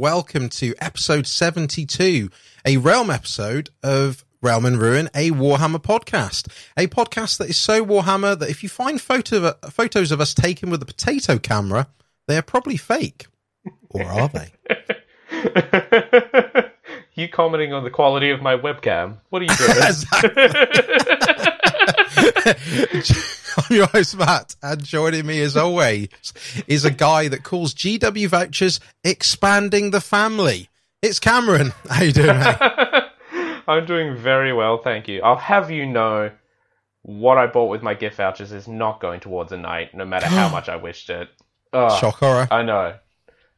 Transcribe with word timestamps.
Welcome 0.00 0.48
to 0.48 0.74
episode 0.78 1.26
72, 1.26 2.30
a 2.64 2.78
Realm 2.78 3.10
episode 3.10 3.68
of 3.82 4.24
Realm 4.40 4.64
and 4.64 4.80
Ruin, 4.80 5.10
a 5.14 5.30
Warhammer 5.30 5.82
podcast. 5.82 6.50
A 6.74 6.86
podcast 6.86 7.36
that 7.36 7.50
is 7.50 7.58
so 7.58 7.84
Warhammer 7.84 8.38
that 8.38 8.48
if 8.48 8.62
you 8.62 8.70
find 8.70 8.98
photo 8.98 9.52
photos 9.68 10.10
of 10.10 10.18
us 10.18 10.32
taken 10.32 10.70
with 10.70 10.82
a 10.82 10.86
potato 10.86 11.36
camera, 11.36 11.86
they 12.26 12.38
are 12.38 12.42
probably 12.42 12.78
fake. 12.78 13.26
Or 13.90 14.04
are 14.04 14.30
they? 14.30 14.54
you 17.14 17.28
commenting 17.28 17.74
on 17.74 17.84
the 17.84 17.90
quality 17.90 18.30
of 18.30 18.40
my 18.40 18.56
webcam. 18.56 19.18
What 19.28 19.42
are 19.42 19.44
you 19.44 19.54
doing? 19.54 19.76
I'm 23.56 23.76
your 23.76 23.86
host, 23.86 24.16
Matt, 24.16 24.56
and 24.62 24.82
joining 24.84 25.26
me 25.26 25.40
as 25.42 25.56
always 25.56 26.08
is 26.66 26.84
a 26.84 26.90
guy 26.90 27.28
that 27.28 27.44
calls 27.44 27.74
GW 27.74 28.28
vouchers 28.28 28.80
expanding 29.04 29.90
the 29.90 30.00
family. 30.00 30.68
It's 31.02 31.18
Cameron. 31.18 31.72
How 31.88 32.02
you 32.02 32.12
doing, 32.12 32.38
mate? 32.38 32.56
I'm 33.68 33.86
doing 33.86 34.16
very 34.16 34.52
well, 34.52 34.78
thank 34.78 35.08
you. 35.08 35.22
I'll 35.22 35.36
have 35.36 35.70
you 35.70 35.86
know 35.86 36.30
what 37.02 37.38
I 37.38 37.46
bought 37.46 37.70
with 37.70 37.82
my 37.82 37.94
gift 37.94 38.16
vouchers 38.16 38.52
is 38.52 38.68
not 38.68 39.00
going 39.00 39.20
towards 39.20 39.52
a 39.52 39.56
Knight, 39.56 39.94
no 39.94 40.04
matter 40.04 40.26
how 40.26 40.48
much 40.52 40.68
I 40.68 40.76
wished 40.76 41.10
it. 41.10 41.28
Ugh, 41.72 42.00
Shock 42.00 42.16
horror. 42.16 42.48
I 42.50 42.62
know. 42.62 42.94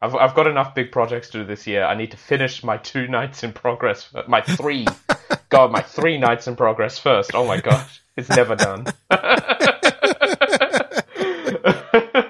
I've 0.01 0.15
I've 0.17 0.35
got 0.35 0.47
enough 0.47 0.75
big 0.75 0.91
projects 0.93 1.31
to 1.31 1.39
do 1.39 1.45
this 1.45 1.67
year. 1.67 1.85
I 1.85 1.95
need 1.95 2.11
to 2.11 2.17
finish 2.17 2.63
my 2.65 2.77
two 2.77 3.07
Knights 3.07 3.45
in 3.45 3.53
progress. 3.53 4.13
My 4.27 4.41
three, 4.41 4.87
God, 5.49 5.71
my 5.71 5.81
three 5.81 6.19
Knights 6.19 6.49
in 6.49 6.57
progress 6.57 6.99
first. 6.99 7.31
Oh 7.35 7.47
my 7.47 7.61
gosh, 7.61 8.02
it's 8.17 8.29
never 8.29 8.57
done. 8.57 8.87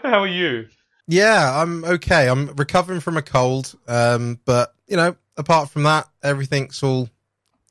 How 0.02 0.20
are 0.20 0.26
you? 0.26 0.68
Yeah, 1.08 1.60
I'm 1.60 1.84
okay. 1.84 2.28
I'm 2.28 2.54
recovering 2.54 3.00
from 3.00 3.16
a 3.16 3.22
cold, 3.22 3.74
um, 3.88 4.38
but 4.44 4.74
you 4.86 4.96
know, 4.96 5.16
apart 5.36 5.70
from 5.70 5.82
that, 5.84 6.08
everything's 6.22 6.82
all 6.82 7.08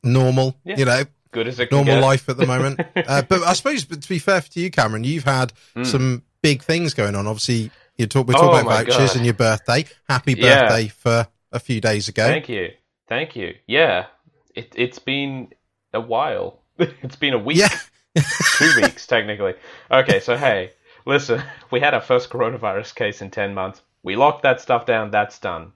normal. 0.03 0.55
Yeah. 0.63 0.77
You 0.77 0.85
know, 0.85 1.03
good 1.31 1.47
as 1.47 1.59
it 1.59 1.71
normal 1.71 1.99
life 1.99 2.29
at 2.29 2.37
the 2.37 2.45
moment. 2.45 2.81
uh, 2.95 3.21
but 3.23 3.41
I 3.43 3.53
suppose, 3.53 3.85
but 3.85 4.01
to 4.01 4.09
be 4.09 4.19
fair 4.19 4.41
to 4.41 4.59
you, 4.59 4.69
Cameron, 4.69 5.03
you've 5.03 5.23
had 5.23 5.53
mm. 5.75 5.85
some 5.85 6.23
big 6.41 6.63
things 6.63 6.93
going 6.93 7.15
on. 7.15 7.27
Obviously, 7.27 7.71
you 7.97 8.07
talk 8.07 8.27
we 8.27 8.33
talk 8.33 8.43
oh 8.43 8.59
about 8.59 8.65
vouchers 8.87 9.09
God. 9.09 9.15
and 9.15 9.25
your 9.25 9.33
birthday. 9.33 9.85
Happy 10.09 10.35
birthday 10.35 10.83
yeah. 10.83 10.89
for 10.89 11.27
a 11.51 11.59
few 11.59 11.79
days 11.79 12.09
ago. 12.09 12.25
Thank 12.27 12.49
you, 12.49 12.69
thank 13.07 13.35
you. 13.35 13.55
Yeah, 13.67 14.07
it, 14.55 14.73
it's 14.75 14.99
been 14.99 15.53
a 15.93 16.01
while. 16.01 16.59
it's 16.77 17.15
been 17.15 17.33
a 17.33 17.39
week. 17.39 17.57
Yeah. 17.57 17.69
Two 18.57 18.71
weeks 18.81 19.07
technically. 19.07 19.53
Okay, 19.89 20.19
so 20.19 20.35
hey, 20.35 20.71
listen, 21.05 21.41
we 21.71 21.79
had 21.79 21.93
our 21.93 22.01
first 22.01 22.29
coronavirus 22.29 22.95
case 22.95 23.21
in 23.21 23.31
10 23.31 23.53
months. 23.53 23.81
We 24.03 24.15
locked 24.15 24.43
that 24.43 24.61
stuff 24.61 24.85
down. 24.85 25.11
That's 25.11 25.39
done. 25.39 25.73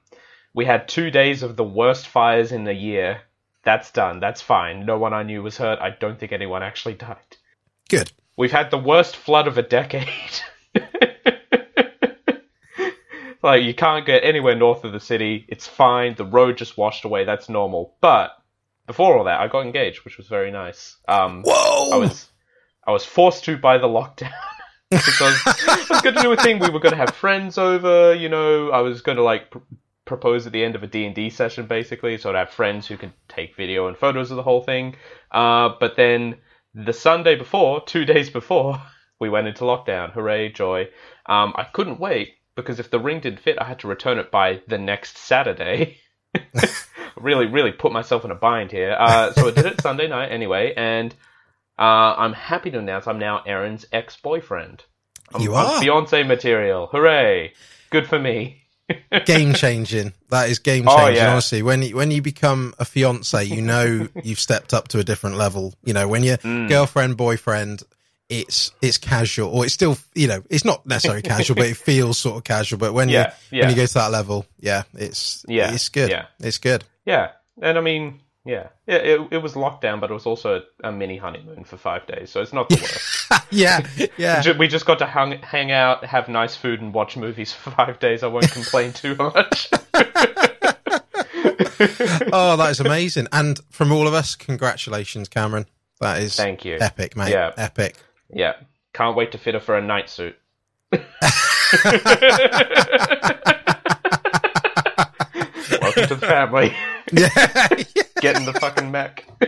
We 0.54 0.66
had 0.66 0.88
two 0.88 1.12
days 1.12 1.44
of 1.44 1.56
the 1.56 1.64
worst 1.64 2.08
fires 2.08 2.52
in 2.52 2.68
a 2.68 2.74
year. 2.74 3.22
That's 3.64 3.92
done. 3.92 4.20
That's 4.20 4.42
fine. 4.42 4.86
No 4.86 4.98
one 4.98 5.14
I 5.14 5.24
knew 5.24 5.44
was 5.44 5.58
hurt. 5.58 5.80
I 5.80 5.90
don't 5.90 6.20
think 6.20 6.32
anyone 6.32 6.64
actually 6.64 6.94
died. 6.96 7.38
Good. 7.90 8.12
We've 8.38 8.52
had 8.52 8.72
the 8.72 8.78
worst 8.78 9.16
flood 9.16 9.48
of 9.48 9.58
a 9.58 9.62
decade. 9.62 10.10
like, 13.44 13.64
you 13.64 13.74
can't 13.74 14.06
get 14.06 14.24
anywhere 14.24 14.56
north 14.56 14.84
of 14.84 14.92
the 14.92 15.00
city. 15.00 15.46
It's 15.48 15.68
fine. 15.68 16.16
The 16.16 16.26
road 16.26 16.58
just 16.58 16.78
washed 16.78 17.06
away. 17.06 17.26
That's 17.26 17.50
normal. 17.50 17.96
But 18.02 18.32
before 18.88 19.18
all 19.18 19.24
that, 19.26 19.40
I 19.40 19.48
got 19.48 19.66
engaged, 19.66 20.06
which 20.06 20.18
was 20.18 20.28
very 20.28 20.52
nice. 20.52 20.98
Um, 21.08 21.44
Whoa! 21.46 21.92
I 21.92 21.98
was, 21.98 22.30
I 22.86 22.92
was 22.92 23.06
forced 23.06 23.46
to 23.46 23.58
by 23.58 23.78
the 23.78 23.88
lockdown 23.88 24.32
because 24.92 25.22
I 25.22 25.86
was 25.90 26.02
going 26.02 26.16
to 26.16 26.22
do 26.22 26.32
a 26.32 26.38
thing. 26.38 26.60
We 26.60 26.70
were 26.70 26.80
going 26.80 26.94
to 26.94 26.98
have 26.98 27.16
friends 27.16 27.58
over. 27.58 28.14
You 28.14 28.30
know, 28.30 28.70
I 28.70 28.82
was 28.82 29.02
going 29.02 29.18
to 29.18 29.24
like 29.24 29.52
pr- 29.52 29.60
propose 30.06 30.46
at 30.46 30.54
the 30.54 30.64
end 30.64 30.76
of 30.76 30.84
a 30.84 30.88
D 30.88 31.06
and 31.06 31.16
D 31.16 31.30
session, 31.30 31.66
basically. 31.66 32.18
So 32.18 32.30
I'd 32.30 32.36
have 32.36 32.52
friends 32.52 32.88
who 32.88 32.98
could 32.98 33.14
take 33.28 33.56
video 33.56 33.88
and 33.88 33.98
photos 33.98 34.30
of 34.32 34.38
the 34.38 34.44
whole 34.44 34.62
thing. 34.62 34.96
Uh, 35.32 35.70
but 35.80 35.96
then 35.96 36.38
the 36.74 36.94
Sunday 36.94 37.36
before, 37.36 37.84
two 37.84 38.06
days 38.14 38.30
before, 38.30 38.82
we 39.20 39.30
went 39.30 39.48
into 39.48 39.64
lockdown. 39.64 40.12
Hooray, 40.12 40.52
joy! 40.52 40.90
Um, 41.26 41.54
I 41.56 41.64
couldn't 41.64 42.00
wait 42.00 42.36
because 42.56 42.80
if 42.80 42.92
the 42.92 43.00
ring 43.00 43.20
didn't 43.20 43.40
fit, 43.40 43.58
I 43.60 43.66
had 43.66 43.80
to 43.80 43.88
return 43.88 44.20
it 44.20 44.32
by 44.32 44.62
the 44.68 44.78
next 44.78 45.18
Saturday. 45.18 45.98
really, 47.16 47.46
really 47.46 47.72
put 47.72 47.92
myself 47.92 48.26
in 48.26 48.32
a 48.32 48.36
bind 48.36 48.72
here. 48.72 48.96
Uh, 48.98 49.34
so 49.34 49.48
I 49.48 49.52
did 49.52 49.66
it 49.66 49.82
Sunday 49.82 50.08
night 50.08 50.32
anyway, 50.32 50.74
and 50.76 51.14
uh, 51.78 52.16
I'm 52.18 52.34
happy 52.34 52.72
to 52.72 52.80
announce 52.80 53.08
I'm 53.08 53.20
now 53.20 53.42
Aaron's 53.46 53.86
ex-boyfriend. 53.92 54.84
You 55.40 55.56
are 55.56 55.80
fiance 55.80 56.24
material. 56.24 56.88
Hooray! 56.88 57.54
Good 57.90 58.08
for 58.08 58.20
me. 58.20 58.62
game 59.26 59.54
changing. 59.54 60.14
That 60.30 60.50
is 60.50 60.60
game 60.60 60.86
changing. 60.86 61.00
Oh, 61.00 61.08
yeah. 61.08 61.32
Honestly, 61.32 61.64
when 61.64 61.82
you, 61.82 61.96
when 61.96 62.12
you 62.12 62.22
become 62.22 62.74
a 62.78 62.86
fiance, 62.86 63.44
you 63.44 63.62
know 63.62 64.08
you've 64.24 64.40
stepped 64.40 64.74
up 64.74 64.90
to 64.90 65.00
a 65.00 65.04
different 65.04 65.38
level. 65.38 65.74
You 65.84 65.94
know, 65.94 66.08
when 66.08 66.24
you're 66.24 66.38
mm. 66.38 66.70
girlfriend, 66.70 67.18
boyfriend, 67.18 67.84
it's 68.30 68.72
it's 68.82 68.98
casual, 68.98 69.50
or 69.50 69.66
it's 69.66 69.74
still 69.74 69.98
you 70.14 70.28
know 70.28 70.44
it's 70.50 70.66
not 70.66 70.86
necessarily 70.86 71.22
casual, 71.22 71.56
but 71.56 71.68
it 71.68 71.78
feels 71.86 72.18
sort 72.18 72.38
of 72.38 72.44
casual. 72.44 72.80
But 72.80 72.94
when 72.94 73.10
yeah, 73.10 73.34
you 73.52 73.60
yeah. 73.60 73.64
when 73.66 73.70
you 73.72 73.76
go 73.76 73.86
to 73.86 73.94
that 73.96 74.12
level, 74.12 74.46
yeah, 74.60 74.84
it's 74.94 75.46
yeah, 75.48 75.74
it's 75.74 75.90
good. 75.90 76.10
Yeah, 76.10 76.26
it's 76.40 76.58
good. 76.58 76.84
Yeah, 77.06 77.32
and 77.62 77.78
I 77.78 77.82
mean, 77.82 78.22
yeah, 78.46 78.68
yeah, 78.86 78.98
it, 78.98 79.28
it 79.32 79.38
was 79.40 79.54
lockdown, 79.54 80.00
but 80.00 80.12
it 80.12 80.14
was 80.14 80.26
also 80.28 80.62
a, 80.84 80.88
a 80.90 80.92
mini 80.92 81.18
honeymoon 81.18 81.64
for 81.64 81.78
five 81.78 82.06
days, 82.06 82.30
so 82.30 82.42
it's 82.42 82.54
not 82.54 82.70
the 82.70 82.76
worst. 82.76 83.48
yeah, 83.52 83.86
yeah. 84.18 84.44
We 84.58 84.68
just 84.68 84.86
got 84.86 85.00
to 85.00 85.06
hang, 85.08 85.40
hang 85.42 85.72
out, 85.72 86.06
have 86.06 86.30
nice 86.30 86.56
food, 86.56 86.80
and 86.82 86.94
watch 86.94 87.18
movies 87.18 87.54
for 87.54 87.72
five 87.72 88.00
days. 88.00 88.22
I 88.22 88.28
won't 88.28 88.52
complain 88.52 88.94
too 88.94 89.16
much. 89.20 89.70
oh, 92.32 92.56
that 92.58 92.68
is 92.70 92.80
amazing! 92.80 93.28
And 93.32 93.60
from 93.70 93.92
all 93.92 94.08
of 94.08 94.14
us, 94.14 94.36
congratulations, 94.36 95.28
Cameron. 95.28 95.66
That 96.02 96.22
is 96.22 96.36
thank 96.36 96.66
you, 96.66 96.78
epic, 96.80 97.16
mate. 97.16 97.32
Yeah, 97.32 97.52
epic. 97.58 97.96
Yeah, 98.30 98.54
can't 98.94 99.16
wait 99.16 99.32
to 99.32 99.40
fit 99.40 99.56
her 99.56 99.60
for 99.60 99.76
a 99.76 99.82
Knight 99.82 100.10
suit. 100.10 100.36
Welcome 105.96 106.16
to 106.16 106.22
the 106.22 106.28
family. 106.28 106.74
Yeah. 107.12 107.30
Get 108.20 108.36
in 108.36 108.46
the 108.46 108.54
fucking 108.54 108.90
mech. 108.90 109.24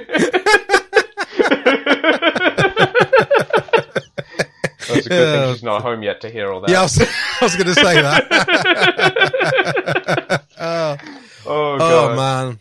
That's 4.88 5.08
a 5.08 5.10
good 5.10 5.10
thing 5.10 5.54
she's 5.54 5.64
not 5.64 5.82
home 5.82 6.04
yet 6.04 6.22
to 6.22 6.30
hear 6.30 6.52
all 6.52 6.62
that. 6.62 6.70
Yeah, 6.70 6.82
I 6.82 6.84
was, 6.84 7.02
I 7.02 7.40
was 7.42 7.56
going 7.56 7.66
to 7.66 7.74
say 7.74 8.00
that. 8.00 8.28
oh. 10.60 10.98
oh, 11.48 11.78
oh, 11.82 12.16
man. 12.16 12.60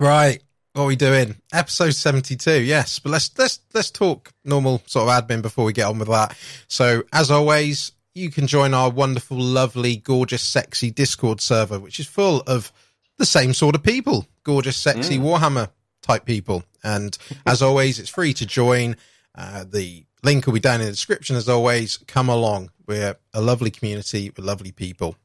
Right. 0.00 0.42
What 0.72 0.84
are 0.84 0.86
we 0.86 0.96
doing? 0.96 1.36
Episode 1.52 1.94
72. 1.94 2.62
Yes, 2.62 2.98
but 2.98 3.10
let's 3.10 3.30
let's 3.38 3.60
let's 3.74 3.90
talk 3.90 4.32
normal 4.46 4.80
sort 4.86 5.10
of 5.10 5.28
admin 5.28 5.42
before 5.42 5.66
we 5.66 5.74
get 5.74 5.88
on 5.88 5.98
with 5.98 6.08
that. 6.08 6.34
So, 6.68 7.02
as 7.12 7.30
always, 7.30 7.92
you 8.14 8.30
can 8.30 8.46
join 8.46 8.72
our 8.72 8.88
wonderful, 8.88 9.36
lovely, 9.36 9.96
gorgeous, 9.96 10.42
sexy 10.42 10.90
Discord 10.90 11.42
server, 11.42 11.78
which 11.78 12.00
is 12.00 12.06
full 12.06 12.40
of 12.46 12.72
the 13.18 13.26
same 13.26 13.54
sort 13.54 13.74
of 13.74 13.82
people, 13.82 14.26
gorgeous, 14.44 14.76
sexy 14.76 15.18
mm. 15.18 15.22
Warhammer 15.22 15.70
type 16.02 16.24
people. 16.24 16.64
And 16.84 17.16
as 17.46 17.62
always, 17.62 17.98
it's 17.98 18.08
free 18.08 18.32
to 18.34 18.46
join. 18.46 18.96
Uh, 19.34 19.64
the 19.68 20.04
link 20.22 20.46
will 20.46 20.52
be 20.52 20.60
down 20.60 20.80
in 20.80 20.86
the 20.86 20.92
description. 20.92 21.36
As 21.36 21.48
always, 21.48 21.98
come 22.06 22.28
along. 22.28 22.70
We're 22.86 23.16
a 23.34 23.40
lovely 23.40 23.70
community 23.70 24.30
with 24.30 24.44
lovely 24.44 24.72
people. 24.72 25.16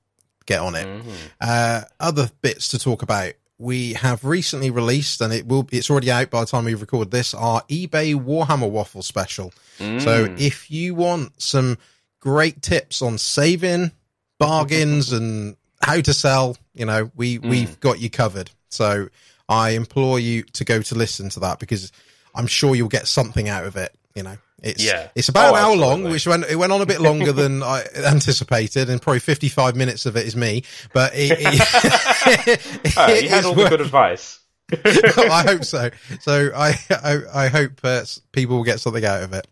Get 0.46 0.60
on 0.60 0.76
it. 0.76 0.88
Mm-hmm. 0.88 1.10
Uh, 1.40 1.82
other 2.00 2.30
bits 2.42 2.70
to 2.70 2.80
talk 2.80 3.04
about. 3.04 3.34
We 3.60 3.94
have 3.94 4.26
recently 4.26 4.72
released, 4.72 5.22
and 5.22 5.32
it 5.32 5.48
will 5.48 5.68
it's 5.72 5.92
already 5.92 6.10
out 6.10 6.32
by 6.32 6.40
the 6.40 6.48
time 6.48 6.66
we 6.66 6.74
record 6.74 7.12
this, 7.12 7.36
our 7.36 7.62
eBay 7.64 8.16
Warhammer 8.16 8.68
Waffle 8.68 9.04
special. 9.04 9.54
Mm. 9.78 10.02
So 10.02 10.36
if 10.40 10.72
you 10.72 10.96
want 10.96 11.40
some 11.40 11.78
great 12.20 12.64
tips 12.64 13.04
on 13.04 13.20
saving, 13.20 13.92
bargains, 14.40 15.14
and 15.14 15.58
how 15.82 16.02
to 16.02 16.14
sell, 16.14 16.58
you 16.74 16.86
know, 16.86 17.12
we 17.16 17.40
mm. 17.40 17.50
we've 17.50 17.80
got 17.80 18.00
you 18.00 18.10
covered. 18.10 18.52
So 18.70 19.10
I 19.50 19.72
implore 19.72 20.20
you 20.20 20.44
to 20.44 20.64
go 20.64 20.82
to 20.82 20.96
listen 20.96 21.30
to 21.30 21.42
that 21.42 21.60
because 21.60 21.92
I'm 22.34 22.48
sure 22.48 22.76
you'll 22.76 22.88
get 22.88 23.08
something 23.08 23.50
out 23.50 23.66
of 23.66 23.76
it. 23.76 23.94
You 24.16 24.24
know, 24.24 24.38
it's 24.62 24.84
yeah. 24.84 25.10
it's 25.16 25.30
about 25.30 25.54
oh, 25.54 25.56
an 25.56 25.64
hour 25.64 25.76
long, 25.76 26.04
which 26.04 26.28
went 26.28 26.46
it 26.46 26.56
went 26.56 26.72
on 26.72 26.82
a 26.82 26.86
bit 26.86 27.02
longer 27.02 27.32
than 27.32 27.64
I 27.64 27.84
anticipated, 27.96 28.90
and 28.90 29.02
probably 29.02 29.20
55 29.20 29.76
minutes 29.76 30.06
of 30.06 30.16
it 30.16 30.26
is 30.26 30.36
me. 30.36 30.64
But 30.94 31.14
it, 31.16 31.38
it, 31.40 32.94
oh, 32.98 33.14
you 33.14 33.30
had 33.30 33.46
all 33.46 33.56
the 33.56 33.70
good 33.70 33.82
advice. 33.82 34.40
I 34.72 35.44
hope 35.46 35.66
so. 35.66 35.90
So 36.22 36.52
I 36.56 36.80
I, 36.90 37.22
I 37.34 37.48
hope 37.48 37.74
uh, 37.84 38.04
people 38.32 38.58
will 38.58 38.64
get 38.64 38.80
something 38.80 39.04
out 39.04 39.24
of 39.24 39.34
it. 39.34 39.48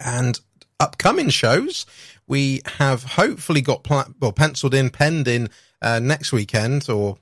And 0.00 0.38
upcoming 0.80 1.28
shows, 1.28 1.86
we 2.26 2.62
have 2.78 3.02
hopefully 3.02 3.60
got 3.60 3.84
pl- 3.84 4.14
well 4.20 4.32
penciled 4.32 4.74
in, 4.74 4.90
penned 4.90 5.28
in 5.28 5.48
uh, 5.82 5.98
next 5.98 6.32
weekend 6.32 6.88
or 6.88 7.18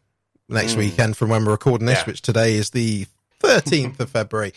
next 0.49 0.75
mm. 0.75 0.79
weekend 0.79 1.17
from 1.17 1.29
when 1.29 1.45
we're 1.45 1.53
recording 1.53 1.87
this, 1.87 1.99
yeah. 2.01 2.05
which 2.05 2.23
today 2.23 2.55
is 2.55 2.71
the 2.71 3.07
13th 3.43 3.99
of 4.01 4.11
February. 4.11 4.53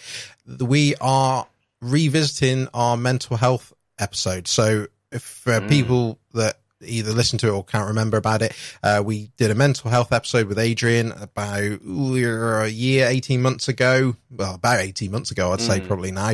We 0.60 0.96
are 1.02 1.48
revisiting 1.82 2.68
our 2.74 2.98
mental 2.98 3.38
health 3.38 3.74
episode. 4.00 4.48
So 4.48 4.88
if 5.12 5.48
uh, 5.48 5.62
mm. 5.62 5.70
people 5.70 6.20
that 6.34 6.60
either 6.86 7.12
listened 7.12 7.40
to 7.42 7.48
it 7.48 7.52
or 7.52 7.64
can't 7.64 7.88
remember 7.88 8.18
about 8.18 8.42
it, 8.42 8.54
uh, 8.84 9.02
we 9.06 9.32
did 9.38 9.52
a 9.52 9.56
mental 9.56 9.90
health 9.90 10.12
episode 10.12 10.48
with 10.48 10.60
Adrian 10.60 11.12
about 11.14 11.62
ooh, 11.62 12.16
a 12.64 12.68
year, 12.68 13.08
18 13.08 13.42
months 13.42 13.68
ago. 13.68 14.16
Well, 14.30 14.56
about 14.56 14.80
18 14.82 15.12
months 15.12 15.32
ago, 15.32 15.52
I'd 15.54 15.62
say 15.62 15.80
probably 15.82 16.12
now. 16.12 16.34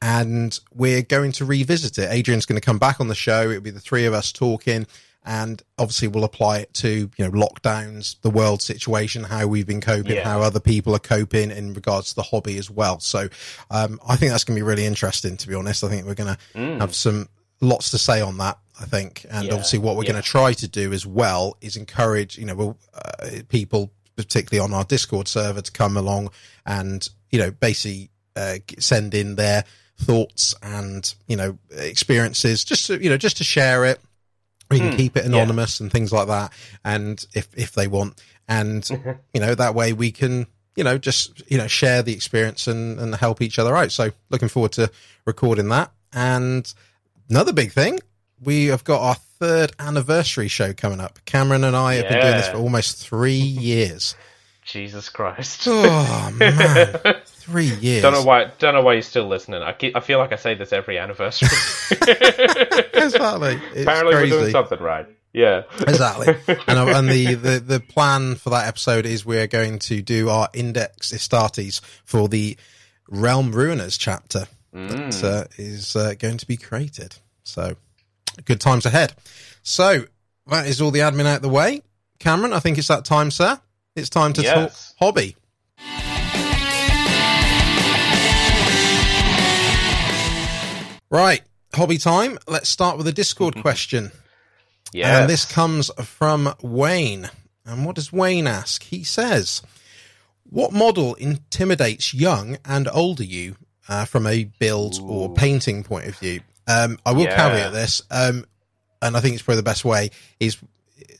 And 0.00 0.58
we're 0.74 1.02
going 1.02 1.32
to 1.32 1.44
revisit 1.44 1.98
it. 1.98 2.10
Adrian's 2.10 2.46
going 2.46 2.60
to 2.60 2.64
come 2.64 2.78
back 2.78 3.00
on 3.00 3.08
the 3.08 3.14
show. 3.14 3.48
It'll 3.50 3.60
be 3.62 3.70
the 3.70 3.80
three 3.80 4.04
of 4.06 4.14
us 4.14 4.32
talking 4.32 4.86
and 5.24 5.62
obviously 5.78 6.06
we'll 6.06 6.22
apply 6.24 6.58
it 6.60 6.72
to 6.72 7.10
you 7.16 7.24
know 7.24 7.30
lockdowns 7.32 8.20
the 8.22 8.30
world 8.30 8.62
situation 8.62 9.24
how 9.24 9.48
we've 9.48 9.66
been 9.66 9.80
coping 9.80 10.14
Yeah. 10.14 10.24
how 10.24 10.40
other 10.42 10.60
people 10.60 10.94
are 10.94 11.00
coping 11.00 11.50
in 11.50 11.74
regards 11.74 12.10
to 12.10 12.14
the 12.14 12.22
hobby 12.22 12.56
as 12.56 12.70
well 12.70 13.00
so 13.00 13.28
um, 13.72 13.98
i 14.08 14.14
think 14.14 14.30
that's 14.30 14.44
going 14.44 14.56
to 14.56 14.60
be 14.64 14.66
really 14.66 14.86
interesting 14.86 15.36
to 15.36 15.48
be 15.48 15.54
honest 15.56 15.82
i 15.82 15.88
think 15.88 16.06
we're 16.06 16.14
going 16.14 16.36
to 16.54 16.60
have 16.78 16.94
some 16.94 17.28
lots 17.60 17.90
to 17.90 17.98
say 17.98 18.20
on 18.20 18.38
that 18.38 18.58
i 18.80 18.84
think. 18.84 19.26
And 19.30 19.46
Yeah, 19.46 19.54
obviously 19.54 19.78
what 19.78 19.96
we're 19.96 20.04
yeah. 20.04 20.12
going 20.12 20.22
to 20.22 20.28
try 20.28 20.52
to 20.52 20.68
do 20.68 20.92
as 20.92 21.06
well 21.06 21.56
is 21.60 21.76
encourage 21.76 22.38
you 22.38 22.46
know 22.46 22.54
we'll, 22.54 22.78
uh, 22.94 23.28
people 23.48 23.90
particularly 24.16 24.64
on 24.64 24.74
our 24.74 24.84
discord 24.84 25.28
server 25.28 25.62
to 25.62 25.70
come 25.70 25.96
along 25.96 26.30
and 26.66 27.08
you 27.30 27.38
know 27.38 27.50
basically 27.50 28.10
uh, 28.36 28.58
send 28.78 29.14
in 29.14 29.36
their 29.36 29.64
thoughts 29.98 30.54
and 30.62 31.14
you 31.26 31.36
know 31.36 31.58
experiences 31.70 32.64
just 32.64 32.86
to, 32.86 33.02
you 33.02 33.10
know 33.10 33.16
just 33.16 33.38
to 33.38 33.44
share 33.44 33.84
it. 33.84 34.00
We 34.70 34.80
can 34.80 34.94
keep 34.98 35.16
it 35.16 35.24
anonymous 35.24 35.80
and 35.80 35.90
things 35.90 36.12
like 36.12 36.26
that 36.26 36.52
and 36.84 37.24
if 37.34 37.48
if 37.56 37.72
they 37.72 37.88
want. 37.88 38.22
And 38.48 38.88
you 39.34 39.40
know 39.40 39.54
that 39.54 39.74
way 39.74 39.92
we 39.92 40.12
can 40.12 40.46
you 40.76 40.84
know 40.84 40.98
just 40.98 41.42
you 41.50 41.58
know 41.58 41.66
share 41.66 42.02
the 42.02 42.12
experience 42.12 42.66
and 42.66 42.98
and 43.00 43.14
help 43.14 43.40
each 43.40 43.58
other 43.58 43.76
out. 43.76 43.92
So 43.92 44.10
looking 44.30 44.48
forward 44.48 44.72
to 44.72 44.90
recording 45.24 45.68
that. 45.68 45.90
And 46.12 46.72
another 47.28 47.52
big 47.52 47.72
thing 47.72 47.98
we 48.42 48.66
have 48.66 48.84
got 48.84 49.00
our 49.00 49.14
third 49.14 49.72
anniversary 49.78 50.48
show 50.48 50.72
coming 50.72 51.00
up 51.00 51.18
cameron 51.24 51.64
and 51.64 51.76
i 51.76 51.94
have 51.94 52.08
been 52.08 52.20
doing 52.20 52.36
this 52.36 52.48
for 52.48 52.56
almost 52.58 52.96
three 52.98 53.32
years 53.36 54.14
Jesus 54.64 55.08
Christ. 55.08 55.62
oh 55.66 56.30
man 56.36 57.22
three 57.48 57.74
years 57.76 58.02
Don't 58.02 58.12
know 58.12 58.22
why. 58.22 58.50
Don't 58.58 58.74
know 58.74 58.82
why 58.82 58.94
you're 58.94 59.02
still 59.02 59.26
listening. 59.26 59.62
I, 59.62 59.72
keep, 59.72 59.96
I 59.96 60.00
feel 60.00 60.18
like 60.18 60.32
I 60.32 60.36
say 60.36 60.54
this 60.54 60.72
every 60.72 60.98
anniversary. 60.98 61.48
exactly 61.90 63.60
it's 63.72 63.82
Apparently, 63.82 64.14
crazy. 64.14 64.32
we're 64.34 64.40
doing 64.40 64.50
something 64.50 64.78
right. 64.78 65.06
Yeah. 65.32 65.62
exactly. 65.80 66.34
And, 66.66 66.78
uh, 66.78 66.86
and 66.96 67.08
the, 67.08 67.34
the, 67.34 67.60
the 67.60 67.80
plan 67.80 68.34
for 68.34 68.50
that 68.50 68.66
episode 68.66 69.06
is 69.06 69.24
we're 69.24 69.46
going 69.46 69.78
to 69.80 70.02
do 70.02 70.28
our 70.30 70.48
index 70.52 71.12
Astartes 71.12 71.80
for 72.04 72.28
the 72.28 72.56
Realm 73.08 73.52
Ruiners 73.52 73.98
chapter 73.98 74.46
that 74.72 75.24
uh, 75.24 75.44
is 75.56 75.96
uh, 75.96 76.14
going 76.18 76.38
to 76.38 76.46
be 76.46 76.56
created. 76.56 77.16
So 77.44 77.76
good 78.44 78.60
times 78.60 78.86
ahead. 78.86 79.14
So 79.62 80.04
that 80.46 80.66
is 80.66 80.80
all 80.80 80.90
the 80.90 81.00
admin 81.00 81.26
out 81.26 81.42
the 81.42 81.48
way. 81.48 81.82
Cameron, 82.18 82.52
I 82.52 82.58
think 82.60 82.78
it's 82.78 82.88
that 82.88 83.04
time, 83.04 83.30
sir. 83.30 83.60
It's 83.96 84.08
time 84.08 84.32
to 84.34 84.42
Yes. 84.42 84.94
talk 84.98 84.98
hobby. 84.98 85.36
Right, 91.10 91.40
hobby 91.74 91.96
time. 91.96 92.38
Let's 92.46 92.68
start 92.68 92.98
with 92.98 93.06
a 93.06 93.12
Discord 93.12 93.56
question. 93.62 94.12
Yeah. 94.92 95.20
And 95.20 95.30
this 95.30 95.46
comes 95.46 95.90
from 96.04 96.54
Wayne. 96.62 97.30
And 97.64 97.86
what 97.86 97.94
does 97.96 98.12
Wayne 98.12 98.46
ask? 98.46 98.82
He 98.82 99.04
says, 99.04 99.62
What 100.50 100.72
model 100.74 101.14
intimidates 101.14 102.12
young 102.12 102.58
and 102.66 102.88
older 102.92 103.24
you 103.24 103.56
uh, 103.88 104.04
from 104.04 104.26
a 104.26 104.44
build 104.58 105.00
or 105.02 105.32
painting 105.32 105.82
point 105.82 106.06
of 106.08 106.16
view? 106.18 106.40
Um, 106.68 106.98
I 107.04 107.12
will 107.12 107.24
Yeah. 107.24 107.36
caveat 107.36 107.72
this, 107.72 108.02
um, 108.10 108.44
and 109.02 109.16
I 109.16 109.20
think 109.20 109.34
it's 109.34 109.42
probably 109.42 109.56
the 109.56 109.62
best 109.64 109.84
way, 109.84 110.10
is 110.38 110.58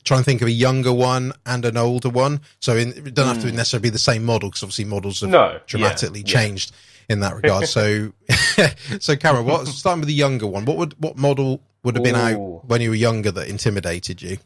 try 0.03 0.17
and 0.17 0.25
think 0.25 0.41
of 0.41 0.47
a 0.47 0.51
younger 0.51 0.93
one 0.93 1.33
and 1.45 1.65
an 1.65 1.75
older 1.75 2.09
one. 2.09 2.41
So 2.59 2.77
in, 2.77 2.89
it 2.89 3.13
doesn't 3.13 3.35
have 3.35 3.43
to 3.43 3.51
necessarily 3.51 3.83
be 3.83 3.89
the 3.89 3.99
same 3.99 4.23
model, 4.23 4.49
because 4.49 4.63
obviously 4.63 4.85
models 4.85 5.21
have 5.21 5.29
Hmm. 5.29 5.33
No, 5.33 5.59
dramatically 5.65 6.21
yeah. 6.21 6.25
changed 6.33 6.71
in 7.09 7.19
that 7.21 7.35
regard. 7.41 7.67
so, 7.67 8.13
so 8.99 9.15
Cameron, 9.15 9.45
what, 9.45 9.67
starting 9.67 10.01
with 10.01 10.07
the 10.07 10.13
younger 10.13 10.47
one, 10.47 10.65
what 10.65 10.77
would 10.77 10.93
what 10.99 11.17
model 11.17 11.61
would 11.83 11.95
have 11.95 12.03
been 12.03 12.15
Ooh. 12.15 12.19
out 12.59 12.65
when 12.69 12.81
you 12.81 12.89
were 12.89 12.95
younger 12.95 13.31
that 13.31 13.47
intimidated 13.47 14.21
you? 14.21 14.37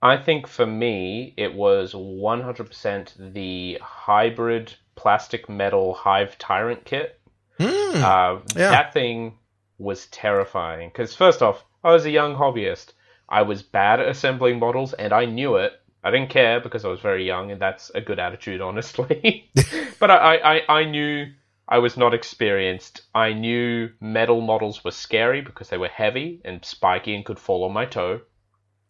I 0.00 0.16
think 0.16 0.46
for 0.46 0.64
me, 0.66 1.34
it 1.36 1.54
was 1.54 1.92
100% 1.92 3.32
the 3.34 3.78
hybrid 3.82 4.74
plastic 4.94 5.48
metal 5.48 5.94
Hive 5.94 6.38
Tyrant 6.38 6.84
kit. 6.84 7.18
Hmm. 7.58 7.66
Uh, 8.04 8.38
yeah. 8.54 8.70
That 8.70 8.92
thing 8.92 9.34
was 9.78 10.06
terrifying. 10.06 10.88
Because, 10.88 11.14
first 11.14 11.42
off, 11.42 11.64
I 11.82 11.92
was 11.92 12.04
a 12.04 12.10
young 12.10 12.34
hobbyist. 12.34 12.92
I 13.28 13.42
was 13.42 13.62
bad 13.62 14.00
at 14.00 14.08
assembling 14.08 14.58
models, 14.58 14.92
and 14.92 15.12
I 15.12 15.24
knew 15.24 15.56
it. 15.56 15.72
I 16.02 16.10
didn't 16.10 16.30
care 16.30 16.60
because 16.60 16.84
I 16.84 16.88
was 16.88 17.00
very 17.00 17.26
young, 17.26 17.50
and 17.50 17.60
that's 17.60 17.90
a 17.90 18.00
good 18.00 18.18
attitude, 18.18 18.60
honestly. 18.62 19.50
but 19.98 20.10
I, 20.10 20.36
I, 20.36 20.80
I 20.80 20.84
knew 20.84 21.26
I 21.68 21.78
was 21.78 21.96
not 21.96 22.14
experienced. 22.14 23.02
I 23.14 23.32
knew 23.34 23.90
metal 24.00 24.40
models 24.40 24.82
were 24.82 24.90
scary 24.90 25.42
because 25.42 25.68
they 25.68 25.76
were 25.76 25.88
heavy 25.88 26.40
and 26.44 26.64
spiky 26.64 27.14
and 27.14 27.24
could 27.24 27.38
fall 27.38 27.64
on 27.64 27.72
my 27.72 27.84
toe. 27.84 28.22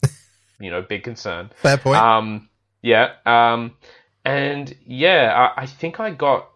you 0.60 0.70
know, 0.70 0.82
big 0.82 1.02
concern. 1.02 1.50
Fair 1.56 1.76
point. 1.76 1.96
Um, 1.96 2.48
yeah. 2.82 3.14
Um, 3.26 3.76
and 4.24 4.74
yeah, 4.86 5.50
I, 5.56 5.62
I 5.62 5.66
think 5.66 5.98
I 5.98 6.10
got 6.10 6.50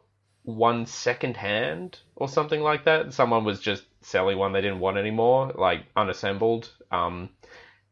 one 0.45 0.87
second 0.87 1.37
hand 1.37 1.99
or 2.15 2.29
something 2.29 2.61
like 2.61 2.85
that. 2.85 3.13
Someone 3.13 3.45
was 3.45 3.61
just 3.61 3.85
selling 4.03 4.39
one 4.39 4.53
they 4.53 4.61
didn't 4.61 4.81
want 4.81 4.97
anymore, 4.97 5.53
like 5.55 5.87
unassembled. 5.97 6.71
Um, 6.91 7.31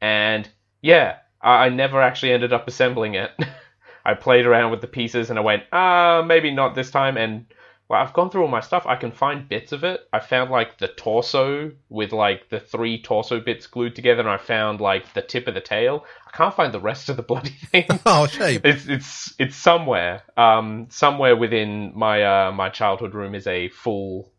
and 0.00 0.48
yeah, 0.82 1.16
I, 1.40 1.66
I 1.66 1.68
never 1.68 2.00
actually 2.00 2.32
ended 2.32 2.52
up 2.52 2.68
assembling 2.68 3.14
it. 3.14 3.30
I 4.04 4.14
played 4.14 4.46
around 4.46 4.70
with 4.70 4.80
the 4.80 4.86
pieces 4.86 5.30
and 5.30 5.38
I 5.38 5.42
went, 5.42 5.64
ah, 5.72 6.22
maybe 6.26 6.50
not 6.50 6.74
this 6.74 6.90
time. 6.90 7.16
And 7.16 7.46
well, 7.90 8.00
I've 8.00 8.12
gone 8.12 8.30
through 8.30 8.42
all 8.42 8.48
my 8.48 8.60
stuff. 8.60 8.86
I 8.86 8.94
can 8.94 9.10
find 9.10 9.48
bits 9.48 9.72
of 9.72 9.82
it. 9.82 10.08
I 10.12 10.20
found 10.20 10.52
like 10.52 10.78
the 10.78 10.86
torso 10.86 11.72
with 11.88 12.12
like 12.12 12.48
the 12.48 12.60
three 12.60 13.02
torso 13.02 13.40
bits 13.40 13.66
glued 13.66 13.96
together, 13.96 14.20
and 14.20 14.28
I 14.28 14.36
found 14.36 14.80
like 14.80 15.12
the 15.12 15.22
tip 15.22 15.48
of 15.48 15.54
the 15.54 15.60
tail. 15.60 16.04
I 16.24 16.36
can't 16.36 16.54
find 16.54 16.72
the 16.72 16.78
rest 16.78 17.08
of 17.08 17.16
the 17.16 17.22
bloody 17.30 17.50
thing. 17.50 17.86
oh, 18.06 18.28
shame. 18.28 18.60
it's 18.62 18.86
it's 18.86 19.34
it's 19.40 19.56
somewhere. 19.56 20.22
Um, 20.36 20.86
somewhere 20.90 21.34
within 21.34 21.90
my 21.96 22.22
uh 22.22 22.52
my 22.52 22.68
childhood 22.68 23.12
room 23.12 23.34
is 23.34 23.48
a 23.48 23.68
full 23.70 24.32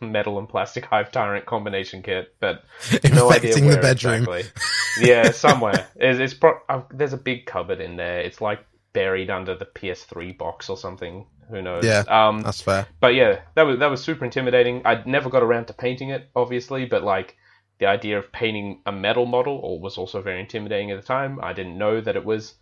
metal 0.00 0.38
and 0.38 0.48
plastic 0.48 0.84
hive 0.84 1.10
tyrant 1.12 1.46
combination 1.46 2.02
kit, 2.02 2.34
but 2.40 2.64
no 3.12 3.30
idea 3.32 3.54
where 3.64 3.76
the 3.76 3.80
bedroom. 3.82 4.26
exactly. 4.28 4.44
yeah, 5.00 5.30
somewhere. 5.30 5.88
It's, 5.96 6.18
it's 6.20 6.34
pro- 6.34 6.60
uh, 6.68 6.82
there's 6.92 7.12
a 7.12 7.18
big 7.18 7.46
cupboard 7.46 7.80
in 7.80 7.96
there. 7.96 8.20
It's 8.20 8.40
like 8.40 8.64
buried 8.92 9.30
under 9.30 9.56
the 9.56 9.66
PS3 9.66 10.36
box 10.36 10.68
or 10.68 10.76
something. 10.76 11.26
Who 11.50 11.62
knows? 11.62 11.84
Yeah. 11.84 12.04
Um, 12.08 12.42
That's 12.42 12.62
fair. 12.62 12.86
but 13.00 13.14
yeah, 13.14 13.40
that 13.56 13.62
was 13.62 13.78
that 13.80 13.90
was 13.90 14.02
super 14.04 14.24
intimidating. 14.24 14.82
I 14.84 15.02
never 15.04 15.28
got 15.30 15.42
around 15.42 15.66
to 15.66 15.72
painting 15.72 16.10
it, 16.10 16.30
obviously, 16.36 16.84
but 16.84 17.02
like 17.02 17.36
the 17.80 17.86
idea 17.86 18.18
of 18.18 18.30
painting 18.30 18.82
a 18.86 18.92
metal 18.92 19.26
model 19.26 19.80
was 19.80 19.98
also 19.98 20.22
very 20.22 20.40
intimidating 20.40 20.90
at 20.92 21.00
the 21.00 21.06
time. 21.06 21.40
I 21.42 21.52
didn't 21.52 21.76
know 21.78 22.00
that 22.00 22.14
it 22.14 22.24
was 22.24 22.54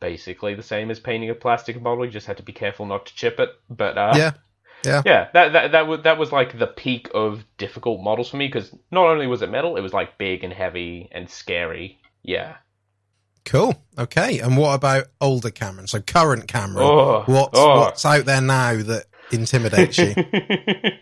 basically 0.00 0.54
the 0.54 0.62
same 0.62 0.90
as 0.90 1.00
painting 1.00 1.30
a 1.30 1.34
plastic 1.34 1.80
model. 1.80 2.04
You 2.04 2.10
just 2.10 2.26
had 2.26 2.36
to 2.36 2.42
be 2.42 2.52
careful 2.52 2.84
not 2.84 3.06
to 3.06 3.14
chip 3.14 3.40
it. 3.40 3.48
But 3.70 3.96
uh, 3.96 4.12
Yeah. 4.16 4.32
Yeah. 4.84 5.02
yeah, 5.04 5.28
that 5.32 5.52
that 5.52 5.72
that 5.72 5.86
was 5.86 6.02
that 6.02 6.18
was 6.18 6.32
like 6.32 6.58
the 6.58 6.66
peak 6.66 7.10
of 7.14 7.44
difficult 7.58 8.02
models 8.02 8.28
for 8.28 8.36
me 8.36 8.46
because 8.46 8.74
not 8.90 9.06
only 9.06 9.26
was 9.26 9.42
it 9.42 9.50
metal, 9.50 9.76
it 9.76 9.80
was 9.80 9.92
like 9.92 10.18
big 10.18 10.44
and 10.44 10.52
heavy 10.52 11.08
and 11.12 11.28
scary. 11.28 11.98
Yeah. 12.22 12.56
Cool. 13.44 13.74
Okay. 13.98 14.40
And 14.40 14.56
what 14.56 14.74
about 14.74 15.06
older 15.20 15.50
Cameron? 15.50 15.86
So 15.86 16.00
current 16.00 16.48
Cameron. 16.48 16.86
Oh, 16.86 17.24
what's 17.26 17.58
oh. 17.58 17.80
what's 17.80 18.04
out 18.04 18.24
there 18.24 18.40
now 18.40 18.82
that 18.82 19.04
intimidates 19.30 19.98
you? 19.98 20.14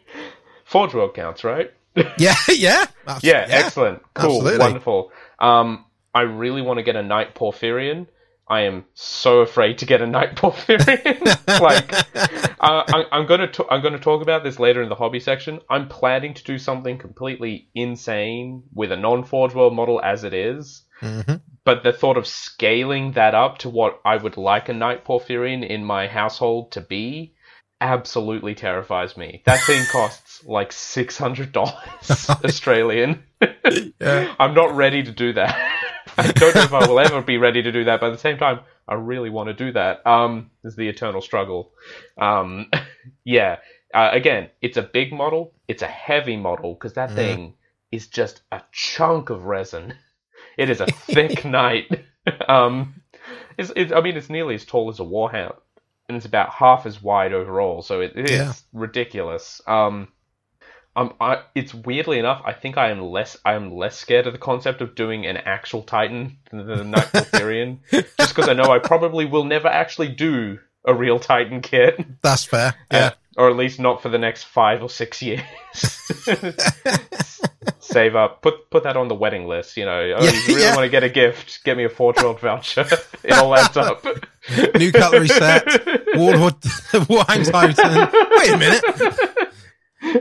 Forge 0.64 0.94
World 0.94 1.14
counts, 1.14 1.44
right? 1.44 1.72
yeah. 2.18 2.34
Yeah. 2.48 2.86
Abs- 3.06 3.24
Yeah, 3.24 3.46
excellent. 3.48 4.02
Cool. 4.14 4.36
absolutely. 4.36 4.58
Wonderful. 4.58 5.12
Um, 5.38 5.84
I 6.14 6.22
really 6.22 6.62
want 6.62 6.78
to 6.78 6.82
get 6.82 6.96
a 6.96 7.02
Knight 7.02 7.34
Porphyrion. 7.34 8.06
I 8.48 8.62
am 8.62 8.84
so 8.94 9.40
afraid 9.40 9.78
to 9.78 9.86
get 9.86 10.02
a 10.02 10.06
Knight 10.06 10.34
Porphyrion. 10.36 11.60
like, 11.60 11.92
uh, 12.60 12.84
I, 12.86 13.04
I'm 13.12 13.26
gonna 13.26 13.50
t- 13.50 13.64
I'm 13.70 13.82
gonna 13.82 13.98
talk 13.98 14.20
about 14.22 14.44
this 14.44 14.58
later 14.58 14.82
in 14.82 14.88
the 14.88 14.94
hobby 14.94 15.20
section. 15.20 15.60
I'm 15.70 15.88
planning 15.88 16.34
to 16.34 16.44
do 16.44 16.58
something 16.58 16.98
completely 16.98 17.68
insane 17.74 18.64
with 18.74 18.92
a 18.92 18.96
non-Forge 18.96 19.54
World 19.54 19.74
model 19.74 20.00
as 20.02 20.24
it 20.24 20.34
is. 20.34 20.84
Mhm. 21.00 21.40
But 21.64 21.82
the 21.82 21.92
thought 21.92 22.16
of 22.16 22.26
scaling 22.26 23.12
that 23.12 23.34
up 23.34 23.58
to 23.58 23.68
what 23.70 24.00
I 24.04 24.16
would 24.16 24.36
like 24.36 24.68
a 24.68 24.72
Knight 24.74 25.04
in 25.64 25.84
my 25.84 26.06
household 26.08 26.72
to 26.72 26.80
be 26.80 27.34
absolutely 27.80 28.54
terrifies 28.54 29.16
me. 29.16 29.42
That 29.46 29.60
thing 29.64 29.84
costs 29.92 30.44
like 30.44 30.72
six 30.72 31.16
hundred 31.16 31.52
dollars 31.52 32.28
Australian. 32.44 33.22
Yeah. 34.00 34.34
I'm 34.38 34.54
not 34.54 34.74
ready 34.76 35.02
to 35.02 35.10
do 35.10 35.32
that. 35.34 35.71
I 36.18 36.30
don't 36.32 36.54
know 36.54 36.62
if 36.62 36.72
I 36.72 36.86
will 36.86 36.98
ever 37.00 37.22
be 37.22 37.38
ready 37.38 37.62
to 37.62 37.72
do 37.72 37.84
that, 37.84 38.00
but 38.00 38.06
at 38.08 38.12
the 38.12 38.18
same 38.18 38.38
time, 38.38 38.60
I 38.88 38.94
really 38.94 39.30
want 39.30 39.48
to 39.48 39.54
do 39.54 39.72
that. 39.72 40.06
Um, 40.06 40.50
is 40.64 40.76
the 40.76 40.88
eternal 40.88 41.20
struggle. 41.20 41.72
Um, 42.18 42.70
yeah. 43.24 43.56
Uh, 43.94 44.10
again, 44.12 44.48
it's 44.60 44.76
a 44.76 44.82
big 44.82 45.12
model. 45.12 45.52
It's 45.68 45.82
a 45.82 45.86
heavy 45.86 46.36
model 46.36 46.74
because 46.74 46.94
that 46.94 47.12
thing 47.12 47.54
is 47.90 48.06
just 48.08 48.42
a 48.50 48.62
chunk 48.72 49.30
of 49.30 49.44
resin. 49.44 49.94
It 50.58 50.68
is 50.68 50.80
a 50.82 50.86
thick 51.14 51.46
knight. 51.46 52.04
Um, 52.46 53.00
it's, 53.56 53.72
it's, 53.74 53.90
I 53.90 54.02
mean, 54.02 54.18
it's 54.18 54.28
nearly 54.28 54.54
as 54.54 54.66
tall 54.66 54.90
as 54.90 55.00
a 55.00 55.02
warhound, 55.02 55.54
and 56.08 56.16
it's 56.16 56.26
about 56.26 56.50
half 56.50 56.84
as 56.84 57.02
wide 57.02 57.32
overall. 57.32 57.80
So 57.80 58.02
it, 58.02 58.12
it 58.16 58.26
is 58.26 58.30
Yeah. 58.32 58.52
ridiculous. 58.74 59.62
Um, 59.66 60.08
um, 60.94 61.14
I, 61.20 61.42
it's 61.54 61.72
weirdly 61.72 62.18
enough, 62.18 62.42
I 62.44 62.52
think 62.52 62.76
I 62.76 62.90
am 62.90 63.00
less 63.00 63.36
I 63.44 63.54
am 63.54 63.72
less 63.74 63.96
scared 63.96 64.26
of 64.26 64.32
the 64.32 64.38
concept 64.38 64.80
of 64.82 64.94
doing 64.94 65.26
an 65.26 65.36
actual 65.38 65.82
Titan 65.82 66.38
than 66.50 66.66
the 66.90 66.98
Porphyrion, 66.98 67.78
just 67.90 68.34
because 68.34 68.48
I 68.48 68.52
know 68.52 68.64
I 68.70 68.78
probably 68.78 69.24
will 69.24 69.44
never 69.44 69.68
actually 69.68 70.08
do 70.08 70.58
a 70.84 70.92
real 70.94 71.18
Titan 71.18 71.60
kit, 71.62 72.04
That's 72.22 72.44
fair. 72.44 72.74
Yeah. 72.90 73.12
or 73.36 73.48
at 73.48 73.56
least 73.56 73.78
not 73.80 74.02
for 74.02 74.08
the 74.08 74.18
next 74.18 74.44
five 74.44 74.82
or 74.82 74.90
six 74.90 75.22
years. 75.22 75.42
Save 77.78 78.16
up, 78.16 78.42
put 78.42 78.70
put 78.70 78.84
that 78.84 78.96
on 78.96 79.08
the 79.08 79.14
wedding 79.14 79.46
list. 79.46 79.76
You 79.76 79.84
know, 79.84 80.14
oh, 80.18 80.24
Yeah, 80.24 80.30
you 80.30 80.40
really 80.48 80.62
yeah. 80.62 80.74
want 80.74 80.84
to 80.84 80.88
get 80.90 81.02
a 81.04 81.08
gift? 81.08 81.62
Get 81.64 81.76
me 81.76 81.84
a 81.84 81.88
Forge 81.88 82.16
World 82.22 82.40
voucher. 82.40 82.86
it 83.22 83.32
all 83.32 83.54
adds 83.54 83.76
up. 83.76 84.04
New 84.76 84.92
cutlery 84.92 85.28
set. 85.28 85.64
Warlord, 86.16 86.60
Warhound 86.60 87.50
Titan. 87.50 88.08
Wait 88.36 88.52
a 88.52 88.56
minute. 88.56 89.51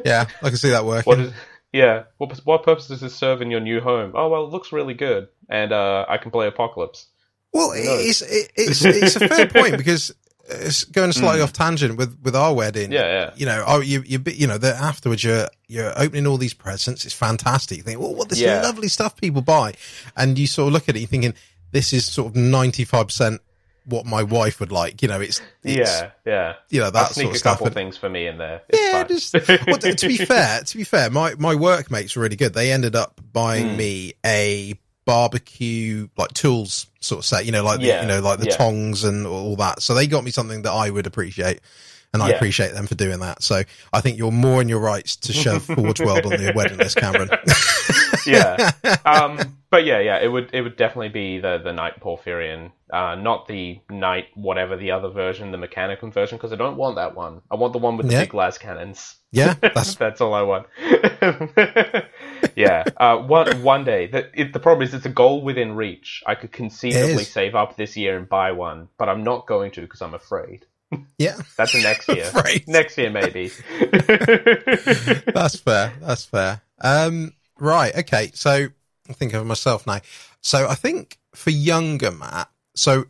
Yeah, 0.05 0.25
I 0.41 0.49
can 0.49 0.57
see 0.57 0.69
that 0.69 0.85
working. 0.85 1.09
What 1.11 1.19
is? 1.19 1.33
Yeah. 1.73 2.03
What 2.17 2.37
what 2.45 2.63
purpose 2.63 2.87
does 2.87 3.01
this 3.01 3.15
serve 3.15 3.41
in 3.41 3.49
your 3.51 3.59
new 3.61 3.79
home? 3.81 4.11
Oh 4.15 4.29
well, 4.29 4.43
it 4.45 4.49
looks 4.51 4.71
really 4.71 4.93
good, 4.93 5.27
and 5.49 5.71
uh, 5.71 6.05
I 6.07 6.17
can 6.17 6.31
play 6.31 6.47
Apocalypse. 6.47 7.07
Well, 7.53 7.71
it's 7.75 8.21
it, 8.21 8.51
it's 8.55 8.83
it's 8.85 9.15
a 9.15 9.27
fair 9.27 9.47
point 9.61 9.77
because 9.77 10.13
it's 10.49 10.83
going 10.85 11.11
slightly 11.13 11.41
off 11.41 11.53
tangent 11.53 11.97
with 11.97 12.17
with 12.23 12.35
our 12.35 12.53
wedding. 12.53 12.91
Yeah, 12.91 13.01
yeah. 13.05 13.31
You 13.35 13.45
know, 13.45 13.63
oh, 13.65 13.79
you 13.79 14.03
you 14.05 14.21
you 14.25 14.47
know 14.47 14.57
that 14.57 14.75
afterwards 14.81 15.23
you're 15.23 15.47
you're 15.67 15.93
opening 15.97 16.27
all 16.27 16.37
these 16.37 16.53
presents. 16.53 17.05
It's 17.05 17.13
fantastic. 17.15 17.77
You 17.77 17.83
think, 17.83 17.99
well, 17.99 18.13
what 18.15 18.29
this 18.29 18.39
Yeah. 18.41 18.61
lovely 18.61 18.87
stuff 18.89 19.15
people 19.15 19.41
buy, 19.41 19.73
and 20.17 20.37
you 20.37 20.47
sort 20.47 20.67
of 20.67 20.73
look 20.73 20.89
at 20.89 20.95
it, 20.95 20.99
you're 20.99 21.07
thinking 21.07 21.33
this 21.71 21.93
is 21.93 22.05
sort 22.05 22.27
of 22.29 22.35
ninety 22.35 22.83
five 22.83 23.07
percent 23.07 23.41
what 23.85 24.05
my 24.05 24.23
wife 24.23 24.59
would 24.59 24.71
like. 24.71 25.01
You 25.01 25.07
know, 25.07 25.19
it's, 25.21 25.41
it's 25.63 25.77
Yeah, 26.01 26.11
yeah. 26.25 26.53
you 26.69 26.79
know 26.79 26.85
I'll 26.85 26.91
that 26.91 27.11
sneak 27.11 27.23
sort 27.25 27.31
of 27.31 27.35
a 27.35 27.39
stuff. 27.39 27.53
couple 27.53 27.65
And- 27.67 27.75
things 27.75 27.97
for 27.97 28.09
me 28.09 28.27
in 28.27 28.37
there. 28.37 28.61
It's 28.69 28.79
yeah, 28.79 29.03
just 29.03 29.33
well, 29.67 29.77
to 29.77 30.07
be 30.07 30.17
fair, 30.25 30.61
to 30.61 30.77
be 30.77 30.83
fair, 30.83 31.09
my 31.09 31.35
my 31.35 31.55
workmates 31.55 32.15
were 32.15 32.23
really 32.23 32.35
good. 32.35 32.53
They 32.53 32.71
ended 32.71 32.95
up 32.95 33.19
buying 33.33 33.69
Hmm. 33.71 33.77
me 33.77 34.13
a 34.25 34.79
barbecue 35.05 36.07
like 36.17 36.33
tools 36.33 36.87
sort 36.99 37.19
of 37.19 37.25
set. 37.25 37.45
You 37.45 37.51
know, 37.51 37.63
like 37.63 37.79
the, 37.79 37.87
you 37.87 38.07
know, 38.07 38.21
like 38.21 38.39
the 38.39 38.45
yeah. 38.47 38.55
tongs 38.57 39.03
and 39.03 39.25
all 39.27 39.55
that. 39.57 39.81
So 39.81 39.93
they 39.93 40.07
got 40.07 40.23
me 40.23 40.31
something 40.31 40.61
that 40.63 40.71
I 40.71 40.89
would 40.89 41.07
appreciate. 41.07 41.59
And 42.13 42.21
I 42.21 42.29
Yeah. 42.29 42.35
appreciate 42.35 42.73
them 42.73 42.87
for 42.87 42.95
doing 42.95 43.19
that. 43.21 43.41
So 43.41 43.63
I 43.93 44.01
think 44.01 44.17
you're 44.17 44.31
more 44.33 44.61
in 44.61 44.67
your 44.67 44.79
rights 44.81 45.15
to 45.17 45.31
shove 45.33 45.63
Forge 45.75 46.01
World 46.01 46.25
on 46.25 46.31
the 46.31 46.51
wedding 46.53 46.77
list, 46.77 46.97
Cameron. 46.97 47.29
yeah. 48.25 48.71
Um, 49.05 49.57
but 49.69 49.85
yeah, 49.85 49.99
yeah, 49.99 50.17
it 50.19 50.27
would 50.27 50.49
it 50.51 50.61
would 50.61 50.75
definitely 50.75 51.07
be 51.09 51.39
the 51.39 51.59
the 51.63 51.71
Knight 51.71 52.01
Porphyrion, 52.01 52.71
uh, 52.91 53.15
not 53.15 53.47
the 53.47 53.79
Knight 53.89 54.25
whatever 54.35 54.75
the 54.75 54.91
other 54.91 55.07
version, 55.09 55.51
the 55.51 55.57
Mechanicum 55.57 56.13
version, 56.13 56.37
because 56.37 56.51
I 56.51 56.57
don't 56.57 56.75
want 56.75 56.97
that 56.97 57.15
one. 57.15 57.41
I 57.49 57.55
want 57.55 57.71
the 57.71 57.79
one 57.79 57.95
with 57.95 58.07
the 58.07 58.13
Yeah. 58.13 58.21
big 58.23 58.33
las 58.33 58.57
cannons. 58.57 59.15
yeah, 59.31 59.53
that's 59.61 59.95
That's 59.95 60.19
all 60.19 60.33
I 60.33 60.41
want. 60.41 60.67
yeah. 62.55 62.83
Uh, 62.97 63.17
one 63.19 63.63
one 63.63 63.83
day. 63.85 64.07
The, 64.07 64.29
it, 64.33 64.51
the 64.53 64.59
problem 64.59 64.85
is 64.87 64.93
it's 64.93 65.05
a 65.05 65.09
goal 65.09 65.41
within 65.41 65.75
reach. 65.75 66.23
I 66.27 66.35
could 66.35 66.51
conceivably 66.51 67.23
save 67.23 67.55
up 67.55 67.77
this 67.77 67.95
year 67.95 68.17
and 68.17 68.27
buy 68.27 68.51
one, 68.51 68.89
but 68.97 69.07
I'm 69.09 69.23
not 69.23 69.47
going 69.47 69.71
to 69.71 69.81
because 69.81 70.01
I'm 70.01 70.13
afraid. 70.13 70.65
Yeah, 71.17 71.37
That's 71.57 71.73
next 71.75 72.07
year. 72.09 72.23
Afraid. 72.33 72.67
Next 72.67 72.97
year 72.97 73.09
maybe. 73.09 73.51
that's 75.33 75.55
fair. 75.57 75.93
That's 76.01 76.25
fair. 76.25 76.61
Um, 76.81 77.33
right. 77.59 77.95
Okay. 77.95 78.31
So 78.33 78.51
I'm 79.07 79.13
thinking 79.13 79.39
of 79.39 79.45
myself 79.45 79.85
now. 79.87 80.01
So 80.41 80.67
I 80.67 80.75
think 80.75 81.17
for 81.35 81.49
younger 81.51 82.11
Matt, 82.11 82.49
so 82.75 83.05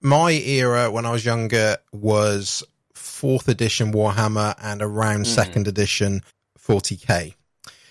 my 0.00 0.32
era 0.32 0.90
when 0.90 1.06
I 1.06 1.10
was 1.12 1.24
younger 1.24 1.76
was 1.92 2.62
fourth 2.94 3.48
edition 3.48 3.92
Warhammer 3.92 4.54
and 4.62 4.82
around 4.82 5.26
second 5.26 5.68
edition 5.68 6.22
40k. 6.58 7.34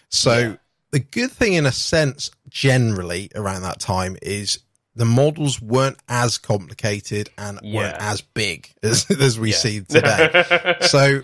So 0.09 0.37
Yeah. 0.37 0.55
the 0.91 0.99
good 0.99 1.31
thing 1.31 1.53
in 1.53 1.65
a 1.65 1.71
sense 1.71 2.31
generally 2.49 3.29
around 3.35 3.61
that 3.61 3.79
time 3.79 4.17
is 4.21 4.59
the 4.95 5.05
models 5.05 5.61
weren't 5.61 5.97
as 6.09 6.37
complicated 6.37 7.29
and 7.37 7.59
weren't 7.63 7.95
as 7.99 8.21
big 8.21 8.69
as, 8.83 9.09
as 9.09 9.39
we 9.39 9.51
Yeah. 9.51 9.55
see 9.57 9.81
today 9.81 10.75
so 10.81 11.21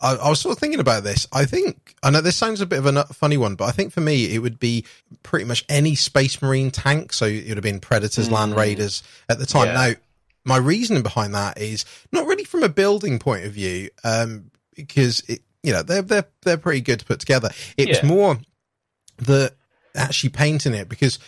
I, 0.00 0.16
I 0.16 0.28
was 0.28 0.40
sort 0.40 0.56
of 0.56 0.58
thinking 0.60 0.80
about 0.80 1.04
this. 1.04 1.28
I 1.32 1.44
think 1.44 1.94
I 2.02 2.10
know 2.10 2.20
this 2.20 2.36
sounds 2.36 2.60
a 2.60 2.66
bit 2.66 2.80
of 2.84 2.86
a 2.86 3.04
funny 3.04 3.36
one, 3.36 3.54
but 3.54 3.66
I 3.66 3.70
think 3.70 3.92
for 3.92 4.00
me 4.00 4.34
it 4.34 4.38
would 4.38 4.58
be 4.58 4.84
pretty 5.22 5.44
much 5.44 5.64
any 5.68 5.94
Space 5.94 6.42
Marine 6.42 6.72
tank. 6.72 7.12
So 7.12 7.26
it 7.26 7.46
would 7.48 7.56
have 7.56 7.62
been 7.62 7.78
Predators, 7.78 8.28
Land 8.30 8.56
Raiders 8.56 9.04
at 9.28 9.38
the 9.38 9.46
time. 9.46 9.68
Mm. 9.68 9.72
Yeah. 9.74 9.88
Now, 9.90 9.94
my 10.44 10.56
reasoning 10.56 11.04
behind 11.04 11.34
that 11.34 11.56
is 11.58 11.84
not 12.10 12.26
really 12.26 12.42
from 12.42 12.64
a 12.64 12.68
building 12.68 13.20
point 13.20 13.44
of 13.44 13.52
view, 13.52 13.90
um, 14.02 14.50
because 14.74 15.20
it, 15.28 15.40
you 15.62 15.72
know 15.72 15.82
they're 15.84 16.02
they're 16.02 16.26
they're 16.42 16.56
pretty 16.58 16.80
good 16.80 16.98
to 16.98 17.04
put 17.04 17.20
together. 17.20 17.50
It's 17.76 18.02
Yeah. 18.02 18.08
more 18.08 18.38
the 19.18 19.52
actually 19.94 20.30
painting 20.30 20.74
it 20.74 20.88
because 20.88 21.20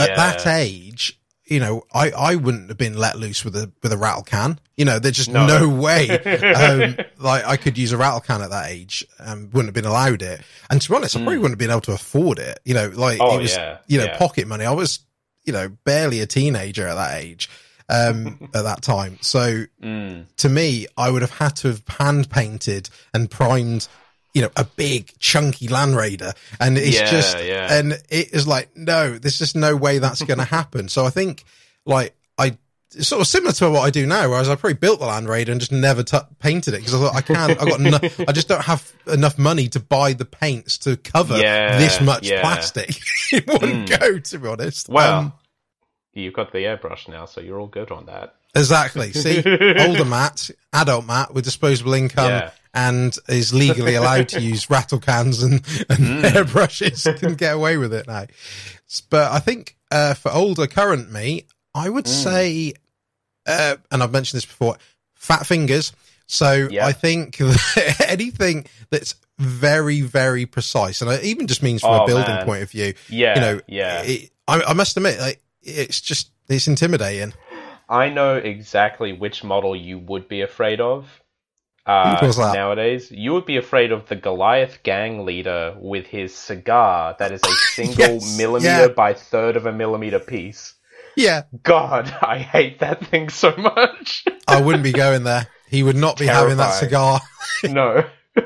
at 0.00 0.16
that 0.16 0.46
age, 0.46 1.18
you 1.46 1.60
know, 1.60 1.84
I, 1.92 2.10
I 2.10 2.34
wouldn't 2.36 2.68
have 2.68 2.78
been 2.78 2.96
let 2.96 3.18
loose 3.18 3.44
with 3.44 3.54
a 3.56 3.70
with 3.82 3.92
a 3.92 3.98
rattle 3.98 4.22
can. 4.22 4.58
You 4.76 4.84
know, 4.86 4.98
there's 4.98 5.16
just 5.16 5.30
No. 5.30 5.46
no, 5.46 5.68
way. 5.68 6.08
Um, 6.54 6.96
like 7.18 7.44
I 7.44 7.56
could 7.56 7.76
use 7.78 7.92
a 7.92 7.96
rattle 7.96 8.20
can 8.20 8.40
at 8.42 8.50
that 8.50 8.70
age, 8.70 9.06
um, 9.20 9.50
wouldn't 9.52 9.66
have 9.68 9.74
been 9.74 9.84
allowed 9.84 10.22
it. 10.22 10.40
And 10.70 10.80
to 10.80 10.88
be 10.90 10.96
honest, 10.96 11.16
I 11.16 11.20
probably 11.20 11.36
wouldn't 11.38 11.52
have 11.52 11.58
been 11.58 11.70
able 11.70 11.80
to 11.82 11.92
afford 11.92 12.38
it. 12.38 12.58
You 12.64 12.74
know, 12.74 12.88
like 12.88 13.18
Hmm. 13.18 13.24
Oh, 13.24 13.38
it 13.38 13.42
was, 13.42 13.52
yeah, 13.54 13.78
you 13.86 13.98
know, 13.98 14.04
yeah. 14.06 14.16
pocket 14.18 14.46
money. 14.48 14.64
I 14.64 14.72
was, 14.72 15.00
you 15.44 15.52
know, 15.52 15.68
barely 15.84 16.20
a 16.20 16.26
teenager 16.26 16.86
at 16.88 16.94
that 16.94 17.20
age, 17.22 17.50
um, 17.90 18.38
at 18.54 18.62
that 18.64 18.80
time. 18.82 19.18
So 19.20 19.64
Mm. 19.82 20.24
to 20.38 20.48
me, 20.48 20.86
I 20.96 21.10
would 21.10 21.20
have 21.22 21.32
had 21.38 21.56
to 21.56 21.68
have 21.68 21.82
hand 21.86 22.30
painted 22.30 22.88
and 23.12 23.30
primed, 23.30 23.86
you 24.34 24.42
know, 24.42 24.50
a 24.56 24.64
big 24.64 25.12
chunky 25.20 25.68
Land 25.68 25.96
Raider. 25.96 26.32
And 26.60 26.76
it's 26.76 26.96
Yeah, 26.98 27.10
just, 27.10 27.38
yeah. 27.42 27.72
and 27.78 27.92
it 28.10 28.32
is 28.34 28.46
like, 28.46 28.76
no, 28.76 29.16
there's 29.16 29.38
just 29.38 29.54
no 29.56 29.76
way 29.76 29.98
that's 29.98 30.20
going 30.30 30.38
to 30.38 30.44
happen. 30.44 30.88
So 30.88 31.06
I 31.06 31.10
think, 31.10 31.44
like, 31.86 32.14
I, 32.36 32.58
sort 32.90 33.20
of 33.20 33.26
similar 33.28 33.52
to 33.52 33.70
what 33.70 33.82
I 33.82 33.90
do 33.90 34.06
now, 34.06 34.28
whereas 34.28 34.48
I 34.48 34.56
probably 34.56 34.74
built 34.74 34.98
the 35.00 35.06
Land 35.06 35.28
Raider 35.28 35.52
and 35.52 35.60
just 35.60 35.72
never 35.72 36.02
t- 36.02 36.18
painted 36.40 36.74
it 36.74 36.78
because 36.78 36.94
I 36.94 36.98
thought 36.98 37.14
I 37.14 37.20
can't, 37.22 37.60
I 37.60 37.64
got, 37.64 37.80
no, 37.80 37.98
I 38.28 38.32
just 38.32 38.48
don't 38.48 38.64
have 38.64 38.92
enough 39.06 39.38
money 39.38 39.68
to 39.68 39.80
buy 39.80 40.12
the 40.14 40.24
paints 40.24 40.78
to 40.78 40.96
cover 40.96 41.36
Yeah, 41.38 41.78
this 41.78 42.00
much 42.00 42.28
yeah. 42.28 42.40
plastic 42.40 42.96
in 43.32 43.42
one 43.46 43.84
go, 43.86 44.18
to 44.18 44.38
be 44.38 44.48
honest. 44.48 44.88
Well, 44.88 45.18
Um, 45.18 45.32
you've 46.12 46.34
got 46.34 46.52
the 46.52 46.58
airbrush 46.58 47.08
now, 47.08 47.24
so 47.26 47.40
you're 47.40 47.58
all 47.60 47.66
good 47.68 47.90
on 47.92 48.06
that. 48.06 48.34
Exactly. 48.56 49.12
See, 49.12 49.38
older 49.38 50.04
Matt, 50.04 50.50
adult 50.72 51.06
Matt 51.06 51.34
with 51.34 51.44
disposable 51.44 51.94
income 51.94 52.26
Yeah. 52.30 52.50
And 52.74 53.16
is 53.28 53.54
legally 53.54 53.94
allowed 53.94 54.28
to 54.30 54.40
use 54.40 54.68
rattle 54.70 54.98
cans 54.98 55.42
and, 55.42 55.54
and 55.88 55.98
Mm. 55.98 56.22
airbrushes 56.22 57.16
can 57.18 57.34
get 57.36 57.54
away 57.54 57.76
with 57.76 57.94
it 57.94 58.06
now. 58.06 58.26
But 59.10 59.32
I 59.32 59.38
think 59.38 59.76
uh, 59.90 60.14
for 60.14 60.32
older 60.32 60.66
current 60.66 61.10
me, 61.12 61.46
I 61.74 61.88
would 61.88 62.04
Mm. 62.04 62.08
say, 62.08 62.72
uh, 63.46 63.76
and 63.90 64.02
I've 64.02 64.12
mentioned 64.12 64.38
this 64.38 64.46
before, 64.46 64.76
fat 65.14 65.46
fingers. 65.46 65.92
So 66.26 66.68
Yeah. 66.70 66.86
I 66.86 66.92
think 66.92 67.36
that 67.38 68.06
anything 68.08 68.66
that's 68.90 69.14
very, 69.38 70.00
very 70.00 70.46
precise, 70.46 71.00
and 71.02 71.10
it 71.10 71.24
even 71.24 71.46
just 71.46 71.62
means 71.62 71.80
from 71.82 71.92
Oh, 71.92 72.04
a 72.04 72.06
building 72.06 72.34
man. 72.36 72.44
point 72.46 72.62
of 72.62 72.70
view, 72.70 72.94
Yeah, 73.08 73.34
you 73.34 73.40
know, 73.40 73.60
yeah. 73.66 74.02
it, 74.02 74.30
I, 74.48 74.62
I 74.62 74.72
must 74.74 74.96
admit, 74.96 75.18
like, 75.18 75.40
it's 75.62 76.00
just, 76.00 76.30
it's 76.48 76.66
intimidating. 76.68 77.32
I 77.88 78.08
know 78.10 78.36
exactly 78.36 79.12
which 79.12 79.42
model 79.44 79.74
you 79.76 79.98
would 79.98 80.28
be 80.28 80.40
afraid 80.42 80.80
of. 80.80 81.20
Uh, 81.86 82.18
Who 82.18 82.26
was 82.26 82.36
that? 82.38 82.54
nowadays, 82.54 83.10
you 83.10 83.32
would 83.34 83.44
be 83.44 83.58
afraid 83.58 83.92
of 83.92 84.06
the 84.08 84.16
Goliath 84.16 84.82
gang 84.82 85.24
leader 85.26 85.74
with 85.78 86.06
his 86.06 86.34
cigar 86.34 87.14
that 87.18 87.30
is 87.30 87.42
a 87.44 87.50
single 87.74 87.98
Yes, 87.98 88.38
millimeter 88.38 88.66
yeah. 88.86 88.88
by 88.88 89.12
third 89.12 89.56
of 89.56 89.66
a 89.66 89.72
millimeter 89.72 90.18
piece. 90.18 90.74
Yeah. 91.16 91.42
God, 91.62 92.08
I 92.22 92.38
hate 92.38 92.78
that 92.80 93.04
thing 93.06 93.28
so 93.28 93.54
much. 93.56 94.24
I 94.48 94.60
wouldn't 94.62 94.82
be 94.84 94.92
going 94.92 95.24
there. 95.24 95.46
He 95.68 95.82
would 95.82 95.96
not 95.96 96.18
be 96.18 96.26
having 96.26 96.56
that 96.56 96.70
cigar. 96.74 97.20
no. 97.64 98.04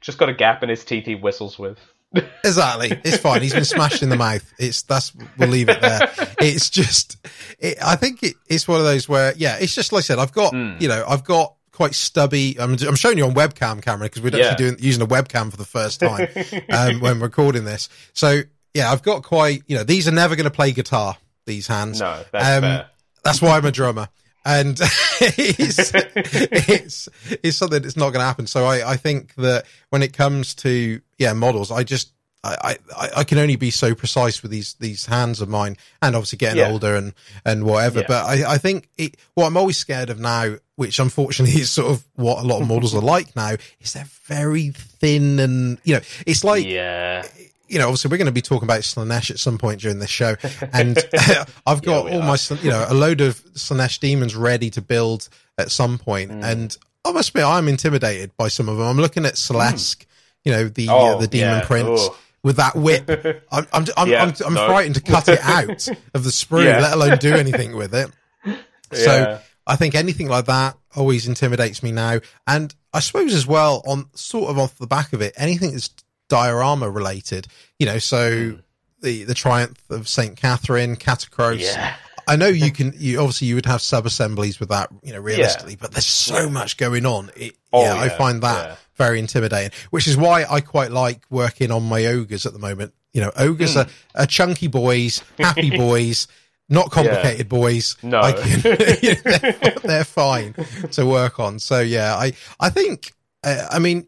Just 0.00 0.18
got 0.18 0.28
a 0.28 0.34
gap 0.34 0.62
in 0.62 0.68
his 0.68 0.84
teeth 0.84 1.04
he 1.06 1.14
whistles 1.16 1.58
with. 1.58 1.78
exactly. 2.44 2.98
It's 3.04 3.18
fine. 3.18 3.42
He's 3.42 3.52
been 3.52 3.64
smashed 3.64 4.02
in 4.02 4.08
the 4.08 4.16
mouth. 4.16 4.50
It's 4.58 4.82
that's 4.82 5.12
we'll 5.36 5.48
leave 5.50 5.68
it 5.68 5.80
there. 5.82 6.00
It's 6.40 6.70
just 6.70 7.18
it, 7.58 7.76
I 7.84 7.96
think 7.96 8.22
it, 8.22 8.36
it's 8.48 8.66
one 8.66 8.78
of 8.78 8.84
those 8.86 9.08
where 9.08 9.34
yeah, 9.36 9.58
it's 9.60 9.74
just 9.74 9.92
like 9.92 10.00
I 10.00 10.02
said, 10.02 10.18
I've 10.18 10.32
got 10.32 10.54
Mm. 10.54 10.80
you 10.80 10.88
know, 10.88 11.04
I've 11.06 11.24
got 11.24 11.54
quite 11.78 11.94
stubby 11.94 12.56
I'm, 12.58 12.72
I'm 12.86 12.96
showing 12.96 13.18
you 13.18 13.24
on 13.24 13.34
webcam 13.34 13.80
camera 13.80 14.06
because 14.06 14.20
we're 14.20 14.36
Yeah. 14.36 14.48
actually 14.50 14.64
doing 14.70 14.76
using 14.80 15.00
a 15.02 15.06
webcam 15.06 15.50
for 15.50 15.56
the 15.56 15.64
first 15.64 16.00
time 16.00 16.26
um, 16.70 17.00
when 17.00 17.20
recording 17.20 17.64
this. 17.64 17.88
So 18.12 18.40
yeah, 18.74 18.90
I've 18.90 19.02
got 19.02 19.22
quite 19.22 19.62
you 19.68 19.76
know, 19.76 19.84
these 19.84 20.08
are 20.08 20.12
never 20.12 20.34
going 20.36 20.44
to 20.44 20.50
play 20.50 20.72
guitar 20.72 21.16
these 21.46 21.66
hands. 21.68 22.00
No, 22.00 22.22
that's 22.32 22.44
Um, 22.56 22.62
fair. 22.62 22.86
That's 23.22 23.40
why 23.40 23.56
I'm 23.56 23.64
a 23.64 23.70
drummer. 23.72 24.08
And 24.44 24.78
it's, 25.20 25.92
it's, 25.94 27.08
it's 27.42 27.56
something 27.56 27.82
that's 27.82 27.96
not 27.96 28.10
going 28.10 28.20
to 28.20 28.26
happen. 28.26 28.46
So 28.46 28.64
I, 28.64 28.92
I 28.92 28.96
think 28.96 29.34
that 29.36 29.66
when 29.90 30.02
it 30.02 30.12
comes 30.12 30.54
to, 30.56 31.00
yeah, 31.18 31.32
models, 31.32 31.70
I 31.70 31.84
just, 31.84 32.12
I, 32.44 32.76
I, 32.96 33.08
I 33.18 33.24
can 33.24 33.38
only 33.38 33.56
be 33.56 33.70
so 33.70 33.94
precise 33.94 34.42
with 34.42 34.50
these 34.52 34.74
these 34.74 35.06
hands 35.06 35.40
of 35.40 35.48
mine, 35.48 35.76
and 36.00 36.14
obviously 36.14 36.38
getting 36.38 36.58
Yeah. 36.60 36.70
older 36.70 36.94
and 36.94 37.12
and 37.44 37.64
whatever. 37.64 38.00
Yeah. 38.00 38.06
But 38.08 38.24
I, 38.26 38.52
I 38.54 38.58
think 38.58 38.88
it, 38.96 39.16
what 39.34 39.46
I'm 39.46 39.56
always 39.56 39.76
scared 39.76 40.08
of 40.08 40.20
now, 40.20 40.56
which 40.76 40.98
unfortunately 41.00 41.60
is 41.60 41.70
sort 41.70 41.90
of 41.90 42.04
what 42.14 42.38
a 42.38 42.46
lot 42.46 42.62
of 42.62 42.68
models 42.68 42.94
are 42.94 43.00
like 43.02 43.34
now, 43.34 43.56
is 43.80 43.92
they're 43.92 44.06
very 44.26 44.68
thin 44.70 45.40
and 45.40 45.78
you 45.84 45.94
know 45.94 46.00
it's 46.26 46.44
like 46.44 46.64
yeah, 46.64 47.26
you 47.66 47.78
know, 47.78 47.86
obviously 47.86 48.08
we're 48.10 48.18
going 48.18 48.26
to 48.26 48.32
be 48.32 48.40
talking 48.40 48.66
about 48.66 48.80
Slaanesh 48.80 49.30
at 49.32 49.38
some 49.40 49.58
point 49.58 49.80
during 49.80 49.98
this 49.98 50.08
show, 50.10 50.36
and 50.72 50.96
I've 51.66 51.82
got 51.82 52.04
we 52.06 52.12
all 52.12 52.22
are. 52.22 52.26
my, 52.26 52.38
you 52.62 52.70
know, 52.70 52.86
a 52.88 52.94
load 52.94 53.20
of 53.20 53.42
Slaanesh 53.54 53.98
demons 53.98 54.36
ready 54.36 54.70
to 54.70 54.80
build 54.80 55.28
at 55.58 55.70
some 55.72 55.98
point, 55.98 56.30
Mm. 56.30 56.44
and 56.44 56.76
I 57.04 57.10
must 57.12 57.30
admit 57.30 57.44
I'm 57.46 57.66
intimidated 57.68 58.30
by 58.36 58.46
some 58.48 58.68
of 58.68 58.76
them. 58.78 58.86
I'm 58.86 58.96
looking 58.98 59.24
at 59.26 59.36
Celeste, 59.36 60.06
you 60.44 60.52
know, 60.52 60.68
the 60.68 60.88
uh, 60.88 60.94
Oh, 60.94 61.20
the 61.20 61.26
demon 61.26 61.58
yeah. 61.58 61.64
prince. 61.66 62.08
With 62.42 62.56
that 62.56 62.76
whip. 62.76 63.08
I'm 63.52 63.66
I'm 63.72 63.86
I'm, 63.96 64.08
Yeah, 64.08 64.22
I'm, 64.22 64.34
I'm 64.46 64.54
no. 64.54 64.66
frightened 64.66 64.94
to 64.94 65.00
cut 65.00 65.28
it 65.28 65.40
out 65.42 65.88
of 66.14 66.24
the 66.24 66.30
sprue, 66.30 66.64
Yeah. 66.64 66.80
let 66.80 66.92
alone 66.94 67.18
do 67.18 67.34
anything 67.34 67.76
with 67.76 67.94
it. 67.94 68.10
So 68.90 69.14
Yeah. 69.14 69.38
I 69.66 69.76
think 69.76 69.94
anything 69.94 70.28
like 70.28 70.46
that 70.46 70.78
always 70.96 71.28
intimidates 71.28 71.82
me 71.82 71.92
now. 71.92 72.20
And 72.46 72.74
I 72.94 73.00
suppose 73.00 73.34
as 73.34 73.46
well, 73.46 73.82
on 73.86 74.06
sort 74.14 74.48
of 74.48 74.58
off 74.58 74.78
the 74.78 74.86
back 74.86 75.12
of 75.12 75.20
it, 75.20 75.34
anything 75.36 75.72
that's 75.72 75.90
diorama 76.28 76.88
related, 76.88 77.48
you 77.78 77.84
know, 77.84 77.98
so 77.98 78.52
hmm. 78.52 78.60
the, 79.02 79.24
the 79.24 79.34
triumph 79.34 79.78
of 79.90 80.08
St. 80.08 80.36
Katherine, 80.36 80.96
Catacross. 80.96 81.60
yeah, 81.60 81.96
I 82.28 82.36
know 82.36 82.46
you 82.48 82.70
can, 82.70 82.92
you 82.96 83.18
obviously 83.20 83.48
you 83.48 83.54
would 83.56 83.66
have 83.66 83.80
sub 83.82 84.06
assemblies 84.06 84.60
with 84.60 84.68
that, 84.68 84.90
you 85.02 85.12
know, 85.12 85.20
realistically, 85.20 85.76
but 85.76 85.92
there's 85.92 86.06
so 86.06 86.48
much 86.50 86.76
going 86.76 87.06
on. 87.06 87.30
It, 87.36 87.56
Oh, 87.72 87.82
yeah, 87.82 87.94
I 88.00 88.08
find 88.08 88.42
that 88.42 88.66
yeah. 88.70 88.76
very 88.96 89.18
intimidating, 89.18 89.72
which 89.90 90.06
is 90.06 90.16
why 90.16 90.44
I 90.48 90.60
quite 90.60 90.90
like 90.90 91.22
working 91.30 91.70
on 91.70 91.82
my 91.88 92.06
ogres 92.06 92.46
at 92.46 92.52
the 92.54 92.58
moment. 92.58 92.94
You 93.12 93.20
know, 93.22 93.32
ogres 93.36 93.74
Hmm. 93.74 93.80
are, 93.80 93.86
are 94.14 94.26
chunky 94.26 94.68
boys, 94.68 95.22
happy 95.38 95.68
boys, 95.76 96.28
not 96.70 96.90
complicated 96.90 97.48
boys. 97.48 97.96
No. 98.02 98.20
I 98.20 98.32
can, 98.32 98.60
you 99.02 99.14
know, 99.14 99.20
they're, 99.24 99.74
they're 99.82 100.04
fine 100.04 100.54
to 100.92 101.04
work 101.06 101.38
on. 101.40 101.58
So 101.58 101.80
yeah, 101.80 102.14
I, 102.14 102.32
I 102.60 102.70
think, 102.70 103.12
uh, 103.44 103.66
I 103.70 103.78
mean, 103.78 104.06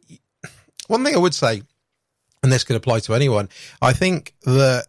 one 0.87 1.05
thing 1.05 1.15
I 1.15 1.19
would 1.19 1.35
say, 1.35 1.63
and 2.43 2.51
this 2.51 2.65
could 2.65 2.77
apply 2.77 3.01
to 3.01 3.15
anyone, 3.15 3.49
I 3.83 3.93
think 3.93 4.35
that 4.45 4.87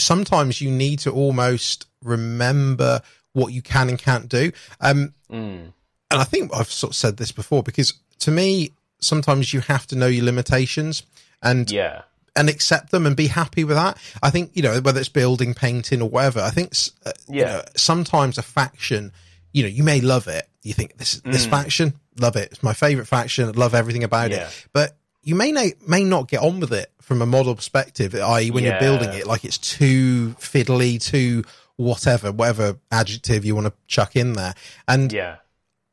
sometimes 0.00 0.60
you 0.60 0.70
need 0.70 0.98
to 1.00 1.10
almost 1.10 1.86
remember 2.02 3.00
what 3.32 3.52
you 3.52 3.62
can 3.62 3.88
and 3.88 3.98
can't 3.98 4.28
do. 4.28 4.52
Um, 4.80 5.14
Mm. 5.30 5.72
and 6.10 6.20
I 6.20 6.24
think 6.24 6.50
I've 6.54 6.70
sort 6.70 6.92
of 6.92 6.96
said 6.96 7.16
this 7.16 7.30
before 7.32 7.62
because 7.62 7.92
to 8.20 8.30
me, 8.32 8.72
sometimes 9.00 9.52
you 9.54 9.60
have 9.60 9.86
to 9.88 9.96
know 9.96 10.08
your 10.08 10.24
limitations 10.24 11.04
and 11.42 11.70
yeah, 11.70 12.02
and 12.36 12.48
accept 12.48 12.90
them 12.90 13.06
and 13.06 13.16
be 13.16 13.28
happy 13.28 13.62
with 13.64 13.76
that. 13.76 13.96
I 14.22 14.30
think 14.30 14.50
you 14.54 14.62
know 14.62 14.80
whether 14.80 14.98
it's 15.00 15.08
building, 15.08 15.54
painting, 15.54 16.02
or 16.02 16.08
whatever. 16.08 16.40
I 16.40 16.50
think 16.50 16.72
uh, 17.06 17.12
you 17.28 17.44
know, 17.44 17.62
sometimes 17.76 18.38
a 18.38 18.42
faction, 18.42 19.12
you 19.52 19.62
know, 19.62 19.68
you 19.68 19.84
may 19.84 20.00
love 20.00 20.26
it. 20.26 20.48
You 20.62 20.74
think 20.74 20.96
this 20.98 21.20
this 21.24 21.46
faction, 21.46 21.94
love 22.18 22.34
it. 22.36 22.50
It's 22.52 22.62
my 22.62 22.72
favorite 22.74 23.06
faction. 23.06 23.48
I 23.48 23.52
love 23.52 23.74
everything 23.74 24.02
about 24.04 24.30
Mm. 24.30 24.34
Yeah. 24.34 24.48
it. 24.48 24.66
But 24.72 24.96
you 25.22 25.34
may 25.36 25.52
na- 25.52 25.76
may 25.86 26.02
not 26.02 26.28
get 26.28 26.40
on 26.40 26.58
with 26.60 26.72
it 26.72 26.90
from 27.10 27.22
a 27.22 27.26
model 27.26 27.56
perspective. 27.56 28.14
I.e., 28.14 28.52
when 28.52 28.62
you're 28.62 28.78
building 28.78 29.08
it, 29.12 29.26
like 29.26 29.44
it's 29.44 29.58
too 29.58 30.36
fiddly, 30.38 31.02
too 31.02 31.42
whatever, 31.74 32.30
whatever 32.30 32.78
adjective 32.92 33.44
you 33.44 33.56
want 33.56 33.66
to 33.66 33.72
chuck 33.88 34.14
in 34.14 34.34
there, 34.34 34.54
and 34.86 35.12
yeah, 35.12 35.38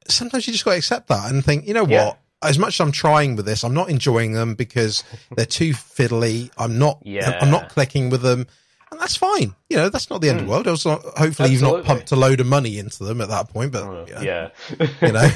sometimes 0.07 0.45
you 0.45 0.53
just 0.53 0.63
got 0.63 0.73
to 0.73 0.77
accept 0.77 1.07
that 1.07 1.31
and 1.31 1.43
think, 1.43 1.67
you 1.67 1.73
know 1.73 1.87
Yeah. 1.87 2.05
what? 2.05 2.19
As 2.43 2.59
much 2.59 2.75
as 2.75 2.81
I'm 2.81 2.91
trying 2.91 3.35
with 3.35 3.47
this, 3.47 3.63
I'm 3.63 3.73
not 3.73 3.89
enjoying 3.89 4.33
them 4.33 4.53
because 4.53 5.03
they're 5.35 5.47
too 5.47 5.71
fiddly. 5.71 6.51
I'm 6.55 6.77
not. 6.77 6.99
Yeah. 7.03 7.35
I'm 7.41 7.49
not 7.49 7.69
clicking 7.69 8.11
with 8.11 8.21
them, 8.21 8.45
and 8.91 8.99
that's 8.99 9.15
fine. 9.15 9.53
You 9.69 9.77
know, 9.77 9.89
that's 9.89 10.09
not 10.09 10.21
the 10.21 10.29
end 10.29 10.39
of 10.39 10.45
the 10.45 10.51
world. 10.51 10.67
Also, 10.67 10.97
hopefully, 11.17 11.51
you've 11.51 11.61
not 11.61 11.81
Hmm. 11.81 11.85
Pumped 11.87 12.11
a 12.11 12.15
load 12.15 12.39
of 12.39 12.47
money 12.47 12.79
into 12.79 13.03
them 13.03 13.21
at 13.21 13.27
that 13.29 13.49
point. 13.49 13.71
But 13.71 13.83
Uh, 13.83 14.05
you 14.07 14.15
know, 14.15 14.21
yeah, 14.21 14.49
you 15.01 15.11
know, 15.11 15.29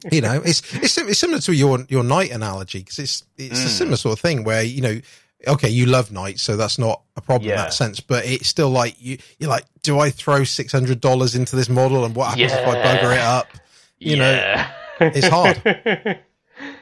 you 0.12 0.20
know, 0.20 0.42
it's 0.44 0.62
it's 0.74 0.98
it's 0.98 1.18
similar 1.18 1.40
to 1.40 1.54
your 1.54 1.84
your 1.88 2.04
Knight 2.04 2.30
analogy 2.30 2.80
because 2.80 2.98
it's 2.98 3.24
it's 3.36 3.60
Hmm. 3.60 3.66
a 3.66 3.70
similar 3.70 3.96
sort 3.96 4.12
of 4.14 4.20
thing 4.20 4.44
where 4.44 4.62
you 4.62 4.80
know. 4.80 5.00
Okay, 5.46 5.68
you 5.68 5.84
love 5.86 6.10
Knight, 6.10 6.40
so 6.40 6.56
that's 6.56 6.78
not 6.78 7.02
a 7.14 7.20
problem 7.20 7.50
in 7.50 7.56
that 7.56 7.72
sense. 7.74 8.00
But 8.00 8.24
it's 8.24 8.48
still 8.48 8.70
like 8.70 8.96
you, 8.98 9.18
you're 9.38 9.50
like, 9.50 9.64
do 9.82 9.98
I 10.00 10.08
throw 10.10 10.44
six 10.44 10.72
hundred 10.72 11.00
dollars 11.00 11.34
into 11.36 11.54
this 11.54 11.68
model, 11.68 12.04
and 12.06 12.16
what 12.16 12.28
happens 12.30 12.52
if 12.52 12.66
I 12.66 12.74
Yeah. 12.74 12.96
bugger 12.96 13.14
it 13.14 13.20
up? 13.20 13.52
You 13.98 14.16
know, 14.16 14.66
it's 15.00 15.28
hard. 15.28 15.60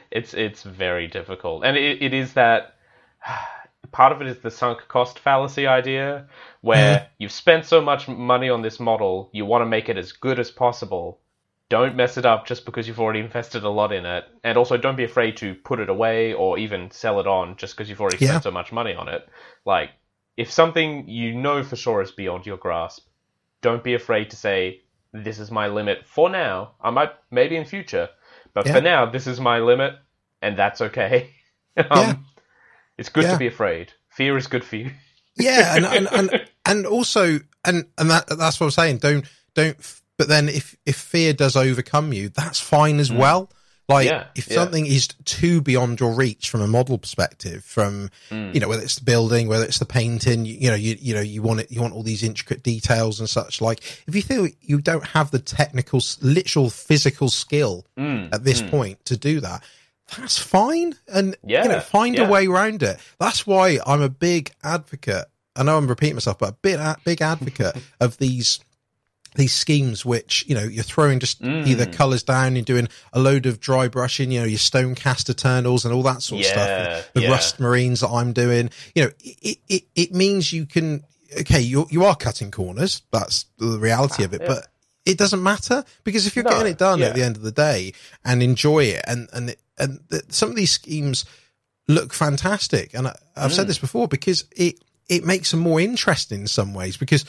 it's 0.09 0.33
it's 0.33 0.63
very 0.63 1.05
difficult, 1.07 1.63
and 1.65 1.75
it, 1.77 2.01
it 2.01 2.13
is 2.13 2.33
that 2.33 2.75
part 3.91 4.11
of 4.11 4.21
it 4.21 4.27
is 4.27 4.39
the 4.39 4.51
sunk 4.51 4.87
cost 4.87 5.19
fallacy 5.19 5.67
idea, 5.67 6.27
where 6.61 7.03
Mm-hmm. 7.03 7.15
you've 7.19 7.31
spent 7.31 7.65
so 7.65 7.81
much 7.81 8.07
money 8.07 8.49
on 8.49 8.61
this 8.61 8.79
model, 8.79 9.29
you 9.33 9.45
want 9.45 9.61
to 9.61 9.65
make 9.65 9.89
it 9.89 9.97
as 9.97 10.11
good 10.11 10.39
as 10.39 10.51
possible. 10.51 11.19
Don't 11.69 11.95
mess 11.95 12.17
it 12.17 12.25
up 12.25 12.45
just 12.47 12.65
because 12.65 12.87
you've 12.87 12.99
already 12.99 13.19
invested 13.19 13.63
a 13.63 13.69
lot 13.69 13.91
in 13.91 14.05
it, 14.05 14.25
and 14.43 14.57
also 14.57 14.77
don't 14.77 14.95
be 14.95 15.03
afraid 15.03 15.37
to 15.37 15.55
put 15.55 15.79
it 15.79 15.89
away 15.89 16.33
or 16.33 16.57
even 16.59 16.91
sell 16.91 17.19
it 17.19 17.27
on 17.27 17.55
just 17.57 17.75
because 17.75 17.89
you've 17.89 18.01
already 18.01 18.17
Yeah. 18.19 18.19
spent 18.19 18.43
so 18.43 18.51
much 18.51 18.71
money 18.71 18.93
on 18.95 19.07
it. 19.07 19.27
Like, 19.65 19.91
if 20.37 20.51
something 20.51 21.07
you 21.09 21.33
know 21.35 21.63
for 21.63 21.75
sure 21.75 22.01
is 22.01 22.11
beyond 22.11 22.45
your 22.45 22.57
grasp, 22.57 23.07
don't 23.61 23.83
be 23.83 23.93
afraid 23.95 24.29
to 24.29 24.37
say, 24.37 24.81
"This 25.13 25.39
is 25.39 25.51
my 25.51 25.67
limit 25.67 26.05
for 26.05 26.29
now. 26.29 26.75
I 26.81 26.89
might 26.91 27.11
maybe 27.31 27.55
in 27.57 27.65
future, 27.65 28.09
but 28.53 28.65
Yeah. 28.65 28.71
for 28.71 28.81
now, 28.81 29.05
this 29.07 29.27
is 29.27 29.39
my 29.41 29.59
limit, 29.59 29.95
and 30.41 30.57
that's 30.57 30.81
okay." 30.81 31.31
um, 31.91 32.11
Yeah. 32.11 32.15
It's 32.97 33.09
good 33.09 33.23
Yeah. 33.25 33.33
to 33.33 33.37
be 33.37 33.47
afraid. 33.47 33.93
Fear 34.09 34.37
is 34.37 34.47
good 34.47 34.63
for 34.63 34.77
you. 34.77 34.91
yeah 35.37 35.75
and 35.75 35.85
and, 35.97 36.07
and 36.13 36.45
and 36.65 36.85
also 36.85 37.39
and 37.65 37.85
and 37.97 38.09
that 38.09 38.25
that's 38.37 38.57
what 38.59 38.67
i'm 38.67 38.71
saying 38.71 38.97
don't 38.99 39.25
don't 39.53 39.75
but 40.17 40.29
then 40.29 40.47
if 40.47 40.77
if 40.85 40.95
fear 40.95 41.33
does 41.33 41.57
overcome 41.57 42.13
you 42.13 42.29
that's 42.29 42.59
fine 42.61 42.99
as 43.01 43.11
well 43.11 43.49
like 43.89 44.07
Mm. 44.07 44.11
Yeah, 44.11 44.23
if 44.33 44.47
yeah. 44.47 44.55
something 44.55 44.85
is 44.87 45.07
too 45.25 45.61
beyond 45.61 45.99
your 45.99 46.13
reach 46.15 46.49
from 46.49 46.61
a 46.61 46.67
model 46.67 46.97
perspective 46.97 47.63
from 47.65 48.09
Mm. 48.31 48.53
you 48.53 48.59
know 48.61 48.69
whether 48.69 48.81
it's 48.81 48.95
the 48.95 49.03
building 49.03 49.49
whether 49.49 49.65
it's 49.65 49.77
the 49.79 49.85
painting 49.85 50.45
you, 50.45 50.53
you 50.55 50.69
know 50.69 50.75
you 50.75 50.95
you 51.01 51.13
know 51.13 51.21
you 51.21 51.41
want 51.41 51.59
it 51.59 51.69
you 51.69 51.81
want 51.81 51.93
all 51.93 52.01
these 52.01 52.23
intricate 52.23 52.63
details 52.63 53.19
and 53.19 53.29
such 53.29 53.59
like 53.61 53.79
if 54.07 54.15
you 54.15 54.21
feel 54.21 54.47
you 54.61 54.79
don't 54.79 55.05
have 55.07 55.31
the 55.31 55.39
technical 55.39 55.99
literal 56.21 56.69
physical 56.69 57.29
skill 57.29 57.85
Mm, 57.97 58.33
at 58.33 58.45
this 58.45 58.61
point 58.61 59.03
to 59.05 59.17
do 59.17 59.41
that 59.41 59.63
that's 60.17 60.37
fine 60.37 60.93
and 61.07 61.35
you 61.45 61.57
know 61.57 61.63
Yeah, 61.65 61.79
find 61.79 62.17
a 62.19 62.25
way 62.25 62.47
around 62.47 62.83
it 62.83 62.99
that's 63.19 63.45
why 63.47 63.79
i'm 63.85 64.01
a 64.01 64.09
big 64.09 64.51
advocate 64.63 65.25
i 65.55 65.63
know 65.63 65.77
i'm 65.77 65.87
repeating 65.87 66.15
myself 66.15 66.37
but 66.39 66.49
a 66.49 66.53
big, 66.61 66.79
big 67.03 67.21
advocate 67.21 67.75
of 67.99 68.17
these 68.17 68.59
these 69.35 69.51
schemes 69.53 70.05
which 70.05 70.45
you 70.47 70.55
know 70.55 70.63
you're 70.63 70.83
throwing 70.83 71.19
just 71.19 71.41
Mm. 71.41 71.67
either 71.67 71.85
colors 71.85 72.23
down 72.23 72.55
you're 72.55 72.63
doing 72.63 72.87
a 73.13 73.19
load 73.19 73.45
of 73.45 73.59
dry 73.59 73.87
brushing 73.87 74.31
you 74.31 74.39
know 74.39 74.45
your 74.45 74.59
stone 74.59 74.95
cast 74.95 75.29
eternals 75.29 75.83
and 75.85 75.93
all 75.93 76.03
that 76.03 76.21
sort 76.21 76.39
of 76.41 76.45
Yeah, 76.45 76.51
stuff 76.95 77.11
the 77.13 77.21
yeah. 77.23 77.29
rust 77.31 77.59
marines 77.59 77.99
that 77.99 78.09
i'm 78.09 78.31
doing 78.31 78.69
you 78.93 79.03
know 79.05 79.11
it, 79.19 79.57
it 79.67 79.83
it 79.95 80.13
means 80.13 80.53
you 80.53 80.65
can 80.65 81.03
okay 81.41 81.59
you 81.59 81.85
you 81.89 82.05
are 82.05 82.15
cutting 82.15 82.49
corners 82.51 83.01
that's 83.11 83.45
the 83.57 83.77
reality 83.79 84.23
of 84.23 84.33
it 84.33 84.41
yeah. 84.41 84.47
but 84.47 84.67
it 85.05 85.17
doesn't 85.17 85.43
matter 85.43 85.83
because 86.05 86.25
if 86.25 86.35
you're 86.35 86.45
No, 86.45 86.51
getting 86.51 86.71
it 86.71 86.77
done 86.77 86.99
yeah. 86.99 87.07
at 87.07 87.15
the 87.15 87.21
end 87.23 87.35
of 87.35 87.41
the 87.41 87.51
day 87.51 87.91
and 88.23 88.41
enjoy 88.41 88.85
it 88.85 89.03
and 89.07 89.27
and 89.33 89.49
it- 89.49 89.59
and 89.77 89.99
some 90.29 90.49
of 90.49 90.55
these 90.55 90.71
schemes 90.71 91.25
look 91.87 92.13
fantastic 92.13 92.93
and 92.93 93.07
I, 93.07 93.15
I've 93.35 93.51
Mm. 93.51 93.55
said 93.55 93.67
this 93.67 93.77
before 93.79 94.07
because 94.07 94.45
it 94.55 94.75
it 95.07 95.23
makes 95.23 95.51
them 95.51 95.59
more 95.59 95.79
interesting 95.79 96.41
in 96.41 96.47
some 96.47 96.73
ways 96.73 96.97
because 96.97 97.25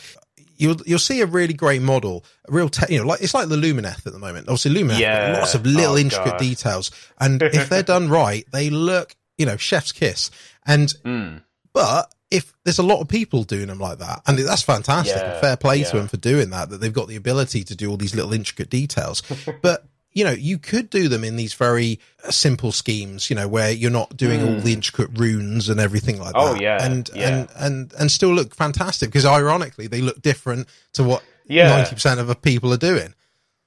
you'll 0.56 0.76
you'll 0.86 0.98
see 0.98 1.20
a 1.20 1.26
really 1.26 1.52
great 1.52 1.82
model 1.82 2.24
a 2.48 2.52
real 2.52 2.68
te- 2.70 2.92
you 2.94 2.98
know 3.00 3.06
like 3.06 3.20
it's 3.20 3.34
like 3.34 3.48
the 3.48 3.56
Lumineth 3.56 4.06
at 4.06 4.12
the 4.12 4.18
moment 4.18 4.48
obviously 4.48 4.72
Lumineth 4.72 4.98
Yeah. 4.98 5.36
lots 5.38 5.54
of 5.54 5.66
little 5.66 5.94
Oh, 5.94 5.98
intricate 5.98 6.32
God. 6.32 6.38
details 6.40 6.90
and 7.20 7.42
if 7.42 7.68
they're 7.70 7.82
done 7.82 8.08
right 8.08 8.46
they 8.52 8.70
look 8.70 9.14
you 9.36 9.44
know 9.44 9.56
chef's 9.58 9.92
kiss 9.92 10.30
and 10.64 10.88
Mm. 11.04 11.42
but 11.74 12.12
if 12.30 12.52
there's 12.64 12.78
a 12.78 12.82
lot 12.82 13.00
of 13.00 13.06
people 13.08 13.44
doing 13.44 13.68
them 13.68 13.78
like 13.78 13.98
that, 13.98 14.20
and 14.26 14.36
that's 14.36 14.62
fantastic, 14.62 15.14
Yeah, 15.14 15.40
fair 15.40 15.56
play 15.56 15.76
yeah. 15.76 15.90
to 15.90 15.96
them 15.98 16.08
for 16.08 16.16
doing 16.16 16.50
that, 16.50 16.70
that 16.70 16.80
they've 16.80 16.92
got 16.92 17.06
the 17.06 17.14
ability 17.14 17.62
to 17.62 17.76
do 17.76 17.88
all 17.88 17.96
these 17.96 18.16
little 18.16 18.32
intricate 18.32 18.68
details. 18.68 19.22
but, 19.62 19.84
you 20.16 20.24
know, 20.24 20.30
you 20.32 20.56
could 20.58 20.88
do 20.88 21.08
them 21.08 21.22
in 21.24 21.36
these 21.36 21.52
very 21.52 22.00
simple 22.30 22.72
schemes, 22.72 23.28
you 23.28 23.36
know, 23.36 23.46
where 23.46 23.70
you're 23.70 23.90
not 23.90 24.16
doing 24.16 24.40
all 24.42 24.60
the 24.60 24.72
intricate 24.72 25.10
runes 25.18 25.68
and 25.68 25.78
everything 25.78 26.18
like 26.18 26.32
Hmm. 26.34 26.40
Oh, 26.40 26.52
that. 26.54 26.62
yeah, 26.62 26.82
And, 26.84 27.10
yeah. 27.14 27.28
and, 27.28 27.48
and, 27.58 27.92
and 28.00 28.10
still 28.10 28.32
look 28.32 28.54
fantastic 28.54 29.10
because 29.10 29.26
ironically 29.26 29.86
they 29.88 30.00
look 30.00 30.22
different 30.22 30.68
to 30.94 31.04
what 31.04 31.22
Yeah. 31.46 31.84
90% 31.84 32.18
of 32.18 32.28
the 32.28 32.34
people 32.34 32.72
are 32.72 32.78
doing. 32.78 33.14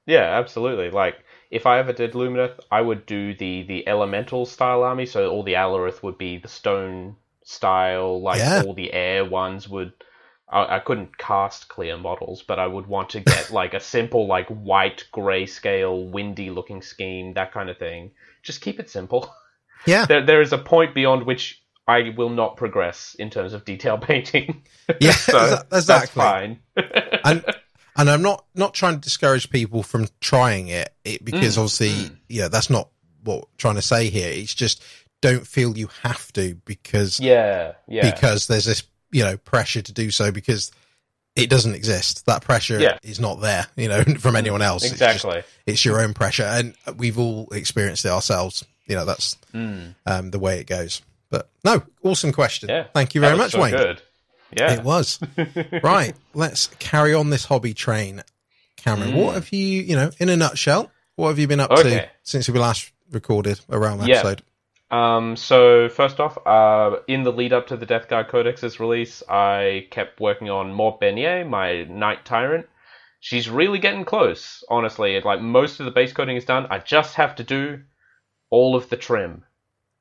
Yeah, 0.06 0.38
absolutely. 0.40 0.90
Like 0.90 1.14
if 1.52 1.66
I 1.66 1.78
ever 1.78 1.92
did 1.92 2.14
Lumineth, 2.14 2.58
I 2.68 2.80
would 2.80 3.06
do 3.06 3.32
the 3.34 3.62
the 3.62 3.86
elemental 3.86 4.44
style 4.44 4.82
army. 4.82 5.06
So 5.06 5.30
all 5.30 5.44
the 5.44 5.52
Alarith 5.54 6.02
would 6.02 6.18
be 6.18 6.38
the 6.38 6.48
stone 6.48 7.14
style. 7.44 8.20
Like 8.20 8.38
Yeah. 8.38 8.62
all 8.66 8.74
the 8.74 8.92
air 8.92 9.24
ones 9.24 9.68
would. 9.68 9.92
I, 10.50 10.76
I 10.76 10.78
couldn't 10.80 11.16
cast 11.16 11.68
clear 11.68 11.96
models, 11.96 12.42
but 12.42 12.58
I 12.58 12.66
would 12.66 12.86
want 12.86 13.10
to 13.10 13.20
get 13.20 13.50
like 13.52 13.74
a 13.74 13.80
simple 13.80 14.26
like 14.26 14.48
white 14.48 15.04
grayscale 15.12 16.10
windy 16.10 16.50
looking 16.50 16.82
scheme, 16.82 17.34
that 17.34 17.52
kind 17.52 17.70
of 17.70 17.78
thing. 17.78 18.12
Just 18.42 18.60
keep 18.60 18.80
it 18.80 18.90
simple. 18.90 19.32
Yeah. 19.86 20.06
There 20.06 20.24
there 20.24 20.42
is 20.42 20.52
a 20.52 20.58
point 20.58 20.94
beyond 20.94 21.24
which 21.24 21.62
I 21.88 22.12
will 22.16 22.28
not 22.28 22.56
progress 22.56 23.16
in 23.18 23.30
terms 23.30 23.52
of 23.52 23.64
detail 23.64 23.98
painting. 24.10 24.62
Yeah, 25.00 25.10
so 25.12 25.38
exa- 25.70 25.86
that's 25.86 26.10
fine. 26.10 26.60
and 27.24 27.44
and 27.96 28.10
I'm 28.10 28.22
not 28.22 28.44
not 28.54 28.74
trying 28.74 28.94
to 28.94 29.00
discourage 29.00 29.50
people 29.50 29.82
from 29.82 30.06
trying 30.20 30.68
it, 30.68 30.92
it 31.04 31.24
because 31.24 31.56
Mm, 31.56 31.60
obviously, 31.60 32.10
yeah, 32.28 32.48
that's 32.48 32.70
not 32.70 32.90
what 33.24 33.38
I'm 33.38 33.44
trying 33.58 33.74
to 33.76 33.82
say 33.82 34.08
here. 34.10 34.30
It's 34.30 34.54
just 34.54 34.82
don't 35.20 35.46
feel 35.46 35.76
you 35.76 35.88
have 36.02 36.32
to 36.34 36.54
because 36.64 37.20
yeah, 37.20 37.72
yeah, 37.88 38.10
because 38.10 38.46
there's 38.46 38.64
this 38.64 38.82
you 39.12 39.22
know 39.24 39.36
pressure 39.36 39.82
to 39.82 39.92
do 39.92 40.10
so 40.10 40.30
because 40.32 40.70
it 41.36 41.48
doesn't 41.48 41.74
exist. 41.74 42.26
That 42.26 42.42
pressure 42.42 42.78
Yeah. 42.80 42.98
is 43.02 43.20
not 43.20 43.40
there, 43.40 43.66
you 43.76 43.88
know, 43.88 44.02
from 44.18 44.36
anyone 44.36 44.62
else. 44.62 44.82
It's, 44.84 44.98
just- 44.98 45.24
exactly. 45.24 45.42
it's 45.66 45.84
your 45.84 46.00
own 46.02 46.12
pressure, 46.14 46.42
and 46.44 46.74
we've 46.96 47.18
all 47.18 47.48
experienced 47.52 48.04
it 48.04 48.10
ourselves. 48.10 48.64
You 48.86 48.96
know, 48.96 49.04
that's 49.04 49.36
Mm. 49.54 49.94
um, 50.06 50.30
the 50.32 50.38
way 50.40 50.58
it 50.58 50.66
goes. 50.66 51.02
But 51.30 51.48
no, 51.64 51.82
awesome 52.02 52.32
question. 52.32 52.68
Yeah, 52.68 52.86
Thank 52.92 53.14
you 53.14 53.20
very 53.20 53.36
much, 53.36 53.52
so 53.52 53.60
Wayne. 53.62 53.70
Good. 53.72 54.02
Yeah. 54.56 54.72
It 54.74 54.82
was. 54.82 55.20
right. 55.84 56.14
Let's 56.34 56.66
carry 56.80 57.14
on 57.14 57.30
this 57.30 57.44
hobby 57.44 57.72
train. 57.72 58.22
Cameron, 58.76 59.12
Mm. 59.12 59.14
what 59.24 59.34
have 59.34 59.52
you, 59.52 59.82
you 59.82 59.94
know, 59.94 60.10
in 60.18 60.28
a 60.28 60.36
nutshell, 60.36 60.90
what 61.14 61.28
have 61.28 61.38
you 61.38 61.46
been 61.46 61.60
up 61.60 61.70
to 61.70 62.08
since 62.24 62.48
we 62.48 62.58
last 62.58 62.90
recorded 63.12 63.60
around 63.70 63.98
that 63.98 64.08
Yeah. 64.08 64.16
episode? 64.18 64.42
Um, 64.90 65.36
so 65.36 65.88
first 65.88 66.18
off, 66.18 66.36
uh, 66.46 67.00
in 67.06 67.22
the 67.22 67.32
lead 67.32 67.52
up 67.52 67.68
to 67.68 67.76
the 67.76 67.86
Death 67.86 68.08
Guard 68.08 68.28
Codex's 68.28 68.80
release, 68.80 69.22
I 69.28 69.86
kept 69.90 70.20
working 70.20 70.50
on 70.50 70.72
Mort 70.72 71.00
Bernier, 71.00 71.44
my 71.44 71.84
Knight 71.84 72.24
Tyrant. 72.24 72.66
She's 73.20 73.48
really 73.48 73.78
getting 73.78 74.04
close, 74.04 74.64
honestly. 74.68 75.20
Like 75.20 75.40
most 75.40 75.78
of 75.78 75.84
the 75.84 75.92
base 75.92 76.12
coding 76.12 76.36
is 76.36 76.44
done. 76.44 76.66
I 76.70 76.78
just 76.78 77.14
have 77.14 77.36
to 77.36 77.44
do 77.44 77.82
all 78.48 78.74
of 78.74 78.88
the 78.88 78.96
trim, 78.96 79.44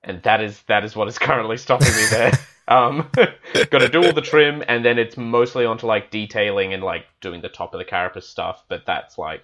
and 0.04 0.24
that 0.24 0.42
is 0.42 0.62
that 0.64 0.84
is 0.84 0.96
what 0.96 1.08
is 1.08 1.20
currently 1.20 1.58
stopping 1.58 1.90
me 1.96 2.06
there. 2.10 2.32
um, 2.68 3.10
got 3.16 3.80
to 3.80 3.90
do 3.90 4.04
all 4.04 4.14
the 4.14 4.22
trim, 4.22 4.64
and 4.68 4.84
then 4.84 4.98
it's 4.98 5.18
mostly 5.18 5.66
onto 5.66 5.86
like 5.86 6.12
detailing 6.12 6.74
and 6.74 6.82
like 6.82 7.06
doing 7.22 7.42
the 7.42 7.50
top 7.50 7.74
of 7.74 7.78
the 7.78 7.86
carapace 7.86 8.28
stuff. 8.28 8.64
But 8.70 8.86
that's 8.88 9.18
like 9.18 9.44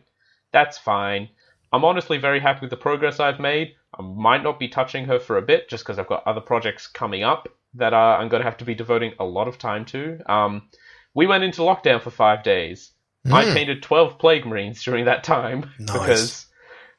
that's 0.52 0.78
fine. 0.78 1.30
I'm 1.73 1.84
honestly 1.86 2.17
very 2.17 2.39
happy 2.39 2.62
with 2.62 2.69
the 2.69 2.78
progress 2.78 3.19
I've 3.19 3.39
made. 3.39 3.75
I 3.97 4.01
might 4.01 4.43
not 4.43 4.60
be 4.60 4.67
touching 4.67 5.06
her 5.06 5.19
for 5.19 5.38
a 5.38 5.41
bit 5.41 5.69
just 5.69 5.84
because 5.84 5.99
I've 5.99 6.08
got 6.08 6.25
other 6.28 6.41
projects 6.41 6.88
coming 6.88 7.23
up 7.23 7.47
that 7.73 7.93
uh, 7.93 8.17
I'm 8.19 8.30
going 8.30 8.41
to 8.41 8.49
have 8.49 8.58
to 8.58 8.65
be 8.65 8.75
devoting 8.75 9.13
a 9.19 9.25
lot 9.25 9.47
of 9.47 9.58
time 9.58 9.86
to. 9.86 10.19
Um, 10.32 10.69
we 11.13 11.28
went 11.28 11.43
into 11.43 11.62
lockdown 11.62 12.01
for 12.01 12.12
five 12.12 12.43
days. 12.43 12.91
I 13.25 13.45
Mm. 13.45 13.54
painted 13.54 13.84
12 13.84 14.19
Plague 14.19 14.45
Marines 14.45 14.84
during 14.84 15.06
that 15.06 15.23
time 15.23 15.69
Nice. 15.80 15.91
because 15.91 16.45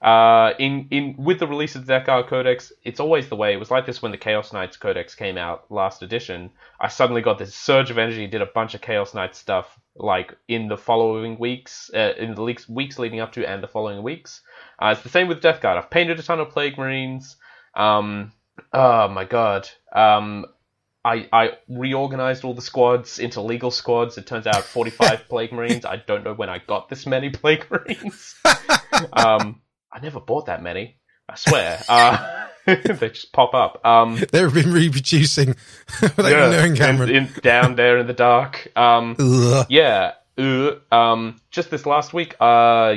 uh, 0.03 0.53
in 0.59 0.89
in 0.91 1.15
with 1.17 1.39
the 1.39 1.47
release 1.47 1.75
of 1.77 1.87
the 1.87 1.99
Guard 2.01 2.27
Codex, 2.27 2.73
it's 2.83 3.01
always 3.01 3.29
the 3.29 3.37
way. 3.37 3.53
It 3.55 3.59
was 3.59 3.71
like 3.71 3.87
this 3.87 4.03
when 4.03 4.13
the 4.13 4.19
Chaos 4.19 4.53
Knights 4.53 4.77
Codex 4.77 5.15
came 5.15 5.39
out 5.39 5.71
last 5.71 6.03
edition. 6.03 6.51
I 6.81 6.89
suddenly 6.89 7.23
got 7.23 7.39
this 7.39 7.55
surge 7.55 7.91
of 7.91 7.97
energy, 7.99 8.27
did 8.27 8.43
a 8.43 8.47
bunch 8.47 8.75
of 8.75 8.81
Chaos 8.83 9.15
Knights 9.15 9.39
stuff 9.39 9.79
like 9.99 10.37
in 10.49 10.69
the 10.69 10.77
following 10.77 11.39
weeks, 11.39 11.91
uh, 11.95 12.13
in 12.19 12.35
the 12.35 12.43
weeks, 12.43 12.69
weeks 12.69 12.99
leading 12.99 13.21
up 13.21 13.33
to 13.33 13.49
and 13.49 13.63
the 13.63 13.69
following 13.69 14.03
weeks. 14.03 14.43
Uh, 14.81 14.93
it's 14.95 15.03
the 15.03 15.09
same 15.09 15.29
with 15.29 15.41
Death 15.41 15.61
Guard. 15.61 15.79
I've 15.79 15.91
painted 15.91 16.19
a 16.19 16.23
ton 16.23 16.41
of 16.41 16.51
Plague 16.51 16.79
Marines. 16.79 17.37
Um, 17.75 18.33
oh 18.73 19.09
my 19.09 19.25
god. 19.25 19.69
Um, 19.93 20.47
I, 21.05 21.29
I 21.33 21.51
reorganized 21.69 22.45
all 22.45 22.55
the 22.55 22.63
squads 22.63 23.21
into 23.21 23.41
legal 23.41 23.71
squads. 23.71 24.19
It 24.19 24.27
turns 24.27 24.47
out 24.47 24.65
45 24.65 25.25
Plague 25.29 25.53
Marines. 25.53 25.85
I 25.85 25.97
don't 25.97 26.25
know 26.25 26.35
when 26.35 26.49
I 26.49 26.59
got 26.59 26.89
this 26.89 27.07
many 27.07 27.31
Plague 27.31 27.65
Marines. 27.71 28.35
um, 29.13 29.61
I 29.93 30.01
never 30.03 30.19
bought 30.19 30.47
that 30.47 30.63
many. 30.63 30.99
I 31.29 31.37
swear. 31.37 31.81
Uh, 31.89 32.47
they 32.99 33.09
just 33.11 33.33
pop 33.33 33.55
up. 33.55 33.85
Um, 33.85 34.17
They've 34.33 34.53
been 34.53 34.73
reproducing 34.73 35.49
without 36.03 36.29
you 36.29 36.57
knowing, 36.57 36.77
Cameron. 36.77 37.11
in- 37.11 37.31
down 37.43 37.77
there 37.77 37.99
in 37.99 38.07
the 38.07 38.13
dark. 38.13 38.69
Um, 38.77 39.17
yeah. 39.69 40.13
Uh, 40.39 40.73
um, 40.93 41.37
just 41.51 41.71
this 41.71 41.87
last 41.87 42.13
week, 42.13 42.35
uh, 42.41 42.95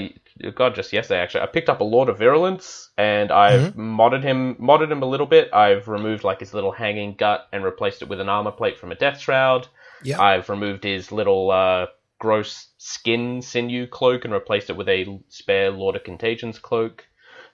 God, 0.56 0.76
just 0.76 0.92
yesterday 0.92 1.20
actually, 1.22 1.42
I 1.42 1.46
picked 1.48 1.70
up 1.70 1.82
a 1.82 1.86
Lord 1.86 2.10
of 2.10 2.18
Virulence 2.18 2.90
and 2.98 3.32
I've 3.32 3.76
modded 3.76 4.24
him, 4.24 4.56
modded 4.56 4.92
him 4.92 5.02
a 5.04 5.06
little 5.06 5.26
bit. 5.26 5.54
I've 5.54 5.88
removed 5.88 6.24
like 6.24 6.40
his 6.40 6.54
little 6.54 6.72
hanging 6.72 7.16
gut 7.16 7.48
and 7.54 7.64
replaced 7.64 8.02
it 8.02 8.10
with 8.10 8.20
an 8.20 8.30
armor 8.30 8.52
plate 8.52 8.78
from 8.80 8.92
a 8.92 8.96
Death 8.96 9.20
Shroud. 9.20 9.68
Yeah. 10.04 10.22
I've 10.22 10.50
removed 10.50 10.84
his 10.86 11.12
little 11.12 11.52
uh, 11.52 11.88
gross 12.20 12.68
skin 12.78 13.42
sinew 13.42 13.88
cloak 13.88 14.24
and 14.26 14.34
replaced 14.34 14.70
it 14.70 14.78
with 14.78 14.90
a 14.90 15.20
spare 15.30 15.72
Lord 15.72 15.96
of 15.96 16.04
Contagions 16.04 16.60
cloak. 16.60 17.06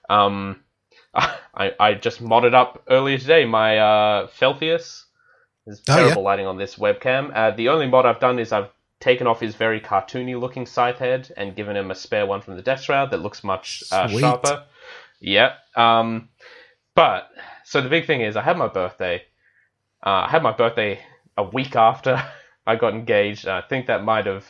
Um, 0.08 0.60
I, 1.54 1.72
I 1.80 1.94
just 1.94 2.22
modded 2.22 2.54
up 2.54 2.82
earlier 2.88 3.18
today 3.18 3.44
my 3.44 3.78
uh, 3.78 4.26
Felthius. 4.28 5.04
There's 5.64 5.80
Oh, 5.88 5.96
yeah. 5.96 6.02
terrible 6.04 6.22
lighting 6.22 6.46
on 6.46 6.58
this 6.58 6.76
webcam. 6.76 7.32
Uh, 7.34 7.50
the 7.50 7.68
only 7.70 7.86
mod 7.88 8.06
I've 8.06 8.20
done 8.20 8.38
is 8.38 8.52
I've 8.52 8.68
taken 9.00 9.26
off 9.26 9.40
his 9.40 9.54
very 9.54 9.80
cartoony 9.80 10.38
looking 10.38 10.64
scythe 10.66 10.98
head 10.98 11.32
and 11.36 11.56
given 11.56 11.76
him 11.76 11.90
a 11.90 11.94
spare 11.94 12.24
one 12.26 12.40
from 12.40 12.56
the 12.56 12.62
Death 12.62 12.82
Shroud 12.82 13.10
that 13.10 13.18
looks 13.20 13.42
much 13.42 13.82
uh, 13.90 14.06
sharper. 14.08 14.64
Yeah. 15.20 15.54
Um, 15.74 16.28
but 16.94 17.28
so 17.64 17.80
the 17.80 17.88
big 17.88 18.06
thing 18.06 18.20
is, 18.20 18.36
I 18.36 18.42
had 18.42 18.56
my 18.56 18.68
birthday. 18.68 19.22
Uh, 20.04 20.24
I 20.26 20.28
had 20.28 20.42
my 20.42 20.52
birthday 20.52 21.00
a 21.36 21.42
week 21.42 21.74
after 21.76 22.22
I 22.66 22.76
got 22.76 22.94
engaged. 22.94 23.48
I 23.48 23.60
think 23.62 23.86
that 23.86 24.04
might 24.04 24.26
have. 24.26 24.46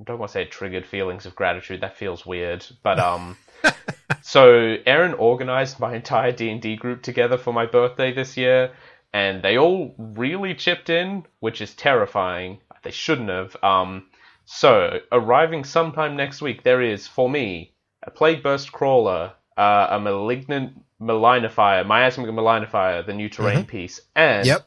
I 0.00 0.04
don't 0.04 0.18
want 0.18 0.30
to 0.30 0.32
say 0.34 0.42
it 0.42 0.50
triggered 0.50 0.86
feelings 0.86 1.26
of 1.26 1.34
gratitude. 1.34 1.80
That 1.82 1.96
feels 1.96 2.24
weird. 2.26 2.64
But 2.82 2.98
um, 3.10 3.36
so 4.22 4.76
Aaron 4.86 5.14
organized 5.14 5.80
my 5.80 5.94
entire 5.94 6.32
D 6.32 6.50
and 6.50 6.60
D 6.60 6.76
group 6.76 7.02
together 7.02 7.38
for 7.38 7.52
my 7.52 7.66
birthday 7.66 8.12
this 8.12 8.36
year, 8.36 8.72
and 9.12 9.42
they 9.42 9.58
all 9.58 9.94
really 9.98 10.54
chipped 10.54 10.90
in, 10.90 11.24
which 11.40 11.60
is 11.60 11.74
terrifying. 11.74 12.60
They 12.82 12.90
shouldn't 12.90 13.28
have. 13.28 13.56
Um, 13.62 14.06
so 14.44 15.00
arriving 15.12 15.64
sometime 15.64 16.16
next 16.16 16.42
week, 16.42 16.62
there 16.62 16.82
is 16.82 17.06
for 17.06 17.28
me 17.30 17.72
a 18.02 18.10
plague 18.10 18.42
burst 18.42 18.72
crawler, 18.72 19.32
uh, 19.56 19.86
a 19.90 20.00
malignant 20.00 20.82
malignifier, 21.00 21.86
miasmic 21.86 22.28
malignifier, 22.28 23.04
the 23.04 23.12
new 23.14 23.28
terrain 23.28 23.64
piece, 23.66 24.00
and 24.16 24.46
Yep. 24.46 24.66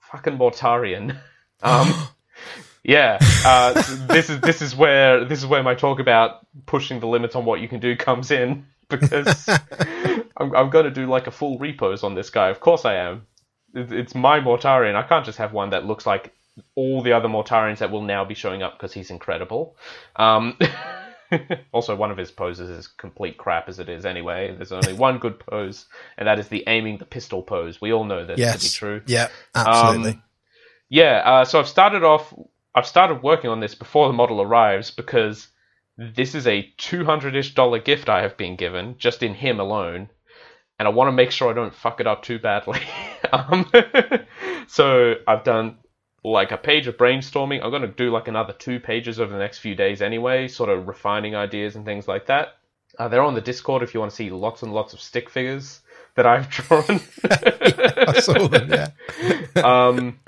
fucking 0.00 0.38
Mortarion. 0.38 1.18
Um, 1.62 1.94
yeah, 2.86 3.18
uh, 3.44 3.72
this 4.06 4.30
is 4.30 4.40
this 4.40 4.62
is 4.62 4.74
where 4.76 5.24
this 5.24 5.40
is 5.40 5.46
where 5.46 5.62
my 5.62 5.74
talk 5.74 5.98
about 5.98 6.46
pushing 6.66 7.00
the 7.00 7.06
limits 7.08 7.34
on 7.34 7.44
what 7.44 7.60
you 7.60 7.66
can 7.68 7.80
do 7.80 7.96
comes 7.96 8.30
in 8.30 8.66
because 8.88 9.48
I'm, 10.36 10.54
I'm 10.54 10.70
going 10.70 10.84
to 10.84 10.90
do 10.92 11.06
like 11.06 11.26
a 11.26 11.32
full 11.32 11.58
repose 11.58 12.04
on 12.04 12.14
this 12.14 12.30
guy. 12.30 12.48
Of 12.50 12.60
course 12.60 12.84
I 12.84 12.94
am. 12.94 13.26
It- 13.74 13.92
It's 13.92 14.14
my 14.14 14.38
Mortarion. 14.40 14.94
I 14.94 15.02
can't 15.02 15.24
just 15.26 15.38
have 15.38 15.52
one 15.52 15.70
that 15.70 15.84
looks 15.84 16.06
like 16.06 16.32
all 16.76 17.02
the 17.02 17.12
other 17.12 17.28
Mortarions 17.28 17.78
that 17.78 17.90
will 17.90 18.02
now 18.02 18.24
be 18.24 18.34
showing 18.34 18.62
up 18.62 18.74
because 18.78 18.92
he's 18.92 19.10
incredible. 19.10 19.76
Um, 20.14 20.56
also, 21.72 21.96
one 21.96 22.12
of 22.12 22.16
his 22.16 22.30
poses 22.30 22.70
is 22.70 22.86
complete 22.86 23.36
crap 23.36 23.68
as 23.68 23.80
it 23.80 23.88
is 23.88 24.06
anyway. 24.06 24.54
There's 24.54 24.72
only 24.72 24.92
one 24.92 25.18
good 25.18 25.40
pose, 25.40 25.86
and 26.16 26.28
that 26.28 26.38
is 26.38 26.46
the 26.48 26.62
aiming 26.68 26.98
the 26.98 27.04
pistol 27.04 27.42
pose. 27.42 27.80
We 27.80 27.92
all 27.92 28.04
know 28.04 28.24
this 28.24 28.38
to 28.54 28.64
be 28.64 28.68
true. 28.70 29.02
Yeah. 29.06 29.28
Absolutely. 29.54 30.12
Um, 30.12 30.22
yeah, 30.88 31.22
uh, 31.24 31.44
so 31.44 31.58
I've 31.58 31.68
started 31.68 32.04
off. 32.04 32.32
I've 32.76 32.86
started 32.86 33.22
working 33.22 33.48
on 33.48 33.60
this 33.60 33.74
before 33.74 34.06
the 34.06 34.12
model 34.12 34.42
arrives 34.42 34.90
because 34.90 35.48
this 35.96 36.34
is 36.34 36.46
a 36.46 36.70
two 36.76 37.06
hundred 37.06 37.34
ish 37.34 37.54
dollar 37.54 37.78
gift 37.78 38.10
I 38.10 38.20
have 38.20 38.36
been 38.36 38.54
given 38.54 38.96
just 38.98 39.22
in 39.22 39.32
him 39.32 39.58
alone, 39.58 40.10
and 40.78 40.86
I 40.86 40.90
want 40.90 41.08
to 41.08 41.12
make 41.12 41.30
sure 41.30 41.50
I 41.50 41.54
don't 41.54 41.74
fuck 41.74 42.00
it 42.00 42.06
up 42.06 42.22
too 42.22 42.38
badly. 42.38 42.80
um, 43.32 43.70
so 44.66 45.14
I've 45.26 45.42
done 45.42 45.78
like 46.22 46.52
a 46.52 46.58
page 46.58 46.86
of 46.86 46.98
brainstorming. 46.98 47.62
I'm 47.64 47.70
going 47.70 47.80
to 47.80 47.88
do 47.88 48.10
like 48.10 48.28
another 48.28 48.52
two 48.52 48.78
pages 48.78 49.18
over 49.18 49.32
the 49.32 49.38
next 49.38 49.58
few 49.58 49.74
days 49.74 50.02
anyway, 50.02 50.46
sort 50.46 50.68
of 50.68 50.86
refining 50.86 51.34
ideas 51.34 51.76
and 51.76 51.84
things 51.86 52.06
like 52.06 52.26
that. 52.26 52.56
Uh, 52.98 53.08
they're 53.08 53.22
on 53.22 53.34
the 53.34 53.40
Discord 53.40 53.82
if 53.82 53.94
you 53.94 54.00
want 54.00 54.10
to 54.10 54.16
see 54.16 54.28
lots 54.28 54.62
and 54.62 54.72
lots 54.72 54.92
of 54.92 55.00
stick 55.00 55.30
figures 55.30 55.80
that 56.14 56.26
I've 56.26 56.50
drawn. 56.50 57.00
I 57.30 58.20
saw 58.20 58.48
them. 58.48 58.70
Yeah. 58.70 59.62
um, 59.62 60.18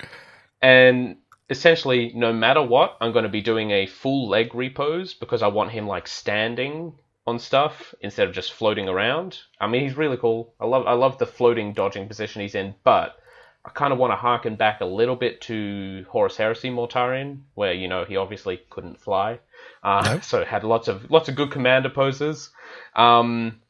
and 0.63 1.17
essentially, 1.51 2.13
no 2.15 2.33
matter 2.33 2.63
what, 2.63 2.97
I'm 3.01 3.13
going 3.13 3.25
to 3.25 3.29
be 3.29 3.41
doing 3.41 3.71
a 3.71 3.87
full 3.87 4.29
leg 4.29 4.55
repose 4.55 5.15
because 5.15 5.43
I 5.43 5.49
want 5.49 5.71
him 5.71 5.87
like 5.87 6.07
standing 6.07 6.95
on 7.27 7.39
stuff 7.39 7.95
instead 8.01 8.29
of 8.29 8.35
just 8.35 8.53
floating 8.53 8.89
around. 8.89 9.39
I 9.61 9.67
mean, 9.67 9.83
he's 9.83 9.97
really 9.97 10.17
cool. 10.17 10.55
I 10.61 10.67
love 10.67 10.87
I 10.87 10.93
love 10.93 11.19
the 11.19 11.27
floating 11.27 11.73
dodging 11.73 12.09
position 12.09 12.43
he's 12.43 12.55
in, 12.55 12.75
but 12.85 13.17
I 13.65 13.71
kind 13.71 13.93
of 13.93 13.99
want 13.99 14.13
to 14.13 14.17
harken 14.17 14.57
back 14.57 14.81
a 14.81 14.87
little 14.87 15.17
bit 15.17 15.41
to 15.43 16.07
Horus 16.09 16.37
Heresy 16.37 16.71
Mortarion, 16.71 17.41
where 17.55 17.73
you 17.73 17.89
know 17.89 18.05
he 18.05 18.17
obviously 18.17 18.61
couldn't 18.71 19.01
fly, 19.01 19.41
uh, 19.83 20.03
No. 20.15 20.21
so 20.23 20.45
had 20.45 20.65
lots 20.65 20.89
of 20.89 21.11
lots 21.11 21.29
of 21.29 21.37
good 21.37 21.51
commander 21.51 21.91
poses. 21.91 22.51
Um, 22.97 23.61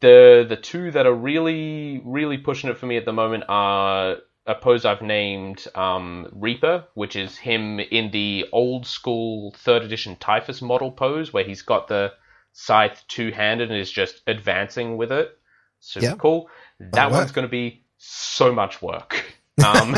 the 0.00 0.44
the 0.48 0.56
two 0.56 0.90
that 0.90 1.06
are 1.06 1.14
really 1.14 2.00
really 2.04 2.38
pushing 2.38 2.70
it 2.70 2.78
for 2.78 2.86
me 2.86 2.96
at 2.96 3.04
the 3.04 3.12
moment 3.12 3.44
are 3.48 4.16
a 4.46 4.54
pose 4.54 4.84
I've 4.84 5.02
named 5.02 5.66
um, 5.74 6.28
Reaper, 6.32 6.84
which 6.94 7.16
is 7.16 7.36
him 7.36 7.80
in 7.80 8.10
the 8.10 8.46
old 8.52 8.86
school 8.86 9.52
third 9.58 9.82
edition 9.82 10.16
Typhus 10.16 10.62
model 10.62 10.90
pose, 10.92 11.32
where 11.32 11.44
he's 11.44 11.62
got 11.62 11.88
the 11.88 12.12
scythe 12.52 13.02
two 13.08 13.30
handed 13.32 13.70
and 13.70 13.78
is 13.80 13.90
just 13.90 14.22
advancing 14.26 14.96
with 14.96 15.12
it. 15.12 15.36
Super 15.80 16.06
Yeah. 16.06 16.14
cool. 16.14 16.48
That 16.80 17.10
one's 17.10 17.32
going 17.32 17.46
to 17.46 17.50
be 17.50 17.82
so 17.98 18.52
much 18.52 18.80
work. 18.80 19.24
Um, 19.64 19.96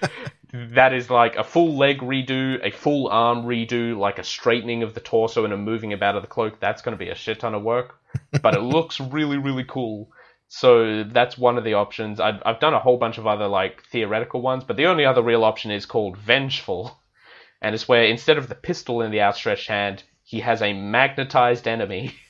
that 0.52 0.92
is 0.92 1.10
like 1.10 1.36
a 1.36 1.44
full 1.44 1.76
leg 1.76 1.98
redo, 2.00 2.58
a 2.64 2.70
full 2.70 3.08
arm 3.08 3.44
redo, 3.44 3.96
like 3.96 4.18
a 4.18 4.24
straightening 4.24 4.82
of 4.82 4.94
the 4.94 5.00
torso 5.00 5.44
and 5.44 5.52
a 5.52 5.56
moving 5.56 5.92
about 5.92 6.16
of 6.16 6.22
the 6.22 6.28
cloak. 6.28 6.60
That's 6.60 6.82
going 6.82 6.96
to 6.96 7.02
be 7.04 7.10
a 7.10 7.14
shit 7.14 7.40
ton 7.40 7.54
of 7.54 7.62
work, 7.62 7.96
but 8.42 8.54
it 8.54 8.60
looks 8.62 9.00
really, 9.00 9.38
really 9.38 9.64
cool. 9.64 10.10
So 10.54 11.02
that's 11.04 11.38
one 11.38 11.56
of 11.56 11.64
the 11.64 11.72
options. 11.74 12.20
I've, 12.20 12.42
I've 12.44 12.60
done 12.60 12.74
a 12.74 12.78
whole 12.78 12.98
bunch 12.98 13.16
of 13.16 13.26
other 13.26 13.48
like 13.48 13.84
theoretical 13.84 14.42
ones, 14.42 14.64
but 14.64 14.76
the 14.76 14.84
only 14.84 15.06
other 15.06 15.22
real 15.22 15.44
option 15.44 15.70
is 15.70 15.86
called 15.86 16.18
Vengeful, 16.18 17.00
and 17.62 17.74
it's 17.74 17.88
where 17.88 18.04
instead 18.04 18.36
of 18.36 18.48
the 18.50 18.54
pistol 18.54 19.00
in 19.00 19.10
the 19.10 19.22
outstretched 19.22 19.66
hand, 19.68 20.02
he 20.24 20.40
has 20.40 20.60
a 20.60 20.74
magnetized 20.74 21.66
enemy. 21.66 22.14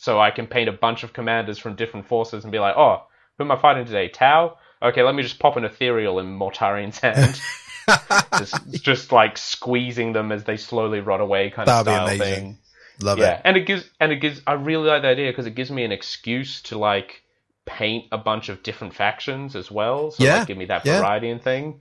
So 0.00 0.20
I 0.20 0.30
can 0.30 0.46
paint 0.46 0.68
a 0.68 0.72
bunch 0.72 1.02
of 1.02 1.12
commanders 1.12 1.58
from 1.58 1.74
different 1.74 2.06
forces 2.06 2.44
and 2.44 2.52
be 2.52 2.60
like, 2.60 2.76
oh, 2.76 3.02
who 3.36 3.42
am 3.42 3.50
I 3.50 3.56
fighting 3.56 3.84
today? 3.84 4.08
Tau? 4.08 4.56
Okay, 4.80 5.02
let 5.02 5.12
me 5.16 5.24
just 5.24 5.40
pop 5.40 5.56
an 5.56 5.64
ethereal 5.64 6.20
in 6.20 6.38
Mortarion's 6.38 6.98
hand. 7.00 7.40
just, 8.38 8.70
just 8.70 9.10
like 9.10 9.36
squeezing 9.36 10.12
them 10.12 10.30
as 10.30 10.44
they 10.44 10.56
slowly 10.56 11.00
rot 11.00 11.20
away, 11.20 11.50
kind 11.50 11.66
That'd 11.66 11.80
of 11.80 11.86
be 11.86 11.96
style 11.96 12.06
amazing. 12.06 12.34
thing. 12.44 12.58
Love 13.00 13.18
Yeah, 13.18 13.38
it. 13.38 13.40
and 13.44 13.56
it 13.56 13.66
gives 13.66 13.90
and 13.98 14.12
it 14.12 14.20
gives. 14.20 14.40
I 14.46 14.52
really 14.52 14.86
like 14.86 15.02
the 15.02 15.08
idea 15.08 15.32
because 15.32 15.46
it 15.46 15.56
gives 15.56 15.72
me 15.72 15.82
an 15.84 15.90
excuse 15.90 16.62
to 16.62 16.78
like 16.78 17.20
paint 17.68 18.06
a 18.12 18.18
bunch 18.18 18.48
of 18.48 18.62
different 18.62 18.94
factions 18.94 19.54
as 19.54 19.70
well. 19.70 20.10
So 20.10 20.24
Yeah, 20.24 20.44
give 20.44 20.56
me 20.58 20.66
that 20.66 20.84
yeah. 20.84 20.98
variety 21.00 21.30
and 21.30 21.42
thing. 21.42 21.80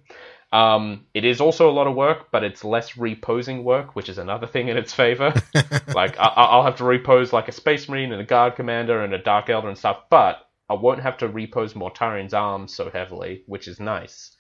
Um, 0.52 1.06
it 1.14 1.26
is 1.26 1.42
also 1.42 1.70
a 1.70 1.74
lot 1.74 1.88
of 1.88 1.96
work, 1.96 2.28
but 2.32 2.44
it's 2.44 2.64
less 2.64 2.96
reposing 2.98 3.64
work, 3.64 3.96
which 3.96 4.08
is 4.10 4.18
another 4.18 4.48
thing 4.48 4.70
in 4.70 4.78
its 4.78 4.94
favor. 4.94 5.34
like 5.94 6.18
I, 6.20 6.26
I- 6.28 6.46
I'll 6.46 6.64
have 6.64 6.78
to 6.78 6.86
repose 6.86 7.34
like 7.34 7.48
a 7.48 7.52
space 7.52 7.90
marine 7.90 8.12
and 8.14 8.22
a 8.22 8.26
guard 8.26 8.56
commander 8.56 9.02
and 9.04 9.14
a 9.14 9.18
dark 9.18 9.50
elder 9.50 9.68
and 9.68 9.78
stuff, 9.78 10.04
but 10.10 10.48
I 10.70 10.74
won't 10.76 11.02
have 11.02 11.18
to 11.20 11.28
repose 11.28 11.74
Mortarion's 11.74 12.34
arms 12.34 12.74
so 12.76 12.90
heavily, 12.90 13.44
which 13.46 13.68
is 13.68 13.80
nice. 13.80 14.36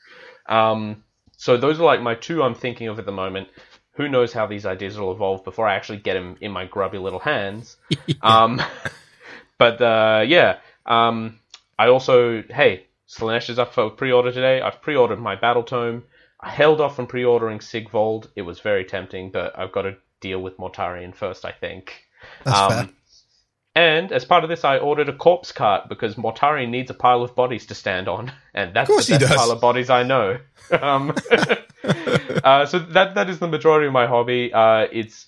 Um, 0.48 1.04
so 1.38 1.58
those 1.58 1.80
are 1.80 1.84
like 1.86 2.02
my 2.02 2.16
two 2.16 2.42
I'm 2.44 2.56
thinking 2.56 2.88
of 2.88 3.00
at 3.00 3.06
the 3.06 3.12
moment. 3.12 3.50
Who 3.94 4.08
knows 4.08 4.32
how 4.32 4.46
these 4.48 4.66
ideas 4.66 4.98
will 4.98 5.12
evolve 5.12 5.44
before 5.44 5.68
I 5.68 5.76
actually 5.76 5.98
get 6.00 6.14
them 6.14 6.38
in 6.40 6.52
my 6.52 6.66
grubby 6.66 7.00
little 7.00 7.20
hands. 7.20 7.78
um, 8.22 8.62
but 9.58 9.82
uh, 9.82 10.24
yeah, 10.28 10.58
um, 10.88 11.40
I 11.78 11.88
also 11.88 12.44
hey, 12.50 12.86
Slaanesh 13.08 13.50
is 13.50 13.60
up 13.60 13.74
for 13.74 13.90
pre-order 13.90 14.32
today. 14.32 14.62
I've 14.62 14.82
pre-ordered 14.82 15.20
my 15.20 15.36
battle 15.36 15.64
tome. 15.64 16.04
I 16.40 16.50
held 16.50 16.82
off 16.82 16.96
from 16.96 17.08
pre-ordering 17.08 17.62
Sigvald. 17.62 18.30
It 18.36 18.44
was 18.44 18.60
very 18.60 18.86
tempting, 18.86 19.32
but 19.32 19.58
I've 19.58 19.72
got 19.72 19.84
to 19.84 19.98
deal 20.22 20.40
with 20.42 20.58
Mortarion 20.58 21.16
first, 21.16 21.46
I 21.46 21.52
think. 21.52 22.04
That's 22.44 22.60
Um, 22.60 22.72
fair. 22.72 22.90
And 23.76 24.12
as 24.12 24.26
part 24.26 24.44
of 24.44 24.50
this, 24.50 24.64
I 24.66 24.80
ordered 24.80 25.08
a 25.08 25.14
corpse 25.14 25.52
cart 25.52 25.88
because 25.88 26.16
Mortarion 26.16 26.70
needs 26.70 26.90
a 26.90 26.96
pile 26.96 27.22
of 27.22 27.36
bodies 27.36 27.68
to 27.68 27.76
stand 27.76 28.08
on, 28.08 28.32
and 28.56 28.74
that's 28.74 28.90
the 28.90 29.20
best 29.20 29.36
pile 29.36 29.52
of 29.52 29.62
bodies 29.62 29.92
I 29.92 30.02
know. 30.02 30.40
um, 30.82 31.14
uh, 32.44 32.66
so 32.66 32.80
that 32.80 33.14
that 33.14 33.30
is 33.30 33.38
the 33.38 33.48
majority 33.48 33.86
of 33.86 33.94
my 33.94 34.08
hobby. 34.08 34.52
Uh, 34.52 34.88
it's 34.92 35.28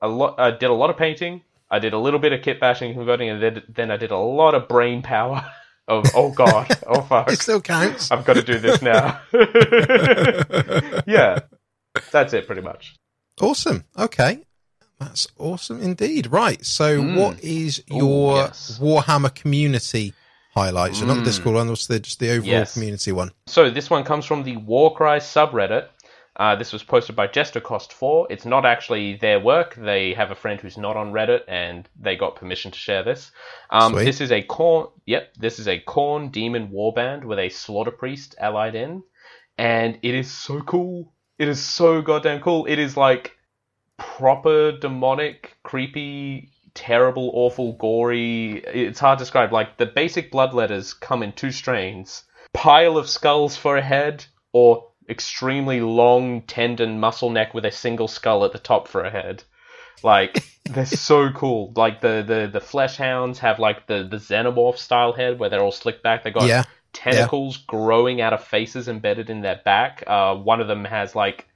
a 0.00 0.06
lot. 0.06 0.38
I 0.38 0.52
did 0.52 0.70
a 0.70 0.74
lot 0.74 0.90
of 0.90 0.96
painting. 0.96 1.42
I 1.70 1.78
did 1.78 1.92
a 1.92 1.98
little 1.98 2.18
bit 2.20 2.32
of 2.32 2.42
kit 2.42 2.60
bashing, 2.60 2.90
and 2.90 2.98
converting, 2.98 3.28
and 3.28 3.42
then, 3.42 3.62
then 3.68 3.90
I 3.90 3.96
did 3.96 4.10
a 4.10 4.16
lot 4.16 4.54
of 4.54 4.68
brain 4.68 5.02
power. 5.02 5.44
Of 5.88 6.04
oh 6.14 6.30
god, 6.32 6.68
oh 6.86 7.00
fuck, 7.08 7.32
It 7.32 7.40
still 7.40 7.62
counts. 7.62 8.10
I've 8.10 8.22
got 8.26 8.34
to 8.34 8.42
do 8.42 8.58
this 8.58 8.82
now. 8.82 9.22
yeah, 11.06 11.38
that's 12.10 12.34
it 12.34 12.46
pretty 12.46 12.60
much. 12.60 12.94
Awesome. 13.40 13.84
Okay. 13.98 14.40
That's 14.98 15.28
awesome 15.38 15.80
indeed. 15.80 16.26
Right. 16.30 16.62
So, 16.64 17.00
Mm. 17.00 17.16
what 17.16 17.40
is 17.42 17.82
Ooh, 17.90 17.96
your 17.96 18.36
yes. 18.36 18.78
Warhammer 18.82 19.34
community 19.34 20.12
highlights? 20.54 20.98
So, 20.98 21.06
not 21.06 21.14
the 21.14 21.20
Mm. 21.22 21.24
Discord 21.24 21.54
one, 21.54 21.68
what's 21.70 21.86
the, 21.86 22.00
just 22.00 22.18
the 22.18 22.32
overall 22.32 22.44
Yes. 22.50 22.74
community 22.74 23.12
one? 23.12 23.30
So 23.46 23.70
this 23.70 23.88
one 23.88 24.04
comes 24.04 24.24
from 24.26 24.42
the 24.42 24.56
Warcry 24.58 25.20
subreddit. 25.20 25.86
Uh, 26.38 26.54
this 26.54 26.72
was 26.72 26.84
posted 26.84 27.16
by 27.16 27.26
JesterCost4. 27.26 28.26
It's 28.30 28.44
not 28.44 28.64
actually 28.64 29.16
their 29.16 29.40
work. 29.40 29.74
They 29.74 30.14
have 30.14 30.30
a 30.30 30.36
friend 30.36 30.60
who's 30.60 30.78
not 30.78 30.96
on 30.96 31.12
Reddit, 31.12 31.42
and 31.48 31.88
they 31.98 32.14
got 32.14 32.36
permission 32.36 32.70
to 32.70 32.78
share 32.78 33.02
this. 33.02 33.32
Um, 33.70 33.94
this 33.94 34.20
is 34.20 34.30
a 34.30 34.42
Khorne. 34.42 34.92
Yep, 35.06 35.34
this 35.34 35.58
is 35.58 35.66
a 35.66 35.80
Khorne 35.80 36.30
demon 36.30 36.68
warband 36.68 37.24
with 37.24 37.40
a 37.40 37.48
slaughter 37.48 37.90
priest 37.90 38.36
allied 38.38 38.76
in, 38.76 39.02
and 39.56 39.98
it 40.02 40.14
is 40.14 40.30
so 40.30 40.60
cool. 40.60 41.12
It 41.38 41.48
is 41.48 41.60
so 41.60 42.02
goddamn 42.02 42.40
cool. 42.40 42.66
It 42.66 42.78
is 42.78 42.96
like 42.96 43.36
proper 43.96 44.70
demonic, 44.70 45.56
creepy, 45.64 46.50
terrible, 46.74 47.32
awful, 47.34 47.72
gory. 47.72 48.58
It's 48.58 49.00
hard 49.00 49.18
to 49.18 49.24
describe. 49.24 49.52
Like 49.52 49.76
the 49.76 49.86
basic 49.86 50.30
blood 50.30 50.54
letters 50.54 50.94
come 50.94 51.24
in 51.24 51.32
two 51.32 51.50
strains: 51.50 52.22
pile 52.54 52.96
of 52.96 53.08
skulls 53.08 53.56
for 53.56 53.76
a 53.76 53.82
head, 53.82 54.24
or 54.52 54.87
extremely 55.08 55.80
long 55.80 56.42
tendon 56.42 57.00
muscle 57.00 57.30
neck 57.30 57.54
with 57.54 57.64
a 57.64 57.70
single 57.72 58.08
skull 58.08 58.44
at 58.44 58.52
the 58.52 58.58
top 58.58 58.88
for 58.88 59.02
a 59.04 59.10
head. 59.10 59.42
Like 60.02 60.44
they're 60.68 60.86
so 60.86 61.30
cool. 61.32 61.72
Like 61.76 62.00
the 62.00 62.22
the 62.26 62.50
the 62.52 62.60
flesh 62.60 62.96
hounds 62.96 63.38
have 63.40 63.58
like 63.58 63.86
the 63.86 64.04
the 64.08 64.16
xenomorph 64.18 64.76
style 64.78 65.12
head 65.12 65.38
where 65.38 65.48
they're 65.50 65.62
all 65.62 65.72
slicked 65.72 66.02
back. 66.02 66.22
They 66.24 66.30
got 66.30 66.46
Yeah. 66.46 66.64
tentacles 66.92 67.56
growing 67.58 68.20
out 68.20 68.32
of 68.32 68.44
faces 68.44 68.88
embedded 68.88 69.30
in 69.30 69.40
their 69.40 69.60
back. 69.64 70.04
Uh, 70.06 70.34
one 70.36 70.60
of 70.60 70.68
them 70.68 70.84
has 70.84 71.14
like 71.14 71.46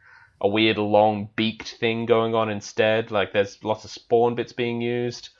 a 0.40 0.48
weird 0.48 0.78
long 0.78 1.28
beaked 1.36 1.76
thing 1.78 2.06
going 2.06 2.34
on 2.34 2.50
instead. 2.50 3.10
Like 3.10 3.32
there's 3.32 3.62
lots 3.62 3.84
of 3.84 3.90
spawn 3.90 4.34
bits 4.34 4.52
being 4.52 4.80
used. 4.80 5.30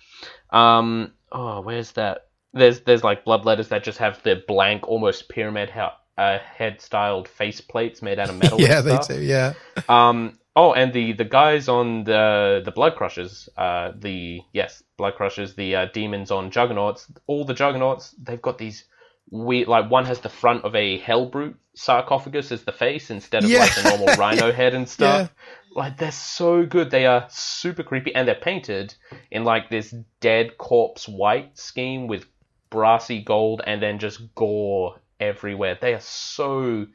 Um, 0.51 1.13
oh, 1.33 1.61
where's 1.61 1.93
that? 1.93 2.29
There's 2.53 2.81
there's 2.83 3.05
like 3.05 3.25
blood 3.25 3.45
letters 3.47 3.69
that 3.69 3.85
just 3.85 3.99
have 3.99 4.23
the 4.23 4.43
blank, 4.47 4.87
almost 4.87 5.29
pyramid 5.29 5.71
uh, 6.19 6.39
head 6.39 6.81
styled 6.81 7.29
face 7.29 7.61
plates 7.61 8.03
made 8.03 8.19
out 8.19 8.29
of 8.31 8.37
metal. 8.43 8.61
yeah, 8.61 8.81
they 8.81 8.99
do. 9.09 9.21
Yeah. 9.23 9.55
Um. 9.89 10.39
Oh, 10.55 10.75
and 10.75 10.93
the 10.93 11.13
the 11.15 11.25
guys 11.25 11.69
on 11.69 12.05
the 12.05 12.61
the 12.65 12.73
Blood 12.73 12.97
Crushers, 12.97 13.49
uh, 13.57 13.93
the 13.99 14.41
yes, 14.53 14.83
Blood 14.99 15.15
Crushers, 15.15 15.55
the 15.55 15.75
uh, 15.77 15.87
demons 15.95 16.31
on 16.31 16.51
Juggernauts. 16.51 17.07
All 17.27 17.45
the 17.45 17.55
Juggernauts, 17.55 18.15
they've 18.23 18.43
got 18.43 18.59
these 18.59 18.85
weird. 19.31 19.69
Like 19.69 19.91
one 19.91 20.05
has 20.05 20.21
the 20.21 20.29
front 20.29 20.65
of 20.65 20.75
a 20.75 20.99
hell 20.99 21.31
Hellbrute 21.31 21.55
sarcophagus 21.75 22.53
as 22.53 22.65
the 22.65 22.73
face 22.73 23.11
instead 23.11 23.45
of 23.45 23.51
Yeah. 23.51 23.61
like 23.61 23.75
the 23.77 23.89
normal 23.89 24.15
Rhino 24.19 24.53
head 24.53 24.75
and 24.75 24.87
stuff. 24.87 25.33
Like 25.75 25.97
they're 25.97 26.13
so 26.13 26.67
good. 26.67 26.91
They 26.91 27.07
are 27.07 27.25
super 27.31 27.83
creepy, 27.83 28.15
and 28.15 28.29
they're 28.29 28.35
painted 28.35 28.95
in 29.31 29.45
like 29.45 29.71
this 29.71 29.95
dead 30.21 30.59
corpse 30.59 31.09
white 31.09 31.57
scheme 31.59 32.09
with 32.09 32.27
brassy 32.69 33.23
gold, 33.23 33.63
and 33.67 33.83
then 33.83 33.99
just 33.99 34.35
gore 34.35 34.97
everywhere. 35.23 35.79
They 35.81 35.95
are 35.95 36.01
so 36.01 36.87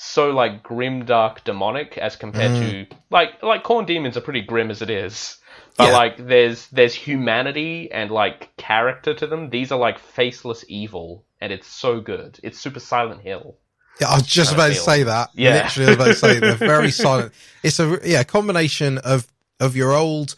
so 0.00 0.30
like 0.30 0.62
grim 0.62 1.04
dark 1.04 1.42
demonic 1.42 1.98
as 1.98 2.14
compared 2.14 2.52
mm. 2.52 2.88
to 2.88 2.96
like 3.10 3.42
like 3.42 3.64
Khorne 3.64 3.84
demons 3.84 4.16
are 4.16 4.20
pretty 4.20 4.42
grim 4.42 4.70
as 4.70 4.80
it 4.80 4.90
is 4.90 5.38
but 5.76 5.88
Yeah. 5.88 5.96
like 5.96 6.16
there's 6.16 6.68
there's 6.68 6.94
humanity 6.94 7.90
and 7.90 8.08
like 8.08 8.56
character 8.56 9.12
to 9.14 9.26
them 9.26 9.50
these 9.50 9.72
are 9.72 9.78
like 9.78 9.98
faceless 9.98 10.64
evil 10.68 11.24
and 11.40 11.52
it's 11.52 11.66
so 11.66 12.00
good 12.00 12.38
it's 12.44 12.60
super 12.60 12.78
silent 12.78 13.22
hill 13.22 13.56
Yeah, 14.00 14.10
I 14.10 14.14
was 14.14 14.26
just 14.26 14.52
about 14.52 14.68
to 14.68 14.76
say 14.76 15.02
that. 15.02 15.30
Yeah. 15.34 15.64
Literally, 15.64 15.86
I 15.86 15.90
was 15.90 15.96
about 15.96 16.06
to 16.06 16.14
say 16.14 16.38
they're 16.38 16.54
very 16.54 16.90
silent. 17.04 17.32
It's 17.64 17.80
a 17.80 17.98
yeah 18.04 18.22
combination 18.22 18.98
of 18.98 19.26
of 19.58 19.74
your 19.74 19.92
old 19.92 20.36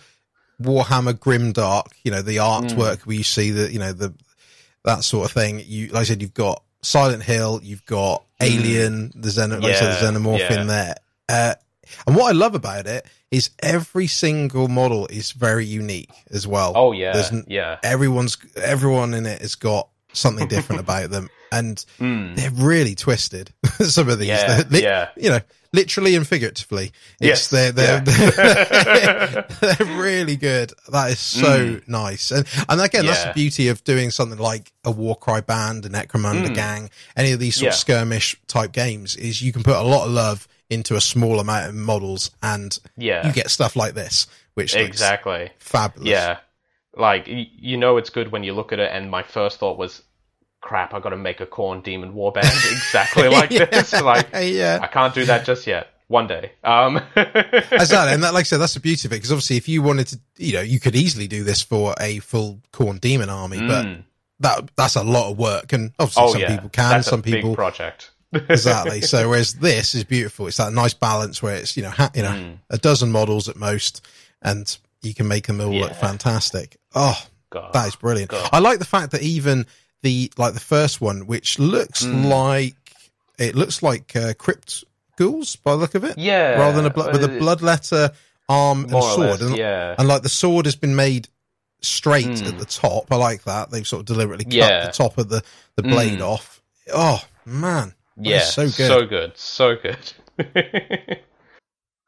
Warhammer 0.62 1.12
Grimdark, 1.12 1.88
you 2.02 2.10
know, 2.10 2.22
the 2.22 2.36
artwork 2.36 3.00
mm. 3.00 3.06
where 3.06 3.16
you 3.16 3.22
see 3.22 3.50
the 3.50 3.70
you 3.70 3.78
know 3.78 3.92
the 3.92 4.14
that 4.84 5.04
sort 5.04 5.26
of 5.26 5.32
thing. 5.32 5.62
You 5.66 5.88
like 5.88 6.00
I 6.00 6.04
said, 6.04 6.22
you've 6.22 6.32
got 6.32 6.62
Silent 6.82 7.22
Hill, 7.22 7.60
you've 7.62 7.84
got 7.84 8.24
Alien, 8.40 9.12
the 9.14 9.28
Xeno, 9.28 9.60
like 9.62 9.76
said, 9.76 10.00
the 10.00 10.18
Xenomorph 10.18 10.38
yeah. 10.38 10.60
in 10.60 10.66
there. 10.66 10.94
Uh, 11.28 11.54
and 12.06 12.16
what 12.16 12.28
I 12.28 12.32
love 12.32 12.54
about 12.54 12.86
it 12.86 13.06
is 13.30 13.50
every 13.60 14.06
single 14.06 14.68
model 14.68 15.06
is 15.08 15.32
very 15.32 15.66
unique 15.66 16.10
as 16.30 16.46
well. 16.46 16.72
oh 16.74 16.92
yeah 16.92 17.12
There's 17.12 17.32
yeah 17.46 17.78
everyone's 17.82 18.36
everyone 18.56 19.14
in 19.14 19.26
it 19.26 19.40
has 19.42 19.54
got 19.54 19.88
something 20.12 20.48
different 20.54 20.80
about 20.80 21.10
them, 21.10 21.28
and 21.52 21.84
Mm. 22.00 22.36
they're 22.36 22.50
really 22.50 22.94
twisted. 22.94 23.52
Some 23.80 24.08
of 24.08 24.18
these, 24.18 24.28
Yeah, 24.28 24.62
li- 24.70 24.82
yeah. 24.82 25.08
you 25.16 25.30
know, 25.30 25.40
literally 25.72 26.14
and 26.16 26.26
figuratively. 26.26 26.92
Yes, 27.20 27.48
they're 27.48 27.72
they're, 27.72 28.02
yeah. 28.06 29.42
they're 29.60 29.86
really 30.00 30.36
good. 30.36 30.72
That 30.90 31.10
is 31.12 31.18
so 31.20 31.80
nice, 31.86 32.30
and 32.30 32.46
and 32.68 32.80
again, 32.80 33.06
that's 33.06 33.24
the 33.24 33.30
Mm. 33.30 33.34
Beauty 33.34 33.68
of 33.68 33.82
doing 33.84 34.10
something 34.10 34.38
like 34.38 34.72
a 34.84 34.90
Warcry 34.90 35.40
band, 35.42 35.86
a 35.86 35.88
Necromunda 35.88 36.48
Mm. 36.48 36.54
gang, 36.54 36.90
any 37.16 37.32
of 37.32 37.40
these 37.40 37.56
sort 37.56 37.68
of 37.72 37.74
skirmish 37.78 38.36
type 38.46 38.72
games. 38.72 39.16
Is 39.16 39.40
you 39.42 39.52
can 39.52 39.62
put 39.62 39.76
a 39.76 39.82
lot 39.82 40.06
of 40.06 40.12
love 40.12 40.46
into 40.68 40.94
a 40.96 41.00
small 41.00 41.40
amount 41.40 41.68
of 41.68 41.74
models, 41.74 42.30
and 42.42 42.78
yeah 42.96 43.26
you 43.26 43.32
get 43.32 43.50
stuff 43.50 43.74
like 43.76 43.94
this, 43.94 44.26
which 44.54 44.74
exactly 44.76 45.50
fabulous. 45.58 46.08
Yeah, 46.08 46.38
like 47.00 47.24
you 47.26 47.76
know, 47.76 47.96
it's 47.96 48.10
good 48.10 48.30
when 48.32 48.44
you 48.44 48.52
look 48.52 48.72
at 48.72 48.78
it. 48.78 48.90
And 48.92 49.10
my 49.10 49.22
first 49.22 49.58
thought 49.58 49.78
was, 49.78 50.02
"Crap, 50.60 50.94
I 50.94 51.00
got 51.00 51.10
to 51.10 51.16
make 51.16 51.40
a 51.40 51.46
Khorne 51.46 51.82
demon 51.82 52.12
warband 52.12 52.44
exactly 52.72 53.28
like 53.28 53.50
Yeah. 53.50 53.64
this." 53.66 53.92
Like, 54.00 54.28
yeah. 54.34 54.78
I 54.82 54.86
can't 54.86 55.14
do 55.14 55.24
that 55.26 55.44
just 55.44 55.66
yet. 55.66 55.88
One 56.08 56.26
day. 56.26 56.52
Um, 56.64 56.96
Exactly, 57.16 58.12
and 58.14 58.22
that, 58.24 58.34
like 58.34 58.40
I 58.40 58.42
said, 58.42 58.58
that's 58.58 58.74
the 58.74 58.80
beauty 58.80 59.06
of 59.06 59.12
it. 59.12 59.16
Because 59.16 59.30
obviously, 59.30 59.56
if 59.58 59.68
you 59.68 59.80
wanted 59.80 60.08
to, 60.08 60.20
you 60.38 60.54
know, 60.54 60.60
you 60.60 60.80
could 60.80 60.96
easily 60.96 61.28
do 61.28 61.44
this 61.44 61.62
for 61.62 61.94
a 62.00 62.18
full 62.18 62.60
Khorne 62.72 63.00
demon 63.00 63.30
army, 63.30 63.58
but 63.60 63.86
Mm. 63.86 64.02
that 64.40 64.70
that's 64.76 64.96
a 64.96 65.04
lot 65.04 65.30
of 65.30 65.38
work. 65.38 65.72
And 65.72 65.92
obviously, 66.00 66.22
oh 66.24 66.32
some 66.32 66.40
yeah, 66.40 66.54
people 66.54 66.68
can, 66.70 66.90
That's 66.90 67.08
some 67.08 67.20
a 67.20 67.22
big 67.22 67.34
people 67.34 67.54
project. 67.54 68.10
exactly. 68.32 69.00
So 69.02 69.28
whereas 69.28 69.54
this 69.54 69.94
is 69.94 70.02
beautiful, 70.04 70.48
it's 70.48 70.56
that 70.56 70.72
nice 70.72 70.94
balance 70.94 71.42
where 71.42 71.54
it's 71.54 71.76
you 71.76 71.82
know 71.84 71.90
ha- 71.90 72.10
you 72.14 72.22
know 72.22 72.30
Mm. 72.30 72.58
a 72.70 72.78
dozen 72.78 73.12
models 73.12 73.48
at 73.48 73.54
most, 73.56 74.04
and 74.42 74.76
you 75.02 75.14
can 75.14 75.26
make 75.28 75.46
them 75.46 75.60
all 75.60 75.72
look 75.74 75.94
fantastic. 75.94 76.76
Oh, 76.94 77.20
God. 77.50 77.72
that 77.72 77.88
is 77.88 77.96
brilliant. 77.96 78.30
God. 78.30 78.48
I 78.52 78.58
like 78.58 78.78
the 78.78 78.84
fact 78.84 79.12
that 79.12 79.22
even 79.22 79.66
the 80.02 80.32
like 80.36 80.54
the 80.54 80.60
first 80.60 81.00
one, 81.00 81.26
which 81.26 81.58
looks 81.58 82.04
Mm. 82.04 82.28
like 82.28 82.74
it 83.38 83.54
looks 83.54 83.82
like 83.82 84.14
uh, 84.16 84.34
crypt 84.34 84.84
ghouls 85.16 85.56
by 85.56 85.72
the 85.72 85.76
look 85.78 85.94
of 85.94 86.04
it, 86.04 86.16
yeah. 86.18 86.52
rather 86.58 86.76
than 86.76 86.86
a 86.86 86.90
blood 86.90 87.12
with 87.12 87.24
a 87.24 87.26
uh, 87.36 87.40
Bloodletter 87.40 88.14
arm 88.48 88.82
and 88.84 88.92
more 88.92 89.02
or 89.02 89.10
sword, 89.14 89.28
less, 89.30 89.40
and, 89.42 89.56
yeah. 89.56 89.94
and 89.98 90.08
like 90.08 90.22
the 90.22 90.28
sword 90.28 90.64
has 90.66 90.76
been 90.76 90.96
made 90.96 91.28
straight 91.82 92.26
Mm. 92.26 92.48
at 92.48 92.58
the 92.58 92.64
top. 92.66 93.10
I 93.10 93.16
like 93.16 93.44
that 93.44 93.70
they've 93.70 93.86
sort 93.86 94.00
of 94.00 94.06
deliberately 94.06 94.44
cut 94.44 94.52
Yeah. 94.54 94.86
the 94.86 94.92
top 94.92 95.18
of 95.18 95.28
the 95.28 95.42
the 95.76 95.82
blade 95.82 96.18
Mm. 96.18 96.26
off. 96.28 96.60
Oh 96.92 97.22
man, 97.46 97.94
yeah. 98.16 98.40
so 98.40 98.64
good, 98.64 98.72
So 98.72 99.06
good. 99.06 99.32
So 99.38 99.76
good. 99.76 100.12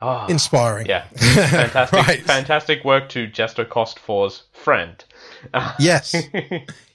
Ah, 0.02 0.26
inspiring. 0.26 0.86
yeah. 0.86 1.04
Fantastic. 1.14 2.06
right. 2.06 2.22
Fantastic 2.22 2.84
work 2.84 3.08
to 3.10 3.28
Jester 3.28 3.64
Cost 3.64 3.98
4's 4.04 4.42
friend. 4.52 5.02
Yes. 5.78 6.14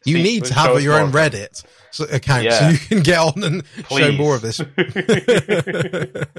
You 0.05 0.19
need 0.19 0.45
to 0.45 0.53
have 0.53 0.81
your 0.81 0.99
own. 0.99 1.11
Reddit 1.11 1.63
account 2.11 2.51
so 2.51 2.69
you 2.69 2.77
can 2.77 3.01
get 3.01 3.17
on 3.17 3.43
and 3.43 3.63
show 3.89 4.11
more 4.13 4.35
of 4.35 4.41
this. 4.41 4.59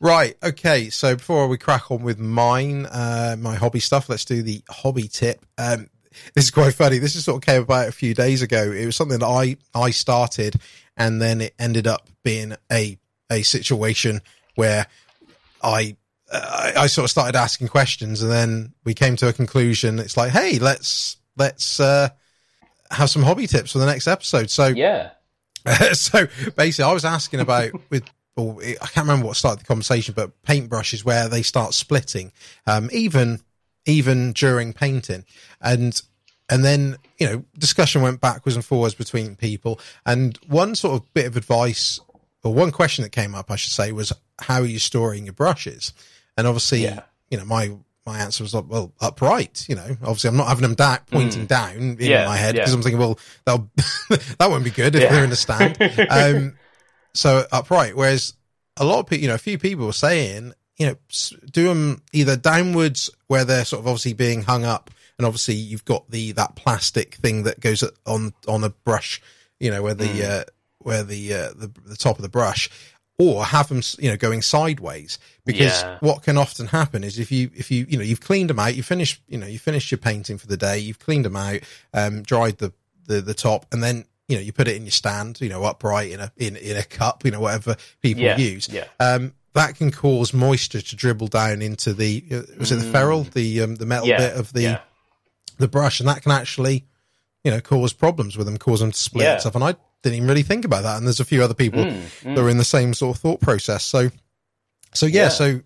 right. 0.00 0.36
Okay. 0.42 0.90
So 0.90 1.16
before 1.16 1.48
we 1.48 1.58
crack 1.58 1.90
on 1.90 2.02
with 2.02 2.18
mine, 2.18 2.86
uh, 2.86 3.36
my 3.38 3.56
hobby 3.56 3.80
stuff, 3.80 4.08
let's 4.08 4.24
do 4.24 4.42
the 4.42 4.62
hobby 4.68 5.08
tip. 5.08 5.44
Um, 5.58 5.88
this 6.34 6.44
is 6.44 6.50
quite 6.50 6.74
funny. 6.74 6.98
This 6.98 7.16
is 7.16 7.24
sort 7.24 7.42
of 7.42 7.46
came 7.46 7.62
about 7.62 7.88
a 7.88 7.92
few 7.92 8.14
days 8.14 8.42
ago. 8.42 8.70
It 8.70 8.86
was 8.86 8.96
something 8.96 9.18
that 9.18 9.26
I, 9.26 9.56
I 9.74 9.90
started 9.90 10.56
and 10.96 11.22
then 11.22 11.40
it 11.40 11.54
ended 11.58 11.86
up 11.86 12.06
being 12.22 12.54
a, 12.70 12.98
a 13.30 13.42
situation 13.42 14.20
where 14.54 14.86
I, 15.62 15.96
uh, 16.30 16.72
I, 16.76 16.82
I 16.82 16.86
sort 16.86 17.04
of 17.04 17.10
started 17.10 17.36
asking 17.36 17.68
questions 17.68 18.22
and 18.22 18.30
then 18.30 18.74
we 18.84 18.94
came 18.94 19.16
to 19.16 19.28
a 19.28 19.32
conclusion. 19.32 19.98
It's 19.98 20.16
like, 20.16 20.32
Hey, 20.32 20.58
let's, 20.58 21.16
let's, 21.36 21.80
uh, 21.80 22.08
have 22.90 23.10
some 23.10 23.22
hobby 23.22 23.46
tips 23.46 23.72
for 23.72 23.78
the 23.78 23.86
next 23.86 24.06
episode. 24.06 24.50
So, 24.50 24.66
yeah. 24.66 25.10
so 25.92 26.26
basically, 26.56 26.84
I 26.84 26.92
was 26.92 27.04
asking 27.04 27.40
about 27.40 27.72
with. 27.90 28.04
Or 28.34 28.62
I 28.62 28.86
can't 28.86 29.06
remember 29.06 29.26
what 29.26 29.36
started 29.36 29.60
the 29.60 29.66
conversation, 29.66 30.14
but 30.16 30.42
paintbrushes 30.42 31.04
where 31.04 31.28
they 31.28 31.42
start 31.42 31.74
splitting, 31.74 32.32
um, 32.66 32.88
even 32.90 33.40
even 33.84 34.32
during 34.32 34.72
painting, 34.72 35.26
and 35.60 36.00
and 36.48 36.64
then 36.64 36.96
you 37.18 37.26
know 37.26 37.44
discussion 37.58 38.00
went 38.00 38.22
backwards 38.22 38.56
and 38.56 38.64
forwards 38.64 38.94
between 38.94 39.36
people, 39.36 39.78
and 40.06 40.38
one 40.46 40.74
sort 40.74 40.94
of 40.94 41.12
bit 41.12 41.26
of 41.26 41.36
advice 41.36 42.00
or 42.42 42.54
one 42.54 42.70
question 42.70 43.02
that 43.02 43.10
came 43.10 43.34
up, 43.34 43.50
I 43.50 43.56
should 43.56 43.72
say, 43.72 43.92
was 43.92 44.14
how 44.40 44.60
are 44.60 44.66
you 44.66 44.78
storing 44.78 45.24
your 45.24 45.32
brushes? 45.34 45.92
And 46.36 46.46
obviously, 46.46 46.82
Yeah. 46.84 47.00
you 47.30 47.38
know, 47.38 47.44
my 47.44 47.72
my 48.04 48.18
answer 48.18 48.42
was 48.42 48.52
like, 48.52 48.64
well 48.68 48.92
upright. 49.00 49.64
You 49.68 49.76
know, 49.76 49.86
obviously, 50.02 50.28
I'm 50.28 50.36
not 50.36 50.48
having 50.48 50.62
them 50.62 50.74
da- 50.74 50.98
pointing 51.10 51.46
down 51.46 51.76
in 51.76 51.96
Mm. 51.96 52.00
Yeah, 52.00 52.26
my 52.26 52.36
head 52.36 52.56
yeah. 52.56 52.62
because 52.62 52.74
I'm 52.74 52.82
thinking, 52.82 52.98
well, 52.98 53.16
that 53.46 54.50
won't 54.50 54.64
be 54.64 54.70
good 54.70 54.96
if 54.96 55.02
Yeah. 55.02 55.12
they're 55.12 55.24
in 55.24 55.30
the 55.30 55.36
stand. 55.36 55.76
Um, 56.10 56.56
so 57.14 57.46
upright. 57.52 57.94
Whereas 57.96 58.34
a 58.76 58.84
lot 58.84 58.98
of 59.00 59.06
people, 59.06 59.22
you 59.22 59.28
know, 59.28 59.34
a 59.34 59.38
few 59.38 59.56
people 59.58 59.86
were 59.86 59.92
saying, 59.92 60.52
you 60.78 60.86
know, 60.86 60.96
do 61.52 61.68
them 61.68 62.02
either 62.12 62.36
downwards 62.36 63.08
where 63.28 63.44
they're 63.44 63.64
sort 63.64 63.80
of 63.80 63.86
obviously 63.86 64.14
being 64.14 64.42
hung 64.42 64.64
up, 64.64 64.90
and 65.18 65.26
obviously 65.26 65.54
you've 65.54 65.84
got 65.84 66.10
the 66.10 66.32
that 66.32 66.56
plastic 66.56 67.14
thing 67.16 67.44
that 67.44 67.60
goes 67.60 67.84
on 68.06 68.32
on 68.48 68.64
a 68.64 68.70
brush, 68.70 69.20
you 69.60 69.70
know, 69.70 69.82
where 69.82 69.94
the 69.94 70.08
Hmm. 70.08 70.22
uh, 70.24 70.42
where 70.78 71.04
the, 71.04 71.32
uh, 71.32 71.48
the 71.54 71.70
the 71.84 71.96
top 71.96 72.16
of 72.16 72.22
the 72.22 72.28
brush, 72.28 72.68
or 73.18 73.44
have 73.44 73.68
them, 73.68 73.82
you 73.98 74.10
know, 74.10 74.16
going 74.16 74.42
sideways. 74.42 75.18
Because 75.44 75.82
Yeah. 75.82 75.98
what 76.00 76.22
can 76.22 76.36
often 76.38 76.66
happen 76.68 77.04
is 77.04 77.18
if 77.18 77.30
you 77.30 77.50
if 77.54 77.70
you 77.70 77.86
you 77.88 77.96
know 77.98 78.04
you've 78.04 78.20
cleaned 78.20 78.50
them 78.50 78.58
out, 78.58 78.74
you 78.74 78.82
finish 78.82 79.20
you 79.28 79.38
know 79.38 79.46
you 79.46 79.58
finished 79.58 79.90
your 79.90 79.98
painting 79.98 80.38
for 80.38 80.46
the 80.46 80.56
day, 80.56 80.78
you've 80.78 80.98
cleaned 80.98 81.24
them 81.24 81.36
out, 81.36 81.60
um, 81.94 82.22
dried 82.22 82.58
the 82.58 82.72
the 83.06 83.20
the 83.20 83.34
top, 83.34 83.66
and 83.72 83.82
then 83.82 84.04
you 84.28 84.36
know 84.36 84.42
you 84.42 84.52
put 84.52 84.68
it 84.68 84.76
in 84.76 84.82
your 84.84 84.90
stand, 84.92 85.40
you 85.40 85.48
know, 85.48 85.62
upright 85.64 86.10
in 86.10 86.20
a 86.20 86.32
in 86.36 86.56
in 86.56 86.76
a 86.76 86.82
cup, 86.84 87.24
you 87.24 87.30
know, 87.30 87.40
whatever 87.40 87.76
people 88.00 88.22
Yeah. 88.24 88.36
use 88.36 88.68
Yeah. 88.68 88.84
um, 89.00 89.34
that 89.54 89.76
can 89.76 89.90
cause 89.90 90.32
moisture 90.32 90.80
to 90.80 90.96
dribble 90.96 91.28
down 91.28 91.60
into 91.60 91.92
the 91.92 92.24
uh, 92.32 92.42
was 92.58 92.72
it 92.72 92.76
the 92.76 92.84
ferrule 92.90 93.24
the 93.24 93.60
um, 93.62 93.74
the 93.76 93.84
metal 93.86 94.06
Mm. 94.08 94.16
Bit 94.16 94.36
of 94.36 94.52
the 94.52 94.80
the 95.58 95.68
brush 95.68 96.00
and 96.00 96.08
that 96.08 96.22
can 96.22 96.32
actually 96.32 96.86
you 97.44 97.50
know 97.50 97.60
cause 97.60 97.92
problems 97.92 98.36
with 98.36 98.46
them 98.46 98.56
cause 98.56 98.80
them 98.80 98.92
to 98.92 98.98
split 98.98 99.26
and 99.32 99.40
stuff 99.40 99.54
and 99.54 99.64
I 99.64 99.74
didn't 100.02 100.16
even 100.16 100.28
really 100.28 100.42
think 100.42 100.64
about 100.64 100.82
that 100.82 100.96
and 100.96 101.06
there's 101.06 101.20
a 101.20 101.24
few 101.24 101.42
other 101.42 101.54
people 101.54 101.84
Mm, 101.84 101.92
mm. 102.22 102.34
that 102.34 102.38
are 102.42 102.48
in 102.50 102.58
the 102.58 102.64
same 102.64 102.92
sort 102.94 103.16
of 103.16 103.20
thought 103.22 103.40
process 103.40 103.84
so 103.84 104.10
so 104.94 105.06
yeah, 105.06 105.22
Yeah. 105.24 105.28
so 105.28 105.60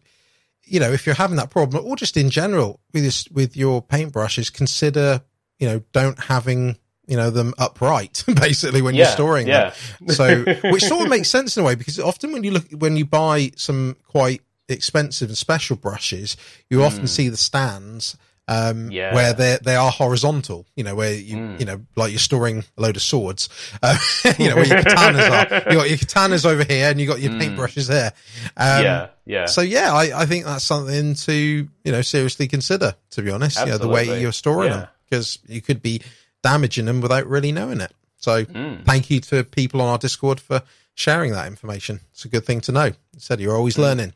you 0.65 0.81
know 0.81 0.91
if 0.93 1.07
you're 1.07 1.15
having 1.15 1.37
that 1.37 1.51
problem 1.51 1.85
or 1.87 1.97
just 1.97 2.17
in 2.17 2.31
general 2.31 2.81
with 2.93 3.03
this 3.05 3.29
with 3.31 3.57
your 3.57 3.83
paintbrushes 3.83 4.53
consider 4.53 5.23
you 5.59 5.67
know 5.69 5.83
don't 5.93 6.19
having 6.25 6.77
you 7.07 7.17
know 7.17 7.31
them 7.31 7.55
upright 7.59 8.25
basically 8.41 8.83
when 8.83 8.95
you're 8.95 9.07
Yeah, 9.07 9.13
storing 9.13 9.47
them 9.47 9.73
yeah. 10.01 10.13
so 10.13 10.43
which 10.71 10.83
sort 10.85 11.05
of 11.05 11.09
makes 11.09 11.29
sense 11.29 11.57
in 11.57 11.63
a 11.63 11.67
way 11.67 11.75
because 11.77 11.99
often 12.01 12.33
when 12.33 12.43
you 12.45 12.51
look 12.51 12.65
when 12.73 12.97
you 12.97 13.05
buy 13.07 13.53
some 13.57 13.97
quite 14.09 14.43
expensive 14.69 15.29
and 15.29 15.39
special 15.39 15.77
brushes 15.77 16.37
you 16.69 16.83
often 16.83 17.07
see 17.07 17.29
the 17.29 17.37
stands 17.37 18.17
um 18.49 18.87
Hmm. 18.87 18.91
Yeah. 18.93 19.15
where 19.15 19.33
they 19.33 19.59
they 19.63 19.75
are 19.75 19.91
horizontal 19.91 20.67
you 20.77 20.85
know 20.85 20.95
where 20.95 21.13
you 21.15 21.37
Mm. 21.37 21.59
you 21.61 21.67
know 21.67 21.81
like 21.97 22.11
you're 22.13 22.19
storing 22.21 22.65
a 22.79 22.81
load 22.81 22.95
of 22.97 23.03
swords 23.03 23.49
uh, 23.83 23.97
you 24.39 24.49
know 24.49 24.57
where 24.57 24.67
your 24.67 24.79
katanas 24.83 25.31
are 25.31 25.71
you 25.73 25.77
got 25.77 25.89
your 25.89 25.99
katanas 25.99 26.45
over 26.47 26.63
here 26.65 26.89
and 26.91 27.01
you 27.01 27.07
got 27.09 27.21
your 27.21 27.33
paintbrushes 27.33 27.89
there 27.89 28.13
um 28.57 28.77
Hmm. 28.79 28.83
yeah. 28.85 29.07
Yeah. 29.27 29.47
so 29.47 29.61
yeah 29.63 29.93
I, 29.93 30.23
I 30.23 30.27
think 30.27 30.45
that's 30.45 30.65
something 30.65 31.15
to 31.15 31.33
you 31.35 31.93
know 31.93 32.03
seriously 32.03 32.47
consider 32.47 32.95
to 33.11 33.23
be 33.23 33.31
honest 33.31 33.59
you 33.59 33.67
know 33.67 33.79
the 33.79 33.89
way 33.89 34.21
you're 34.21 34.33
storing 34.33 34.71
Yeah. 34.71 34.77
them 34.79 34.89
because 35.11 35.39
you 35.49 35.61
could 35.61 35.83
be 35.83 36.03
damaging 36.43 36.85
them 36.87 37.01
without 37.01 37.27
really 37.27 37.51
knowing 37.53 37.81
it 37.81 37.93
so 38.19 38.45
Mm. 38.45 38.85
thank 38.85 39.11
you 39.11 39.21
to 39.21 39.45
people 39.45 39.81
on 39.81 39.89
our 39.89 39.99
Discord 39.99 40.41
for 40.41 40.63
sharing 40.95 41.33
that 41.33 41.47
information. 41.47 42.01
It's 42.13 42.25
a 42.25 42.29
good 42.29 42.45
thing 42.47 42.61
to 42.63 42.73
know. 42.73 42.93
Said 43.19 43.39
you're 43.41 43.53
Mm. 43.53 43.59
always 43.59 43.77
learning. 43.79 44.15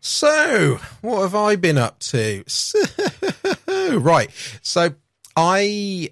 So, 0.00 0.78
what 1.00 1.22
have 1.22 1.34
I 1.34 1.56
been 1.56 1.78
up 1.78 1.98
to? 2.00 2.44
right. 3.98 4.30
So, 4.62 4.94
I, 5.36 6.10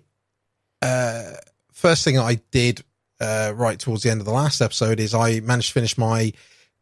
uh, 0.81 1.33
first 1.73 2.05
thing 2.05 2.19
I 2.19 2.37
did, 2.51 2.83
uh, 3.21 3.53
right 3.55 3.79
towards 3.79 4.03
the 4.03 4.11
end 4.11 4.21
of 4.21 4.27
the 4.27 4.33
last 4.33 4.61
episode 4.61 4.99
is 5.01 5.15
I 5.15 5.41
managed 5.41 5.69
to 5.69 5.75
finish 5.75 5.97
my 5.97 6.33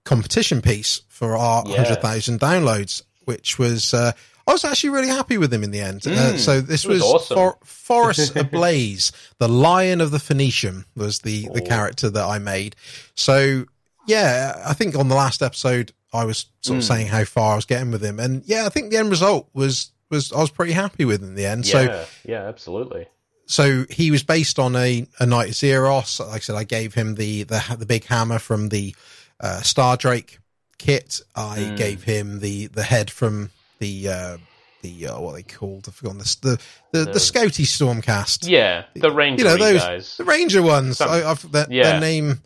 competition 0.05 0.63
piece 0.63 1.03
for 1.09 1.37
our 1.37 1.63
Yeah. 1.67 1.77
100,000 1.77 2.41
downloads, 2.41 3.03
which 3.25 3.59
was, 3.59 3.93
uh, 3.93 4.13
I 4.47 4.53
was 4.53 4.65
actually 4.65 4.91
really 4.91 5.09
happy 5.09 5.37
with 5.39 5.51
them 5.51 5.63
in 5.63 5.71
the 5.71 5.81
end. 5.81 6.07
uh, 6.07 6.11
Mm, 6.11 6.39
so 6.39 6.61
this 6.63 6.85
was 6.87 7.03
was, 7.03 7.31
awesome. 7.31 7.37
For, 7.37 7.59
Forest 7.63 8.35
Ablaze, 8.37 9.13
the 9.39 9.49
Lion 9.49 10.01
of 10.01 10.11
the 10.11 10.19
Phoenician 10.19 10.87
was 10.97 11.19
the, 11.21 11.49
the 11.53 11.61
character 11.61 12.09
that 12.09 12.25
I 12.25 12.39
made. 12.39 12.75
So 13.15 13.67
yeah, 14.07 14.63
I 14.67 14.73
think 14.73 14.97
on 14.97 15.09
the 15.09 15.15
last 15.15 15.43
episode 15.43 15.93
I 16.13 16.25
was 16.25 16.47
sort 16.61 16.79
of 16.79 16.85
Mm. 16.85 16.89
saying 16.89 17.07
how 17.09 17.25
far 17.25 17.53
I 17.53 17.57
was 17.57 17.65
getting 17.67 17.91
with 17.91 18.03
him, 18.05 18.19
and 18.21 18.43
yeah, 18.47 18.67
I 18.67 18.69
think 18.69 18.91
the 18.91 18.97
end 18.99 19.11
result 19.11 19.49
was 19.55 19.91
was 20.11 20.33
I 20.33 20.41
was 20.41 20.51
pretty 20.51 20.73
happy 20.73 21.05
with 21.05 21.23
in 21.23 21.35
the 21.37 21.47
end. 21.47 21.67
yeah. 21.67 21.73
So 21.73 22.05
yeah. 22.25 22.49
Absolutely. 22.49 23.07
so 23.47 23.85
he 23.91 24.11
was 24.11 24.23
based 24.23 24.59
on 24.59 24.75
a 24.77 25.07
a 25.21 25.27
Knight 25.27 25.49
of 25.51 25.55
Zephyros. 25.55 26.21
Like 26.21 26.37
I 26.37 26.39
said, 26.41 26.57
I 26.57 26.65
gave 26.65 26.95
him 26.95 27.15
the 27.15 27.45
the 27.45 27.77
the 27.79 27.87
big 27.87 28.05
hammer 28.07 28.39
from 28.39 28.69
the 28.71 28.95
uh, 29.41 29.61
Star 29.63 29.97
Drake 29.97 30.39
kit. 30.79 31.21
I 31.37 31.59
Mm. 31.59 31.77
gave 31.77 32.03
him 32.05 32.41
the 32.41 32.67
the 32.69 32.83
head 32.83 33.11
from 33.11 33.51
the 33.79 34.09
uh, 34.09 34.37
the 34.83 35.07
uh, 35.09 35.21
what 35.21 35.35
they 35.35 35.43
called? 35.45 35.85
I've 35.89 35.95
forgotten 35.95 36.19
this. 36.19 36.35
The 36.37 36.59
the, 36.93 37.05
the, 37.05 37.13
The- 37.13 37.19
Scouty 37.21 37.65
Stormcast. 37.67 38.49
Yeah. 38.49 38.85
The 38.97 39.13
Ranger 39.13 39.45
you 39.45 39.49
know 39.51 39.57
those 39.57 39.81
guys. 39.81 40.17
the 40.17 40.25
Ranger 40.25 40.63
ones. 40.63 40.99
Some- 40.99 41.09
I, 41.11 41.25
I've, 41.31 41.53
their, 41.53 41.67
Yeah. 41.71 41.93
their 41.93 42.01
name 42.01 42.41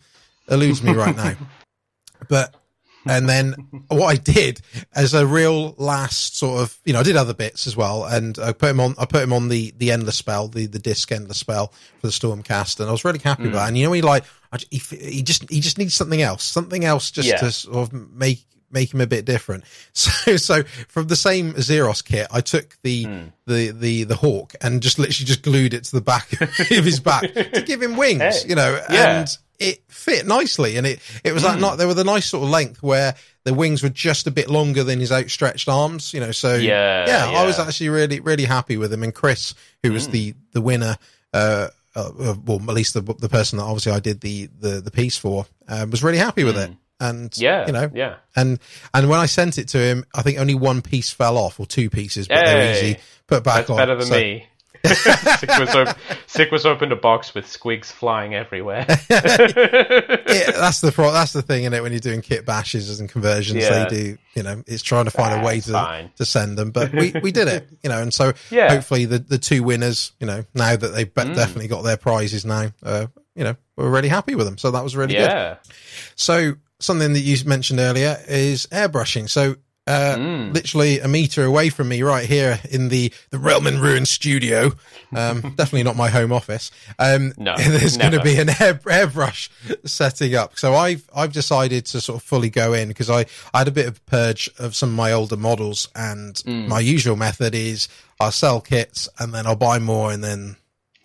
eludes 0.49 0.83
me 0.83 0.93
right 0.93 1.15
now. 1.15 1.33
but 2.29 2.53
and 3.05 3.27
then 3.29 3.53
what 3.87 4.07
I 4.07 4.15
did 4.15 4.61
as 4.93 5.13
a 5.13 5.25
real 5.25 5.73
last 5.77 6.37
sort 6.37 6.61
of, 6.61 6.77
you 6.85 6.93
know, 6.93 6.99
I 6.99 7.03
did 7.03 7.15
other 7.15 7.33
bits 7.33 7.67
as 7.67 7.75
well, 7.77 8.05
and 8.05 8.37
I 8.39 8.51
put 8.51 8.69
him 8.69 8.79
on. 8.79 8.95
I 8.97 9.05
put 9.05 9.23
him 9.23 9.33
on 9.33 9.49
the 9.49 9.73
the 9.77 9.91
endless 9.91 10.17
spell, 10.17 10.47
the 10.47 10.65
the 10.67 10.79
disc 10.79 11.11
endless 11.11 11.37
spell 11.37 11.67
for 12.01 12.07
the 12.07 12.13
Stormcast, 12.13 12.79
and 12.79 12.89
I 12.89 12.91
was 12.91 13.05
really 13.05 13.19
happy 13.19 13.43
with 13.43 13.51
Mm. 13.51 13.55
that. 13.55 13.67
And 13.69 13.77
you 13.77 13.85
know, 13.85 13.93
he 13.93 14.01
like 14.01 14.23
he, 14.71 14.77
he 14.77 15.21
just 15.23 15.49
he 15.49 15.59
just 15.59 15.77
needs 15.77 15.93
something 15.93 16.21
else, 16.21 16.43
something 16.43 16.85
else, 16.85 17.11
just 17.11 17.27
Yeah. 17.27 17.37
to 17.37 17.51
sort 17.51 17.77
of 17.77 17.93
make 17.93 18.45
make 18.71 18.93
him 18.93 18.99
a 18.99 19.07
bit 19.07 19.23
different. 19.25 19.63
So 19.93 20.35
so 20.37 20.63
from 20.89 21.07
the 21.07 21.15
same 21.15 21.53
Zephyros 21.53 22.03
kit, 22.03 22.27
I 22.31 22.41
took 22.41 22.77
the 22.81 23.05
Mm. 23.05 23.31
the 23.45 23.71
the 23.71 24.03
the 24.05 24.15
hawk 24.15 24.53
and 24.61 24.81
just 24.81 24.97
literally 24.99 25.25
just 25.25 25.41
glued 25.43 25.73
it 25.73 25.83
to 25.85 25.91
the 25.93 26.01
back 26.01 26.41
of 26.41 26.49
his 26.57 26.99
back 26.99 27.31
to 27.33 27.63
give 27.65 27.81
him 27.81 27.95
wings, 27.95 28.21
Hey, 28.43 28.49
you 28.49 28.55
know, 28.55 28.81
yeah. 28.89 29.19
and 29.19 29.37
it 29.59 29.83
fit 29.87 30.25
nicely, 30.25 30.77
and 30.77 30.85
it 30.87 30.99
it 31.23 31.33
was 31.33 31.43
that 31.43 31.57
Mm. 31.57 31.61
not 31.61 31.77
there 31.77 31.87
were 31.87 31.93
the 31.93 32.03
nice 32.03 32.25
sort 32.27 32.43
of 32.43 32.49
length 32.49 32.81
where 32.83 33.15
the 33.43 33.53
wings 33.53 33.83
were 33.83 33.89
just 33.89 34.27
a 34.27 34.31
bit 34.31 34.49
longer 34.49 34.83
than 34.83 34.99
his 34.99 35.11
outstretched 35.11 35.69
arms, 35.69 36.13
you 36.13 36.19
know. 36.19 36.31
So 36.31 36.55
Yeah, 36.55 37.05
yeah, 37.07 37.39
I 37.39 37.45
was 37.45 37.59
actually 37.59 37.89
really 37.89 38.19
really 38.19 38.45
happy 38.45 38.77
with 38.77 38.91
him. 38.93 39.03
And 39.03 39.13
Chris, 39.13 39.53
who 39.83 39.91
was 39.93 40.07
Mm. 40.07 40.11
the 40.11 40.33
the 40.53 40.61
winner. 40.61 40.97
Uh, 41.33 41.67
uh, 41.97 42.09
uh, 42.19 42.35
well, 42.45 42.57
at 42.67 42.75
least 42.75 42.93
the 42.93 43.01
the 43.19 43.29
person 43.29 43.57
that 43.57 43.63
obviously 43.63 43.91
I 43.93 43.99
did 43.99 44.19
the 44.21 44.49
the, 44.59 44.81
the 44.81 44.91
piece 44.91 45.17
for 45.17 45.45
um, 45.69 45.89
was 45.91 46.03
really 46.03 46.17
happy 46.17 46.43
with 46.43 46.57
it. 46.57 46.71
And 46.99 47.29
Mm. 47.31 47.41
Yeah, 47.41 47.65
you 47.67 47.71
know, 47.73 47.89
yeah. 47.93 48.15
and 48.35 48.59
and 48.93 49.09
when 49.09 49.19
I 49.19 49.25
sent 49.27 49.57
it 49.57 49.67
to 49.69 49.77
him, 49.77 50.05
I 50.13 50.21
think 50.21 50.39
only 50.39 50.55
one 50.55 50.81
piece 50.81 51.09
fell 51.11 51.37
off 51.37 51.59
or 51.59 51.65
two 51.65 51.89
pieces, 51.89 52.27
but 52.27 52.45
they're 52.45 52.73
easy 52.75 52.97
put 53.27 53.43
back 53.43 53.55
That's 53.67 53.69
on. 53.71 53.77
better 53.77 53.95
than 53.95 54.07
So- 54.07 54.15
me. 54.17 54.45
Sick 54.87 55.49
was, 55.59 55.75
op- 55.75 55.97
Sick 56.27 56.51
was 56.51 56.65
opened 56.65 56.91
a 56.91 56.95
box 56.95 57.33
with 57.33 57.45
squigs 57.45 57.85
flying 57.91 58.33
everywhere. 58.35 58.85
yeah, 59.09 60.51
that's 60.51 60.81
the 60.81 60.91
pro- 60.93 61.11
that's 61.11 61.33
the 61.33 61.41
thing 61.41 61.63
in 61.63 61.73
it 61.73 61.81
when 61.83 61.91
you're 61.91 61.99
doing 61.99 62.21
kit 62.21 62.45
bashes 62.45 62.99
and 62.99 63.09
conversions. 63.09 63.61
Yeah. 63.63 63.85
They 63.85 63.95
do, 63.95 64.17
you 64.35 64.43
know, 64.43 64.63
it's 64.67 64.83
trying 64.83 65.05
to 65.05 65.11
find 65.11 65.41
a 65.41 65.45
way 65.45 65.59
to 65.61 65.71
fine. 65.71 66.11
to 66.17 66.25
send 66.25 66.57
them. 66.57 66.71
But 66.71 66.91
we, 66.93 67.13
we 67.21 67.31
did 67.31 67.47
it, 67.47 67.67
you 67.83 67.89
know, 67.89 68.01
and 68.01 68.13
so 68.13 68.33
Yeah. 68.51 68.73
hopefully 68.73 69.05
the 69.05 69.19
the 69.19 69.37
two 69.37 69.63
winners, 69.63 70.11
you 70.19 70.27
know, 70.27 70.43
now 70.53 70.75
that 70.75 70.87
they've 70.89 71.11
Mm. 71.15 71.35
definitely 71.35 71.67
got 71.67 71.81
their 71.83 71.97
prizes 71.97 72.45
now, 72.45 72.71
uh, 72.83 73.07
you 73.35 73.43
know, 73.43 73.55
we're 73.77 73.89
really 73.89 74.09
happy 74.09 74.35
with 74.35 74.45
them. 74.45 74.57
So 74.57 74.71
that 74.71 74.83
was 74.83 74.95
really 74.95 75.13
good. 75.13 75.29
yeah. 75.29 75.55
So 76.15 76.55
something 76.79 77.13
that 77.13 77.21
you 77.21 77.37
mentioned 77.45 77.79
earlier 77.79 78.17
is 78.27 78.67
airbrushing. 78.67 79.29
So. 79.29 79.55
Uh, 79.87 80.15
Mm. 80.17 80.51
literally 80.51 80.99
a 80.99 81.07
meter 81.07 81.43
away 81.45 81.69
from 81.69 81.87
me, 81.89 82.01
right 82.01 82.25
here 82.27 82.59
in 82.71 82.89
the 82.89 83.13
the 83.29 83.37
Realm 83.37 83.67
and 83.67 83.79
Ruin 83.79 84.05
studio. 84.07 84.71
Um, 85.15 85.41
definitely 85.57 85.83
not 85.83 85.95
my 85.95 86.09
home 86.09 86.31
office. 86.31 86.71
Um, 86.97 87.33
No, 87.37 87.55
there's 87.57 87.95
going 87.95 88.13
to 88.13 88.21
be 88.21 88.35
an 88.39 88.49
air, 88.49 88.73
airbrush 88.83 89.49
setting 89.85 90.33
up. 90.33 90.57
So 90.57 90.73
I've 90.73 91.07
I've 91.15 91.33
decided 91.33 91.85
to 91.87 92.01
sort 92.01 92.17
of 92.19 92.23
fully 92.23 92.49
go 92.49 92.73
in 92.73 92.87
because 92.87 93.11
I, 93.11 93.25
I 93.53 93.59
had 93.59 93.67
a 93.67 93.71
bit 93.71 93.85
of 93.85 94.03
purge 94.07 94.49
of 94.57 94.75
some 94.75 94.89
of 94.89 94.95
my 94.95 95.11
older 95.11 95.37
models, 95.37 95.87
and 95.95 96.33
Mm. 96.45 96.67
my 96.67 96.79
usual 96.79 97.15
method 97.15 97.53
is 97.53 97.87
I'll 98.19 98.31
sell 98.31 98.61
kits 98.61 99.07
and 99.19 99.33
then 99.35 99.45
I'll 99.45 99.55
buy 99.55 99.77
more 99.77 100.11
and 100.11 100.23
then 100.23 100.55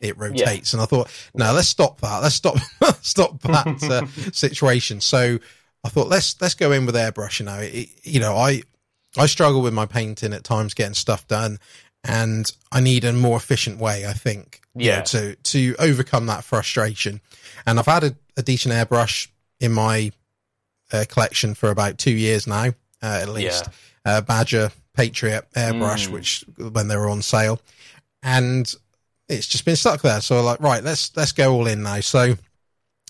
it 0.00 0.16
rotates. 0.16 0.72
And 0.72 0.80
I 0.80 0.86
thought, 0.86 1.10
no, 1.34 1.52
let's 1.52 1.68
stop 1.68 2.00
that. 2.00 2.22
Let's 2.22 2.34
stop 2.34 2.56
stop 3.02 3.42
that 3.42 3.66
uh, 3.90 4.06
situation. 4.32 5.02
So 5.02 5.38
I 5.84 5.88
thought 5.90 6.08
let's 6.08 6.40
let's 6.40 6.54
go 6.54 6.72
in 6.72 6.86
with 6.86 6.94
airbrush. 6.94 7.40
You 7.40 7.46
know, 7.46 7.58
it, 7.58 7.90
you 8.04 8.20
know, 8.20 8.34
I 8.36 8.62
I 9.16 9.26
struggle 9.26 9.60
with 9.62 9.74
my 9.74 9.86
painting 9.86 10.32
at 10.32 10.44
times 10.44 10.74
getting 10.74 10.94
stuff 10.94 11.26
done, 11.26 11.58
and 12.04 12.50
I 12.72 12.80
need 12.80 13.04
a 13.04 13.12
more 13.12 13.36
efficient 13.36 13.78
way. 13.78 14.06
I 14.06 14.12
think, 14.12 14.60
you 14.74 14.88
know, 14.90 14.96
Yeah. 14.96 15.02
to 15.02 15.34
to 15.36 15.74
overcome 15.78 16.26
that 16.26 16.44
frustration. 16.44 17.20
And 17.66 17.78
I've 17.78 17.86
had 17.86 18.04
a, 18.04 18.16
a 18.36 18.42
decent 18.42 18.74
airbrush 18.74 19.28
in 19.58 19.72
my 19.72 20.12
uh, 20.92 21.04
collection 21.08 21.54
for 21.54 21.70
about 21.70 21.98
two 21.98 22.10
years 22.12 22.46
now, 22.46 22.66
uh, 23.02 23.18
at 23.22 23.28
least. 23.28 23.68
Uh, 24.04 24.20
Badger 24.22 24.70
Patriot 24.94 25.46
airbrush, 25.54 26.08
Mm. 26.08 26.12
which 26.12 26.44
when 26.56 26.88
they 26.88 26.96
were 26.96 27.08
on 27.10 27.22
sale, 27.22 27.60
and 28.22 28.72
it's 29.28 29.46
just 29.46 29.64
been 29.64 29.76
stuck 29.76 30.02
there. 30.02 30.20
So 30.20 30.42
like, 30.42 30.60
right, 30.60 30.82
let's 30.82 31.14
let's 31.16 31.32
go 31.32 31.52
all 31.54 31.66
in 31.66 31.82
now. 31.82 32.00
So 32.00 32.36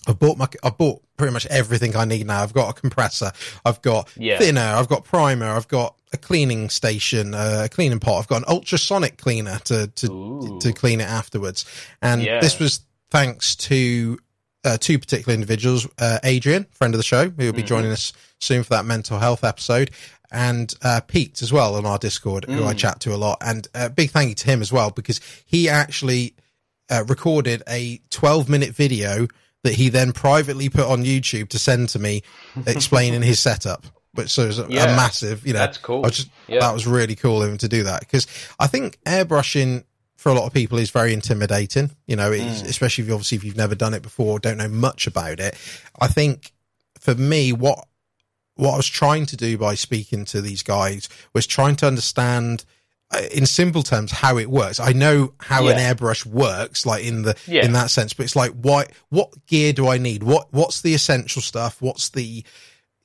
I've 0.07 0.19
bought 0.19 0.37
my 0.37 0.47
I 0.63 0.69
bought 0.69 1.01
pretty 1.17 1.33
much 1.33 1.45
everything 1.47 1.95
I 1.95 2.05
need 2.05 2.25
now. 2.27 2.41
I've 2.43 2.53
got 2.53 2.69
a 2.75 2.79
compressor, 2.79 3.31
I've 3.65 3.81
got 3.81 4.09
Yeah. 4.17 4.37
thinner, 4.39 4.61
I've 4.61 4.87
got 4.89 5.03
primer, 5.03 5.47
I've 5.47 5.67
got 5.67 5.95
a 6.13 6.17
cleaning 6.17 6.69
station, 6.69 7.33
uh, 7.33 7.63
a 7.65 7.69
cleaning 7.69 7.99
pot. 7.99 8.19
I've 8.19 8.27
got 8.27 8.37
an 8.37 8.45
ultrasonic 8.47 9.17
cleaner 9.17 9.59
to 9.65 9.87
to 9.87 10.11
Ooh. 10.11 10.59
to 10.61 10.73
clean 10.73 10.99
it 11.01 11.07
afterwards. 11.07 11.65
And 12.01 12.21
Yeah. 12.23 12.39
this 12.41 12.59
was 12.59 12.81
thanks 13.11 13.55
to 13.57 14.17
uh, 14.63 14.77
two 14.79 14.99
particular 14.99 15.33
individuals, 15.33 15.87
uh, 15.97 16.19
Adrian, 16.23 16.67
friend 16.71 16.93
of 16.93 16.99
the 16.99 17.03
show, 17.03 17.29
who 17.29 17.45
will 17.45 17.51
be 17.53 17.63
Mhm. 17.63 17.67
joining 17.67 17.91
us 17.91 18.13
soon 18.39 18.61
for 18.61 18.69
that 18.69 18.85
mental 18.85 19.17
health 19.17 19.43
episode, 19.43 19.89
and 20.31 20.75
uh, 20.83 21.01
Pete 21.01 21.41
as 21.41 21.51
well 21.51 21.73
on 21.75 21.85
our 21.87 21.97
Discord, 21.97 22.45
who 22.45 22.63
I 22.63 22.73
Mm. 22.73 22.77
chat 22.77 22.99
to 23.01 23.13
a 23.13 23.17
lot. 23.17 23.39
And 23.41 23.67
uh, 23.73 23.89
big 23.89 24.11
thank 24.11 24.29
you 24.29 24.35
to 24.35 24.45
him 24.45 24.61
as 24.61 24.71
well 24.71 24.91
because 24.91 25.19
he 25.45 25.67
actually 25.69 26.35
uh, 26.91 27.03
recorded 27.07 27.63
a 27.67 27.99
12 28.11 28.49
minute 28.49 28.75
video 28.75 29.27
that 29.63 29.73
he 29.73 29.89
then 29.89 30.11
privately 30.11 30.69
put 30.69 30.85
on 30.85 31.03
YouTube 31.03 31.49
to 31.49 31.59
send 31.59 31.89
to 31.89 31.99
me, 31.99 32.23
explaining 32.65 33.21
his 33.21 33.39
setup. 33.39 33.85
But 34.13 34.29
so 34.29 34.43
it 34.43 34.47
was 34.47 34.59
a, 34.59 34.65
a 34.65 34.69
massive, 34.69 35.45
you 35.47 35.53
know, 35.53 35.59
That's 35.59 35.77
cool. 35.77 36.05
I 36.05 36.09
just 36.09 36.29
Yeah. 36.47 36.59
that 36.59 36.73
was 36.73 36.85
really 36.85 37.15
cool 37.15 37.41
of 37.43 37.49
him 37.49 37.57
to 37.59 37.67
do 37.69 37.83
that 37.83 38.01
because 38.01 38.27
I 38.59 38.67
think 38.67 38.97
airbrushing 39.05 39.83
for 40.17 40.29
a 40.29 40.33
lot 40.35 40.45
of 40.45 40.53
people 40.53 40.77
is 40.79 40.89
very 40.91 41.13
intimidating. 41.13 41.91
You 42.07 42.15
know, 42.17 42.31
it's, 42.31 42.61
Mm. 42.61 42.65
especially 42.69 43.03
if 43.03 43.07
you, 43.07 43.13
obviously 43.13 43.37
if 43.37 43.43
you've 43.43 43.55
never 43.55 43.73
done 43.75 43.93
it 43.93 44.01
before, 44.01 44.39
don't 44.39 44.57
know 44.57 44.67
much 44.67 45.07
about 45.07 45.39
it. 45.39 45.55
I 45.99 46.07
think 46.07 46.51
for 46.99 47.15
me, 47.15 47.53
what 47.53 47.87
what 48.55 48.73
I 48.73 48.77
was 48.77 48.87
trying 48.87 49.25
to 49.27 49.37
do 49.37 49.57
by 49.57 49.75
speaking 49.75 50.25
to 50.25 50.41
these 50.41 50.61
guys 50.61 51.07
was 51.33 51.47
trying 51.47 51.75
to 51.77 51.87
understand. 51.87 52.65
Uh, 53.13 53.21
In 53.31 53.45
simple 53.45 53.83
terms, 53.83 54.11
how 54.11 54.37
it 54.37 54.49
works. 54.49 54.79
I 54.79 54.93
know 54.93 55.33
how 55.39 55.67
an 55.67 55.77
airbrush 55.95 56.25
works, 56.25 56.85
like 56.85 57.03
in 57.03 57.23
the 57.23 57.35
Yeah. 57.47 57.65
in 57.65 57.73
that 57.73 57.91
sense. 57.91 58.13
But 58.13 58.23
it's 58.23 58.35
like, 58.35 58.51
why? 58.51 58.87
What 59.09 59.45
gear 59.47 59.73
do 59.73 59.87
I 59.87 59.97
need? 59.97 60.23
What 60.23 60.47
What's 60.51 60.81
the 60.81 60.93
essential 60.93 61.41
stuff? 61.41 61.81
What's 61.81 62.09
the 62.09 62.43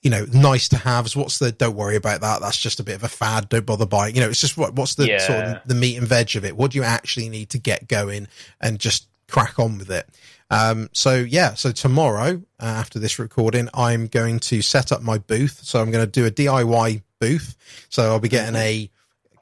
you 0.03 0.11
know, 0.11 0.25
nice 0.33 0.69
to 0.69 0.77
haves. 0.77 1.17
What's 1.17 1.41
the 1.41 1.51
don't 1.51 1.75
worry 1.75 1.97
about 1.97 2.21
that. 2.21 2.41
That's 2.41 2.59
just 2.59 2.79
a 2.79 2.85
bit 2.85 2.95
of 2.95 3.03
a 3.03 3.09
fad. 3.09 3.49
Don't 3.49 3.67
bother 3.67 3.87
buying. 3.87 4.15
You 4.15 4.21
know, 4.21 4.29
it's 4.29 4.41
just 4.41 4.57
what 4.57 4.75
what's 4.75 4.95
the 4.95 5.09
Yeah. 5.09 5.19
sort 5.19 5.45
of 5.47 5.57
the 5.67 5.75
meat 5.75 5.97
and 5.97 6.07
veg 6.07 6.37
of 6.37 6.45
it. 6.45 6.57
What 6.57 6.71
do 6.71 6.79
you 6.79 6.85
actually 6.85 7.29
need 7.29 7.51
to 7.51 7.59
get 7.59 7.89
going 7.89 8.29
and 8.61 8.79
just 8.79 9.09
crack 9.29 9.59
on 9.59 9.79
with 9.79 9.91
it? 9.91 10.09
Um, 10.49 10.91
so 10.93 11.17
yeah, 11.17 11.55
so 11.55 11.73
tomorrow 11.73 12.41
uh, 12.61 12.65
after 12.65 13.01
this 13.01 13.19
recording, 13.19 13.69
I'm 13.75 14.07
going 14.07 14.39
to 14.41 14.63
set 14.63 14.93
up 14.93 15.03
my 15.03 15.19
booth. 15.19 15.59
So 15.65 15.81
I'm 15.81 15.91
going 15.91 16.05
to 16.07 16.11
do 16.11 16.25
a 16.25 16.31
DIY 16.31 17.03
booth. 17.19 17.57
So 17.89 18.05
I'll 18.13 18.21
be 18.21 18.29
getting 18.29 18.55
a 18.55 18.89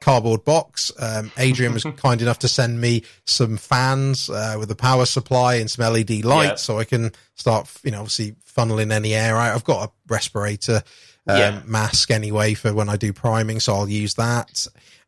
cardboard 0.05 0.45
box. 0.45 0.91
Um, 0.99 1.31
Adrian 1.37 1.73
was 1.73 1.83
kind 1.97 2.21
enough 2.21 2.39
to 2.39 2.47
send 2.47 2.79
me 2.79 3.03
some 3.25 3.57
fans 3.57 4.29
uh, 4.29 4.55
with 4.59 4.69
a 4.69 4.75
power 4.75 5.05
supply 5.05 5.55
and 5.55 5.69
some 5.69 5.91
LED 5.91 6.23
lights, 6.23 6.49
Yeah. 6.51 6.55
so 6.55 6.79
I 6.79 6.83
can 6.85 7.11
start, 7.33 7.67
you 7.83 7.89
know, 7.91 7.99
obviously 8.01 8.35
funneling 8.55 8.91
any 8.93 9.15
air 9.15 9.35
out. 9.37 9.55
I've 9.55 9.63
got 9.63 9.89
a 9.89 9.91
respirator 10.07 10.83
um, 11.27 11.37
Yeah. 11.39 11.61
mask 11.65 12.11
anyway 12.11 12.53
for 12.53 12.71
when 12.73 12.87
I 12.87 12.97
do 12.97 13.11
priming, 13.11 13.59
so 13.59 13.73
I'll 13.73 13.89
use 13.89 14.13
that. 14.13 14.67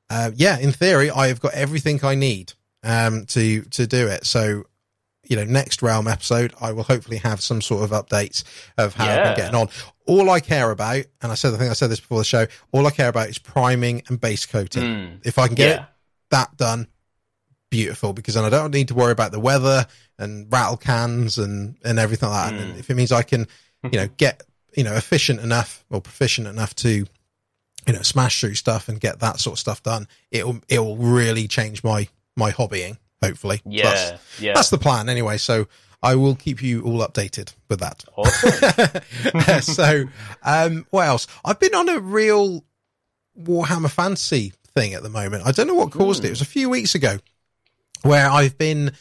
Uh, 0.09 0.31
yeah, 0.35 0.57
in 0.57 0.71
theory, 0.71 1.11
I 1.11 1.27
have 1.27 1.39
got 1.39 1.53
everything 1.53 2.03
I 2.03 2.15
need 2.15 2.53
um, 2.83 3.25
to 3.27 3.61
to 3.61 3.85
do 3.87 4.07
it. 4.07 4.25
So. 4.25 4.63
You 5.29 5.35
know, 5.35 5.43
next 5.43 5.81
realm 5.81 6.07
episode, 6.07 6.53
I 6.61 6.71
will 6.71 6.83
hopefully 6.83 7.17
have 7.17 7.41
some 7.41 7.61
sort 7.61 7.83
of 7.83 7.89
updates 7.91 8.45
of 8.77 8.93
how 8.95 9.09
I've 9.09 9.23
been 9.25 9.35
getting 9.35 9.55
on. 9.59 9.67
All 10.07 10.29
I 10.29 10.39
care 10.39 10.71
about, 10.71 11.03
and 11.21 11.31
I 11.31 11.35
said, 11.35 11.53
I 11.53 11.57
think 11.57 11.69
I 11.69 11.73
said 11.73 11.89
this 11.91 11.99
before 11.99 12.19
the 12.19 12.23
show, 12.25 12.47
all 12.71 12.87
I 12.87 12.91
care 12.91 13.09
about 13.09 13.29
is 13.29 13.37
priming 13.37 14.03
and 14.07 14.19
base 14.19 14.45
coating. 14.45 14.83
Mm. 14.83 15.25
If 15.25 15.37
I 15.37 15.47
can 15.47 15.55
get 15.55 15.69
Yeah. 15.69 15.83
it 15.83 15.87
that 16.31 16.57
done, 16.57 16.87
beautiful, 17.69 18.13
because 18.13 18.35
then 18.35 18.45
I 18.45 18.49
don't 18.49 18.71
need 18.73 18.87
to 18.89 18.93
worry 18.93 19.11
about 19.11 19.31
the 19.31 19.39
weather 19.39 19.85
and 20.17 20.47
rattle 20.51 20.77
cans 20.77 21.37
and, 21.37 21.75
and 21.83 21.99
everything 21.99 22.29
like 22.29 22.51
that. 22.51 22.61
And 22.61 22.75
Mm. 22.75 22.79
if 22.79 22.89
it 22.89 22.95
means 22.95 23.11
I 23.11 23.21
can, 23.23 23.47
you 23.83 23.99
know, 23.99 24.07
get, 24.17 24.43
you 24.75 24.83
know, 24.83 24.93
efficient 24.95 25.39
enough 25.41 25.83
or 25.89 26.01
proficient 26.01 26.47
enough 26.47 26.73
to, 26.75 26.89
you 27.85 27.93
know, 27.93 28.01
smash 28.01 28.39
through 28.39 28.55
stuff 28.55 28.87
and 28.89 28.99
get 28.99 29.19
that 29.19 29.39
sort 29.39 29.55
of 29.55 29.59
stuff 29.59 29.83
done, 29.83 30.07
it'll, 30.31 30.59
it'll 30.69 30.95
really 30.97 31.47
change 31.47 31.83
my, 31.83 32.07
my 32.35 32.51
hobbying, 32.51 32.97
hopefully. 33.21 33.61
Yeah. 33.65 33.83
that's, 33.89 34.39
yeah. 34.41 34.53
that's 34.53 34.69
the 34.69 34.77
plan 34.77 35.09
anyway. 35.09 35.37
So 35.37 35.67
I 36.03 36.15
will 36.15 36.35
keep 36.35 36.61
you 36.61 36.83
all 36.83 36.99
updated 37.05 37.53
with 37.69 37.79
that. 37.79 38.03
awesome. 38.15 39.61
so, 39.61 40.05
um, 40.43 40.85
what 40.91 41.07
else? 41.07 41.27
I've 41.43 41.59
been 41.59 41.73
on 41.75 41.89
a 41.89 41.99
real 41.99 42.63
Warhammer 43.39 43.89
Fantasy 43.89 44.53
thing 44.75 44.93
at 44.93 45.03
the 45.03 45.09
moment. 45.09 45.45
I 45.45 45.51
don't 45.51 45.67
know 45.67 45.73
what 45.75 45.91
caused 45.91 46.23
it. 46.23 46.27
It 46.27 46.31
was 46.31 46.41
a 46.41 46.45
few 46.45 46.69
weeks 46.69 46.93
ago 46.95 47.17
where 48.03 48.29
I've 48.29 48.57
been 48.57 48.91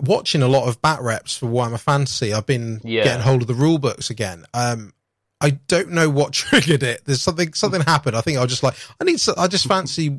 watching 0.00 0.42
a 0.42 0.48
lot 0.48 0.68
of 0.68 0.82
bat 0.82 1.00
reps 1.02 1.36
for 1.36 1.46
Warhammer 1.46 1.80
Fantasy. 1.80 2.34
I've 2.34 2.46
been 2.46 2.80
Yeah. 2.84 3.04
getting 3.04 3.22
hold 3.22 3.42
of 3.42 3.48
the 3.48 3.54
rule 3.54 3.78
books 3.78 4.10
again. 4.10 4.44
Um, 4.52 4.92
I 5.40 5.50
don't 5.50 5.90
know 5.92 6.10
what 6.10 6.32
triggered 6.32 6.82
it. 6.82 7.02
There's 7.04 7.22
something, 7.22 7.54
something 7.54 7.80
happened. 7.82 8.16
I 8.16 8.20
think 8.22 8.38
I 8.38 8.42
was 8.42 8.50
just 8.50 8.62
like, 8.64 8.74
I 9.00 9.04
need, 9.04 9.20
I 9.36 9.46
just 9.46 9.66
fancy, 9.66 10.18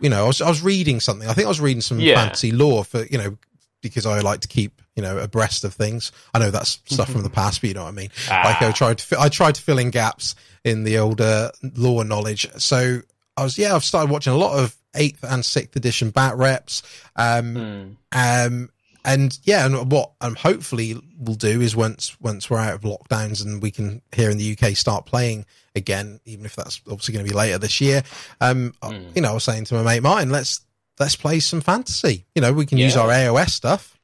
you 0.00 0.10
know, 0.10 0.24
I 0.24 0.26
was, 0.26 0.40
I 0.42 0.48
was 0.48 0.62
reading 0.62 1.00
something. 1.00 1.26
I 1.28 1.32
think 1.32 1.46
I 1.46 1.48
was 1.48 1.60
reading 1.62 1.80
some 1.80 1.98
Yeah. 1.98 2.14
fantasy 2.16 2.52
lore 2.52 2.84
for, 2.84 3.04
you 3.06 3.16
know, 3.18 3.38
because 3.82 4.06
I 4.06 4.20
like 4.20 4.40
to 4.40 4.48
keep, 4.48 4.82
you 4.96 5.02
know, 5.02 5.18
abreast 5.18 5.64
of 5.64 5.74
things. 5.74 6.12
I 6.34 6.38
know 6.38 6.50
that's 6.50 6.80
stuff 6.86 7.10
from 7.10 7.22
the 7.22 7.30
past, 7.30 7.60
but 7.60 7.68
you 7.68 7.74
know 7.74 7.82
what 7.84 7.88
I 7.90 7.92
mean? 7.92 8.10
like 8.28 8.62
I 8.62 8.68
Ah. 8.68 8.72
tried 8.72 8.98
to 8.98 9.20
I 9.20 9.28
tried 9.28 9.54
to 9.56 9.62
fill 9.62 9.78
in 9.78 9.90
gaps 9.90 10.34
in 10.64 10.84
the 10.84 10.98
older 10.98 11.50
lore 11.76 12.04
knowledge. 12.04 12.48
So 12.58 13.00
I 13.36 13.42
was 13.44 13.56
yeah 13.58 13.74
I've 13.74 13.84
started 13.84 14.10
watching 14.10 14.32
a 14.32 14.36
lot 14.36 14.58
of 14.58 14.76
eighth 14.94 15.22
and 15.24 15.44
sixth 15.44 15.76
edition 15.76 16.10
bat 16.10 16.36
reps. 16.36 16.82
Um, 17.16 17.96
Mm. 18.12 18.46
um, 18.46 18.70
and 19.02 19.38
yeah, 19.44 19.64
and 19.64 19.90
what 19.90 20.10
I'm 20.20 20.34
hopefully 20.34 21.00
will 21.18 21.34
do 21.34 21.62
is 21.62 21.74
once 21.74 22.20
once 22.20 22.50
we're 22.50 22.58
out 22.58 22.74
of 22.74 22.82
lockdowns 22.82 23.42
and 23.42 23.62
we 23.62 23.70
can 23.70 24.02
here 24.12 24.28
in 24.30 24.36
the 24.36 24.52
UK 24.60 24.76
start 24.76 25.06
playing 25.06 25.46
again, 25.74 26.20
even 26.26 26.44
if 26.44 26.54
that's 26.56 26.82
obviously 26.86 27.14
going 27.14 27.24
to 27.24 27.30
be 27.30 27.34
later 27.36 27.56
this 27.56 27.80
year. 27.80 28.02
Um, 28.42 28.74
Mm. 28.82 29.14
you 29.16 29.22
know, 29.22 29.30
I 29.30 29.34
was 29.34 29.44
saying 29.44 29.64
to 29.66 29.74
my 29.76 29.82
mate 29.82 30.02
Martin, 30.02 30.28
let's 30.28 30.60
let's 31.00 31.16
play 31.16 31.40
some 31.40 31.60
fantasy. 31.60 32.26
You 32.34 32.42
know, 32.42 32.52
we 32.52 32.66
can 32.66 32.78
use 32.78 32.96
our 32.96 33.08
AOS 33.08 33.50
stuff. 33.50 33.96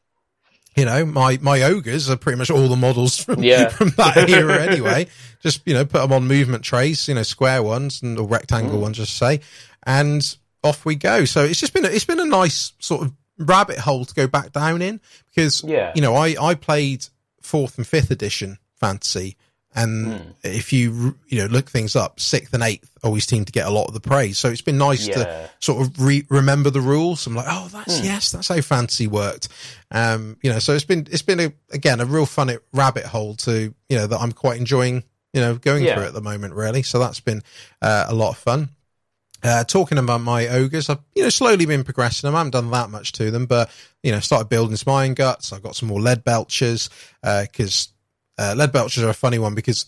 You 0.74 0.84
know, 0.84 1.06
my 1.06 1.38
my 1.40 1.62
ogres 1.62 2.10
are 2.10 2.16
pretty 2.16 2.38
much 2.38 2.50
all 2.50 2.68
the 2.68 2.76
models 2.76 3.16
from 3.24 3.42
Yeah. 3.42 3.68
from 3.68 3.90
that 3.90 4.28
era 4.28 4.60
anyway. 4.62 5.06
Just 5.40 5.60
you 5.66 5.74
know, 5.74 5.84
put 5.84 6.00
them 6.02 6.12
on 6.12 6.26
movement 6.26 6.64
trays, 6.64 7.06
you 7.08 7.14
know, 7.14 7.22
square 7.22 7.62
ones 7.62 8.02
and 8.02 8.18
or 8.18 8.26
rectangle 8.26 8.78
Mm. 8.78 8.82
ones, 8.82 8.96
just 8.96 9.16
say, 9.16 9.40
and 9.84 10.36
off 10.64 10.84
we 10.84 10.96
go. 10.96 11.24
So 11.24 11.44
it's 11.44 11.60
just 11.60 11.72
been 11.72 11.84
a, 11.84 11.88
it's 11.88 12.04
been 12.04 12.18
a 12.20 12.24
nice 12.26 12.72
sort 12.78 13.02
of 13.02 13.12
rabbit 13.38 13.78
hole 13.78 14.04
to 14.04 14.14
go 14.14 14.26
back 14.26 14.52
down 14.52 14.82
in 14.82 15.00
because 15.34 15.62
Yeah. 15.62 15.92
you 15.94 16.00
know 16.02 16.14
I 16.16 16.34
I 16.40 16.54
played 16.54 17.06
fourth 17.40 17.78
and 17.78 17.86
fifth 17.86 18.10
edition 18.10 18.58
fantasy. 18.80 19.36
And 19.76 20.20
Hmm. 20.20 20.30
if 20.42 20.72
you 20.72 21.16
you 21.28 21.38
know 21.42 21.46
look 21.46 21.70
things 21.70 21.94
up, 21.94 22.18
sixth 22.18 22.54
and 22.54 22.62
eighth 22.62 22.90
always 23.04 23.26
seem 23.28 23.44
to 23.44 23.52
get 23.52 23.66
a 23.66 23.70
lot 23.70 23.86
of 23.88 23.94
the 23.94 24.00
praise. 24.00 24.38
So 24.38 24.48
it's 24.48 24.62
been 24.62 24.78
nice 24.78 25.06
to 25.06 25.50
sort 25.60 25.82
of 25.86 26.00
re- 26.00 26.26
remember 26.30 26.70
the 26.70 26.80
rules. 26.80 27.26
I'm 27.26 27.34
like, 27.34 27.46
oh, 27.48 27.68
that's 27.70 27.98
Hmm. 27.98 28.04
yes, 28.04 28.30
that's 28.30 28.48
how 28.48 28.60
fantasy 28.62 29.06
worked. 29.06 29.48
Um, 29.90 30.38
you 30.42 30.50
know, 30.50 30.58
so 30.60 30.72
it's 30.74 30.84
been 30.86 31.06
it's 31.10 31.22
been 31.22 31.40
a, 31.40 31.52
again 31.70 32.00
a 32.00 32.06
real 32.06 32.24
fun 32.26 32.56
rabbit 32.72 33.04
hole 33.04 33.34
to 33.36 33.74
you 33.88 33.96
know 33.96 34.06
that 34.06 34.18
I'm 34.18 34.32
quite 34.32 34.58
enjoying. 34.58 35.04
You 35.34 35.42
know, 35.42 35.54
going 35.56 35.84
Yeah. 35.84 35.94
through 35.94 36.04
at 36.06 36.14
the 36.14 36.22
moment, 36.22 36.54
really. 36.54 36.82
So 36.82 36.98
that's 36.98 37.20
been 37.20 37.42
uh, 37.82 38.06
a 38.08 38.14
lot 38.14 38.30
of 38.30 38.38
fun. 38.38 38.70
Uh, 39.42 39.62
talking 39.64 39.98
about 39.98 40.22
my 40.22 40.48
ogres, 40.48 40.88
I've 40.88 41.00
you 41.14 41.22
know 41.22 41.28
slowly 41.28 41.66
been 41.66 41.84
progressing 41.84 42.26
them. 42.26 42.34
I 42.34 42.38
haven't 42.38 42.52
done 42.52 42.70
that 42.70 42.88
much 42.88 43.12
to 43.12 43.30
them, 43.30 43.44
but 43.44 43.70
you 44.02 44.10
know 44.10 44.20
started 44.20 44.48
building 44.48 44.76
some 44.76 44.94
iron 44.94 45.12
guts. 45.12 45.52
I've 45.52 45.62
got 45.62 45.76
some 45.76 45.90
more 45.90 46.00
lead 46.00 46.24
belchers 46.24 46.88
because 47.22 47.88
uh, 47.90 47.92
lead 48.38 48.72
belchers 48.72 49.02
are 49.04 49.08
a 49.08 49.14
funny 49.14 49.38
one 49.38 49.54
because 49.54 49.86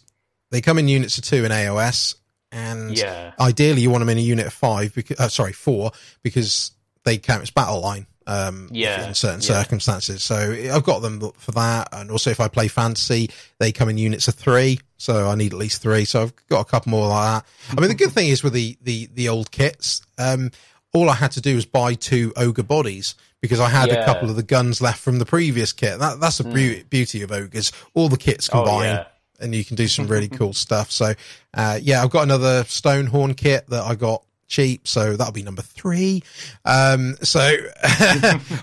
they 0.51 0.61
come 0.61 0.79
in 0.79 0.89
units 0.89 1.19
of 1.19 1.25
two 1.25 1.45
in 1.45 1.53
AOS, 1.53 2.15
and 2.51 2.97
Yeah. 2.97 3.33
ideally 3.39 3.83
you 3.83 3.91
want 3.91 4.01
them 4.03 4.09
in 4.09 4.19
a 4.19 4.23
unit 4.23 4.47
of 4.47 4.53
five 4.53 4.95
because 4.95 5.19
uh, 5.21 5.29
sorry 5.29 5.53
four 5.53 5.93
because 6.23 6.71
they 7.05 7.19
count 7.19 7.43
as 7.43 7.51
battle 7.51 7.81
line 7.81 8.07
um 8.27 8.69
Yeah, 8.73 9.07
in 9.09 9.15
certain 9.15 9.41
yeah. 9.41 9.63
circumstances. 9.63 10.23
So 10.23 10.37
i've 10.73 10.85
got 10.85 11.01
them 11.01 11.21
for 11.39 11.53
that. 11.53 11.89
And 11.93 12.11
also 12.11 12.31
if 12.31 12.41
i 12.41 12.49
play 12.49 12.69
fantasy 12.69 13.31
they 13.59 13.73
come 13.73 13.89
in 13.89 13.97
units 13.99 14.29
of 14.29 14.35
three. 14.35 14.81
So 14.99 15.29
i 15.29 15.35
need 15.35 15.53
at 15.53 15.59
least 15.59 15.81
three. 15.83 16.05
So 16.05 16.23
i've 16.23 16.47
got 16.49 16.61
a 16.61 16.65
couple 16.65 16.91
more 16.91 17.09
like 17.09 17.43
that. 17.43 17.77
I 17.77 17.81
mean 17.81 17.89
the 17.89 17.95
good 17.95 18.13
thing 18.13 18.29
is 18.29 18.43
with 18.43 18.53
the 18.55 18.77
the 18.83 19.09
the 19.15 19.29
old 19.29 19.51
kits 19.51 20.03
um 20.19 20.51
all 20.95 21.09
i 21.11 21.15
had 21.15 21.31
to 21.33 21.41
do 21.41 21.55
was 21.55 21.67
buy 21.67 21.95
two 21.95 22.33
ogre 22.37 22.63
bodies 22.63 23.15
because 23.41 23.61
i 23.61 23.69
had 23.69 23.89
a 23.91 24.05
couple 24.07 24.29
of 24.31 24.37
the 24.37 24.43
guns 24.43 24.81
left 24.81 24.99
from 25.01 25.19
the 25.19 25.27
previous 25.27 25.73
kit 25.73 25.99
that, 25.99 26.19
that's 26.21 26.39
the 26.39 26.45
beau- 26.45 26.83
beauty 26.91 27.23
of 27.23 27.31
ogres 27.33 27.73
all 27.95 28.09
the 28.09 28.17
kits 28.17 28.49
Oh, 28.53 28.65
yeah. 28.83 29.05
and 29.41 29.55
you 29.55 29.65
can 29.65 29.77
do 29.77 29.87
some 29.87 30.07
really 30.09 30.29
cool 30.39 30.53
stuff. 30.53 30.91
So, 30.91 31.13
uh, 31.55 31.79
yeah, 31.81 32.03
I've 32.03 32.11
got 32.11 32.25
another 32.25 32.65
Stonehorn 32.65 33.37
kit 33.37 33.69
that 33.69 33.85
I 33.85 33.95
got 33.95 34.25
cheap, 34.49 34.89
so 34.89 35.15
that'll 35.17 35.33
be 35.33 35.45
number 35.45 35.63
three. 35.63 36.25
Um, 36.65 37.17
so, 37.23 37.39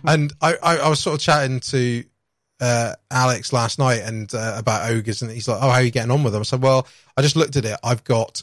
and 0.05 0.33
I, 0.41 0.55
I, 0.61 0.77
I 0.79 0.89
was 0.89 0.99
sort 0.99 1.15
of 1.15 1.21
chatting 1.21 1.61
to 1.61 2.03
uh, 2.59 2.93
Alex 3.09 3.53
last 3.53 3.79
night 3.79 4.01
and 4.03 4.33
uh, 4.33 4.55
about 4.57 4.89
ogres, 4.89 5.21
and 5.21 5.31
he's 5.31 5.47
like, 5.47 5.59
"Oh, 5.61 5.69
how 5.69 5.75
are 5.75 5.81
you 5.83 5.91
getting 5.91 6.11
on 6.11 6.23
with 6.23 6.33
them?" 6.33 6.41
I 6.41 6.43
said, 6.43 6.61
"Well, 6.61 6.87
I 7.15 7.21
just 7.21 7.35
looked 7.37 7.55
at 7.55 7.63
it. 7.65 7.77
I've 7.83 8.03
got." 8.03 8.41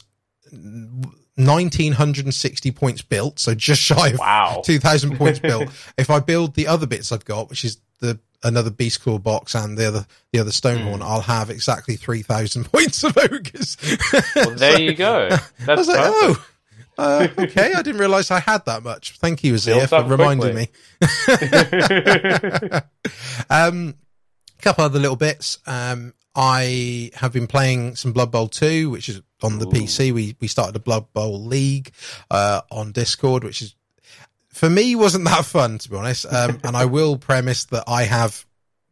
1960 1.35 2.71
points 2.71 3.01
built, 3.01 3.39
so 3.39 3.53
just 3.55 3.81
shy 3.89 4.09
of 4.09 4.19
Wow. 4.19 4.61
2000 4.65 5.17
points 5.17 5.39
built. 5.39 5.69
If 5.97 6.09
I 6.09 6.19
build 6.19 6.53
the 6.55 6.67
other 6.67 6.85
bits 6.87 7.11
I've 7.11 7.25
got, 7.25 7.49
which 7.49 7.65
is 7.65 7.77
the 7.99 8.19
another 8.43 8.69
beast 8.69 9.01
claw 9.01 9.17
box 9.17 9.55
and 9.55 9.77
the 9.77 9.87
other 9.87 10.05
the 10.33 10.39
other 10.39 10.51
stonehorn, 10.51 10.97
Hmm. 10.97 11.03
I'll 11.03 11.21
have 11.21 11.49
exactly 11.49 11.95
3000 11.95 12.65
points 12.71 13.03
of 13.03 13.17
ogres. 13.17 13.77
Well, 14.35 14.51
there 14.51 14.79
you 14.81 14.93
go. 14.93 15.29
I 15.31 15.39
That's 15.65 15.77
was 15.79 15.87
like, 15.87 15.97
perfect. 15.97 16.39
oh, 16.39 16.45
uh, 16.97 17.27
okay. 17.39 17.73
I 17.73 17.81
didn't 17.81 17.99
realize 17.99 18.29
I 18.29 18.39
had 18.41 18.65
that 18.65 18.83
much. 18.83 19.17
Thank 19.17 19.43
you, 19.43 19.53
Azir, 19.55 19.87
for 19.89 20.03
reminding 20.03 20.53
quickly. 20.53 20.69
me. 22.71 22.79
Um, 23.49 23.95
a 24.59 24.61
couple 24.61 24.83
other 24.85 24.99
little 24.99 25.15
bits. 25.15 25.57
Um, 25.65 26.13
I 26.35 27.11
have 27.15 27.31
been 27.33 27.47
playing 27.47 27.95
some 27.95 28.11
Blood 28.11 28.31
Bowl 28.31 28.47
2, 28.47 28.89
which 28.89 29.07
is 29.07 29.21
on 29.43 29.59
the 29.59 29.65
PC. 29.65 30.11
We 30.11 30.35
we 30.39 30.47
started 30.47 30.75
a 30.75 30.79
Blood 30.79 31.11
Bowl 31.13 31.43
League 31.43 31.91
uh, 32.31 32.61
on 32.71 32.91
Discord, 32.91 33.43
which 33.43 33.61
is 33.61 33.75
for 34.49 34.69
me 34.69 34.95
wasn't 34.95 35.25
that 35.25 35.45
fun 35.45 35.77
to 35.79 35.89
be 35.89 35.95
honest. 35.95 36.25
Um, 36.31 36.59
and 36.63 36.75
I 36.75 36.85
will 36.85 37.17
premise 37.17 37.65
that 37.65 37.83
I 37.87 38.03
have 38.03 38.45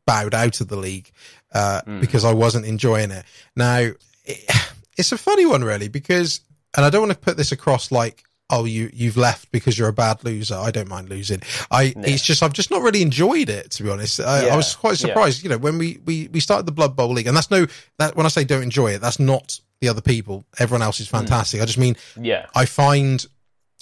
bowed 0.05 0.33
out 0.33 0.61
of 0.61 0.67
the 0.67 0.75
league 0.75 1.11
uh, 1.53 1.81
because 1.99 2.25
I 2.25 2.33
wasn't 2.33 2.65
enjoying 2.65 3.11
it. 3.11 3.25
Now 3.55 3.91
it, 4.25 4.51
it's 4.97 5.11
a 5.11 5.17
funny 5.17 5.45
one 5.45 5.63
really 5.63 5.87
because, 5.87 6.41
and 6.75 6.85
I 6.85 6.89
don't 6.89 7.01
want 7.01 7.13
to 7.13 7.19
put 7.19 7.37
this 7.37 7.51
across 7.51 7.91
like. 7.91 8.23
Oh, 8.51 8.65
you 8.65 8.89
you've 8.93 9.17
left 9.17 9.51
because 9.51 9.79
you're 9.79 9.87
a 9.87 9.93
bad 9.93 10.23
loser. 10.23 10.55
I 10.55 10.69
don't 10.71 10.89
mind 10.89 11.09
losing. 11.09 11.41
I 11.71 11.93
it's 11.97 12.21
just 12.23 12.43
I've 12.43 12.53
just 12.53 12.69
not 12.69 12.81
really 12.81 13.01
enjoyed 13.01 13.49
it 13.49 13.71
to 13.71 13.83
be 13.83 13.89
honest. 13.89 14.19
I, 14.19 14.49
I 14.49 14.55
was 14.57 14.75
quite 14.75 14.99
Yeah. 15.01 15.07
surprised. 15.07 15.41
You 15.43 15.49
know, 15.49 15.57
when 15.57 15.77
we, 15.77 15.99
we 16.05 16.27
we 16.31 16.39
started 16.39 16.65
the 16.65 16.71
Blood 16.71 16.95
Bowl 16.95 17.09
league, 17.13 17.27
and 17.27 17.35
that's 17.37 17.49
no 17.49 17.65
that 17.97 18.15
when 18.15 18.25
I 18.25 18.29
say 18.29 18.43
don't 18.43 18.63
enjoy 18.63 18.91
it, 18.91 18.99
that's 19.01 19.19
not 19.19 19.59
the 19.79 19.87
other 19.87 20.01
people. 20.01 20.45
Everyone 20.59 20.81
else 20.81 20.99
is 20.99 21.07
fantastic. 21.07 21.61
I 21.61 21.65
just 21.65 21.77
mean 21.79 21.95
yeah. 22.19 22.45
I 22.53 22.65
find 22.65 23.25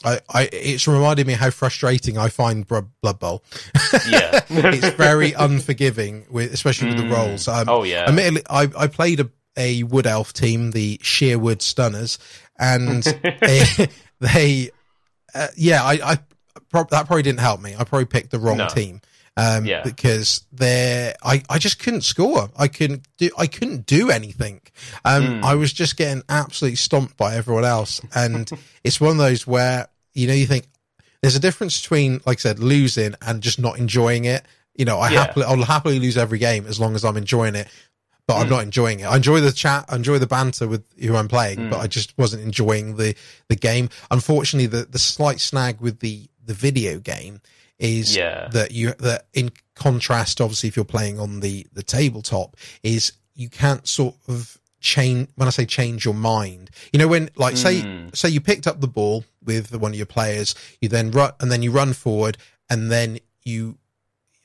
I, 0.05 0.19
I 0.29 0.49
it's 0.53 0.87
reminded 0.87 1.27
me 1.27 1.33
how 1.33 1.49
frustrating 1.49 2.17
I 2.17 2.29
find 2.29 2.65
Blood 2.67 2.89
Blood 3.01 3.19
Bowl. 3.19 3.43
Yeah. 4.07 4.39
it's 4.49 4.95
very 4.95 5.33
unforgiving 5.33 6.25
with 6.29 6.53
especially 6.53 6.89
with 6.89 6.97
the 6.99 7.07
roles. 7.09 7.47
Um, 7.47 7.67
Oh, 7.67 7.83
yeah. 7.83 8.05
Admittedly, 8.07 8.43
I 8.49 8.69
I 8.77 8.87
played 8.87 9.19
a 9.19 9.29
a 9.57 9.83
wood 9.83 10.05
elf 10.07 10.31
team, 10.31 10.71
the 10.71 10.99
Sheerwood 11.01 11.61
Stunners, 11.61 12.17
and 12.57 13.03
they 14.19 14.69
uh, 15.35 15.47
yeah, 15.55 15.83
I 15.83 15.93
I 16.13 16.17
prob- 16.71 16.89
that 16.91 17.05
probably 17.07 17.23
didn't 17.23 17.39
help 17.39 17.61
me. 17.61 17.75
I 17.77 17.83
probably 17.83 18.05
picked 18.05 18.31
the 18.31 18.39
wrong 18.39 18.57
No. 18.57 18.67
team. 18.67 19.01
Um, 19.37 19.65
Yeah. 19.65 19.83
because 19.83 20.43
there, 20.51 21.13
I, 21.23 21.41
I 21.49 21.59
just 21.59 21.79
couldn't 21.79 22.01
score. 22.01 22.49
I 22.57 22.67
couldn't 22.67 23.07
do, 23.17 23.29
I 23.37 23.47
couldn't 23.47 23.85
do 23.85 24.09
anything. 24.09 24.59
Um, 25.05 25.43
I 25.45 25.55
was 25.55 25.71
just 25.71 25.95
getting 25.95 26.23
absolutely 26.27 26.75
stomped 26.75 27.15
by 27.15 27.35
everyone 27.35 27.63
else. 27.63 28.01
And 28.13 28.49
it's 28.83 28.99
one 28.99 29.11
of 29.11 29.17
those 29.17 29.47
where, 29.47 29.87
you 30.13 30.27
know, 30.27 30.33
you 30.33 30.45
think 30.45 30.67
there's 31.21 31.37
a 31.37 31.39
difference 31.39 31.79
between, 31.81 32.19
like 32.25 32.39
I 32.39 32.41
said, 32.41 32.59
losing 32.59 33.15
and 33.21 33.41
just 33.41 33.59
not 33.59 33.77
enjoying 33.77 34.25
it. 34.25 34.43
You 34.75 34.83
know, 34.83 34.97
I 34.99 35.09
Yeah. 35.11 35.25
happily, 35.27 35.45
I'll 35.45 35.63
happily 35.63 35.99
lose 35.99 36.17
every 36.17 36.39
game 36.39 36.65
as 36.67 36.77
long 36.77 36.95
as 36.95 37.05
I'm 37.05 37.15
enjoying 37.15 37.55
it, 37.55 37.69
but 38.29 38.35
I'm 38.35 38.45
hmm. 38.45 38.51
not 38.51 38.63
enjoying 38.63 38.99
it. 38.99 39.05
I 39.05 39.15
enjoy 39.15 39.39
the 39.39 39.51
chat, 39.51 39.85
I 39.89 39.95
enjoy 39.95 40.19
the 40.19 40.27
banter 40.27 40.67
with 40.67 40.83
who 41.01 41.15
I'm 41.15 41.27
playing, 41.27 41.71
but 41.71 41.77
hmm. 41.77 41.81
I 41.81 41.87
just 41.87 42.15
wasn't 42.15 42.43
enjoying 42.43 42.95
the, 42.95 43.15
the 43.47 43.55
game. 43.55 43.89
Unfortunately, 44.11 44.67
the, 44.67 44.85
the 44.85 44.99
slight 44.99 45.39
snag 45.39 45.81
with 45.81 45.99
the, 45.99 46.29
the 46.45 46.53
video 46.53 46.99
game 46.99 47.41
is 47.79 48.15
Yeah. 48.15 48.47
that 48.49 48.69
you, 48.69 48.93
that 48.99 49.25
in 49.33 49.49
contrast, 49.73 50.41
obviously, 50.41 50.69
if 50.69 50.75
you're 50.75 50.85
playing 50.85 51.19
on 51.19 51.39
the, 51.39 51.65
the 51.73 51.81
tabletop 51.81 52.55
is 52.83 53.13
you 53.33 53.49
can't 53.49 53.87
sort 53.87 54.13
of 54.27 54.59
change, 54.79 55.29
when 55.33 55.47
I 55.47 55.49
say 55.49 55.65
change 55.65 56.05
your 56.05 56.13
mind, 56.13 56.69
you 56.93 56.99
know, 56.99 57.07
when 57.07 57.31
like 57.35 57.57
say, 57.57 57.81
hmm. 57.81 58.09
say 58.13 58.29
you 58.29 58.41
picked 58.41 58.67
up 58.67 58.79
the 58.79 58.87
ball 58.87 59.25
with 59.43 59.75
one 59.75 59.89
of 59.89 59.97
your 59.97 60.05
players, 60.05 60.53
you 60.81 60.87
then 60.87 61.09
run, 61.09 61.31
and 61.39 61.51
then 61.51 61.63
you 61.63 61.71
run 61.71 61.93
forward 61.93 62.37
and 62.69 62.91
then 62.91 63.17
you, 63.43 63.78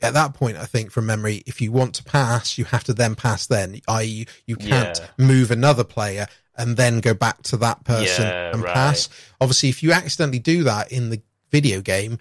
at 0.05 0.15
that 0.15 0.35
point, 0.35 0.57
I 0.57 0.65
think 0.67 0.91
from 0.91 1.07
memory, 1.07 1.43
if 1.47 1.61
you 1.61 1.73
want 1.73 1.95
to 1.97 2.05
pass, 2.05 2.57
you 2.59 2.65
have 2.67 2.85
to 2.85 2.95
then 2.95 3.15
pass 3.15 3.47
then, 3.47 3.81
i.e. 3.89 4.27
you 4.47 4.57
can't 4.57 4.99
Yeah. 4.99 5.07
move 5.27 5.51
another 5.51 5.85
player 5.85 6.27
and 6.57 6.77
then 6.77 7.01
go 7.01 7.15
back 7.15 7.43
to 7.45 7.57
that 7.59 7.83
person 7.85 8.27
Yeah, 8.27 8.53
and 8.55 8.63
right. 8.63 8.75
pass. 8.75 9.09
Obviously, 9.41 9.69
if 9.71 9.83
you 9.83 9.93
accidentally 9.93 10.39
do 10.39 10.63
that 10.65 10.93
in 10.93 11.11
the 11.11 11.21
video 11.51 11.81
game, 11.81 12.19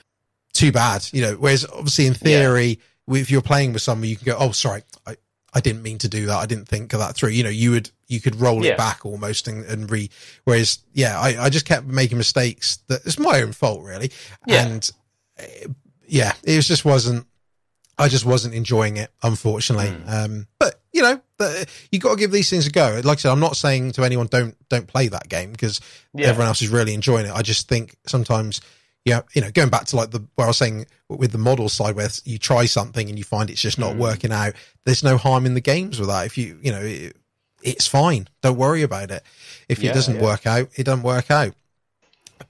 too 0.53 0.71
bad, 0.71 1.07
you 1.11 1.21
know, 1.21 1.33
whereas 1.35 1.65
obviously 1.65 2.05
in 2.07 2.13
theory, 2.13 2.79
if 3.07 3.29
you're 3.31 3.41
playing 3.41 3.73
with 3.73 3.81
someone, 3.81 4.07
you 4.09 4.15
can 4.15 4.25
go, 4.25 4.35
Oh, 4.39 4.51
sorry, 4.51 4.83
I, 5.05 5.17
I 5.53 5.59
didn't 5.59 5.83
mean 5.83 5.97
to 5.99 6.07
do 6.09 6.25
that. 6.27 6.37
I 6.37 6.45
didn't 6.45 6.67
think 6.67 6.93
of 6.93 6.99
that 6.99 7.15
through. 7.15 7.29
You 7.29 7.43
know, 7.43 7.49
you 7.49 7.71
would, 7.71 7.89
you 8.07 8.19
could 8.21 8.35
roll 8.37 8.63
Yeah. 8.65 8.71
it 8.71 8.77
back 8.77 9.05
almost 9.05 9.47
and, 9.47 9.65
and 9.65 9.89
re, 9.91 10.09
whereas, 10.45 10.79
yeah, 10.93 11.19
I, 11.19 11.43
I 11.45 11.49
just 11.49 11.65
kept 11.65 11.85
making 11.85 12.17
mistakes 12.17 12.77
that 12.87 13.05
it's 13.05 13.19
my 13.19 13.41
own 13.41 13.51
fault 13.51 13.83
really. 13.83 14.11
Yeah. 14.47 14.65
And 14.65 14.91
uh, 15.39 15.43
yeah, 16.07 16.33
it 16.43 16.59
just 16.61 16.85
wasn't, 16.85 17.25
I 17.97 18.07
just 18.07 18.25
wasn't 18.25 18.55
enjoying 18.55 18.97
it, 18.97 19.11
unfortunately. 19.21 19.89
Hmm. 19.91 20.09
Um, 20.09 20.47
but 20.59 20.79
you 20.91 21.01
know, 21.01 21.21
you 21.91 21.99
got 21.99 22.11
to 22.11 22.15
give 22.17 22.31
these 22.31 22.49
things 22.49 22.67
a 22.67 22.71
go. 22.71 23.01
Like 23.03 23.17
I 23.17 23.21
said, 23.21 23.31
I'm 23.31 23.39
not 23.39 23.55
saying 23.57 23.91
to 23.93 24.03
anyone 24.03 24.27
don't 24.27 24.55
don't 24.69 24.87
play 24.87 25.07
that 25.09 25.29
game 25.29 25.51
because 25.51 25.79
Yeah. 26.13 26.27
everyone 26.27 26.47
else 26.47 26.61
is 26.61 26.69
really 26.69 26.93
enjoying 26.93 27.25
it. 27.25 27.31
I 27.33 27.41
just 27.41 27.67
think 27.67 27.95
sometimes, 28.07 28.61
yeah, 29.05 29.21
you 29.33 29.41
know, 29.41 29.51
going 29.51 29.69
back 29.69 29.85
to 29.85 29.95
like 29.95 30.11
the 30.11 30.25
where 30.35 30.45
I 30.45 30.49
was 30.49 30.57
saying 30.57 30.85
with 31.09 31.31
the 31.31 31.37
model 31.37 31.69
side, 31.69 31.95
where 31.95 32.09
you 32.25 32.37
try 32.37 32.65
something 32.65 33.09
and 33.09 33.17
you 33.17 33.23
find 33.23 33.49
it's 33.49 33.61
just 33.61 33.77
not 33.79 33.95
working 33.95 34.31
out. 34.31 34.53
There's 34.85 35.03
no 35.03 35.17
harm 35.17 35.45
in 35.45 35.53
the 35.53 35.61
games 35.61 35.99
with 35.99 36.09
that. 36.09 36.25
If 36.25 36.37
you, 36.37 36.59
you 36.63 36.71
know, 36.71 36.81
it, 36.81 37.15
it's 37.61 37.87
fine. 37.87 38.27
Don't 38.41 38.57
worry 38.57 38.81
about 38.81 39.09
it. 39.11 39.23
If 39.69 39.79
Yeah, 39.79 39.91
it 39.91 39.93
doesn't 39.93 40.15
yeah. 40.15 40.21
work 40.21 40.45
out, 40.47 40.69
it 40.75 40.83
doesn't 40.83 41.03
work 41.03 41.29
out. 41.31 41.53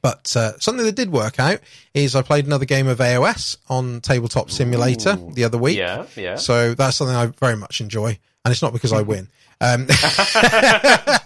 But 0.02 0.36
uh, 0.36 0.58
something 0.60 0.86
that 0.86 0.96
did 0.96 1.12
work 1.12 1.40
out 1.40 1.60
is 1.94 2.16
I 2.16 2.22
played 2.22 2.46
another 2.46 2.66
game 2.66 2.88
of 2.88 2.98
AOS 2.98 3.58
on 3.70 4.02
Tabletop 4.02 4.52
Simulator 4.52 5.18
Ooh. 5.20 5.32
the 5.34 5.46
other 5.46 5.58
week. 5.58 5.78
Yeah, 5.78 6.06
yeah. 6.16 6.36
So 6.36 6.74
that's 6.74 6.98
something 6.98 7.16
I 7.16 7.28
very 7.28 7.56
much 7.56 7.80
enjoy, 7.80 8.18
and 8.44 8.52
it's 8.52 8.62
not 8.62 8.74
because 8.74 8.92
I 8.92 9.02
win. 9.02 9.30
Um, 9.62 9.86
that 9.88 11.24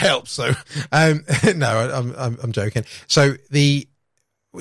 helps, 0.00 0.36
though. 0.36 0.52
Um, 0.92 1.24
no, 1.56 1.90
I'm, 1.92 2.14
I'm 2.16 2.38
I'm 2.42 2.52
joking. 2.52 2.84
So 3.08 3.34
the 3.50 3.88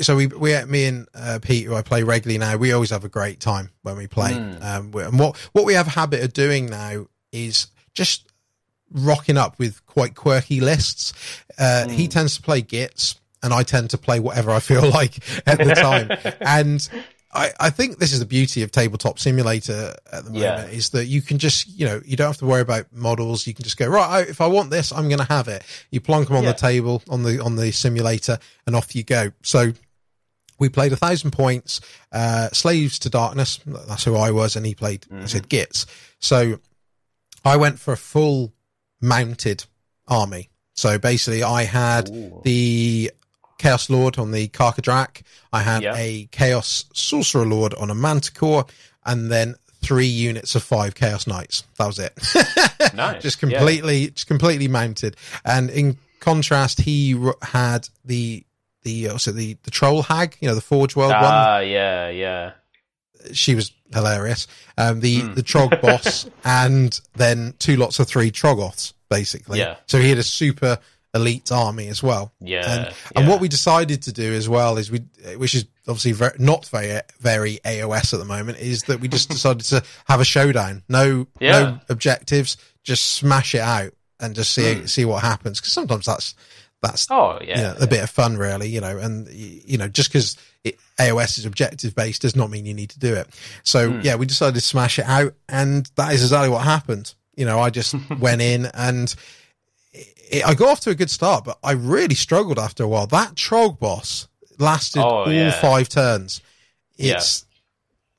so 0.02 0.16
we 0.16 0.28
we 0.28 0.64
me 0.66 0.86
and 0.86 1.08
uh, 1.14 1.40
Pete, 1.42 1.66
who 1.66 1.76
I 1.76 1.84
play 1.84 2.04
regularly 2.04 2.40
now, 2.40 2.58
we 2.58 2.74
always 2.74 2.90
have 2.90 3.06
a 3.06 3.10
great 3.10 3.40
time 3.40 3.70
when 3.84 3.98
we 3.98 4.08
play. 4.08 4.34
Um, 4.34 4.92
and 4.96 5.20
what 5.20 5.38
what 5.54 5.66
we 5.66 5.76
have 5.76 5.88
a 5.88 5.92
habit 5.92 6.24
of 6.24 6.34
doing 6.34 6.66
now 6.66 7.06
is 7.32 7.68
just 7.94 8.32
rocking 8.92 9.38
up 9.38 9.58
with 9.60 9.86
quite 9.86 10.16
quirky 10.16 10.60
lists. 10.62 11.14
Uh, 11.58 11.88
He 11.90 12.08
tends 12.08 12.36
to 12.36 12.42
play 12.42 12.62
Gits. 12.62 13.16
and 13.44 13.54
I 13.54 13.64
tend 13.64 13.90
to 13.92 13.98
play 13.98 14.20
whatever 14.20 14.52
I 14.52 14.60
feel 14.60 14.90
like 15.00 15.18
at 15.48 15.58
the 15.60 15.76
time. 15.76 16.10
and 16.42 16.88
I, 17.34 17.52
I 17.60 17.70
think 17.70 18.00
this 18.00 18.14
is 18.14 18.20
the 18.20 18.26
beauty 18.26 18.64
of 18.64 18.72
tabletop 18.72 19.20
simulator 19.20 19.94
at 20.12 20.24
the 20.24 20.32
moment 20.32 20.42
Yeah. 20.42 20.66
is 20.68 20.90
that 20.92 21.06
you 21.08 21.22
can 21.22 21.38
just, 21.38 21.68
you 21.68 21.86
know, 21.86 22.02
you 22.06 22.16
don't 22.16 22.28
have 22.28 22.38
to 22.38 22.46
worry 22.46 22.62
about 22.62 22.86
models. 22.94 23.46
You 23.46 23.54
can 23.54 23.64
just 23.64 23.76
go, 23.78 23.88
right, 23.88 24.10
I, 24.10 24.20
if 24.22 24.40
I 24.40 24.48
want 24.48 24.70
this, 24.70 24.92
I'm 24.94 25.10
going 25.10 25.20
to 25.20 25.26
have 25.26 25.48
it. 25.50 25.64
You 25.92 26.00
plonk 26.00 26.28
them 26.28 26.38
on 26.38 26.44
Yeah. 26.44 26.54
the 26.54 26.58
table 26.58 27.04
on 27.10 27.24
the, 27.24 27.44
on 27.44 27.56
the 27.58 27.72
simulator 27.72 28.40
and 28.66 28.76
off 28.76 28.96
you 28.96 29.04
go. 29.04 29.32
So 29.44 29.74
we 30.58 30.70
played 30.70 30.94
a 30.94 30.96
thousand 30.96 31.32
points, 31.32 31.82
uh, 32.14 32.48
slaves 32.54 32.98
to 33.00 33.10
darkness. 33.10 33.60
That's 33.66 34.06
who 34.06 34.16
I 34.16 34.32
was. 34.32 34.56
And 34.56 34.66
he 34.66 34.74
played, 34.74 35.06
I 35.14 35.26
said 35.26 35.50
gits. 35.50 35.86
So 36.20 36.60
I 37.44 37.58
went 37.58 37.78
for 37.80 37.92
a 37.92 37.98
full 37.98 38.54
mounted 39.06 39.66
army. 40.08 40.50
So 40.74 40.98
basically 40.98 41.44
I 41.44 41.64
had 41.64 42.10
Ooh. 42.10 42.42
the 42.44 43.12
Chaos 43.58 43.90
Lord 43.90 44.18
on 44.20 44.32
the 44.32 44.48
Karkadrak. 44.50 45.22
I 45.54 45.62
had 45.62 45.84
Yeah. 45.84 45.96
a 45.96 46.28
Chaos 46.32 46.86
Sorcerer 46.94 47.46
Lord 47.46 47.74
on 47.76 47.90
a 47.90 47.96
Manticore 47.96 48.66
and 49.06 49.32
then 49.32 49.56
three 49.82 50.08
units 50.08 50.56
of 50.56 50.64
five 50.64 50.96
Chaos 50.96 51.28
Knights. 51.28 51.64
That 51.78 51.86
was 51.88 52.00
it. 52.00 52.14
Nice. 52.94 53.22
just 53.22 53.42
Yeah. 53.42 53.50
completely, 53.58 54.10
just 54.12 54.28
completely 54.28 54.68
mounted. 54.68 55.16
And 55.44 55.70
in 55.70 55.98
contrast, 56.20 56.82
he 56.82 57.16
had 57.42 57.88
the, 58.04 58.44
the, 58.84 59.10
also 59.10 59.32
the, 59.32 59.58
the 59.64 59.72
Troll 59.72 60.02
Hag, 60.04 60.38
you 60.42 60.48
know, 60.48 60.56
the 60.56 60.62
Forge 60.62 60.96
World 60.96 61.12
one 61.12 61.22
Ah, 61.24 61.60
yeah, 61.60 62.10
yeah. 62.10 62.52
she 63.34 63.56
was 63.56 63.72
hilarious. 63.94 64.48
Um, 64.78 65.00
the 65.00 65.22
Hmm. 65.22 65.34
the 65.36 65.44
Trog 65.44 65.80
boss, 65.82 66.28
and 66.46 67.00
then 67.16 67.54
two 67.60 67.76
lots 67.78 68.00
of 68.00 68.08
three 68.08 68.32
Trogoths, 68.32 68.94
basically. 69.10 69.60
Yeah. 69.60 69.76
So 69.88 70.00
he 70.00 70.10
had 70.10 70.18
a 70.18 70.24
super 70.24 70.78
elite 71.14 71.52
army 71.52 71.88
as 71.88 72.04
well. 72.04 72.34
Yeah. 72.42 72.70
And, 72.70 72.86
yeah. 72.88 72.94
and 73.16 73.28
what 73.28 73.40
we 73.40 73.48
decided 73.48 74.02
to 74.04 74.12
do 74.12 74.34
as 74.34 74.50
well 74.50 74.78
is 74.78 74.92
we, 74.92 75.00
which 75.38 75.56
is 75.56 75.66
obviously 75.88 76.12
very, 76.12 76.36
not 76.40 76.66
very 76.68 77.00
very 77.20 77.60
AOS 77.66 78.14
at 78.14 78.20
the 78.20 78.26
moment, 78.26 78.58
is 78.60 78.84
that 78.84 79.00
we 79.00 79.08
just 79.08 79.30
decided 79.38 79.64
to 79.66 79.84
have 80.08 80.20
a 80.20 80.26
showdown. 80.26 80.84
No, 80.90 81.28
Yeah. 81.40 81.60
no 81.60 81.80
objectives, 81.90 82.58
just 82.84 83.14
smash 83.14 83.56
it 83.56 83.62
out 83.62 83.94
and 84.20 84.36
just 84.36 84.52
see 84.54 84.76
Hmm. 84.76 84.86
see 84.88 85.06
what 85.06 85.22
happens. 85.24 85.60
Because 85.60 85.72
sometimes 85.74 86.06
that's 86.06 86.36
that's 86.82 87.08
Oh, 87.10 87.40
yeah. 87.42 87.56
you 87.58 87.64
know, 87.64 87.76
a 87.80 87.88
bit 87.88 88.04
of 88.04 88.10
fun, 88.10 88.38
really, 88.38 88.68
you 88.70 88.82
know, 88.82 88.98
and 88.98 89.28
you 89.30 89.78
know, 89.78 89.88
just 89.88 90.10
because 90.12 90.36
AOS 91.00 91.38
is 91.40 91.46
objective 91.46 91.96
based 91.96 92.22
does 92.24 92.36
not 92.36 92.50
mean 92.50 92.66
you 92.66 92.74
need 92.74 92.90
to 92.90 93.00
do 93.00 93.14
it. 93.14 93.28
So 93.64 93.90
Hmm. 93.92 94.02
yeah, 94.02 94.16
we 94.16 94.26
decided 94.26 94.56
to 94.56 94.62
smash 94.62 95.00
it 95.00 95.06
out, 95.06 95.34
and 95.48 95.90
that 95.96 96.14
is 96.14 96.22
exactly 96.24 96.50
what 96.50 96.64
happened. 96.64 97.14
You 97.36 97.46
know, 97.46 97.60
I 97.60 97.70
just 97.70 97.96
went 98.20 98.42
in 98.42 98.66
and 98.74 99.14
it, 99.94 100.46
I 100.46 100.54
got 100.54 100.70
off 100.70 100.80
to 100.82 100.90
a 100.90 100.96
good 100.96 101.10
start, 101.10 101.44
but 101.46 101.58
I 101.64 101.72
really 101.74 102.16
struggled 102.16 102.60
after 102.60 102.84
a 102.84 102.88
while. 102.88 103.08
That 103.08 103.36
Trog 103.36 103.80
boss 103.80 104.28
lasted 104.60 105.02
Oh, 105.02 105.24
all 105.26 105.32
yeah. 105.32 105.52
five 105.52 105.90
turns. 105.90 106.42
Yeah. 106.98 107.16
It's 107.16 107.46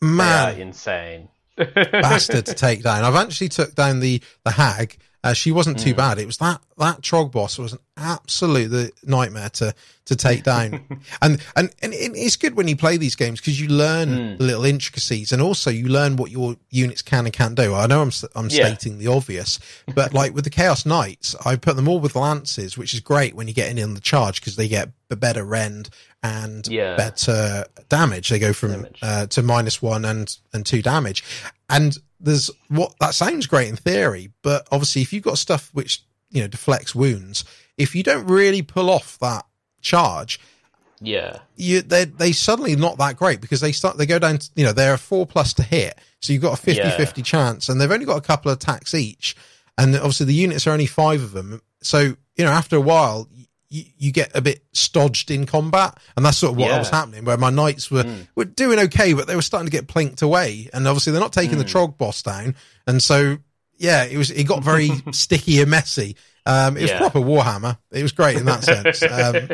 They 0.01 0.07
man 0.09 0.61
insane. 0.61 1.29
bastard 1.57 2.47
to 2.47 2.55
take 2.55 2.83
down. 2.83 3.03
I've 3.05 3.15
actually 3.17 3.49
took 3.49 3.75
down 3.75 4.01
the 4.01 4.21
the 4.45 4.51
hag. 4.53 4.97
Uh, 5.27 5.33
she 5.35 5.51
wasn't 5.53 5.79
too 5.79 5.95
bad. 5.95 6.19
It 6.19 6.27
was 6.27 6.37
that 6.39 6.61
that 6.79 7.01
trog 7.01 7.33
boss 7.33 7.59
was 7.59 7.73
an 7.73 7.79
absolute 7.97 8.93
nightmare 9.05 9.49
to 9.51 9.75
to 10.07 10.15
take 10.15 10.45
down. 10.45 10.85
and, 11.23 11.43
and 11.57 11.71
and 11.83 11.93
it's 11.93 12.37
good 12.37 12.55
when 12.57 12.69
you 12.69 12.77
play 12.77 12.97
these 12.97 13.17
games 13.17 13.41
because 13.41 13.61
you 13.61 13.69
learn 13.69 14.37
the 14.37 14.45
little 14.45 14.65
intricacies 14.65 15.33
and 15.33 15.43
also 15.43 15.71
you 15.71 15.89
learn 15.89 16.17
what 16.17 16.31
your 16.31 16.57
units 16.71 17.03
can 17.03 17.25
and 17.27 17.33
can't 17.33 17.55
do. 17.57 17.75
I 17.75 17.87
know 17.87 18.03
I'm 18.03 18.11
I'm 18.35 18.49
Yeah. 18.51 18.67
stating 18.67 18.99
the 18.99 19.09
obvious, 19.09 19.59
but 19.95 20.13
like 20.15 20.35
with 20.35 20.45
the 20.45 20.51
chaos 20.51 20.87
knights, 20.87 21.35
I 21.45 21.57
put 21.57 21.77
them 21.77 21.89
all 21.89 21.99
with 22.01 22.15
lances, 22.15 22.79
which 22.79 22.95
is 22.95 23.01
great 23.01 23.35
when 23.35 23.49
you 23.49 23.55
get 23.55 23.71
in 23.71 23.83
on 23.83 23.95
the 23.95 24.01
charge 24.01 24.41
because 24.41 24.57
they 24.57 24.69
get 24.69 24.91
a 25.11 25.17
better 25.17 25.45
rend 25.45 25.89
and 26.23 26.67
Yeah. 26.69 26.97
better 26.97 27.65
damage. 27.89 28.29
They 28.29 28.39
go 28.39 28.53
from 28.53 28.87
uh, 29.03 29.27
to 29.27 29.43
minus 29.43 29.83
one 29.83 30.05
and 30.05 30.37
and 30.53 30.65
two 30.65 30.83
damage. 30.83 31.25
And 31.69 31.99
there's 32.21 32.51
what 32.69 32.95
that 33.01 33.15
sounds 33.15 33.47
great 33.47 33.69
in 33.69 33.77
theory, 33.77 34.31
but 34.43 34.67
obviously 34.73 35.03
if 35.03 35.13
you've 35.13 35.23
got 35.25 35.39
stuff 35.39 35.71
which 35.73 36.03
you 36.31 36.41
know 36.41 36.49
deflects 36.49 36.95
wounds, 36.95 37.45
if 37.79 37.95
you 37.95 38.03
don't 38.03 38.27
really 38.27 38.63
pull 38.63 38.91
off 38.91 39.19
that 39.21 39.45
charge, 39.81 40.41
Yeah. 41.01 41.39
you 41.57 41.83
they 41.83 42.05
they 42.07 42.33
suddenly 42.33 42.75
not 42.77 42.99
that 42.99 43.17
great 43.17 43.41
because 43.41 43.61
they 43.61 43.73
start 43.73 43.97
they 43.99 44.07
go 44.07 44.19
down 44.19 44.39
to, 44.39 44.51
you 44.57 44.65
know 44.65 44.73
they're 44.73 44.95
a 44.95 44.99
four 44.99 45.27
plus 45.27 45.53
to 45.55 45.63
hit 45.63 45.99
so 46.21 46.33
you've 46.33 46.43
got 46.43 46.55
a 46.59 46.63
50 46.63 46.81
Yeah. 46.81 46.97
50 46.97 47.23
chance 47.23 47.69
and 47.69 47.81
they've 47.81 47.91
only 47.93 48.07
got 48.07 48.17
a 48.17 48.23
couple 48.27 48.51
of 48.51 48.57
attacks 48.59 48.95
each 48.95 49.37
and 49.79 49.95
obviously 49.95 50.27
the 50.27 50.35
units 50.35 50.67
are 50.67 50.73
only 50.73 50.87
five 50.87 51.23
of 51.23 51.33
them 51.33 51.61
so 51.83 51.99
you 52.37 52.45
know 52.45 52.51
after 52.51 52.77
a 52.77 52.81
while 52.81 53.29
you, 53.69 53.85
you 53.99 54.13
get 54.13 54.31
a 54.37 54.41
bit 54.41 54.63
stodged 54.73 55.31
in 55.31 55.47
combat 55.47 55.99
and 56.17 56.25
that's 56.25 56.39
sort 56.39 56.53
of 56.53 56.59
what 56.59 56.69
Yeah. 56.71 56.79
was 56.79 56.91
happening 56.91 57.25
where 57.25 57.37
my 57.37 57.51
knights 57.51 57.91
were 57.91 58.05
were 58.35 58.45
doing 58.45 58.79
okay 58.81 59.13
but 59.13 59.27
they 59.27 59.35
were 59.37 59.43
starting 59.43 59.67
to 59.67 59.73
get 59.73 59.87
plinked 59.89 60.23
away 60.23 60.69
and 60.73 60.87
obviously 60.87 61.13
they're 61.13 61.21
not 61.21 61.33
taking 61.33 61.59
the 61.59 61.65
trog 61.65 61.99
boss 61.99 62.23
down 62.23 62.55
and 62.87 63.03
so 63.03 63.39
yeah 63.79 64.05
it 64.05 64.17
was 64.17 64.31
it 64.31 64.45
got 64.45 64.63
very 64.63 64.91
sticky 65.13 65.61
and 65.61 65.71
messy 65.71 66.17
um 66.47 66.77
it 66.77 66.83
was 66.83 66.91
Yeah. 66.93 66.99
proper 66.99 67.19
warhammer 67.21 67.77
it 67.91 68.03
was 68.03 68.13
great 68.13 68.37
in 68.37 68.45
that 68.47 68.63
sense 68.65 69.03
um 69.03 69.49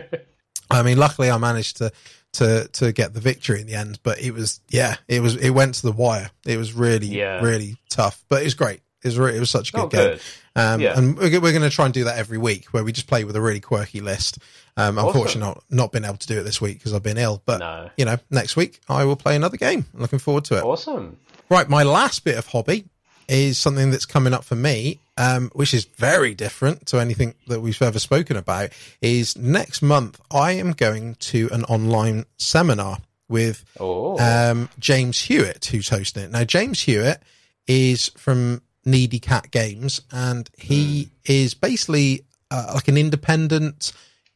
I 0.71 0.83
mean, 0.83 0.97
luckily 0.97 1.31
I 1.31 1.37
managed 1.37 1.79
to 1.79 1.93
to 2.35 2.67
to 2.69 2.93
get 2.93 3.13
the 3.13 3.21
victory 3.21 3.61
in 3.61 3.67
the 3.67 3.75
end, 3.75 3.99
but 4.03 4.19
it 4.23 4.33
was 4.33 4.61
yeah, 4.71 4.97
it 5.07 5.21
was 5.21 5.37
it 5.37 5.51
went 5.51 5.75
to 5.75 5.83
the 5.83 5.93
wire. 5.93 6.31
It 6.47 6.57
was 6.57 6.73
really 6.73 7.09
Yeah. 7.09 7.43
really 7.43 7.77
tough, 7.91 8.25
but 8.31 8.41
it 8.41 8.45
was 8.45 8.55
great. 8.55 8.81
It 9.03 9.09
was 9.09 9.19
re- 9.19 9.37
it 9.37 9.41
was 9.41 9.51
such 9.51 9.71
a 9.71 9.73
good 9.73 9.81
Oh, 9.83 9.89
game. 9.89 10.01
good. 10.11 10.21
Um, 10.55 10.81
Yeah. 10.81 10.97
and 10.99 11.17
we're, 11.17 11.41
we're 11.41 11.53
going 11.53 11.63
to 11.63 11.71
try 11.71 11.87
and 11.87 11.95
do 11.95 12.05
that 12.05 12.19
every 12.19 12.39
week, 12.39 12.67
where 12.73 12.85
we 12.85 12.93
just 12.93 13.07
play 13.07 13.25
with 13.25 13.35
a 13.37 13.41
really 13.41 13.61
quirky 13.61 14.01
list. 14.01 14.39
Um, 14.77 14.97
unfortunately, 14.99 15.41
not 15.41 15.65
not 15.71 15.93
been 15.93 16.05
able 16.05 16.17
to 16.19 16.27
do 16.27 16.41
it 16.41 16.45
this 16.45 16.61
week 16.61 16.79
because 16.79 16.95
I've 16.95 17.03
been 17.03 17.19
ill. 17.19 17.43
But 17.45 17.59
No. 17.59 17.91
you 17.97 18.05
know, 18.05 18.17
next 18.31 18.57
week 18.57 18.81
I 18.89 19.05
will 19.05 19.17
play 19.17 19.35
another 19.37 19.57
game. 19.57 19.87
I'm 19.95 20.01
looking 20.01 20.19
forward 20.19 20.45
to 20.47 20.57
it. 20.59 20.65
Awesome. 20.65 21.17
Right, 21.49 21.69
my 21.69 21.83
last 21.83 22.25
bit 22.25 22.37
of 22.39 22.47
hobby 22.47 22.85
is 23.29 23.59
something 23.59 23.91
that's 23.91 24.07
coming 24.07 24.33
up 24.35 24.45
for 24.45 24.55
me, 24.57 25.01
um, 25.17 25.51
which 25.55 25.75
is 25.75 25.85
very 25.85 26.35
different 26.35 26.87
to 26.87 26.99
anything 26.99 27.35
that 27.49 27.61
we've 27.61 27.81
ever 27.83 27.99
spoken 27.99 28.37
about. 28.37 28.71
Is 29.03 29.37
next 29.37 29.83
month 29.83 30.21
I 30.31 30.53
am 30.53 30.73
going 30.73 31.17
to 31.17 31.49
an 31.53 31.65
online 31.65 32.25
seminar 32.39 32.99
with 33.29 33.65
Oh. 33.81 34.19
um, 34.19 34.69
James 34.79 35.21
Hewitt, 35.23 35.67
who's 35.67 35.89
hosting 35.91 36.25
it. 36.25 36.31
Now, 36.31 36.45
James 36.45 36.81
Hewitt 36.83 37.23
is 37.67 38.11
from 38.17 38.63
Needy 38.85 39.19
Cat 39.19 39.51
Games, 39.51 40.01
and 40.11 40.49
he 40.59 41.11
is 41.25 41.55
basically 41.55 42.25
uh, 42.51 42.73
like 42.75 42.89
an 42.89 42.97
independent 42.97 43.93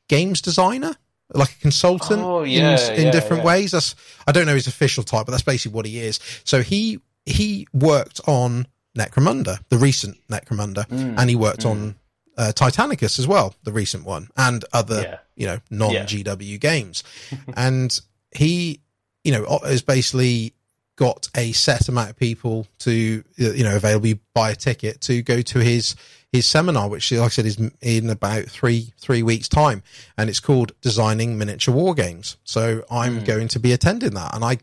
games 0.09 0.40
designer, 0.40 0.94
like 1.34 1.51
a 1.51 1.61
consultant 1.61 2.22
Oh, 2.22 2.42
yeah, 2.44 2.78
in, 2.90 2.94
in 3.01 3.05
yeah, 3.07 3.11
different 3.11 3.42
yeah. 3.42 3.47
ways. 3.47 3.72
That's 3.72 3.94
I 4.26 4.32
don't 4.32 4.47
know 4.47 4.55
his 4.55 4.66
official 4.66 5.03
title, 5.05 5.24
but 5.24 5.32
that's 5.32 5.42
basically 5.42 5.74
what 5.74 5.86
he 5.86 5.99
is. 5.99 6.20
So 6.44 6.62
he 6.62 7.01
he 7.24 7.66
worked 7.72 8.20
on 8.28 8.66
Necromunda, 8.97 9.59
the 9.68 9.78
recent 9.78 10.16
Necromunda, 10.28 10.86
Mm, 10.88 11.18
and 11.18 11.28
he 11.28 11.36
worked 11.36 11.64
on 11.66 11.97
uh, 12.38 12.53
Titanicus 12.55 13.18
as 13.18 13.26
well, 13.26 13.55
the 13.64 13.72
recent 13.72 14.05
one, 14.05 14.28
and 14.36 14.64
other 14.72 15.20
you 15.34 15.47
know 15.47 15.59
non 15.70 15.90
GW 15.92 16.61
games. 16.61 17.03
and 17.57 17.99
he, 18.34 18.80
you 19.24 19.32
know, 19.32 19.59
is 19.64 19.82
basically 19.82 20.53
got 20.97 21.28
a 21.36 21.53
set 21.53 21.88
amount 21.88 22.11
of 22.11 22.16
people 22.16 22.66
to 22.80 23.22
uh, 23.40 23.53
you 23.53 23.64
know 23.64 23.76
available. 23.76 24.09
You 24.09 24.18
buy 24.34 24.51
a 24.51 24.57
ticket 24.57 25.01
to 25.03 25.22
go 25.22 25.42
to 25.42 25.59
his 25.61 25.94
his 26.32 26.47
seminar, 26.47 26.88
which, 26.88 27.12
like 27.12 27.20
I 27.24 27.28
said, 27.28 27.47
is 27.47 27.59
in 27.80 28.11
about 28.11 28.44
three 28.44 28.92
three 28.99 29.22
weeks' 29.22 29.49
time, 29.49 29.82
and 30.18 30.28
it's 30.28 30.40
called 30.40 30.72
Designing 30.80 31.38
Miniature 31.38 31.74
War 31.74 31.94
Games. 31.94 32.36
So 32.44 32.82
I'm 32.90 33.18
hmm. 33.18 33.24
going 33.24 33.49
to 33.49 33.59
be 33.59 33.72
attending 33.72 34.14
that, 34.14 34.34
and 34.34 34.44
I 34.44 34.59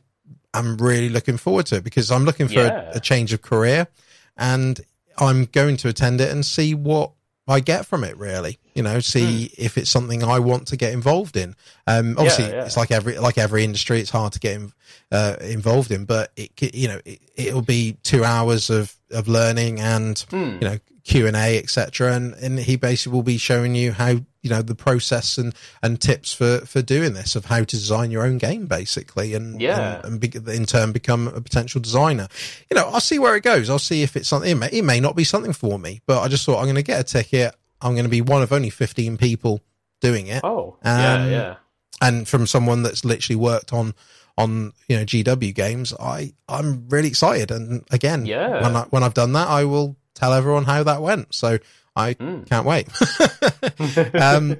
I'm 0.53 0.77
really 0.77 1.09
looking 1.09 1.37
forward 1.37 1.67
to 1.67 1.77
it 1.77 1.83
because 1.83 2.11
I'm 2.11 2.25
looking 2.25 2.47
for 2.47 2.55
Yeah. 2.55 2.91
a, 2.93 2.97
a 2.97 2.99
change 2.99 3.33
of 3.33 3.41
career, 3.41 3.87
and 4.37 4.79
I'm 5.17 5.45
going 5.45 5.77
to 5.77 5.87
attend 5.87 6.21
it 6.21 6.31
and 6.31 6.45
see 6.45 6.73
what 6.73 7.11
I 7.47 7.59
get 7.59 7.85
from 7.85 8.03
it. 8.03 8.17
Really, 8.17 8.57
you 8.75 8.83
know, 8.83 8.99
see 8.99 9.51
if 9.57 9.77
it's 9.77 9.89
something 9.89 10.23
I 10.23 10.39
want 10.39 10.67
to 10.67 10.77
get 10.77 10.93
involved 10.93 11.37
in. 11.37 11.55
Um, 11.87 12.15
obviously, 12.17 12.45
yeah. 12.45 12.65
it's 12.65 12.77
like 12.77 12.91
every 12.91 13.17
like 13.17 13.37
every 13.37 13.63
industry, 13.63 13.99
it's 13.99 14.09
hard 14.09 14.33
to 14.33 14.39
get 14.39 14.55
in, 14.55 14.73
uh, 15.11 15.35
involved 15.41 15.91
in, 15.91 16.05
but 16.05 16.31
it 16.35 16.51
you 16.75 16.87
know 16.87 16.99
it, 17.05 17.19
it'll 17.35 17.61
be 17.61 17.97
two 18.03 18.23
hours 18.23 18.69
of 18.69 18.95
of 19.11 19.27
learning 19.27 19.79
and 19.79 20.25
you 20.31 20.59
know 20.59 20.77
Q 21.03 21.27
and 21.27 21.35
A 21.35 21.57
etc. 21.59 22.13
And 22.13 22.33
and 22.35 22.59
he 22.59 22.75
basically 22.77 23.13
will 23.15 23.23
be 23.23 23.37
showing 23.37 23.75
you 23.75 23.91
how 23.91 24.07
you 24.41 24.49
know 24.49 24.61
the 24.61 24.75
process 24.75 25.37
and 25.37 25.53
and 25.81 26.01
tips 26.01 26.33
for 26.33 26.59
for 26.65 26.81
doing 26.81 27.13
this 27.13 27.35
of 27.35 27.45
how 27.45 27.59
to 27.59 27.65
design 27.65 28.11
your 28.11 28.23
own 28.25 28.37
game 28.37 28.65
basically 28.65 29.33
and 29.33 29.61
Yeah. 29.61 30.01
and, 30.03 30.05
and 30.05 30.19
be, 30.19 30.31
in 30.53 30.65
turn 30.65 30.91
become 30.91 31.27
a 31.27 31.41
potential 31.41 31.79
designer. 31.81 32.27
You 32.69 32.75
know, 32.75 32.89
I'll 32.89 32.99
see 33.01 33.19
where 33.19 33.35
it 33.35 33.43
goes. 33.43 33.69
I'll 33.69 33.79
see 33.79 34.01
if 34.03 34.15
it's 34.15 34.27
something. 34.29 34.51
It 34.51 34.55
may, 34.55 34.69
it 34.71 34.83
may 34.83 34.99
not 34.99 35.15
be 35.15 35.23
something 35.23 35.53
for 35.53 35.77
me, 35.77 36.01
but 36.05 36.21
I 36.21 36.27
just 36.27 36.45
thought 36.45 36.57
I'm 36.57 36.65
going 36.65 36.75
to 36.75 36.83
get 36.83 36.99
a 36.99 37.03
ticket. 37.03 37.55
I'm 37.83 37.93
going 37.93 38.05
to 38.05 38.09
be 38.09 38.21
one 38.21 38.41
of 38.41 38.51
only 38.51 38.69
15 38.69 39.17
people 39.17 39.61
doing 40.01 40.27
it 40.27 40.43
Oh. 40.43 40.77
yeah. 40.83 41.13
Um, 41.15 41.29
Yeah. 41.29 41.55
and 42.01 42.27
from 42.27 42.47
someone 42.47 42.81
that's 42.83 43.03
literally 43.05 43.35
worked 43.37 43.71
on 43.73 43.93
on 44.37 44.73
you 44.87 44.97
know 44.97 45.03
GW 45.05 45.53
games, 45.53 45.93
I 45.99 46.33
I'm 46.49 46.87
really 46.89 47.07
excited. 47.09 47.51
And 47.51 47.83
again, 47.91 48.25
Yeah. 48.25 48.61
when 48.63 48.75
I 48.75 48.81
when 48.89 49.03
I've 49.03 49.13
done 49.13 49.33
that, 49.33 49.47
I 49.47 49.63
will 49.65 49.95
tell 50.15 50.33
everyone 50.33 50.63
how 50.65 50.81
that 50.83 51.01
went. 51.01 51.35
So 51.35 51.59
I 51.95 52.15
Mm. 52.15 52.47
can't 52.49 52.65
wait. 52.65 52.87
um, 54.21 54.57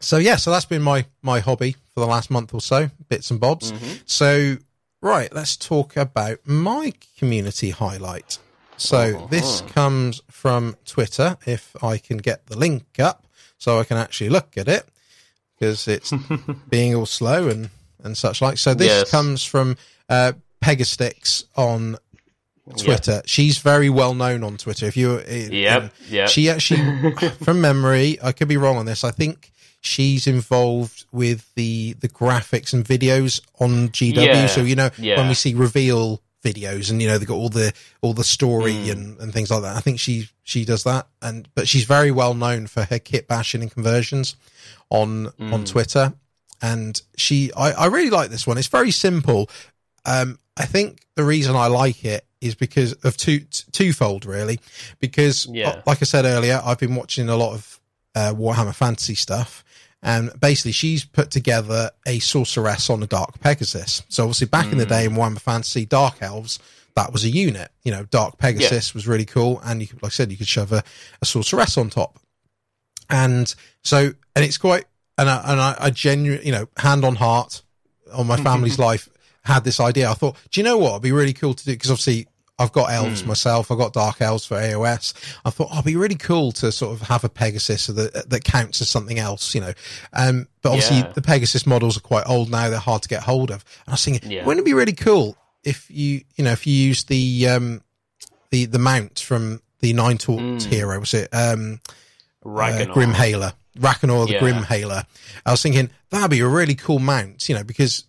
so 0.00 0.16
yeah, 0.16 0.36
so 0.36 0.50
that's 0.50 0.64
been 0.64 0.82
my 0.82 1.06
my 1.22 1.40
hobby 1.40 1.76
for 1.94 2.00
the 2.00 2.06
last 2.06 2.30
month 2.30 2.52
or 2.54 2.60
so, 2.60 2.90
bits 3.08 3.30
and 3.30 3.38
bobs. 3.40 3.72
So 4.06 4.56
right, 5.00 5.32
let's 5.32 5.56
talk 5.56 5.96
about 5.96 6.38
my 6.44 6.92
community 7.18 7.70
highlight. 7.70 8.38
So 8.78 9.26
this 9.30 9.60
comes 9.62 10.22
from 10.30 10.76
Twitter. 10.84 11.36
If 11.46 11.74
I 11.82 11.98
can 11.98 12.18
get 12.18 12.46
the 12.46 12.56
link 12.58 12.84
up, 12.98 13.26
so 13.58 13.78
I 13.80 13.84
can 13.84 13.96
actually 13.96 14.30
look 14.30 14.56
at 14.56 14.68
it, 14.68 14.86
because 15.58 15.88
it's 15.88 16.12
being 16.70 16.94
all 16.94 17.06
slow 17.06 17.48
and 17.48 17.70
and 18.02 18.16
such 18.16 18.40
like. 18.40 18.58
So 18.58 18.74
this 18.74 18.86
Yes. 18.88 19.10
comes 19.10 19.44
from 19.44 19.76
uh, 20.08 20.32
Pegastyx 20.62 21.44
on 21.56 21.96
Twitter. 22.76 23.22
She's 23.26 23.58
very 23.58 23.88
well 23.90 24.14
known 24.14 24.44
on 24.44 24.56
Twitter. 24.56 24.86
If 24.86 24.96
you, 24.96 25.20
Yep, 25.26 25.92
yep. 26.08 26.28
she 26.28 26.48
actually, 26.50 27.12
from 27.42 27.60
memory, 27.60 28.18
I 28.22 28.32
could 28.32 28.48
be 28.48 28.56
wrong 28.56 28.76
on 28.76 28.86
this. 28.86 29.02
I 29.04 29.10
think 29.10 29.50
she's 29.80 30.26
involved 30.26 31.04
with 31.12 31.52
the 31.54 31.94
the 32.00 32.08
graphics 32.08 32.72
and 32.72 32.84
videos 32.84 33.40
on 33.58 33.88
GW. 33.88 34.14
Yeah, 34.26 34.46
So 34.46 34.60
you 34.62 34.76
know 34.76 34.90
yeah. 34.98 35.16
when 35.16 35.28
we 35.28 35.34
see 35.34 35.54
reveal 35.54 36.20
videos 36.44 36.90
and 36.90 37.02
you 37.02 37.08
know 37.08 37.18
they've 37.18 37.26
got 37.26 37.34
all 37.34 37.48
the 37.48 37.72
all 38.00 38.14
the 38.14 38.22
story 38.24 38.72
Mm. 38.74 38.92
and, 38.92 39.20
and 39.20 39.32
things 39.32 39.50
like 39.50 39.62
that. 39.62 39.76
I 39.76 39.80
think 39.80 39.98
she 39.98 40.28
she 40.44 40.64
does 40.64 40.84
that 40.84 41.06
and 41.20 41.48
but 41.54 41.66
she's 41.66 41.84
very 41.84 42.10
well 42.12 42.34
known 42.34 42.66
for 42.68 42.84
her 42.84 42.98
kit 42.98 43.26
bashing 43.26 43.60
and 43.62 43.70
conversions 43.70 44.36
on 44.90 45.26
Mm. 45.40 45.52
on 45.52 45.64
Twitter. 45.64 46.12
And 46.62 47.00
she 47.16 47.52
I, 47.56 47.72
I 47.72 47.86
really 47.86 48.10
like 48.10 48.30
this 48.30 48.46
one. 48.46 48.56
It's 48.58 48.68
very 48.68 48.90
simple. 48.92 49.50
Um 50.04 50.38
I 50.56 50.64
think 50.64 51.00
the 51.16 51.24
reason 51.24 51.56
I 51.56 51.66
like 51.66 52.04
it 52.04 52.24
is 52.40 52.54
because 52.54 52.92
of 53.04 53.16
two 53.16 53.40
t- 53.40 53.64
twofold 53.72 54.24
really. 54.24 54.60
Because 55.00 55.46
Yeah. 55.46 55.82
like 55.86 55.98
I 56.00 56.04
said 56.04 56.24
earlier, 56.24 56.60
I've 56.64 56.78
been 56.78 56.94
watching 56.94 57.28
a 57.28 57.36
lot 57.36 57.54
of 57.54 57.80
uh, 58.14 58.32
Warhammer 58.34 58.74
Fantasy 58.74 59.14
stuff. 59.14 59.62
And 60.02 60.30
basically, 60.40 60.72
she's 60.72 61.04
put 61.04 61.30
together 61.30 61.90
a 62.06 62.20
sorceress 62.20 62.88
on 62.88 63.02
a 63.02 63.06
Dark 63.06 63.40
Pegasus. 63.40 64.02
So 64.08 64.24
obviously, 64.24 64.46
back 64.46 64.70
in 64.70 64.78
the 64.78 64.86
day 64.86 65.06
hmm. 65.06 65.14
in 65.14 65.18
Warhammer 65.18 65.40
Fantasy, 65.40 65.86
Dark 65.86 66.22
Elves, 66.22 66.58
that 66.94 67.12
was 67.12 67.24
a 67.24 67.28
unit. 67.28 67.70
You 67.84 67.92
know, 67.92 68.04
Dark 68.04 68.38
Pegasus 68.38 68.94
was 68.94 69.08
really 69.08 69.24
cool, 69.24 69.60
and 69.64 69.80
you 69.80 69.88
could, 69.88 70.02
like 70.02 70.12
I 70.12 70.14
said, 70.14 70.30
you 70.30 70.36
could 70.36 70.48
shove 70.48 70.72
a, 70.72 70.82
a 71.20 71.24
sorceress 71.24 71.76
on 71.76 71.90
top. 71.90 72.18
And 73.10 73.52
so, 73.82 74.12
and 74.36 74.44
it's 74.44 74.58
quite, 74.58 74.84
and 75.16 75.28
I, 75.28 75.52
and 75.52 75.60
I, 75.60 75.76
I 75.78 75.90
genuinely, 75.90 76.46
you 76.46 76.52
know, 76.52 76.68
hand 76.76 77.04
on 77.04 77.16
heart, 77.16 77.62
on 78.12 78.26
my 78.26 78.36
family's 78.42 78.78
life, 78.78 79.08
had 79.42 79.64
this 79.64 79.80
idea. 79.80 80.10
I 80.10 80.14
thought, 80.14 80.36
do 80.50 80.60
you 80.60 80.64
know 80.64 80.78
what? 80.78 80.90
It'd 80.90 81.02
be 81.02 81.12
really 81.12 81.32
cool 81.32 81.54
to 81.54 81.64
do 81.64 81.72
because 81.72 81.90
obviously 81.90 82.28
I've 82.58 82.72
got 82.72 82.90
elves 82.90 83.24
myself. 83.24 83.70
I've 83.70 83.78
got 83.78 83.92
dark 83.92 84.20
elves 84.20 84.44
for 84.44 84.56
AOS. 84.56 85.14
I 85.44 85.50
thought, 85.50 85.68
oh, 85.70 85.74
it'd 85.74 85.84
be 85.84 85.94
really 85.96 86.16
cool 86.16 86.50
to 86.52 86.72
sort 86.72 86.92
of 86.92 87.06
have 87.08 87.22
a 87.22 87.28
Pegasus 87.28 87.86
that 87.86 88.28
that 88.28 88.44
counts 88.44 88.80
as 88.80 88.88
something 88.88 89.18
else, 89.18 89.54
you 89.54 89.60
know. 89.60 89.72
Um, 90.12 90.48
but 90.62 90.70
obviously 90.70 90.98
Yeah. 90.98 91.12
the 91.14 91.22
Pegasus 91.22 91.66
models 91.66 91.96
are 91.96 92.00
quite 92.00 92.24
old 92.26 92.50
now. 92.50 92.68
They're 92.68 92.78
hard 92.80 93.02
to 93.02 93.08
get 93.08 93.22
hold 93.22 93.50
of. 93.50 93.64
And 93.86 93.88
I 93.88 93.90
was 93.92 94.04
thinking, 94.04 94.30
Yeah. 94.30 94.44
wouldn't 94.44 94.64
it 94.64 94.68
be 94.68 94.74
really 94.74 94.92
cool 94.92 95.36
if 95.62 95.88
you, 95.90 96.22
you 96.36 96.44
know, 96.44 96.52
if 96.52 96.66
you 96.66 96.72
use 96.74 97.04
the 97.04 97.48
um, 97.48 97.82
the 98.50 98.64
the 98.64 98.78
mount 98.78 99.18
from 99.20 99.62
the 99.80 99.92
Nighthaunt 99.94 100.64
hero? 100.64 100.98
Was 100.98 101.14
it 101.14 101.28
um, 101.32 101.80
uh, 102.44 102.48
Ragnarok. 102.50 102.92
Grim 102.94 103.12
Hailer, 103.12 103.52
Reikenor 103.78 104.26
the 104.26 104.32
Yeah. 104.34 104.40
Grimhailer. 104.40 105.04
I 105.46 105.50
was 105.52 105.62
thinking 105.62 105.90
that'd 106.10 106.30
be 106.30 106.40
a 106.40 106.48
really 106.48 106.74
cool 106.74 106.98
mount, 106.98 107.48
you 107.48 107.54
know, 107.54 107.62
because 107.64 108.04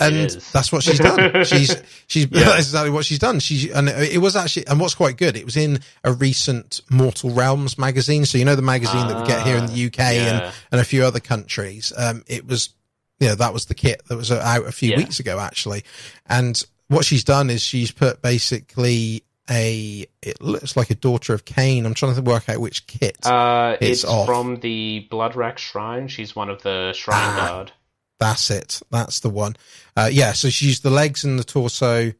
and 0.00 0.30
that's 0.52 0.72
what 0.72 0.82
she's 0.82 0.98
done. 0.98 1.44
she's 1.44 1.74
she's 2.06 2.26
that's 2.30 2.58
exactly 2.58 2.90
what 2.90 3.04
she's 3.04 3.18
done. 3.18 3.38
She's 3.40 3.70
and 3.70 3.88
it, 3.88 4.18
was 4.18 4.36
actually 4.36 4.66
and 4.66 4.80
what's 4.80 4.94
quite 4.94 5.16
good. 5.16 5.36
It 5.36 5.44
was 5.44 5.56
in 5.56 5.80
a 6.04 6.12
recent 6.12 6.80
Mortal 6.90 7.30
Realms 7.30 7.78
magazine, 7.78 8.24
so 8.24 8.38
you 8.38 8.44
know 8.44 8.56
the 8.56 8.62
magazine 8.62 9.06
that 9.08 9.20
we 9.20 9.26
get 9.26 9.46
here 9.46 9.56
in 9.56 9.66
the 9.66 9.86
UK 9.86 10.00
and 10.00 10.38
yeah. 10.40 10.52
and 10.72 10.80
a 10.80 10.84
few 10.84 11.04
other 11.04 11.20
countries. 11.20 11.92
Um, 11.96 12.24
it 12.26 12.46
was 12.46 12.70
you 13.18 13.28
know 13.28 13.34
that 13.34 13.52
was 13.52 13.66
the 13.66 13.74
kit 13.74 14.02
that 14.08 14.16
was 14.16 14.32
out 14.32 14.66
a 14.66 14.72
few 14.72 14.90
Yeah. 14.90 14.96
weeks 14.96 15.20
ago 15.20 15.38
actually, 15.38 15.84
and 16.26 16.62
what 16.88 17.04
she's 17.04 17.22
done 17.24 17.50
is 17.50 17.62
she's 17.62 17.92
put 17.92 18.20
basically 18.22 19.22
a 19.48 20.06
it 20.22 20.40
looks 20.40 20.76
like 20.76 20.90
a 20.90 20.94
daughter 20.94 21.34
of 21.34 21.44
Khaine. 21.44 21.84
I'm 21.84 21.94
trying 21.94 22.14
to 22.14 22.22
work 22.22 22.48
out 22.48 22.58
which 22.60 22.86
kit. 22.86 23.18
Uh, 23.26 23.76
It's 23.80 24.02
from 24.02 24.60
the 24.60 25.08
Bloodwrack 25.10 25.58
Shrine. 25.58 26.08
She's 26.08 26.36
one 26.36 26.48
of 26.48 26.62
the 26.62 26.92
Shrine 26.92 27.16
Ah. 27.18 27.36
Guard. 27.48 27.72
That's 28.20 28.50
it. 28.50 28.80
That's 28.90 29.20
the 29.20 29.30
one. 29.30 29.56
Uh, 29.96 30.08
yeah. 30.12 30.32
So 30.32 30.50
she 30.50 30.66
used 30.66 30.82
the 30.82 30.90
legs 30.90 31.24
and 31.24 31.38
the 31.38 31.44
torso. 31.44 32.12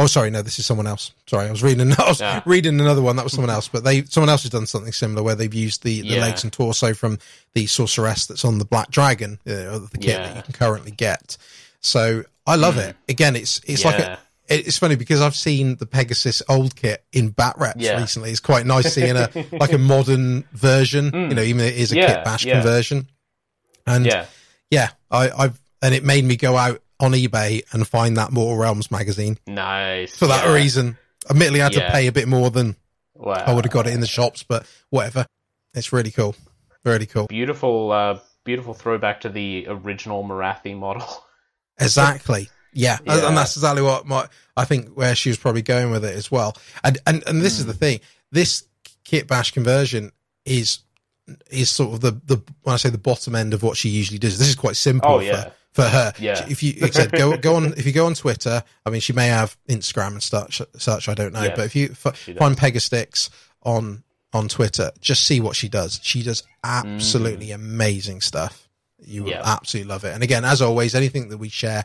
Oh, 0.00 0.06
sorry. 0.06 0.30
No, 0.30 0.42
this 0.42 0.58
is 0.60 0.66
someone 0.66 0.86
else. 0.86 1.12
Sorry. 1.26 1.48
I 1.48 1.50
was 1.50 1.62
reading, 1.62 1.90
I 1.98 2.08
was 2.08 2.20
Yeah. 2.20 2.42
reading 2.46 2.78
another 2.80 3.02
one. 3.02 3.16
That 3.16 3.24
was 3.24 3.32
someone 3.32 3.50
else, 3.50 3.66
but 3.68 3.82
they, 3.84 4.04
someone 4.04 4.28
else 4.28 4.42
has 4.42 4.50
done 4.52 4.66
something 4.66 4.92
similar 4.92 5.22
where 5.22 5.34
they've 5.34 5.52
used 5.52 5.82
the, 5.82 6.02
the 6.02 6.06
Yeah. 6.08 6.20
legs 6.20 6.44
and 6.44 6.52
torso 6.52 6.94
from 6.94 7.18
the 7.54 7.66
sorceress 7.66 8.26
that's 8.26 8.44
on 8.44 8.58
the 8.58 8.64
Black 8.64 8.90
Dragon, 8.90 9.38
uh, 9.46 9.78
the 9.78 9.98
kit 10.00 10.16
that 10.18 10.36
you 10.36 10.42
can 10.42 10.52
currently 10.52 10.92
get. 10.92 11.36
So 11.80 12.22
I 12.46 12.54
love 12.56 12.78
it. 12.78 12.94
Again, 13.08 13.34
it's, 13.34 13.60
it's 13.66 13.84
like 13.84 13.98
a, 13.98 14.18
it's 14.48 14.78
funny 14.78 14.94
because 14.94 15.20
I've 15.20 15.34
seen 15.36 15.76
the 15.76 15.86
Pegasus 15.86 16.42
old 16.48 16.76
kit 16.76 17.04
in 17.12 17.30
bat 17.30 17.56
reps 17.58 17.80
Yeah. 17.82 18.00
recently. 18.00 18.30
It's 18.30 18.40
quite 18.40 18.66
nice 18.66 18.94
seeing 18.94 19.16
a, 19.16 19.28
like 19.52 19.72
a 19.72 19.78
modern 19.78 20.44
version, 20.52 21.06
you 21.12 21.34
know, 21.34 21.42
even 21.42 21.58
though 21.58 21.64
it 21.64 21.76
is 21.76 21.90
a 21.92 21.96
Mm. 21.96 21.98
Yeah, 22.02 22.14
kit 22.14 22.24
bash 22.24 22.44
yeah. 22.44 22.52
conversion. 22.54 23.08
And 23.86 24.06
Yeah. 24.06 24.26
yeah, 24.70 24.90
I, 25.10 25.30
I've 25.30 25.60
and 25.82 25.94
it 25.94 26.04
made 26.04 26.24
me 26.24 26.36
go 26.36 26.56
out 26.56 26.82
on 27.00 27.12
eBay 27.12 27.62
and 27.72 27.86
find 27.86 28.16
that 28.16 28.32
Mortal 28.32 28.56
Realms 28.58 28.90
magazine 28.90 29.38
Nice. 29.46 30.16
for 30.16 30.26
that 30.26 30.46
yeah. 30.46 30.52
reason. 30.54 30.98
Admittedly, 31.30 31.60
I 31.60 31.64
had 31.64 31.72
to 31.74 31.90
pay 31.90 32.06
a 32.06 32.12
bit 32.12 32.28
more 32.28 32.50
than 32.50 32.76
Wow. 33.14 33.32
I 33.34 33.52
would 33.52 33.64
have 33.64 33.72
got 33.72 33.86
it 33.88 33.92
in 33.94 34.00
the 34.00 34.06
shops, 34.06 34.42
but 34.44 34.64
whatever. 34.90 35.26
It's 35.74 35.92
really 35.92 36.10
cool, 36.12 36.36
really 36.84 37.06
cool. 37.06 37.26
Beautiful, 37.26 37.90
uh, 37.90 38.18
beautiful 38.44 38.74
throwback 38.74 39.22
to 39.22 39.28
the 39.28 39.66
original 39.68 40.22
Morathi 40.24 40.76
model. 40.76 41.06
Exactly. 41.80 42.48
Yeah, 42.72 42.98
and- 42.98 43.06
Yeah. 43.06 43.28
and 43.28 43.36
that's 43.36 43.56
exactly 43.56 43.82
what 43.82 44.06
my 44.06 44.26
I 44.56 44.64
think 44.64 44.94
where 44.94 45.14
she 45.14 45.28
was 45.30 45.38
probably 45.38 45.62
going 45.62 45.90
with 45.90 46.04
it 46.04 46.14
as 46.16 46.30
well. 46.30 46.56
And 46.84 46.98
and 47.06 47.22
and 47.26 47.40
this 47.40 47.58
is 47.58 47.62
Hmm. 47.64 47.68
the 47.68 47.74
thing: 47.74 48.00
this 48.32 48.64
kit 49.04 49.26
bash 49.26 49.52
conversion 49.52 50.12
is 50.44 50.80
is 51.50 51.70
sort 51.70 51.94
of 51.94 52.00
the 52.00 52.12
the 52.24 52.42
when 52.62 52.74
I 52.74 52.76
say 52.76 52.90
the 52.90 52.98
bottom 52.98 53.34
end 53.34 53.54
of 53.54 53.62
what 53.62 53.76
she 53.76 53.88
usually 53.88 54.18
does. 54.18 54.38
This 54.38 54.48
is 54.48 54.54
quite 54.54 54.76
simple 54.76 55.10
Oh, 55.10 55.20
yeah. 55.20 55.44
for 55.44 55.52
her. 55.82 56.12
Yeah. 56.18 56.46
If 56.48 56.62
you 56.62 56.72
said 56.92 57.12
go 57.12 57.36
go 57.48 57.56
on 57.56 57.74
if 57.76 57.86
you 57.86 57.92
go 57.92 58.06
on 58.06 58.14
Twitter, 58.14 58.62
I 58.86 58.90
mean 58.90 59.00
she 59.00 59.12
may 59.12 59.28
have 59.28 59.56
Instagram 59.68 60.08
and 60.12 60.22
such 60.22 60.62
such 60.78 61.08
I 61.08 61.14
don't 61.14 61.32
know, 61.32 61.42
Yeah, 61.42 61.54
but 61.56 61.64
if 61.66 61.76
you 61.76 61.90
f- 62.04 62.16
find 62.38 62.56
Pegastyx 62.56 63.28
on 63.62 64.02
on 64.32 64.48
Twitter, 64.48 64.90
just 65.00 65.24
see 65.24 65.40
what 65.40 65.56
she 65.56 65.68
does. 65.68 66.00
She 66.02 66.22
does 66.22 66.42
absolutely 66.64 67.50
amazing 67.50 68.20
stuff. 68.20 68.68
You 69.00 69.24
will 69.24 69.30
Mm. 69.30 69.34
Yeah. 69.34 69.42
absolutely 69.44 69.88
love 69.88 70.04
it. 70.04 70.12
And 70.14 70.22
again, 70.22 70.44
as 70.44 70.60
always, 70.60 70.94
anything 70.94 71.28
that 71.28 71.38
we 71.38 71.48
share 71.48 71.84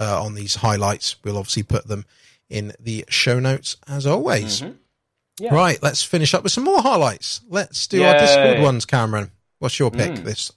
uh, 0.00 0.22
on 0.24 0.34
these 0.34 0.54
highlights, 0.56 1.16
we'll 1.24 1.36
obviously 1.36 1.62
put 1.62 1.86
them 1.86 2.04
in 2.48 2.72
the 2.80 3.04
show 3.08 3.38
notes 3.40 3.76
as 3.88 4.06
always. 4.06 4.60
Mm-hmm. 4.62 4.72
Yeah. 5.40 5.52
Right, 5.54 5.82
let's 5.82 6.02
finish 6.04 6.32
up 6.32 6.42
with 6.44 6.52
some 6.52 6.64
more 6.64 6.80
highlights. 6.80 7.40
Let's 7.48 7.86
do 7.88 8.02
our 8.04 8.16
Discord 8.18 8.60
ones, 8.62 8.84
Cameron. 8.86 9.32
What's 9.58 9.78
your 9.78 9.90
pick 9.90 10.14
this 10.16 10.52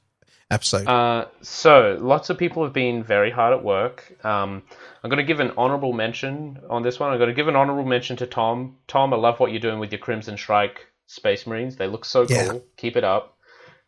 episode? 0.49 0.87
Uh, 0.87 1.25
so 1.41 1.97
lots 1.99 2.29
of 2.29 2.37
people 2.37 2.63
have 2.63 2.73
been 2.73 3.03
very 3.03 3.31
hard 3.31 3.53
at 3.53 3.63
work. 3.63 4.13
Um, 4.23 4.63
I'm 5.03 5.09
going 5.09 5.17
to 5.17 5.23
give 5.23 5.39
an 5.39 5.51
honorable 5.57 5.93
mention 5.93 6.59
on 6.69 6.83
this 6.83 6.99
one. 6.99 7.11
I'm 7.11 7.17
going 7.17 7.29
to 7.29 7.35
give 7.35 7.47
an 7.47 7.55
honorable 7.55 7.85
mention 7.85 8.17
to 8.17 8.27
Tom. 8.27 8.77
Tom, 8.87 9.13
I 9.13 9.17
love 9.17 9.39
what 9.39 9.51
you're 9.51 9.59
doing 9.59 9.79
with 9.79 9.91
your 9.91 9.99
Crimson 9.99 10.37
Strike 10.37 10.87
Space 11.07 11.47
Marines. 11.47 11.75
They 11.75 11.87
look 11.87 12.05
so 12.05 12.25
cool. 12.25 12.35
Yeah. 12.35 12.53
Keep 12.77 12.97
it 12.97 13.03
up. 13.03 13.37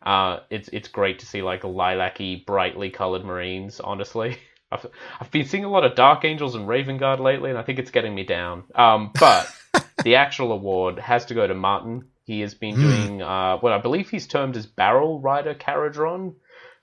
Uh, 0.02 0.40
it's 0.48 0.68
it's 0.72 0.88
great 0.88 1.18
to 1.18 1.26
see 1.26 1.42
like 1.42 1.62
lilac-y, 1.62 2.42
brightly 2.46 2.90
colored 2.90 3.24
Marines. 3.24 3.80
Honestly, 3.80 4.38
I've 4.72 4.86
I've 5.20 5.30
been 5.30 5.46
seeing 5.46 5.64
a 5.64 5.70
lot 5.70 5.84
of 5.84 5.94
Dark 5.94 6.24
Angels 6.24 6.54
and 6.54 6.66
Raven 6.66 6.96
Guard 6.96 7.20
lately, 7.20 7.50
and 7.50 7.58
I 7.58 7.62
think 7.62 7.78
it's 7.78 7.90
getting 7.90 8.14
me 8.14 8.24
down. 8.24 8.64
Um, 8.74 9.12
but 9.18 9.52
the 10.04 10.16
actual 10.16 10.52
award 10.52 10.98
has 10.98 11.26
to 11.26 11.34
go 11.34 11.46
to 11.46 11.54
Martin. 11.54 12.06
He 12.24 12.40
has 12.40 12.54
been 12.54 12.76
doing 12.76 13.22
uh, 13.22 13.58
what 13.58 13.72
I 13.72 13.78
believe 13.78 14.08
he's 14.08 14.28
termed 14.28 14.56
as 14.56 14.64
Barrel 14.64 15.20
Rider 15.20 15.52
Kharadron 15.52 16.34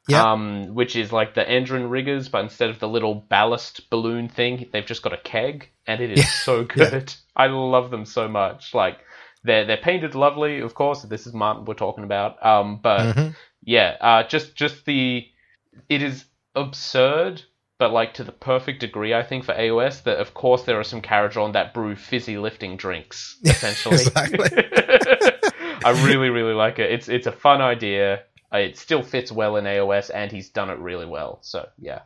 Yeah. 0.07 0.31
um, 0.31 0.73
which 0.73 0.95
is 0.95 1.11
like 1.11 1.33
the 1.35 1.43
Endrinriggers, 1.43 2.31
but 2.31 2.41
instead 2.43 2.69
of 2.69 2.79
the 2.79 2.87
little 2.87 3.13
ballast 3.15 3.89
balloon 3.89 4.29
thing, 4.29 4.69
they've 4.71 4.85
just 4.85 5.01
got 5.01 5.13
a 5.13 5.17
keg, 5.17 5.69
and 5.85 5.99
it 6.01 6.11
is 6.17 6.31
so 6.43 6.63
good. 6.77 7.13
I 7.35 7.47
love 7.47 7.91
them 7.91 8.05
so 8.05 8.27
much. 8.27 8.73
Like 8.73 8.99
they're 9.43 9.65
they're 9.65 9.77
painted 9.77 10.15
lovely, 10.15 10.59
of 10.61 10.73
course. 10.73 11.01
This 11.03 11.27
is 11.27 11.33
Martin 11.33 11.65
we're 11.65 11.73
talking 11.73 12.03
about. 12.05 12.43
Um, 12.45 12.79
but 12.81 13.15
Mhm. 13.15 13.35
yeah, 13.63 13.97
uh, 14.01 14.23
just 14.27 14.55
just 14.55 14.85
the 14.85 15.27
it 15.89 16.01
is 16.01 16.25
absurd, 16.55 17.43
but 17.77 17.91
like 17.91 18.15
to 18.15 18.23
the 18.23 18.31
perfect 18.31 18.79
degree, 18.79 19.13
I 19.13 19.23
think 19.23 19.43
for 19.45 19.53
AOS. 19.53 20.03
That 20.03 20.17
of 20.19 20.33
course 20.33 20.63
there 20.63 20.79
are 20.79 20.83
some 20.83 21.01
Kharadron 21.01 21.53
that 21.53 21.73
brew 21.73 21.95
fizzy 21.95 22.37
lifting 22.37 22.77
drinks, 22.77 23.37
essentially. 23.43 24.05
I 25.83 26.01
really, 26.05 26.29
really 26.29 26.53
like 26.53 26.79
it. 26.79 26.91
It's 26.91 27.07
it's 27.09 27.27
a 27.27 27.31
fun 27.31 27.61
idea. 27.61 28.23
It 28.51 28.77
still 28.77 29.03
fits 29.03 29.31
well 29.31 29.55
in 29.57 29.65
AOS, 29.65 30.09
and 30.13 30.31
he's 30.31 30.49
done 30.49 30.69
it 30.69 30.79
really 30.79 31.05
well. 31.05 31.39
So 31.41 31.67
yeah, 31.77 32.01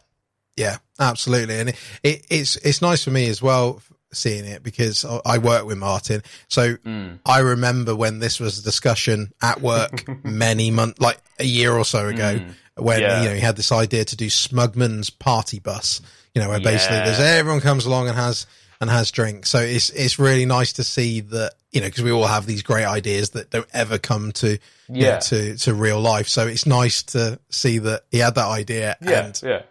Yeah, 0.58 0.78
absolutely, 1.00 1.60
and 1.60 1.70
it, 1.70 1.76
it, 2.04 2.26
it's 2.30 2.56
it's 2.58 2.82
nice 2.82 3.04
for 3.04 3.12
me 3.12 3.28
as 3.30 3.42
well. 3.42 3.82
seeing 4.14 4.44
it 4.44 4.62
because 4.62 5.06
I- 5.06 5.22
I 5.26 5.38
work 5.38 5.66
with 5.66 5.78
Martin. 5.78 6.22
So 6.50 6.76
Mm. 6.76 7.20
I 7.26 7.40
remember 7.40 7.96
when 7.96 8.20
this 8.20 8.42
was 8.42 8.60
a 8.60 8.62
discussion 8.62 9.32
at 9.42 9.62
work 9.62 10.04
many 10.26 10.70
months, 10.70 11.00
like 11.00 11.18
a 11.40 11.46
year 11.46 11.72
or 11.72 11.86
so 11.86 12.08
ago, 12.10 12.40
Mm. 12.40 12.54
when 12.76 13.00
Yeah. 13.00 13.22
you 13.24 13.30
know 13.30 13.36
he 13.36 13.40
had 13.40 13.56
this 13.56 13.72
idea 13.72 14.04
to 14.04 14.18
do 14.18 14.26
Smugman's 14.28 15.10
party 15.12 15.60
bus. 15.60 16.02
You 16.36 16.42
know, 16.42 16.50
where 16.50 16.60
basically 16.60 16.98
Yeah. 16.98 17.06
there's 17.06 17.20
everyone 17.22 17.62
comes 17.62 17.86
along 17.86 18.10
and 18.10 18.18
has 18.18 18.48
and 18.82 18.90
has 18.90 19.12
drinks. 19.12 19.50
So 19.50 19.60
it's 19.60 19.90
it's 19.92 20.20
really 20.20 20.46
nice 20.46 20.74
to 20.74 20.84
see 20.84 21.22
that 21.22 21.54
you 21.72 21.80
know 21.80 21.88
because 21.88 22.04
we 22.04 22.12
all 22.12 22.28
have 22.28 22.46
these 22.46 22.64
great 22.64 22.86
ideas 22.86 23.30
that 23.30 23.50
don't 23.52 23.68
ever 23.74 23.98
come 23.98 24.32
to 24.34 24.50
you 24.50 24.58
know, 24.90 25.08
Yeah. 25.08 25.20
to 25.20 25.56
to 25.58 25.74
real 25.74 26.02
life. 26.02 26.28
So 26.28 26.48
it's 26.48 26.66
nice 26.66 27.04
to 27.04 27.40
see 27.50 27.78
that 27.78 28.04
he 28.12 28.18
had 28.18 28.36
that 28.36 28.48
idea 28.48 28.98
Yeah, 29.02 29.26
and 29.26 29.42
yeah. 29.44 29.62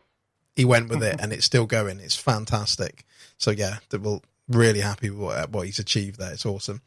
he 0.57 0.65
went 0.65 0.89
with 0.89 1.03
it 1.03 1.21
and 1.21 1.33
it's 1.33 1.45
still 1.45 1.67
going. 1.67 2.01
It's 2.01 2.17
fantastic. 2.17 3.05
So 3.37 3.51
yeah, 3.51 3.77
that 3.91 4.01
we're 4.01 4.21
really 4.49 4.81
happy 4.81 5.11
with 5.11 5.19
what, 5.21 5.51
what 5.51 5.67
he's 5.67 5.79
achieved 5.79 6.19
there. 6.19 6.33
It's 6.33 6.47
awesome. 6.47 6.81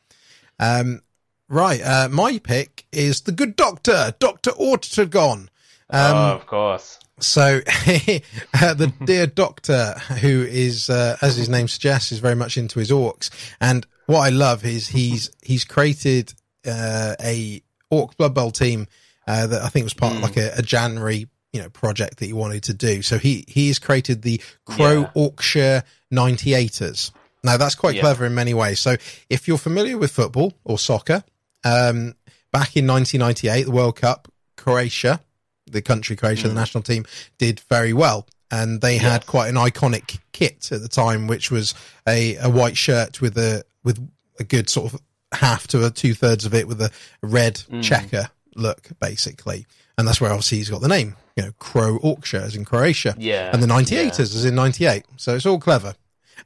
Um, 0.59 1.01
right. 1.49 1.81
Uh, 1.81 2.09
my 2.11 2.39
pick 2.39 2.85
is 2.91 3.21
the 3.21 3.31
good 3.31 3.55
doctor, 3.55 4.13
Dr. 4.19 4.51
Ortagon. 4.51 5.47
Um, 5.89 6.15
oh, 6.15 6.35
of 6.35 6.45
course. 6.47 6.99
So 7.23 7.61
uh, 7.67 8.73
the 8.73 8.93
dear 9.05 9.27
doctor 9.27 9.93
who 10.21 10.43
is, 10.43 10.89
uh, 10.89 11.17
as 11.21 11.35
his 11.35 11.49
name 11.49 11.67
suggests, 11.67 12.11
is 12.11 12.19
very 12.19 12.35
much 12.35 12.57
into 12.57 12.79
his 12.79 12.91
orcs. 12.91 13.29
And 13.59 13.85
what 14.05 14.19
I 14.19 14.29
love 14.29 14.65
is 14.65 14.87
he's, 14.87 15.31
he's 15.41 15.63
created, 15.65 16.33
uh, 16.67 17.15
a 17.21 17.61
orc 17.89 18.17
blood 18.17 18.33
bowl 18.33 18.51
team, 18.51 18.87
uh, 19.27 19.47
that 19.47 19.61
I 19.61 19.69
think 19.69 19.85
was 19.85 19.93
part 19.93 20.13
of 20.15 20.21
like 20.21 20.37
a, 20.37 20.51
a 20.57 20.61
January, 20.61 21.27
you 21.53 21.61
know, 21.61 21.69
project 21.69 22.17
that 22.17 22.25
he 22.25 22.33
wanted 22.33 22.63
to 22.63 22.73
do. 22.73 23.01
So 23.01 23.17
he, 23.17 23.45
he 23.47 23.67
has 23.69 23.79
created 23.79 24.21
the 24.21 24.41
Crow 24.65 25.01
Yeah. 25.01 25.11
Orkshire 25.13 25.83
98ers. 26.13 27.11
Now 27.43 27.57
that's 27.57 27.75
quite 27.75 27.95
Yeah. 27.95 28.01
clever 28.01 28.25
in 28.25 28.33
many 28.35 28.53
ways. 28.53 28.79
So 28.79 28.95
if 29.29 29.47
you're 29.47 29.57
familiar 29.57 29.97
with 29.97 30.11
football 30.11 30.53
or 30.63 30.77
soccer, 30.77 31.23
um, 31.63 32.15
back 32.51 32.75
in 32.75 32.87
1998, 32.87 33.63
the 33.63 33.71
World 33.71 33.95
Cup, 33.95 34.27
Croatia, 34.57 35.19
the 35.65 35.81
country 35.81 36.15
Croatia, 36.15 36.47
the 36.47 36.53
national 36.53 36.83
team, 36.83 37.05
did 37.37 37.59
very 37.61 37.93
well. 37.93 38.27
And 38.51 38.81
they 38.81 38.97
had 38.97 39.25
quite 39.25 39.47
an 39.49 39.55
iconic 39.55 40.19
kit 40.31 40.71
at 40.71 40.81
the 40.81 40.87
time, 40.87 41.25
which 41.27 41.49
was 41.49 41.73
a, 42.07 42.35
a 42.35 42.49
white 42.49 42.77
shirt 42.77 43.19
with 43.19 43.35
a 43.37 43.63
with 43.83 43.97
a 44.39 44.43
good 44.43 44.69
sort 44.69 44.93
of 44.93 45.01
half 45.33 45.65
to 45.67 45.85
a 45.85 45.89
two 45.89 46.13
thirds 46.13 46.45
of 46.45 46.53
it 46.53 46.67
with 46.67 46.79
a 46.81 46.91
red 47.23 47.61
checker 47.81 48.29
look, 48.55 48.89
basically. 48.99 49.65
And 49.97 50.07
that's 50.07 50.21
where 50.21 50.29
obviously 50.31 50.59
he's 50.59 50.69
got 50.69 50.81
the 50.81 50.87
name, 50.87 51.15
you 51.35 51.43
know, 51.43 51.51
Crow 51.59 51.97
Orkshire 51.97 52.41
as 52.41 52.55
in 52.55 52.65
Croatia. 52.65 53.15
Yeah, 53.17 53.49
And 53.51 53.61
the 53.61 53.67
98ers 53.67 53.91
yeah. 54.17 54.21
is 54.21 54.45
in 54.45 54.55
98. 54.55 55.05
So 55.17 55.35
it's 55.35 55.45
all 55.45 55.59
clever. 55.59 55.95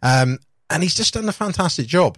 Um, 0.01 0.39
and 0.69 0.83
he's 0.83 0.95
just 0.95 1.13
done 1.13 1.27
a 1.29 1.33
fantastic 1.33 1.87
job. 1.87 2.17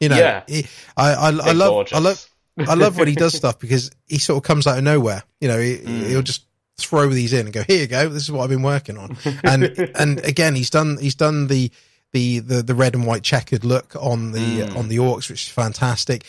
You 0.00 0.08
know, 0.08 0.16
Yeah. 0.18 0.42
he, 0.46 0.66
I, 0.96 1.12
I, 1.14 1.26
I 1.26 1.52
love, 1.52 1.70
gorgeous. 1.70 1.96
I 1.96 2.00
love, 2.00 2.28
I 2.66 2.74
love 2.74 2.96
when 2.98 3.08
he 3.08 3.14
does 3.14 3.34
stuff 3.34 3.58
because 3.58 3.90
he 4.06 4.18
sort 4.18 4.36
of 4.38 4.42
comes 4.42 4.66
out 4.66 4.78
of 4.78 4.84
nowhere. 4.84 5.22
You 5.40 5.48
know, 5.48 5.58
he, 5.60 5.76
Mm. 5.76 6.08
he'll 6.08 6.22
just 6.22 6.44
throw 6.78 7.08
these 7.08 7.32
in 7.32 7.46
and 7.46 7.52
go, 7.52 7.62
"Here 7.62 7.80
you 7.80 7.86
go. 7.86 8.08
This 8.08 8.22
is 8.22 8.32
what 8.32 8.44
I've 8.44 8.50
been 8.50 8.62
working 8.62 8.96
on." 8.98 9.16
And 9.44 9.64
and 9.94 10.18
again, 10.24 10.54
he's 10.54 10.70
done 10.70 10.96
he's 10.98 11.14
done 11.14 11.46
the 11.48 11.70
the 12.12 12.38
the, 12.40 12.62
the 12.62 12.74
red 12.74 12.94
and 12.94 13.06
white 13.06 13.22
checkered 13.22 13.64
look 13.64 13.94
on 14.00 14.32
the 14.32 14.60
Mm. 14.60 14.76
on 14.76 14.88
the 14.88 14.96
orcs, 14.96 15.28
which 15.28 15.44
is 15.46 15.48
fantastic. 15.52 16.24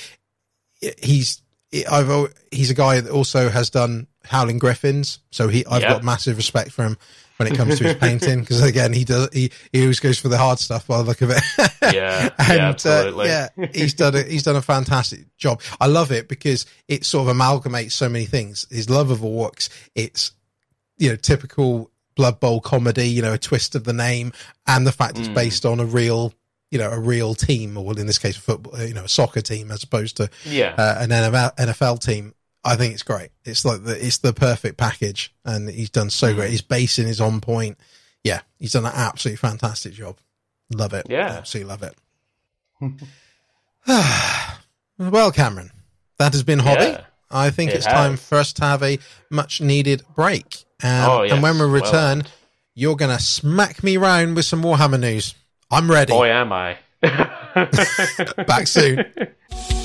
He's 1.02 1.42
I've 1.90 2.34
he's 2.52 2.70
a 2.72 2.74
guy 2.74 3.00
that 3.02 3.12
also 3.12 3.50
has 3.50 3.70
done 3.70 4.08
Howling 4.26 4.60
Griffins, 4.60 5.20
so 5.32 5.48
he 5.50 5.66
I've 5.66 5.82
Yeah. 5.82 5.94
got 5.94 6.04
massive 6.04 6.38
respect 6.38 6.72
for 6.72 6.84
him 6.86 6.98
when 7.40 7.48
it 7.52 7.56
comes 7.56 7.78
to 7.78 7.86
his 7.86 7.96
painting 7.96 8.42
because 8.42 8.62
again 8.62 8.92
he 8.92 9.06
does 9.06 9.30
he, 9.32 9.50
he 9.72 9.82
always 9.82 10.02
goes 10.02 10.20
for 10.20 10.28
the 10.28 10.38
hard 10.38 10.60
stuff 10.60 10.86
by 10.88 10.98
the 10.98 11.04
look 11.06 11.22
of 11.22 11.30
it. 11.30 11.42
Yeah, 11.82 12.30
and 12.38 12.48
yeah, 12.50 12.66
uh, 12.66 12.70
absolutely. 12.70 13.28
yeah, 13.28 13.48
he's 13.74 13.94
done 13.94 14.14
a, 14.14 14.24
he's 14.24 14.44
done 14.44 14.58
a 14.58 14.62
fantastic 14.62 15.26
job. 15.38 15.62
I 15.80 15.88
love 15.88 16.12
it 16.12 16.28
because 16.28 16.66
it 16.90 17.06
sort 17.06 17.30
of 17.30 17.36
amalgamates 17.36 17.94
so 17.94 18.10
many 18.10 18.26
things. 18.26 18.68
His 18.70 18.90
love 18.90 19.10
of 19.10 19.20
orcs, 19.20 19.70
it's 19.96 20.34
you 20.98 21.10
know 21.10 21.16
typical 21.16 21.90
Blood 22.16 22.42
Bowl 22.42 22.60
comedy, 22.60 23.08
you 23.08 23.22
know, 23.22 23.34
a 23.34 23.38
twist 23.38 23.76
of 23.76 23.86
the 23.86 23.94
name, 23.94 24.34
and 24.68 24.86
the 24.86 24.92
fact 24.92 25.18
it's 25.18 25.30
Mm. 25.30 25.36
based 25.36 25.66
on 25.66 25.80
a 25.80 25.86
real 25.86 26.34
you 26.72 26.78
know 26.78 26.90
a 26.90 27.00
real 27.00 27.34
team, 27.36 27.78
or 27.78 27.98
in 27.98 28.06
this 28.06 28.20
case, 28.20 28.36
a 28.36 28.42
football, 28.42 28.78
you 28.84 28.94
know, 28.94 29.06
a 29.06 29.10
soccer 29.10 29.42
team 29.42 29.72
as 29.72 29.82
opposed 29.84 30.18
to 30.18 30.30
yeah. 30.44 30.76
uh, 30.78 30.98
an 31.00 31.10
NFL, 31.10 31.56
NFL 31.56 32.04
team. 32.04 32.34
I 32.64 32.76
think 32.76 32.94
it's 32.94 33.04
great. 33.04 33.30
It's 33.46 33.64
like 33.66 33.84
the 33.84 34.06
it's 34.06 34.18
the 34.18 34.34
perfect 34.34 34.78
package, 34.78 35.34
and 35.46 35.70
he's 35.70 35.90
done 35.90 36.10
so 36.10 36.34
Mm. 36.34 36.36
great. 36.36 36.52
His 36.52 36.62
basing 36.62 37.08
is 37.08 37.22
on 37.22 37.40
point. 37.42 37.78
Yeah, 38.24 38.42
he's 38.58 38.74
done 38.74 38.86
an 38.86 38.92
absolutely 38.94 39.38
fantastic 39.38 39.94
job. 39.94 40.18
Love 40.74 40.94
it. 40.94 41.06
Yeah. 41.10 41.28
absolutely 41.38 41.70
love 41.70 41.84
it. 41.84 41.96
well, 44.98 45.32
Cameron, 45.32 45.72
that 46.18 46.34
has 46.34 46.44
been 46.44 46.60
hobby. 46.60 46.82
Yeah. 46.84 47.02
I 47.32 47.50
think 47.50 47.72
It 47.72 47.78
it's 47.78 47.86
time 47.86 48.18
for 48.18 48.38
us 48.38 48.54
to 48.54 48.64
have 48.66 48.84
a 48.84 48.98
much 49.30 49.62
needed 49.62 50.04
break. 50.16 50.66
Um, 50.84 50.90
Oh, 51.10 51.22
yes. 51.24 51.34
And 51.34 51.44
when 51.44 51.58
we 51.60 51.66
return, 51.66 52.20
earned. 52.20 52.32
you're 52.76 52.96
going 52.96 53.16
to 53.16 53.24
smack 53.24 53.84
me 53.84 53.98
round 53.98 54.36
with 54.36 54.46
some 54.46 54.64
Warhammer 54.64 55.00
news. 55.00 55.36
I'm 55.72 55.90
ready. 55.90 56.12
Boy, 56.12 56.30
am 56.30 56.52
I. 56.52 56.78
Back 58.48 58.68
soon. 58.68 59.06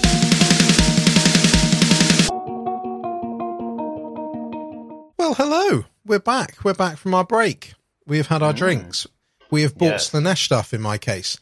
Well, 5.37 5.49
hello. 5.51 5.85
We're 6.07 6.21
back. 6.21 6.59
We're 6.63 6.75
back 6.75 6.97
from 6.97 7.13
our 7.13 7.25
break. 7.25 7.75
We 8.07 8.19
have 8.19 8.29
had 8.29 8.41
our 8.41 8.53
drinks. 8.53 9.05
We 9.51 9.63
have 9.63 9.77
bought 9.77 9.87
Yes. 9.87 10.11
Slaanesh 10.11 10.45
stuff 10.45 10.73
in 10.73 10.81
my 10.81 10.97
case. 10.97 11.39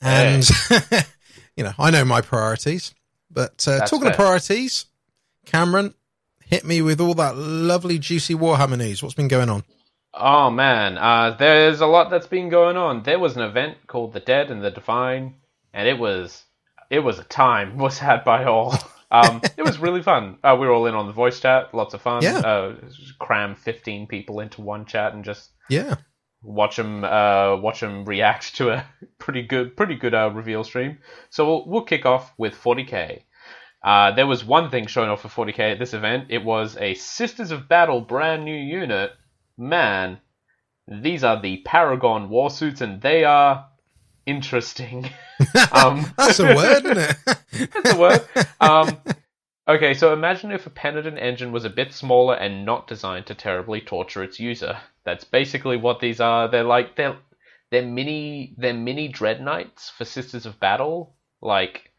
And, 0.00 0.48
you 1.56 1.62
know, 1.62 1.72
I 1.78 1.92
know 1.92 2.04
my 2.04 2.22
priorities. 2.22 2.92
But 3.30 3.68
uh, 3.68 3.86
talking 3.86 4.08
of 4.08 4.16
priorities, 4.16 4.86
Cameron, 5.44 5.94
hit 6.44 6.64
me 6.64 6.82
with 6.82 7.00
all 7.00 7.14
that 7.14 7.36
lovely, 7.36 8.00
juicy 8.00 8.34
Warhammer 8.34 8.78
news. 8.78 9.00
What's 9.00 9.14
been 9.14 9.28
going 9.28 9.50
on? 9.50 9.62
Oh 10.12 10.50
man, 10.50 10.98
uh, 10.98 11.36
there's 11.38 11.80
a 11.80 11.86
lot 11.86 12.10
that's 12.10 12.26
been 12.26 12.48
going 12.48 12.76
on. 12.76 13.04
There 13.04 13.20
was 13.20 13.36
an 13.36 13.42
event 13.42 13.76
called 13.86 14.12
The 14.12 14.20
Dead 14.20 14.50
and 14.50 14.60
the 14.64 14.72
Divine, 14.72 15.34
and 15.72 15.86
it 15.86 15.98
was 15.98 16.42
it 16.90 17.00
was 17.00 17.20
a 17.20 17.24
time 17.24 17.76
was 17.78 17.98
had 17.98 18.24
by 18.24 18.44
all. 18.44 18.74
Um, 19.10 19.40
it 19.56 19.62
was 19.62 19.78
really 19.78 20.02
fun. 20.02 20.38
Uh, 20.42 20.56
we 20.58 20.66
were 20.66 20.72
all 20.72 20.86
in 20.86 20.94
on 20.94 21.06
the 21.06 21.12
voice 21.12 21.38
chat, 21.40 21.72
lots 21.74 21.94
of 21.94 22.02
fun. 22.02 22.22
Yeah. 22.22 22.38
Uh, 22.38 22.74
cram 23.20 23.54
fifteen 23.54 24.06
people 24.06 24.40
into 24.40 24.60
one 24.62 24.84
chat 24.84 25.14
and 25.14 25.24
just 25.24 25.50
Yeah. 25.68 25.94
watch 26.42 26.76
them 26.76 27.04
uh, 27.04 27.56
them 27.80 28.04
react 28.04 28.56
to 28.56 28.70
a 28.70 28.84
pretty 29.18 29.42
good 29.42 29.76
pretty 29.76 29.94
good 29.94 30.14
uh, 30.14 30.30
reveal 30.32 30.64
stream. 30.64 30.98
So 31.30 31.46
we'll, 31.46 31.66
we'll 31.68 31.84
kick 31.84 32.04
off 32.06 32.32
with 32.36 32.54
40k. 32.54 33.22
Uh, 33.82 34.10
there 34.12 34.26
was 34.26 34.44
one 34.44 34.70
thing 34.70 34.86
shown 34.88 35.08
off 35.08 35.22
for 35.22 35.28
40k 35.46 35.72
at 35.72 35.78
this 35.78 35.94
event. 35.94 36.26
It 36.30 36.42
was 36.44 36.76
a 36.76 36.94
Sisters 36.94 37.52
of 37.52 37.68
Battle 37.68 38.00
brand 38.00 38.44
new 38.44 38.56
unit. 38.56 39.12
Man, 39.56 40.18
these 40.88 41.22
are 41.22 41.40
the 41.40 41.58
Paragon 41.58 42.28
war 42.28 42.50
suits, 42.50 42.80
and 42.80 43.00
they 43.00 43.22
are 43.24 43.66
interesting. 44.26 45.08
um, 45.72 46.06
That's 46.18 46.40
a 46.40 46.54
word, 46.54 46.84
isn't 46.84 46.98
it? 46.98 47.16
that's 47.72 47.92
a 47.94 47.98
word. 47.98 48.28
Um, 48.60 48.98
okay, 49.68 49.94
so 49.94 50.12
imagine 50.12 50.52
if 50.52 50.66
a 50.66 50.70
Penitent 50.70 51.18
engine 51.18 51.52
was 51.52 51.64
a 51.64 51.70
bit 51.70 51.92
smaller 51.92 52.34
and 52.34 52.66
not 52.66 52.88
designed 52.88 53.26
to 53.26 53.34
terribly 53.34 53.80
torture 53.80 54.22
its 54.22 54.40
user. 54.40 54.78
That's 55.04 55.24
basically 55.24 55.76
what 55.76 56.00
these 56.00 56.20
are. 56.20 56.48
They're 56.48 56.64
like 56.64 56.96
they're 56.96 57.16
they're 57.70 57.86
mini 57.86 58.54
they're 58.58 58.74
mini 58.74 59.08
dread 59.08 59.40
knights 59.40 59.90
for 59.90 60.04
Sisters 60.04 60.46
of 60.46 60.60
Battle. 60.60 61.16
Like, 61.40 61.92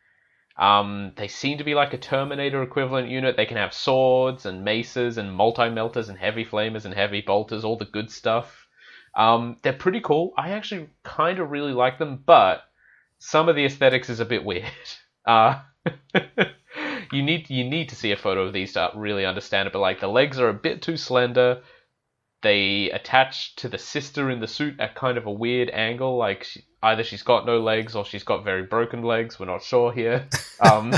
um, 0.57 1.13
they 1.15 1.27
seem 1.27 1.57
to 1.59 1.63
be 1.63 1.75
like 1.75 1.93
a 1.93 1.97
Terminator 1.97 2.63
equivalent 2.63 3.09
unit. 3.09 3.37
They 3.37 3.45
can 3.45 3.57
have 3.57 3.73
swords 3.73 4.45
and 4.45 4.63
maces 4.65 5.17
and 5.17 5.33
multi 5.33 5.69
melters 5.69 6.09
and 6.09 6.17
heavy 6.17 6.45
flamers 6.45 6.85
and 6.85 6.93
heavy 6.93 7.21
bolters, 7.21 7.63
all 7.63 7.77
the 7.77 7.85
good 7.85 8.11
stuff. 8.11 8.66
Um, 9.17 9.57
they're 9.63 9.73
pretty 9.73 9.99
cool. 9.99 10.31
I 10.37 10.51
actually 10.51 10.89
kind 11.03 11.39
of 11.39 11.49
really 11.51 11.73
like 11.73 11.97
them, 11.99 12.21
but 12.25 12.61
some 13.19 13.49
of 13.49 13.55
the 13.55 13.65
aesthetics 13.65 14.09
is 14.09 14.19
a 14.19 14.25
bit 14.25 14.45
weird. 14.45 14.65
Uh, 15.27 15.59
you 17.11 17.21
need 17.21 17.49
you 17.49 17.65
need 17.69 17.89
to 17.89 17.95
see 17.97 18.13
a 18.13 18.15
photo 18.15 18.43
of 18.43 18.53
these 18.53 18.71
to 18.71 18.89
really 18.95 19.25
understand 19.25 19.67
it. 19.67 19.73
But 19.73 19.79
like 19.79 19.99
the 19.99 20.07
legs 20.07 20.39
are 20.39 20.47
a 20.47 20.53
bit 20.53 20.81
too 20.81 20.95
slender. 20.95 21.63
They 22.43 22.89
attach 22.91 23.57
to 23.57 23.67
the 23.67 23.77
sister 23.77 24.29
in 24.31 24.39
the 24.39 24.47
suit 24.47 24.79
at 24.79 24.95
kind 24.95 25.17
of 25.17 25.25
a 25.25 25.31
weird 25.31 25.69
angle. 25.69 26.15
Like 26.15 26.45
she, 26.45 26.61
either 26.81 27.03
she's 27.03 27.23
got 27.23 27.45
no 27.45 27.59
legs 27.59 27.93
or 27.93 28.05
she's 28.05 28.23
got 28.23 28.45
very 28.45 28.63
broken 28.63 29.01
legs. 29.03 29.37
We're 29.37 29.47
not 29.47 29.63
sure 29.63 29.91
here. 29.91 30.27
Um, 30.61 30.91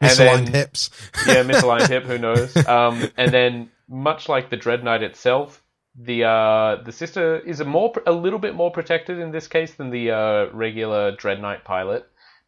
Misaligned 0.00 0.46
then- 0.46 0.54
hips. 0.54 0.90
yeah, 1.26 1.42
misaligned 1.44 1.88
hip. 1.88 2.04
Who 2.04 2.18
knows? 2.18 2.56
Um, 2.66 3.10
and 3.16 3.30
then, 3.32 3.70
much 3.88 4.28
like 4.28 4.48
the 4.50 4.56
Dread 4.56 4.82
Knight 4.82 5.02
itself, 5.02 5.62
the 6.00 6.24
uh, 6.24 6.82
the 6.84 6.92
sister 6.92 7.38
is 7.38 7.60
a 7.60 7.64
more 7.64 7.92
a 8.06 8.12
little 8.12 8.38
bit 8.38 8.54
more 8.54 8.70
protected 8.70 9.18
in 9.18 9.32
this 9.32 9.48
case 9.48 9.74
than 9.74 9.90
the 9.90 10.12
uh, 10.12 10.46
regular 10.52 11.10
Dread 11.16 11.40
Knight 11.42 11.64
pilot. 11.64 12.06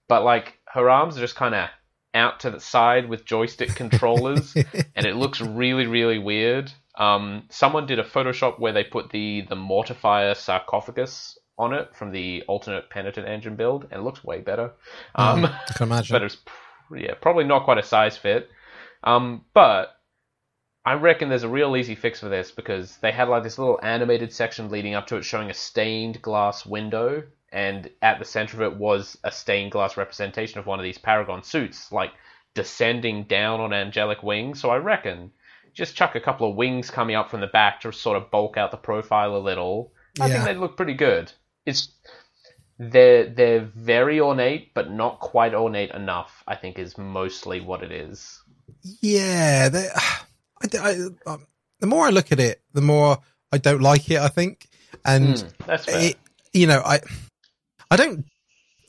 But 0.09 0.23
like 0.25 0.59
her 0.69 0.89
arms 0.89 1.17
are 1.17 1.21
just 1.21 1.37
kind 1.37 1.55
of 1.55 1.69
out 2.15 2.41
to 2.41 2.51
the 2.51 2.61
side 2.61 3.09
with 3.09 3.25
joystick 3.25 3.75
controllers, 3.75 4.55
and 4.97 5.07
it 5.07 5.17
looks 5.17 5.41
really 5.41 5.87
really 5.87 6.19
weird. 6.19 6.73
Um, 6.97 7.45
someone 7.51 7.87
did 7.87 7.99
a 7.99 8.05
Photoshop 8.05 8.59
where 8.61 8.73
they 8.73 8.85
put 8.85 9.11
the 9.11 9.47
the 9.49 9.57
mortifier 9.57 10.35
sarcophagus 10.35 11.39
on 11.59 11.73
it 11.75 11.95
from 11.95 12.13
the 12.13 12.43
alternate 12.49 12.89
penitent 12.89 13.27
engine 13.29 13.57
build, 13.57 13.85
and 13.85 14.01
it 14.01 14.05
looks 14.05 14.23
way 14.25 14.41
better. 14.41 14.73
Mm, 15.19 15.25
Um, 15.35 15.45
I 15.47 15.73
can 15.75 15.89
imagine. 15.89 16.15
but 16.15 16.23
it's 16.23 16.37
yeah 16.97 17.15
probably 17.21 17.45
not 17.45 17.65
quite 17.65 17.79
a 17.79 17.83
size 17.83 18.17
fit. 18.17 18.49
Um, 19.03 19.45
but 19.55 19.97
I 20.91 20.95
reckon 20.95 21.29
there's 21.29 21.45
a 21.45 21.49
real 21.49 21.77
easy 21.77 21.95
fix 21.95 22.19
for 22.19 22.29
this 22.29 22.51
because 22.51 22.97
they 22.97 23.13
had 23.13 23.29
like 23.29 23.45
this 23.45 23.61
little 23.61 23.79
animated 23.81 24.33
section 24.33 24.71
leading 24.71 24.95
up 24.95 25.07
to 25.07 25.17
it 25.19 25.25
showing 25.25 25.49
a 25.49 25.55
stained 25.55 26.21
glass 26.21 26.67
window, 26.67 27.23
and 27.53 27.89
at 28.03 28.19
the 28.19 28.25
center 28.25 28.57
of 28.57 28.73
it 28.73 28.77
was 28.77 29.17
a 29.23 29.31
stained 29.31 29.71
glass 29.71 29.97
representation 29.97 30.59
of 30.59 30.67
one 30.67 30.81
of 30.81 30.83
these 30.83 30.99
Paragon 30.99 31.45
suits, 31.45 31.93
like 31.93 32.11
descending 32.55 33.23
down 33.23 33.61
on 33.61 33.73
angelic 33.73 34.25
wings. 34.25 34.61
So 34.61 34.71
I 34.71 34.79
reckon 34.79 35.31
just 35.75 35.95
chuck 35.95 36.17
a 36.17 36.21
couple 36.21 36.51
of 36.51 36.57
wings 36.57 36.91
coming 36.91 37.15
up 37.15 37.31
from 37.31 37.41
the 37.41 37.47
back 37.47 37.81
to 37.83 37.93
sort 37.93 38.17
of 38.17 38.33
bulk 38.33 38.57
out 38.57 38.73
the 38.73 38.77
profile 38.77 39.37
a 39.37 39.39
little. 39.39 39.93
I 40.21 40.27
Yeah. 40.27 40.33
think 40.33 40.45
they'd 40.45 40.57
look 40.61 40.77
pretty 40.77 40.95
good. 40.95 41.31
It's 41.67 41.95
they're 42.81 43.27
they're 43.27 43.61
very 43.61 44.19
ornate, 44.19 44.75
but 44.75 44.91
not 44.91 45.21
quite 45.21 45.55
ornate 45.55 45.93
enough. 45.93 46.43
I 46.49 46.57
think 46.57 46.81
is 46.81 46.99
mostly 46.99 47.61
what 47.61 47.85
it 47.85 47.93
is. 47.93 48.43
Yeah, 49.01 49.69
they, 49.69 49.89
I, 50.63 50.69
I, 50.79 51.31
um, 51.31 51.47
the 51.81 51.87
more 51.87 52.07
I 52.07 52.11
look 52.11 52.33
at 52.33 52.41
it, 52.41 52.61
the 52.73 52.81
more 52.83 53.19
I 53.53 53.59
don't 53.59 53.81
like 53.83 54.11
it. 54.11 54.19
I 54.19 54.29
think, 54.29 54.69
and 55.05 55.43
that's 55.67 55.85
fair. 55.87 56.11
it, 56.11 56.17
you 56.53 56.67
know, 56.67 56.83
I, 56.85 57.01
I 57.91 57.97
don't, 57.97 58.25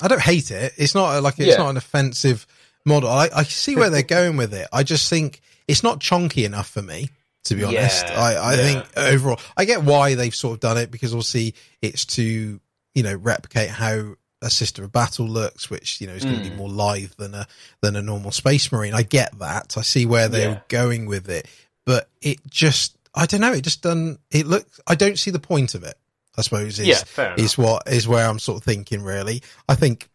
I 0.01 0.07
don't 0.07 0.21
hate 0.21 0.51
it. 0.51 0.73
It's 0.77 0.95
not 0.95 1.21
like 1.23 1.39
it's 1.39 1.49
Yeah. 1.49 1.57
not 1.63 1.69
an 1.69 1.77
offensive 1.77 2.45
model. 2.85 3.09
I, 3.09 3.29
I 3.35 3.43
see 3.43 3.75
where 3.75 3.89
they're 3.89 4.01
going 4.19 4.37
with 4.37 4.53
it. 4.53 4.67
I 4.73 4.83
just 4.83 5.09
think 5.09 5.41
it's 5.67 5.83
not 5.83 5.99
chunky 5.99 6.45
enough 6.45 6.69
for 6.69 6.81
me. 6.81 7.09
To 7.45 7.55
be 7.55 7.63
honest, 7.63 8.05
Yeah, 8.07 8.19
I, 8.21 8.35
I 8.35 8.53
yeah. 8.53 8.61
think 8.61 8.85
overall, 8.97 9.39
I 9.57 9.65
get 9.65 9.81
why 9.83 10.13
they've 10.13 10.35
sort 10.35 10.53
of 10.53 10.59
done 10.59 10.77
it 10.77 10.91
because 10.91 11.11
obviously 11.13 11.55
it's 11.81 12.05
to 12.05 12.59
you 12.93 13.03
know 13.03 13.15
replicate 13.15 13.69
how 13.69 14.13
a 14.41 14.49
sister 14.49 14.83
of 14.83 14.91
battle 14.91 15.27
looks, 15.27 15.69
which 15.69 16.01
you 16.01 16.07
know 16.07 16.13
is 16.13 16.23
going 16.23 16.37
to 16.37 16.41
be 16.43 16.49
Mm. 16.49 16.57
more 16.57 16.69
lithe 16.69 17.11
than 17.17 17.33
a 17.35 17.47
than 17.81 17.95
a 17.95 18.01
normal 18.01 18.31
space 18.31 18.71
marine. 18.71 18.93
I 18.93 19.03
get 19.03 19.37
that. 19.39 19.75
I 19.77 19.81
see 19.81 20.05
where 20.05 20.27
they're 20.27 20.49
Yeah. 20.49 20.59
going 20.67 21.05
with 21.05 21.29
it, 21.29 21.47
but 21.85 22.09
it 22.21 22.39
just 22.49 22.95
I 23.13 23.25
don't 23.25 23.41
know. 23.41 23.51
It 23.53 23.61
just 23.63 23.81
doesn't. 23.81 24.19
It 24.31 24.47
looks. 24.47 24.79
I 24.87 24.95
don't 24.95 25.19
see 25.19 25.31
the 25.31 25.39
point 25.39 25.75
of 25.75 25.83
it. 25.83 25.97
I 26.37 26.41
suppose 26.43 26.79
is 26.79 26.87
yeah, 26.87 27.03
fair 27.05 27.35
is 27.37 27.57
what 27.57 27.83
is 27.87 28.07
where 28.07 28.25
I'm 28.27 28.39
sort 28.39 28.57
of 28.59 28.63
thinking. 28.63 29.01
Really, 29.03 29.41
I 29.67 29.75
think. 29.75 30.07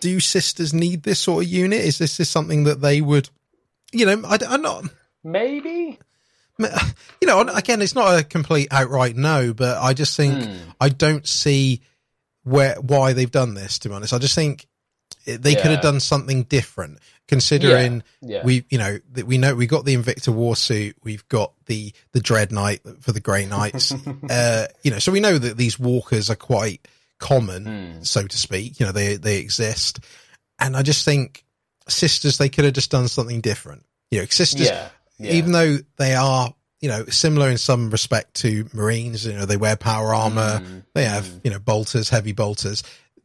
Do 0.00 0.20
sisters 0.20 0.72
need 0.72 1.02
this 1.02 1.18
sort 1.18 1.44
of 1.44 1.50
unit? 1.50 1.80
Is 1.80 1.98
this 1.98 2.20
is 2.20 2.28
something 2.28 2.64
that 2.64 2.80
they 2.80 3.00
would? 3.00 3.28
You 3.90 4.06
know, 4.06 4.22
I, 4.28 4.38
am 4.54 4.62
not. 4.62 4.84
Maybe. 5.24 5.98
You 7.20 7.26
know, 7.26 7.40
again, 7.40 7.82
it's 7.82 7.94
not 7.94 8.18
a 8.18 8.22
complete 8.24 8.68
outright 8.70 9.16
no, 9.16 9.52
but 9.52 9.78
I 9.78 9.94
just 9.94 10.16
think 10.16 10.44
Hmm. 10.44 10.56
I 10.80 10.88
don't 10.88 11.26
see 11.26 11.82
where 12.48 12.74
why 12.80 13.12
they've 13.12 13.30
done 13.30 13.54
this. 13.54 13.78
To 13.80 13.88
be 13.88 13.94
honest, 13.94 14.12
I 14.12 14.18
just 14.18 14.34
think 14.34 14.66
they 15.26 15.54
could 15.54 15.70
have 15.70 15.82
done 15.82 16.00
something 16.00 16.44
different. 16.44 16.98
Considering 17.26 18.02
Yeah. 18.22 18.42
we, 18.42 18.64
you 18.70 18.78
know, 18.78 18.98
that 19.12 19.26
we 19.26 19.36
know 19.36 19.54
we 19.54 19.66
got 19.66 19.84
the 19.84 19.94
Invictor 19.94 20.32
war 20.32 20.56
suit, 20.56 20.96
we've 21.04 21.28
got 21.28 21.52
the 21.66 21.92
the 22.12 22.20
Dread 22.20 22.50
Knight 22.52 22.80
for 23.00 23.12
the 23.12 23.20
Grey 23.20 23.44
Knights. 23.44 23.92
uh, 24.30 24.66
you 24.82 24.90
know, 24.90 24.98
so 24.98 25.12
we 25.12 25.20
know 25.20 25.36
that 25.36 25.58
these 25.58 25.78
walkers 25.78 26.30
are 26.30 26.36
quite 26.36 26.88
common, 27.18 27.64
Hmm. 27.98 28.02
so 28.02 28.26
to 28.26 28.36
speak. 28.38 28.80
You 28.80 28.86
know, 28.86 28.92
they 28.92 29.16
they 29.16 29.38
exist, 29.38 30.00
and 30.58 30.74
I 30.76 30.82
just 30.82 31.04
think 31.04 31.44
sisters 31.88 32.38
they 32.38 32.48
could 32.48 32.64
have 32.64 32.74
just 32.74 32.90
done 32.90 33.08
something 33.08 33.40
different. 33.42 33.84
You 34.10 34.20
know, 34.20 34.26
sisters 34.26 34.66
Yeah. 34.66 34.88
yeah. 35.18 35.32
even 35.32 35.52
though 35.52 35.78
they 35.98 36.14
are 36.14 36.54
you 36.80 36.88
know 36.88 37.04
similar 37.06 37.48
in 37.50 37.58
some 37.58 37.90
respect 37.90 38.34
to 38.34 38.68
marines 38.72 39.26
you 39.26 39.32
know 39.34 39.46
they 39.46 39.56
wear 39.56 39.76
power 39.76 40.14
armor 40.14 40.60
Mm, 40.60 40.84
they 40.94 41.04
have 41.04 41.28
you 41.44 41.50
know 41.50 41.58
bolters 41.58 42.08
heavy 42.08 42.32
bolters. 42.32 42.82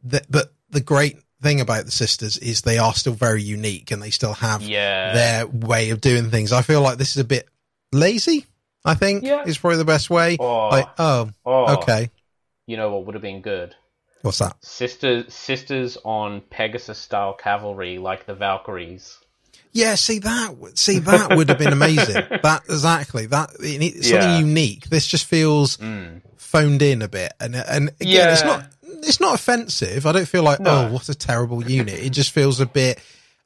Th 0.08 0.22
but 0.28 0.52
the 0.70 0.80
great 0.80 1.18
thing 1.42 1.60
about 1.60 1.84
the 1.84 1.90
sisters 1.90 2.36
is 2.38 2.62
they 2.62 2.78
are 2.78 2.94
still 2.94 3.12
very 3.14 3.42
unique 3.42 3.90
and 3.90 4.02
they 4.02 4.10
still 4.10 4.34
have 4.34 4.62
yeah. 4.62 5.12
their 5.12 5.46
way 5.46 5.90
of 5.90 6.00
doing 6.00 6.30
things. 6.30 6.52
I 6.52 6.62
feel 6.62 6.80
like 6.80 6.98
this 6.98 7.10
is 7.10 7.18
a 7.18 7.24
bit 7.24 7.48
lazy 7.92 8.46
i 8.84 8.94
think 8.94 9.22
Yeah. 9.24 9.44
is 9.44 9.56
probably 9.58 9.78
the 9.78 9.84
best 9.84 10.10
way. 10.10 10.36
Oh, 10.38 10.68
like 10.68 10.88
oh 10.98 11.30
oh, 11.44 11.76
okay. 11.78 12.10
You 12.66 12.76
know 12.76 12.90
what 12.92 13.06
would 13.06 13.14
have 13.14 13.22
been 13.22 13.40
good? 13.40 13.74
what's 14.22 14.38
that? 14.38 14.56
Sisters, 14.64 15.34
sisters 15.34 15.98
on 16.02 16.40
Pegasus 16.40 16.98
style 16.98 17.34
cavalry 17.34 17.98
like 17.98 18.24
the 18.26 18.34
Valkyries. 18.34 19.18
Yeah, 19.74 19.96
see 19.96 20.20
that. 20.20 20.56
would- 20.56 20.78
See 20.78 21.00
that 21.00 21.36
would 21.36 21.48
have 21.50 21.58
been 21.58 21.72
amazing. 21.72 22.14
that 22.42 22.62
exactly 22.68 23.26
that. 23.26 23.50
It, 23.60 23.78
needs 23.80 24.08
something 24.08 24.28
Yeah. 24.30 24.38
unique. 24.38 24.88
This 24.88 25.06
just 25.06 25.26
feels 25.26 25.76
Mm. 25.76 26.22
phoned 26.36 26.80
in 26.80 27.02
a 27.02 27.08
bit, 27.08 27.32
and 27.40 27.54
and 27.56 27.90
again, 28.00 28.30
it's 28.32 28.44
not 28.44 28.66
it's 29.02 29.20
not 29.20 29.34
offensive. 29.34 30.06
I 30.06 30.12
don't 30.12 30.28
feel 30.28 30.44
like 30.44 30.60
No. 30.60 30.86
oh, 30.88 30.92
what 30.92 31.08
a 31.08 31.14
terrible 31.14 31.62
unit. 31.68 31.94
It 31.94 32.10
just 32.10 32.30
feels 32.30 32.60
a 32.60 32.66
bit 32.66 33.00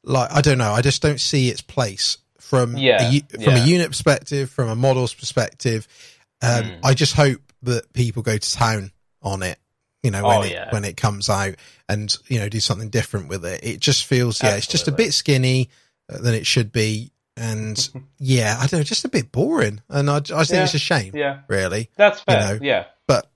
like 0.04 0.30
I 0.30 0.40
don't 0.42 0.58
know. 0.58 0.72
I 0.72 0.82
just 0.82 1.00
don't 1.02 1.20
see 1.20 1.48
its 1.48 1.62
place 1.62 2.18
from 2.38 2.76
Yeah, 2.76 3.02
a, 3.10 3.20
from 3.20 3.40
yeah. 3.42 3.64
a 3.64 3.66
unit 3.66 3.88
perspective, 3.88 4.50
from 4.50 4.68
a 4.68 4.76
model's 4.76 5.14
perspective. 5.14 5.88
Um, 6.42 6.64
Mm. 6.64 6.78
I 6.84 6.94
just 6.94 7.14
hope 7.14 7.40
that 7.62 7.92
people 7.94 8.22
go 8.22 8.36
to 8.38 8.52
town 8.52 8.92
on 9.22 9.42
it. 9.42 9.58
You 10.02 10.10
know, 10.12 10.22
when 10.24 10.38
Oh, 10.38 10.42
it 10.42 10.52
yeah. 10.52 10.70
when 10.72 10.84
it 10.84 10.96
comes 10.96 11.28
out, 11.30 11.54
and 11.88 12.14
you 12.28 12.38
know, 12.38 12.48
do 12.50 12.60
something 12.60 12.90
different 12.90 13.28
with 13.28 13.44
it. 13.46 13.60
It 13.64 13.80
just 13.80 14.04
feels 14.04 14.42
yeah, 14.42 14.56
it's 14.56 14.66
just 14.68 14.86
a 14.88 14.92
bit 14.92 15.12
skinny 15.14 15.70
than 16.08 16.34
it 16.34 16.46
should 16.46 16.72
be, 16.72 17.12
and 17.36 17.88
yeah, 18.18 18.56
I 18.58 18.66
don't 18.66 18.80
know, 18.80 18.84
just 18.84 19.04
a 19.04 19.08
bit 19.08 19.30
boring. 19.32 19.80
And 19.88 20.08
I, 20.10 20.16
I 20.16 20.20
think 20.20 20.50
Yeah, 20.50 20.64
it's 20.64 20.74
a 20.74 20.78
shame, 20.78 21.12
Yeah, 21.14 21.40
really. 21.48 21.90
that's 21.96 22.20
fair. 22.20 22.54
know. 22.54 22.58
yeah, 22.62 22.84
But 23.06 23.30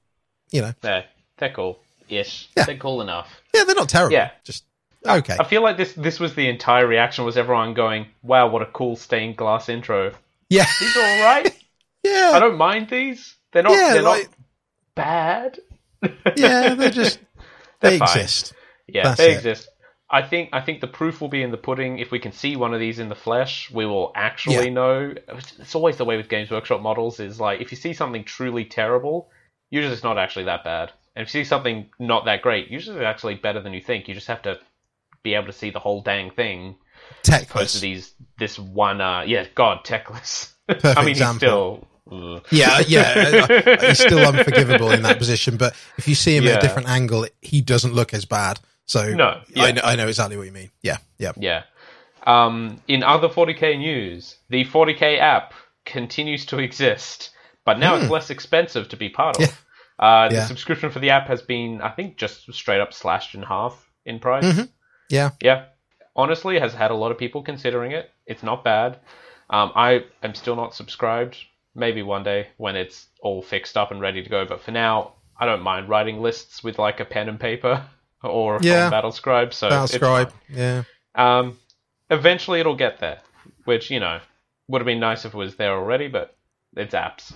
you 0.50 0.62
know, 0.62 0.72
yeah, 0.82 1.02
they're 1.38 1.52
cool. 1.52 1.78
Ish. 2.08 2.48
Yeah. 2.56 2.64
They're 2.64 2.76
cool 2.76 3.00
enough. 3.00 3.28
yeah, 3.54 3.64
they're 3.64 3.74
not 3.74 3.88
terrible. 3.88 4.12
Yeah. 4.14 4.30
just 4.44 4.64
okay. 5.06 5.36
I 5.40 5.44
feel 5.44 5.62
like 5.62 5.76
this 5.78 5.92
this 5.94 6.20
was 6.20 6.34
the 6.34 6.48
entire 6.48 6.86
reaction 6.86 7.24
was 7.24 7.36
everyone 7.38 7.72
going, 7.74 8.06
"Wow, 8.22 8.48
what 8.48 8.60
a 8.62 8.66
cool 8.66 8.96
stained 8.96 9.36
glass 9.36 9.68
intro." 9.70 10.12
Yeah, 10.50 10.66
These 10.80 10.96
are 10.96 11.00
all 11.02 11.22
right. 11.24 11.64
yeah. 12.02 12.32
I 12.34 12.38
don't 12.38 12.58
mind 12.58 12.90
these. 12.90 13.34
They're 13.52 13.62
not. 13.62 13.72
Yeah, 13.72 13.92
they're 13.94 14.02
like- 14.02 14.24
not 14.24 14.36
bad. 14.94 15.58
yeah, 16.36 16.74
they're 16.74 16.90
just 16.90 17.18
they 17.80 17.90
They're 17.96 17.98
fine. 18.06 18.08
exist. 18.18 18.52
Yeah, 18.86 19.04
That's 19.04 19.18
they 19.18 19.30
it. 19.32 19.36
exist. 19.36 19.68
I 20.12 20.20
think 20.22 20.50
I 20.52 20.60
think 20.60 20.80
the 20.82 20.86
proof 20.86 21.20
will 21.22 21.28
be 21.28 21.42
in 21.42 21.50
the 21.50 21.56
pudding. 21.56 21.98
If 21.98 22.10
we 22.10 22.18
can 22.18 22.32
see 22.32 22.54
one 22.54 22.74
of 22.74 22.80
these 22.80 22.98
in 22.98 23.08
the 23.08 23.14
flesh, 23.14 23.70
we 23.70 23.86
will 23.86 24.12
actually 24.14 24.66
Yeah. 24.66 24.74
know. 24.74 25.14
It's 25.58 25.74
always 25.74 25.96
the 25.96 26.04
way 26.04 26.18
with 26.18 26.28
Games 26.28 26.50
Workshop 26.50 26.82
models 26.82 27.18
is 27.18 27.40
like 27.40 27.60
if 27.62 27.70
you 27.72 27.76
see 27.78 27.94
something 27.94 28.22
truly 28.24 28.64
terrible, 28.66 29.30
usually 29.70 29.94
it's 29.94 30.02
not 30.04 30.18
actually 30.18 30.44
that 30.44 30.64
bad. 30.64 30.92
And 31.16 31.26
if 31.26 31.34
you 31.34 31.42
see 31.42 31.48
something 31.48 31.88
not 31.98 32.26
that 32.26 32.42
great, 32.42 32.68
usually 32.70 32.98
it's 32.98 33.04
actually 33.04 33.36
better 33.36 33.60
than 33.62 33.72
you 33.72 33.80
think. 33.80 34.06
You 34.06 34.14
just 34.14 34.26
have 34.28 34.42
to 34.42 34.58
be 35.22 35.34
able 35.34 35.46
to 35.46 35.52
see 35.52 35.70
the 35.70 35.78
whole 35.78 36.02
dang 36.02 36.30
thing. 36.30 36.76
Teclis. 37.22 37.80
these 37.80 38.12
this 38.38 38.58
one 38.58 39.00
uh 39.00 39.22
yeah, 39.26 39.46
God, 39.54 39.84
Teclis. 39.84 40.52
Perfect 40.68 40.84
I 40.98 41.00
mean 41.00 41.08
he's 41.08 41.18
example. 41.18 41.88
still 42.10 42.34
ugh. 42.36 42.46
Yeah, 42.50 42.80
yeah. 42.86 43.46
uh, 43.48 43.54
uh, 43.70 43.86
He's 43.88 43.98
still 43.98 44.18
unforgivable 44.26 44.90
in 44.90 45.02
that 45.02 45.18
position, 45.18 45.56
but 45.56 45.74
if 45.96 46.06
you 46.06 46.14
see 46.14 46.36
him 46.36 46.46
at 46.48 46.58
a 46.58 46.60
different 46.60 46.88
angle, 46.88 47.26
he 47.40 47.60
doesn't 47.60 47.94
look 47.94 48.12
as 48.14 48.24
bad. 48.24 48.60
So 48.86 49.14
No, 49.14 49.40
yeah. 49.48 49.64
I, 49.64 49.72
know, 49.72 49.80
I 49.84 49.96
know 49.96 50.08
exactly 50.08 50.36
what 50.36 50.46
you 50.46 50.52
mean. 50.52 50.70
Yeah, 50.82 50.98
yeah. 51.18 51.32
Yeah. 51.36 51.62
Um, 52.26 52.80
in 52.88 53.02
other 53.02 53.28
40k 53.28 53.78
news, 53.78 54.36
the 54.48 54.64
40k 54.64 55.18
app 55.18 55.54
continues 55.84 56.46
to 56.46 56.58
exist, 56.58 57.30
but 57.64 57.78
now 57.78 57.96
it's 57.96 58.10
less 58.10 58.30
expensive 58.30 58.88
to 58.90 58.96
be 58.96 59.08
part 59.08 59.38
of. 59.38 59.44
Hmm. 59.44 59.50
Yeah. 59.50 59.56
Uh, 60.06 60.28
the 60.28 60.34
Yeah. 60.36 60.46
subscription 60.46 60.90
for 60.90 60.98
the 60.98 61.10
app 61.10 61.26
has 61.28 61.42
been, 61.42 61.80
I 61.80 61.90
think, 61.90 62.16
just 62.16 62.52
straight 62.52 62.80
up 62.80 62.92
slashed 62.92 63.34
in 63.34 63.42
half 63.42 63.90
in 64.04 64.18
price. 64.18 64.44
Mhm. 64.44 64.68
Yeah. 65.08 65.30
Yeah. 65.40 65.64
Honestly, 66.14 66.58
has 66.58 66.74
had 66.74 66.90
a 66.90 66.94
lot 66.94 67.10
of 67.12 67.18
people 67.18 67.42
considering 67.42 67.92
it. 67.92 68.10
It's 68.26 68.42
not 68.42 68.64
bad. 68.64 68.98
Um, 69.50 69.72
I 69.74 70.04
am 70.22 70.34
still 70.34 70.56
not 70.56 70.74
subscribed. 70.74 71.36
Maybe 71.74 72.02
one 72.02 72.22
day 72.22 72.48
when 72.58 72.76
it's 72.76 73.06
all 73.22 73.42
fixed 73.42 73.76
up 73.76 73.90
and 73.90 74.00
ready 74.00 74.22
to 74.22 74.28
go. 74.28 74.44
But 74.44 74.60
for 74.60 74.70
now, 74.72 75.14
I 75.38 75.46
don't 75.46 75.62
mind 75.62 75.88
writing 75.88 76.20
lists 76.20 76.62
with 76.62 76.78
like 76.78 77.00
a 77.00 77.04
pen 77.04 77.28
and 77.28 77.40
paper 77.40 77.84
or 78.22 78.58
Yeah. 78.62 78.84
from 78.84 78.90
Battle 78.90 79.12
Scribe. 79.12 79.52
So 79.54 79.68
Battle 79.68 79.84
it's 79.84 79.94
Scribe. 79.94 80.32
Yeah. 80.48 80.82
Um, 81.14 81.58
eventually 82.10 82.60
it'll 82.60 82.76
get 82.76 82.98
there, 83.00 83.20
which 83.64 83.90
you 83.90 84.00
know 84.00 84.20
would 84.68 84.80
have 84.80 84.86
been 84.86 85.00
nice 85.00 85.24
if 85.24 85.34
it 85.34 85.36
was 85.36 85.56
there 85.56 85.72
already, 85.72 86.08
but 86.08 86.34
it's 86.76 86.94
apps. 86.94 87.32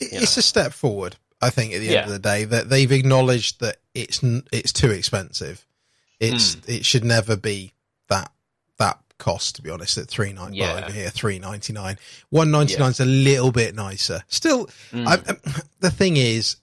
It's 0.00 0.36
a 0.36 0.42
step 0.42 0.72
forward. 0.72 1.16
I 1.40 1.50
think 1.50 1.72
at 1.72 1.78
the 1.80 1.86
end 1.88 1.94
Yeah. 1.94 2.04
of 2.04 2.10
the 2.10 2.18
day 2.18 2.44
that 2.44 2.68
they've 2.68 2.90
acknowledged 2.90 3.60
that 3.60 3.76
it's 3.94 4.20
it's 4.52 4.72
too 4.72 4.90
expensive. 4.90 5.64
It's 6.20 6.54
Hmm. 6.54 6.60
it 6.66 6.84
should 6.84 7.04
never 7.04 7.36
be 7.36 7.72
that 8.08 8.30
that 8.78 8.98
cost. 9.18 9.56
To 9.56 9.62
be 9.62 9.70
honest, 9.70 9.98
at 9.98 10.08
three 10.08 10.32
nine 10.32 10.50
well 10.56 10.76
Yeah. 10.78 10.84
over 10.84 10.92
here 10.92 11.10
three 11.10 11.38
ninety 11.38 11.72
nine, 11.72 11.98
one 12.30 12.50
ninety 12.50 12.76
nine 12.76 12.90
is 12.90 13.00
a 13.00 13.04
little 13.04 13.52
bit 13.52 13.74
nicer. 13.74 14.22
Still, 14.28 14.68
Mm. 14.92 15.06
I, 15.06 15.14
I- 15.14 15.62
the 15.80 15.90
thing 15.90 16.16
is, 16.16 16.56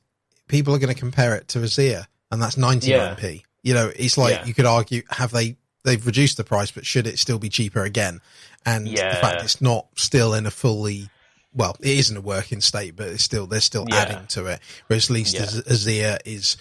people 0.47 0.73
are 0.75 0.79
going 0.79 0.93
to 0.93 0.99
compare 0.99 1.35
it 1.35 1.47
to 1.49 1.59
Azyr, 1.59 2.05
and 2.31 2.41
that's 2.41 2.57
ninety 2.57 2.91
nine 2.95 3.15
p. 3.15 3.45
You 3.65 3.73
know, 3.73 3.91
it's 3.95 4.17
like 4.17 4.33
Yeah. 4.35 4.45
you 4.45 4.53
could 4.53 4.65
argue 4.65 5.01
have 5.09 5.31
they 5.31 5.57
they've 5.83 6.05
reduced 6.05 6.37
the 6.37 6.43
price, 6.43 6.71
but 6.71 6.85
should 6.85 7.07
it 7.07 7.19
still 7.19 7.39
be 7.39 7.49
cheaper 7.49 7.83
again? 7.83 8.21
And 8.65 8.87
yeah. 8.87 9.15
the 9.15 9.21
fact 9.21 9.43
it's 9.43 9.59
not 9.59 9.87
still 9.95 10.33
in 10.33 10.45
a 10.45 10.51
fully 10.51 11.09
well, 11.53 11.75
it 11.79 11.97
isn't 11.97 12.17
a 12.17 12.21
working 12.21 12.59
state, 12.61 12.95
but 12.95 13.07
it's 13.07 13.23
still 13.23 13.47
they're 13.47 13.61
still 13.61 13.85
Yeah. 13.89 13.95
adding 13.95 14.27
to 14.27 14.45
it. 14.45 14.59
Whereas 14.87 15.05
at 15.05 15.09
least 15.13 15.33
Yeah. 15.35 15.45
Azyr 15.45 16.19
is 16.25 16.57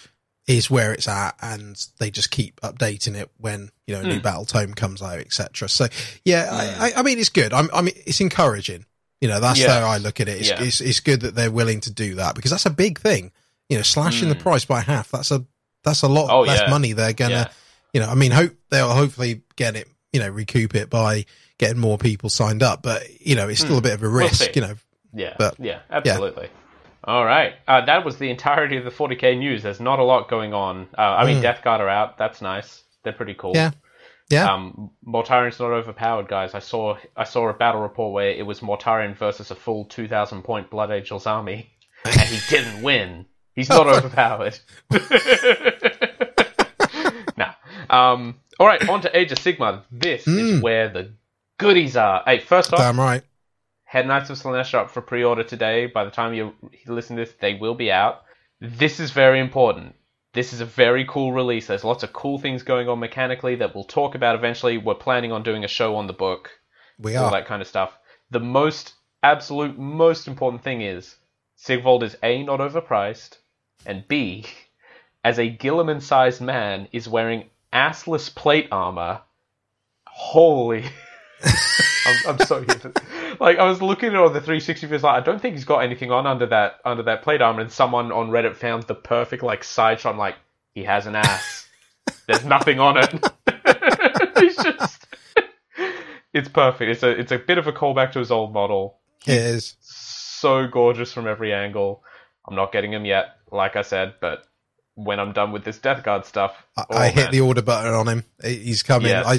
is 0.47 0.69
where 0.69 0.93
it's 0.93 1.07
at, 1.07 1.35
and 1.41 1.75
they 1.99 2.09
just 2.11 2.29
keep 2.31 2.59
updating 2.61 3.15
it 3.15 3.29
when 3.37 3.69
you 3.87 3.93
know 3.95 4.01
a 4.01 4.03
new 4.03 4.19
Mm. 4.19 4.23
battle 4.23 4.45
tome 4.45 4.73
comes 4.73 5.01
out, 5.01 5.19
etc. 5.19 5.69
So 5.69 5.87
yeah, 6.23 6.47
Mm. 6.47 6.79
I, 6.79 6.87
I, 6.89 6.93
I 6.97 7.01
mean 7.03 7.19
it's 7.19 7.29
good. 7.29 7.53
I'm, 7.53 7.69
I 7.73 7.81
mean 7.81 7.95
it's 8.05 8.21
encouraging. 8.21 8.85
You 9.21 9.27
know, 9.29 9.39
that's 9.39 9.63
how 9.63 9.87
I 9.87 9.97
look 9.97 10.19
at 10.19 10.27
it. 10.27 10.39
It's, 10.39 10.49
Yeah. 10.49 10.61
it's 10.61 10.81
it's 10.81 10.99
good 10.99 11.21
that 11.21 11.35
they're 11.35 11.51
willing 11.51 11.81
to 11.81 11.91
do 11.91 12.15
that 12.15 12.35
because 12.35 12.51
that's 12.51 12.65
a 12.65 12.69
big 12.71 12.99
thing. 12.99 13.31
You 13.69 13.77
know, 13.77 13.83
slashing 13.83 14.29
the 14.29 14.35
Mm. 14.35 14.39
price 14.41 14.65
by 14.65 14.81
half. 14.81 15.09
That's 15.11 15.31
a 15.31 15.45
that's 15.85 16.01
a 16.01 16.07
lot 16.07 16.29
Oh, 16.29 16.41
less 16.41 16.61
yeah. 16.61 16.69
money 16.69 16.93
they're 16.93 17.13
gonna. 17.13 17.31
Yeah. 17.33 17.47
You 17.93 18.01
know, 18.01 18.09
I 18.09 18.15
mean, 18.15 18.31
hope 18.31 18.51
they'll 18.71 18.89
hopefully 18.93 19.43
get 19.55 19.75
it. 19.75 19.87
You 20.11 20.19
know, 20.19 20.29
recoup 20.29 20.75
it 20.75 20.89
by 20.89 21.25
getting 21.57 21.79
more 21.79 21.97
people 21.97 22.29
signed 22.29 22.61
up. 22.63 22.81
But 22.81 23.03
you 23.21 23.35
know, 23.35 23.47
it's 23.47 23.61
still 23.61 23.75
Mm. 23.75 23.79
a 23.79 23.81
bit 23.81 23.93
of 23.93 24.03
a 24.03 24.09
We'll 24.09 24.19
risk. 24.27 24.55
you 24.55 24.61
know, 24.61 24.75
Yeah, 25.13 25.33
But- 25.39 25.55
yeah, 25.59 25.79
absolutely. 25.89 26.49
All 27.05 27.23
right, 27.23 27.53
uh, 27.67 27.85
that 27.85 28.03
was 28.03 28.17
the 28.17 28.29
entirety 28.31 28.75
of 28.77 28.83
the 28.83 28.89
40k 28.91 29.35
news. 29.37 29.63
There's 29.63 29.79
not 29.79 29.99
a 29.99 30.03
lot 30.03 30.27
going 30.27 30.53
on. 30.53 30.87
Uh, 30.97 31.01
I 31.01 31.25
mean, 31.25 31.37
Mm. 31.37 31.41
Death 31.43 31.61
Guard 31.63 31.79
are 31.79 31.87
out. 31.87 32.17
That's 32.17 32.41
nice. 32.41 32.83
They're 33.03 33.13
pretty 33.13 33.35
cool. 33.35 33.51
Yeah. 33.55 33.71
Yeah. 34.29 34.51
Um, 34.51 34.89
Mortarion's 35.07 35.59
not 35.59 35.69
overpowered, 35.71 36.27
guys. 36.27 36.55
I 36.55 36.59
saw 36.59 36.97
I 37.15 37.23
saw 37.25 37.47
a 37.47 37.53
battle 37.53 37.79
report 37.81 38.11
where 38.11 38.31
it 38.31 38.45
was 38.45 38.59
Mortarion 38.61 39.15
versus 39.15 39.51
a 39.51 39.55
full 39.55 39.85
2,000 39.85 40.41
point 40.41 40.71
Blood 40.71 40.89
Angels 40.91 41.27
army, 41.27 41.69
and 42.05 42.19
he 42.21 42.39
didn't 42.49 42.81
win. 42.81 43.27
He's 43.55 43.69
not 43.69 43.87
overpowered. 43.95 44.59
nah. 47.37 47.53
Um. 47.89 48.35
All 48.59 48.67
right, 48.67 48.87
on 48.87 49.01
to 49.01 49.17
Age 49.17 49.31
of 49.31 49.37
Sigmar. 49.39 49.81
This 49.91 50.27
is 50.27 50.59
Mm. 50.59 50.61
where 50.61 50.89
the 50.89 51.11
goodies 51.57 51.97
are. 51.97 52.21
Hey, 52.25 52.39
first 52.39 52.71
off, 52.73 52.79
damn 52.79 52.99
right. 52.99 53.23
Hedonites 53.91 54.29
of 54.29 54.37
Slaanesh 54.37 54.73
are 54.73 54.83
up 54.85 54.91
for 54.91 55.01
pre-order 55.01 55.43
today. 55.43 55.85
By 55.87 56.05
the 56.05 56.11
time 56.11 56.33
you 56.33 56.53
listen 56.87 57.15
to 57.17 57.25
this, 57.25 57.33
they 57.39 57.53
will 57.55 57.75
be 57.75 57.91
out. 57.91 58.23
This 58.61 58.99
is 58.99 59.11
very 59.11 59.39
important. 59.39 59.95
This 60.33 60.53
is 60.53 60.59
a 60.61 60.65
very 60.65 61.05
cool 61.07 61.31
release. 61.33 61.67
There's 61.67 61.83
lots 61.83 62.03
of 62.03 62.11
cool 62.11 62.37
things 62.39 62.63
going 62.63 62.89
on 62.89 62.99
mechanically 62.99 63.55
that 63.55 63.73
we'll 63.75 63.83
talk 63.85 64.15
about 64.15 64.35
eventually. 64.35 64.77
We're 64.77 64.95
planning 64.95 65.31
on 65.31 65.43
doing 65.43 65.63
a 65.63 65.67
show 65.69 65.95
on 65.95 66.07
the 66.07 66.13
book, 66.13 66.49
We 66.99 67.15
all 67.15 67.25
are. 67.25 67.31
that 67.31 67.45
kind 67.45 67.61
of 67.61 67.67
stuff. 67.67 67.97
The 68.31 68.39
most 68.41 68.93
absolute 69.23 69.77
most 69.77 70.27
important 70.27 70.63
thing 70.63 70.81
is 70.81 71.15
Sigvald 71.55 72.03
is 72.03 72.17
A 72.23 72.43
not 72.43 72.59
overpriced, 72.59 73.37
and 73.85 74.07
B, 74.07 74.45
as 75.23 75.39
a 75.39 75.49
Guilliman-sized 75.49 76.41
man, 76.41 76.87
is 76.91 77.07
wearing 77.07 77.49
assless 77.73 78.33
plate 78.33 78.67
armor. 78.71 79.21
Holy 80.07 80.85
I'm, 82.05 82.15
I'm 82.27 82.37
Like 83.39 83.57
I 83.57 83.63
was 83.63 83.81
looking 83.81 84.09
at 84.09 84.15
all 84.15 84.29
the 84.29 84.39
360 84.39 84.87
views, 84.87 85.03
like 85.03 85.21
I 85.21 85.25
don't 85.25 85.41
think 85.41 85.55
he's 85.55 85.65
got 85.65 85.79
anything 85.79 86.11
on 86.11 86.25
under 86.25 86.45
that 86.47 86.79
under 86.85 87.03
that 87.03 87.21
plate 87.21 87.41
armor. 87.41 87.61
And 87.61 87.71
someone 87.71 88.11
on 88.11 88.29
Reddit 88.29 88.55
found 88.55 88.83
the 88.83 88.95
perfect 88.95 89.43
like 89.43 89.63
side 89.63 89.99
shot. 89.99 90.13
I'm 90.13 90.17
like, 90.17 90.35
he 90.73 90.83
has 90.83 91.05
an 91.05 91.15
ass. 91.15 91.67
There's 92.27 92.45
nothing 92.45 92.79
on 92.79 92.97
it. 92.97 93.11
he's 94.39 94.55
just. 94.55 95.07
it's 96.33 96.49
perfect. 96.49 96.91
It's 96.91 97.03
a 97.03 97.09
it's 97.09 97.31
a 97.31 97.37
bit 97.37 97.57
of 97.57 97.67
a 97.67 97.73
callback 97.73 98.13
to 98.13 98.19
his 98.19 98.31
old 98.31 98.53
model. 98.53 98.99
It 99.25 99.33
is. 99.33 99.75
So 99.81 100.67
gorgeous 100.67 101.11
from 101.11 101.27
every 101.27 101.53
angle. 101.53 102.03
I'm 102.47 102.55
not 102.55 102.71
getting 102.71 102.93
him 102.93 103.05
yet, 103.05 103.37
like 103.55 103.75
I 103.75 103.81
said, 103.81 104.15
but 104.21 104.45
when 104.95 105.19
I'm 105.19 105.33
done 105.33 105.51
with 105.51 105.63
this 105.63 105.77
Death 105.77 106.03
Guard 106.03 106.25
stuff, 106.25 106.65
I, 106.77 106.85
oh, 106.89 106.97
I 106.97 107.07
hit 107.09 107.31
the 107.31 107.41
order 107.41 107.61
button 107.61 107.93
on 107.93 108.07
him. 108.07 108.23
He's 108.43 108.83
coming. 108.83 109.09
Yes. 109.09 109.25
I, 109.25 109.33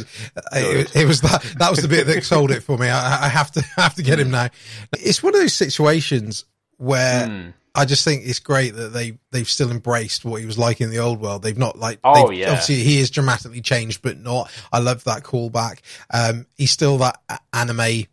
I, 0.52 0.60
it, 0.60 0.96
it 0.96 1.06
was 1.06 1.20
that. 1.22 1.42
That 1.58 1.70
was 1.70 1.80
the 1.80 1.88
bit 1.88 2.06
that 2.06 2.24
sold 2.24 2.50
it 2.50 2.62
for 2.62 2.76
me. 2.76 2.88
I, 2.88 3.26
I 3.26 3.28
have 3.28 3.50
to 3.52 3.60
have 3.76 3.94
to 3.94 4.02
get 4.02 4.18
him 4.20 4.30
now. 4.30 4.48
It's 4.92 5.22
one 5.22 5.34
of 5.34 5.40
those 5.40 5.54
situations 5.54 6.44
where 6.78 7.26
Mm. 7.26 7.52
I 7.76 7.84
just 7.84 8.04
think 8.04 8.22
it's 8.24 8.38
great 8.38 8.74
that 8.74 8.94
they 8.94 9.18
they've 9.32 9.48
still 9.48 9.70
embraced 9.70 10.24
what 10.24 10.40
he 10.40 10.46
was 10.46 10.58
like 10.58 10.80
in 10.80 10.88
the 10.90 10.98
old 10.98 11.20
world. 11.20 11.42
They've 11.42 11.58
not 11.58 11.78
like. 11.78 12.00
Oh, 12.02 12.30
yeah. 12.30 12.48
Obviously, 12.50 12.76
he 12.76 12.98
is 12.98 13.10
dramatically 13.10 13.60
changed, 13.60 14.00
but 14.00 14.18
not. 14.18 14.50
I 14.72 14.78
love 14.78 15.04
that 15.04 15.22
callback. 15.24 15.80
Um, 16.12 16.46
he's 16.56 16.70
still 16.70 16.96
that 16.98 17.20
anime 17.52 18.06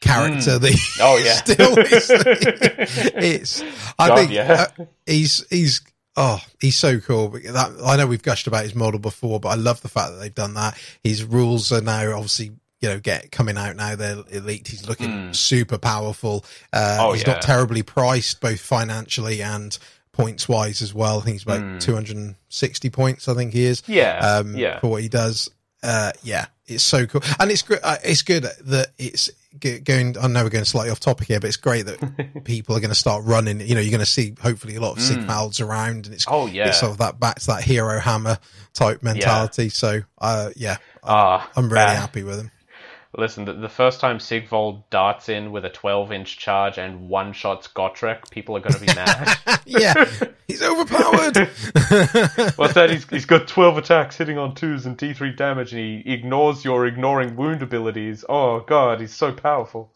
character 0.00 0.58
that 0.58 0.68
he 0.72 0.78
Oh 1.00 1.16
yeah. 1.16 1.32
still 1.44 1.78
is. 1.78 2.10
it's. 3.16 3.62
I 3.98 4.08
God, 4.08 4.16
think 4.18 4.30
yeah. 4.32 4.66
uh, 4.78 4.84
he's 5.06 5.44
he's 5.50 5.80
oh 6.16 6.40
he's 6.60 6.76
so 6.76 7.00
cool. 7.00 7.28
That 7.30 7.72
I 7.84 7.96
know 7.96 8.06
we've 8.06 8.22
gushed 8.22 8.46
about 8.46 8.62
his 8.64 8.74
model 8.74 9.00
before, 9.00 9.40
but 9.40 9.48
I 9.50 9.54
love 9.54 9.80
the 9.82 9.88
fact 9.88 10.12
that 10.12 10.18
they've 10.18 10.34
done 10.34 10.54
that. 10.54 10.78
His 11.02 11.24
rules 11.24 11.72
are 11.72 11.80
now 11.80 12.12
obviously 12.14 12.52
you 12.80 12.88
know 12.88 13.00
get 13.00 13.32
coming 13.32 13.56
out 13.58 13.76
now. 13.76 13.96
They're 13.96 14.22
elite. 14.30 14.68
He's 14.68 14.88
looking 14.88 15.08
Mm. 15.10 15.34
super 15.36 15.78
powerful. 15.78 16.44
Uh, 16.72 16.98
Oh, 17.00 17.12
he's 17.12 17.26
yeah. 17.26 17.34
not 17.34 17.42
terribly 17.42 17.82
priced, 17.82 18.40
both 18.40 18.60
financially 18.60 19.42
and 19.42 19.76
points 20.12 20.48
wise 20.48 20.82
as 20.82 20.92
well. 20.94 21.18
I 21.20 21.22
think 21.22 21.34
he's 21.34 21.42
about 21.44 21.60
Mm. 21.60 21.80
260 21.80 22.90
points. 22.90 23.28
I 23.28 23.34
think 23.34 23.52
he 23.52 23.64
is 23.64 23.82
yeah. 23.86 24.18
um, 24.18 24.56
yeah. 24.56 24.80
for 24.80 24.88
what 24.90 25.02
he 25.02 25.08
does. 25.08 25.48
Uh, 25.82 26.10
yeah, 26.24 26.46
it's 26.68 26.84
so 26.84 27.06
cool, 27.06 27.22
and 27.40 27.50
it's 27.50 27.62
good. 27.62 27.80
Uh, 27.82 27.96
it's 28.04 28.22
good 28.22 28.44
that 28.44 28.88
it's 28.98 29.30
going. 29.58 30.16
I 30.18 30.26
know 30.28 30.44
we're 30.44 30.50
going 30.50 30.64
slightly 30.64 30.90
off 30.90 31.00
topic 31.00 31.28
here, 31.28 31.40
but 31.40 31.48
it's 31.48 31.56
great 31.56 31.86
that 31.86 32.42
people 32.44 32.76
are 32.76 32.80
going 32.80 32.90
to 32.90 32.94
start 32.94 33.24
running. 33.24 33.60
You 33.60 33.74
know, 33.74 33.80
you're 33.80 33.90
going 33.90 34.00
to 34.00 34.06
see 34.06 34.34
hopefully 34.40 34.76
a 34.76 34.80
lot 34.80 34.92
of 34.92 34.98
Mm. 34.98 35.66
Around, 35.66 36.06
and 36.06 36.14
it's 36.14 36.24
Oh 36.28 36.46
yeah. 36.46 36.68
it's 36.68 36.80
sort 36.80 36.92
of 36.92 36.98
that 36.98 37.18
back 37.18 37.40
to 37.40 37.46
that 37.48 37.62
hero 37.64 37.98
hammer 37.98 38.38
type 38.74 39.02
mentality. 39.02 39.68
So, 39.70 40.02
uh, 40.18 40.50
yeah, 40.56 40.76
Ah, 41.02 41.50
I'm 41.56 41.68
really 41.72 41.84
happy 41.96 42.22
with 42.22 42.38
him. 42.38 42.50
Listen, 43.16 43.46
the, 43.46 43.54
the 43.54 43.68
first 43.70 44.00
time 44.00 44.20
Sigvald 44.20 44.88
darts 44.90 45.28
in 45.30 45.50
with 45.50 45.64
a 45.64 45.70
12 45.70 46.12
inch 46.12 46.38
charge 46.38 46.76
and 46.78 47.08
one 47.08 47.32
shots 47.32 47.66
Gotrek, 47.66 48.30
people 48.30 48.54
are 48.56 48.60
going 48.60 48.74
to 48.74 48.80
be 48.80 48.86
mad. 48.94 49.38
yeah, 49.66 50.04
he's 50.46 50.62
overpowered. 50.62 51.36
What's 52.56 52.74
that? 52.74 52.88
He's, 52.90 53.08
he's 53.08 53.24
got 53.24 53.48
12 53.48 53.78
attacks 53.78 54.16
hitting 54.18 54.36
on 54.36 54.54
twos 54.54 54.84
and 54.84 54.96
D3 54.98 55.36
damage, 55.36 55.72
and 55.72 55.80
he 55.80 56.02
ignores 56.12 56.64
your 56.64 56.86
ignoring 56.86 57.34
wound 57.34 57.62
abilities. 57.62 58.24
Oh 58.28 58.60
god, 58.60 59.00
he's 59.00 59.14
so 59.14 59.32
powerful. 59.32 59.90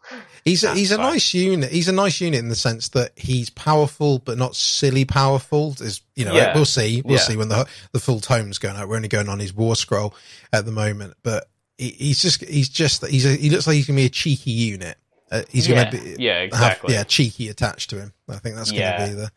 He's 0.45 0.65
a, 0.65 0.75
he's 0.75 0.91
a 0.91 0.97
nice 0.99 1.35
unit. 1.35 1.71
He's 1.71 1.89
a 1.89 1.93
nice 1.93 2.21
unit 2.21 2.41
in 2.41 2.49
the 2.49 2.55
sense 2.57 2.89
that 2.91 3.13
he's 3.17 3.51
powerful, 3.51 4.21
but 4.21 4.39
not 4.39 4.57
silly 4.57 5.05
powerful. 5.05 5.77
Is 5.81 6.01
you 6.17 6.25
know 6.25 6.33
Yeah. 6.35 6.55
we'll 6.55 6.65
see 6.65 7.03
we'll 7.05 7.17
Yeah. 7.17 7.23
see 7.23 7.37
when 7.37 7.49
the 7.49 7.67
the 7.93 8.01
full 8.01 8.21
tome's 8.21 8.59
going 8.59 8.77
out. 8.77 8.89
We're 8.89 8.97
only 8.97 9.09
going 9.09 9.29
on 9.29 9.39
his 9.39 9.53
war 9.55 9.77
scroll 9.77 10.15
at 10.53 10.65
the 10.65 10.73
moment, 10.73 11.15
but 11.23 11.49
he's 11.79 12.21
just 12.21 12.45
he's 12.45 12.69
just 12.69 13.07
he's 13.07 13.27
a, 13.27 13.31
he 13.37 13.51
looks 13.51 13.67
like 13.67 13.75
he's 13.77 13.87
gonna 13.87 13.97
be 13.97 14.07
a 14.07 14.11
cheeky 14.11 14.51
unit. 14.51 14.97
Uh, 15.31 15.43
he's 15.51 15.67
yeah, 15.69 15.85
gonna 15.91 16.03
be 16.03 16.17
yeah, 16.23 16.35
have, 16.41 16.45
exactly. 16.45 16.95
yeah 16.95 17.05
cheeky 17.05 17.49
attached 17.49 17.91
to 17.91 17.99
him. 18.01 18.13
I 18.29 18.37
think 18.39 18.57
that's 18.57 18.71
gonna 18.71 18.83
Yeah. 18.83 19.07
be 19.09 19.15
the 19.15 19.31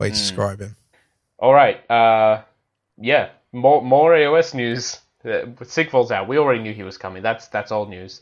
way 0.00 0.08
to 0.08 0.14
Mm. 0.14 0.18
describe 0.18 0.60
him. 0.60 0.76
All 1.38 1.52
right. 1.52 1.88
Uh, 1.90 2.42
yeah, 2.98 3.30
more 3.52 3.82
more 3.82 4.12
AOS 4.14 4.54
news. 4.54 5.00
Uh, 5.24 5.46
out. 6.10 6.28
We 6.28 6.38
already 6.38 6.62
knew 6.62 6.74
he 6.74 6.82
was 6.82 6.98
coming. 6.98 7.22
That's 7.22 7.48
that's 7.48 7.72
old 7.72 7.88
news. 7.90 8.20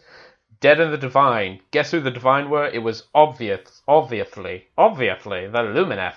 Dead 0.60 0.78
and 0.78 0.92
the 0.92 0.98
Divine. 0.98 1.60
Guess 1.72 1.90
who 1.90 2.00
the 2.00 2.12
Divine 2.12 2.48
were? 2.48 2.68
It 2.68 2.78
was 2.78 3.02
obvious, 3.14 3.82
obviously, 3.88 4.66
obviously 4.78 5.48
the 5.48 5.58
Lumineth. 5.58 6.14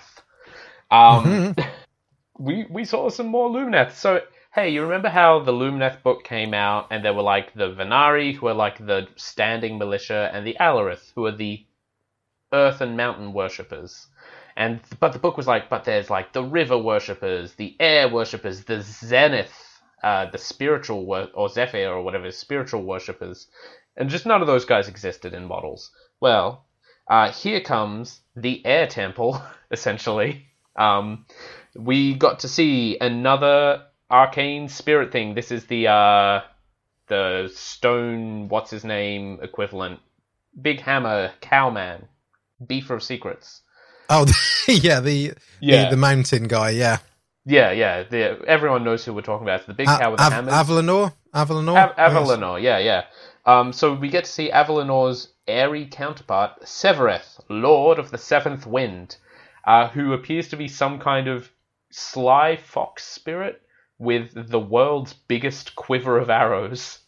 Um, 0.90 1.56
we 2.38 2.66
we 2.70 2.84
saw 2.84 3.08
some 3.08 3.26
more 3.26 3.50
Lumineth. 3.50 3.92
So 3.92 4.20
hey, 4.56 4.70
you 4.70 4.80
remember 4.80 5.10
how 5.10 5.38
the 5.38 5.52
Lumineth 5.52 6.02
book 6.02 6.24
came 6.24 6.54
out, 6.54 6.86
and 6.90 7.04
there 7.04 7.12
were 7.12 7.20
like 7.20 7.52
the 7.52 7.74
Vanari, 7.74 8.34
who 8.34 8.46
are 8.46 8.54
like 8.54 8.78
the 8.78 9.06
standing 9.14 9.76
militia, 9.76 10.30
and 10.32 10.46
the 10.46 10.56
Alarith, 10.58 11.12
who 11.14 11.26
are 11.26 11.36
the 11.36 11.66
earth 12.54 12.80
and 12.80 12.96
mountain 12.96 13.34
worshippers. 13.34 14.06
And 14.56 14.80
but 14.98 15.12
the 15.12 15.18
book 15.18 15.36
was 15.36 15.46
like, 15.46 15.68
but 15.68 15.84
there's 15.84 16.08
like 16.08 16.32
the 16.32 16.42
river 16.42 16.78
worshippers, 16.78 17.52
the 17.52 17.76
air 17.78 18.08
worshippers, 18.08 18.64
the 18.64 18.80
zenith, 18.80 19.52
uh, 20.02 20.30
the 20.30 20.38
spiritual 20.38 21.04
wor- 21.04 21.28
or 21.34 21.50
Zephyr 21.50 21.88
or 21.88 22.00
whatever, 22.00 22.30
spiritual 22.30 22.82
worshippers, 22.82 23.48
and 23.94 24.08
just 24.08 24.24
none 24.24 24.40
of 24.40 24.46
those 24.46 24.64
guys 24.64 24.88
existed 24.88 25.34
in 25.34 25.44
models. 25.44 25.90
Well, 26.18 26.64
uh, 27.10 27.30
here 27.30 27.60
comes 27.60 28.22
the 28.34 28.64
air 28.64 28.86
temple, 28.86 29.38
essentially. 29.70 30.46
Um, 30.76 31.26
we 31.74 32.14
got 32.14 32.38
to 32.38 32.48
see 32.48 32.96
another 32.98 33.82
arcane 34.10 34.68
spirit 34.68 35.12
thing. 35.12 35.34
This 35.34 35.50
is 35.50 35.66
the 35.66 35.88
uh, 35.88 36.40
the 37.08 37.50
stone, 37.54 38.48
what's 38.48 38.70
his 38.70 38.84
name 38.84 39.38
equivalent, 39.42 40.00
big 40.60 40.80
hammer 40.80 41.32
cowman, 41.40 42.08
beaver 42.64 42.94
of 42.94 43.02
secrets. 43.02 43.62
Oh 44.08 44.26
yeah, 44.68 45.00
the, 45.00 45.34
the 45.60 45.88
the 45.90 45.96
mountain 45.96 46.44
guy. 46.48 46.70
Yeah, 46.70 46.98
Yeah, 47.44 47.70
yeah. 47.72 48.02
The, 48.04 48.42
everyone 48.46 48.84
knows 48.84 49.04
who 49.04 49.14
we're 49.14 49.22
talking 49.22 49.46
about. 49.46 49.60
It's 49.60 49.66
the 49.66 49.74
big 49.74 49.88
A- 49.88 49.98
cow 49.98 50.10
with 50.12 50.18
the 50.18 50.30
hammers. 50.30 50.52
Avalenor. 50.54 51.12
Avalenor. 51.34 51.76
Av- 51.76 51.96
Avalenor, 51.96 52.62
yeah, 52.62 52.78
yeah. 52.78 53.04
Um, 53.44 53.72
so 53.72 53.94
we 53.94 54.08
get 54.08 54.24
to 54.24 54.30
see 54.30 54.50
Avalenor's 54.50 55.28
airy 55.46 55.86
counterpart, 55.86 56.62
Sevireth, 56.62 57.40
Lord 57.48 57.98
of 58.00 58.10
the 58.10 58.18
Seventh 58.18 58.66
Wind, 58.66 59.16
uh, 59.64 59.88
who 59.88 60.12
appears 60.12 60.48
to 60.48 60.56
be 60.56 60.66
some 60.66 60.98
kind 60.98 61.28
of 61.28 61.48
sly 61.90 62.56
fox 62.56 63.04
spirit 63.04 63.62
with 63.98 64.50
the 64.50 64.60
world's 64.60 65.12
biggest 65.14 65.74
quiver 65.76 66.18
of 66.18 66.30
arrows. 66.30 66.98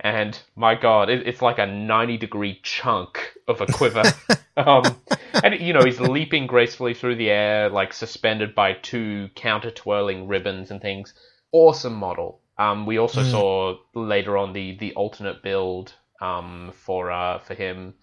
And 0.00 0.38
my 0.56 0.74
god, 0.74 1.10
it, 1.10 1.26
it's 1.26 1.42
like 1.42 1.58
a 1.58 1.66
90 1.66 2.16
degree 2.16 2.60
chunk 2.62 3.34
of 3.48 3.60
a 3.60 3.66
quiver. 3.66 4.12
um, 4.56 5.00
and 5.42 5.60
you 5.60 5.72
know 5.72 5.84
he's 5.84 6.00
leaping 6.00 6.46
gracefully 6.46 6.94
through 6.94 7.16
the 7.16 7.30
air, 7.30 7.68
like 7.68 7.92
suspended 7.92 8.54
by 8.54 8.72
two 8.74 9.28
counter 9.34 9.70
twirling 9.70 10.28
ribbons 10.28 10.70
and 10.70 10.80
things. 10.80 11.14
Awesome 11.52 11.94
model. 11.94 12.40
Um, 12.58 12.86
we 12.86 12.98
also 12.98 13.22
Mm. 13.22 13.30
saw 13.30 13.76
later 13.94 14.36
on 14.36 14.52
the 14.52 14.76
the 14.78 14.94
alternate 14.94 15.42
build 15.42 15.94
um, 16.20 16.72
for 16.74 17.10
uh, 17.10 17.38
for 17.40 17.54
him, 17.54 17.94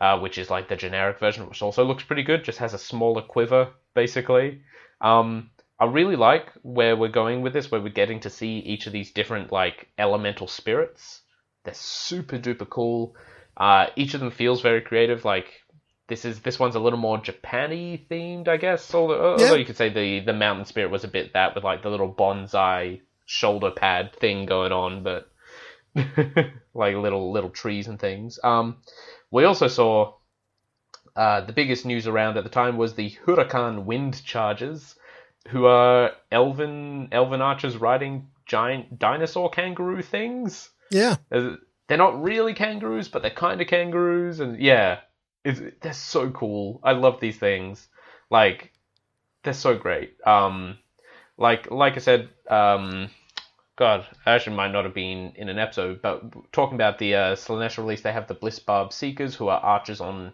uh, 0.00 0.18
which 0.18 0.38
is 0.38 0.50
like 0.50 0.68
the 0.68 0.76
generic 0.76 1.18
version, 1.18 1.48
which 1.48 1.62
also 1.62 1.84
looks 1.84 2.04
pretty 2.04 2.22
good. 2.22 2.44
Just 2.44 2.58
has 2.58 2.74
a 2.74 2.78
smaller 2.78 3.22
quiver, 3.22 3.70
basically. 3.94 4.62
Um, 5.00 5.50
I 5.78 5.84
really 5.86 6.16
like 6.16 6.52
where 6.62 6.96
we're 6.96 7.08
going 7.08 7.42
with 7.42 7.52
this, 7.52 7.70
where 7.70 7.80
we're 7.80 7.90
getting 7.90 8.20
to 8.20 8.30
see 8.30 8.58
each 8.58 8.86
of 8.86 8.92
these 8.92 9.12
different 9.12 9.52
like 9.52 9.88
elemental 9.98 10.46
spirits. 10.46 11.22
They're 11.64 11.74
super 11.74 12.38
duper 12.38 12.68
cool. 12.68 13.14
Uh, 13.56 13.86
each 13.96 14.14
of 14.14 14.20
them 14.20 14.30
feels 14.30 14.62
very 14.62 14.80
creative. 14.80 15.24
Like 15.24 15.52
this 16.08 16.24
is 16.24 16.40
this 16.40 16.58
one's 16.58 16.76
a 16.76 16.80
little 16.80 16.98
more 16.98 17.18
Japan-y 17.18 18.00
themed, 18.10 18.48
I 18.48 18.56
guess. 18.56 18.94
Although, 18.94 19.32
although 19.32 19.54
you 19.54 19.64
could 19.64 19.76
say 19.76 19.88
the 19.88 20.20
the 20.20 20.32
mountain 20.32 20.64
spirit 20.64 20.90
was 20.90 21.04
a 21.04 21.08
bit 21.08 21.32
that 21.34 21.54
with 21.54 21.64
like 21.64 21.82
the 21.82 21.90
little 21.90 22.12
bonsai 22.12 23.00
shoulder 23.26 23.70
pad 23.70 24.14
thing 24.14 24.46
going 24.46 24.72
on, 24.72 25.02
but 25.02 25.30
like 26.74 26.94
little 26.94 27.32
little 27.32 27.50
trees 27.50 27.88
and 27.88 27.98
things. 27.98 28.38
Um, 28.42 28.78
we 29.30 29.44
also 29.44 29.68
saw 29.68 30.14
uh, 31.16 31.40
the 31.40 31.52
biggest 31.52 31.84
news 31.84 32.06
around 32.06 32.36
at 32.36 32.44
the 32.44 32.50
time 32.50 32.76
was 32.76 32.94
the 32.94 33.10
Hurakan 33.10 33.84
Wind 33.84 34.22
Chargers, 34.24 34.94
who 35.48 35.66
are 35.66 36.12
elven 36.30 37.08
elven 37.12 37.40
archers 37.40 37.76
riding 37.76 38.28
giant 38.46 38.98
dinosaur 38.98 39.50
kangaroo 39.50 40.02
things. 40.02 40.70
Yeah. 40.90 41.16
They're 41.30 41.98
not 41.98 42.20
really 42.20 42.54
kangaroos, 42.54 43.08
but 43.08 43.22
they're 43.22 43.30
kind 43.30 43.60
of 43.60 43.68
kangaroos, 43.68 44.40
and 44.40 44.60
yeah, 44.60 45.00
it's, 45.44 45.60
they're 45.80 45.92
so 45.92 46.30
cool. 46.30 46.80
I 46.82 46.92
love 46.92 47.20
these 47.20 47.38
things. 47.38 47.88
Like, 48.28 48.72
they're 49.44 49.52
so 49.52 49.76
great. 49.76 50.16
Um, 50.26 50.78
like 51.38 51.70
like 51.70 51.94
I 51.94 52.00
said, 52.00 52.28
um, 52.48 53.10
God, 53.76 54.04
I 54.24 54.32
actually 54.32 54.56
might 54.56 54.72
not 54.72 54.84
have 54.84 54.94
been 54.94 55.32
in 55.36 55.48
an 55.48 55.58
episode, 55.58 56.02
but 56.02 56.24
talking 56.50 56.74
about 56.74 56.98
the 56.98 57.14
uh, 57.14 57.36
Slaanesh 57.36 57.78
release, 57.78 58.00
they 58.00 58.12
have 58.12 58.26
the 58.26 58.34
Blissbarb 58.34 58.92
Seekers, 58.92 59.36
who 59.36 59.48
are 59.48 59.60
archers 59.60 60.00
on 60.00 60.32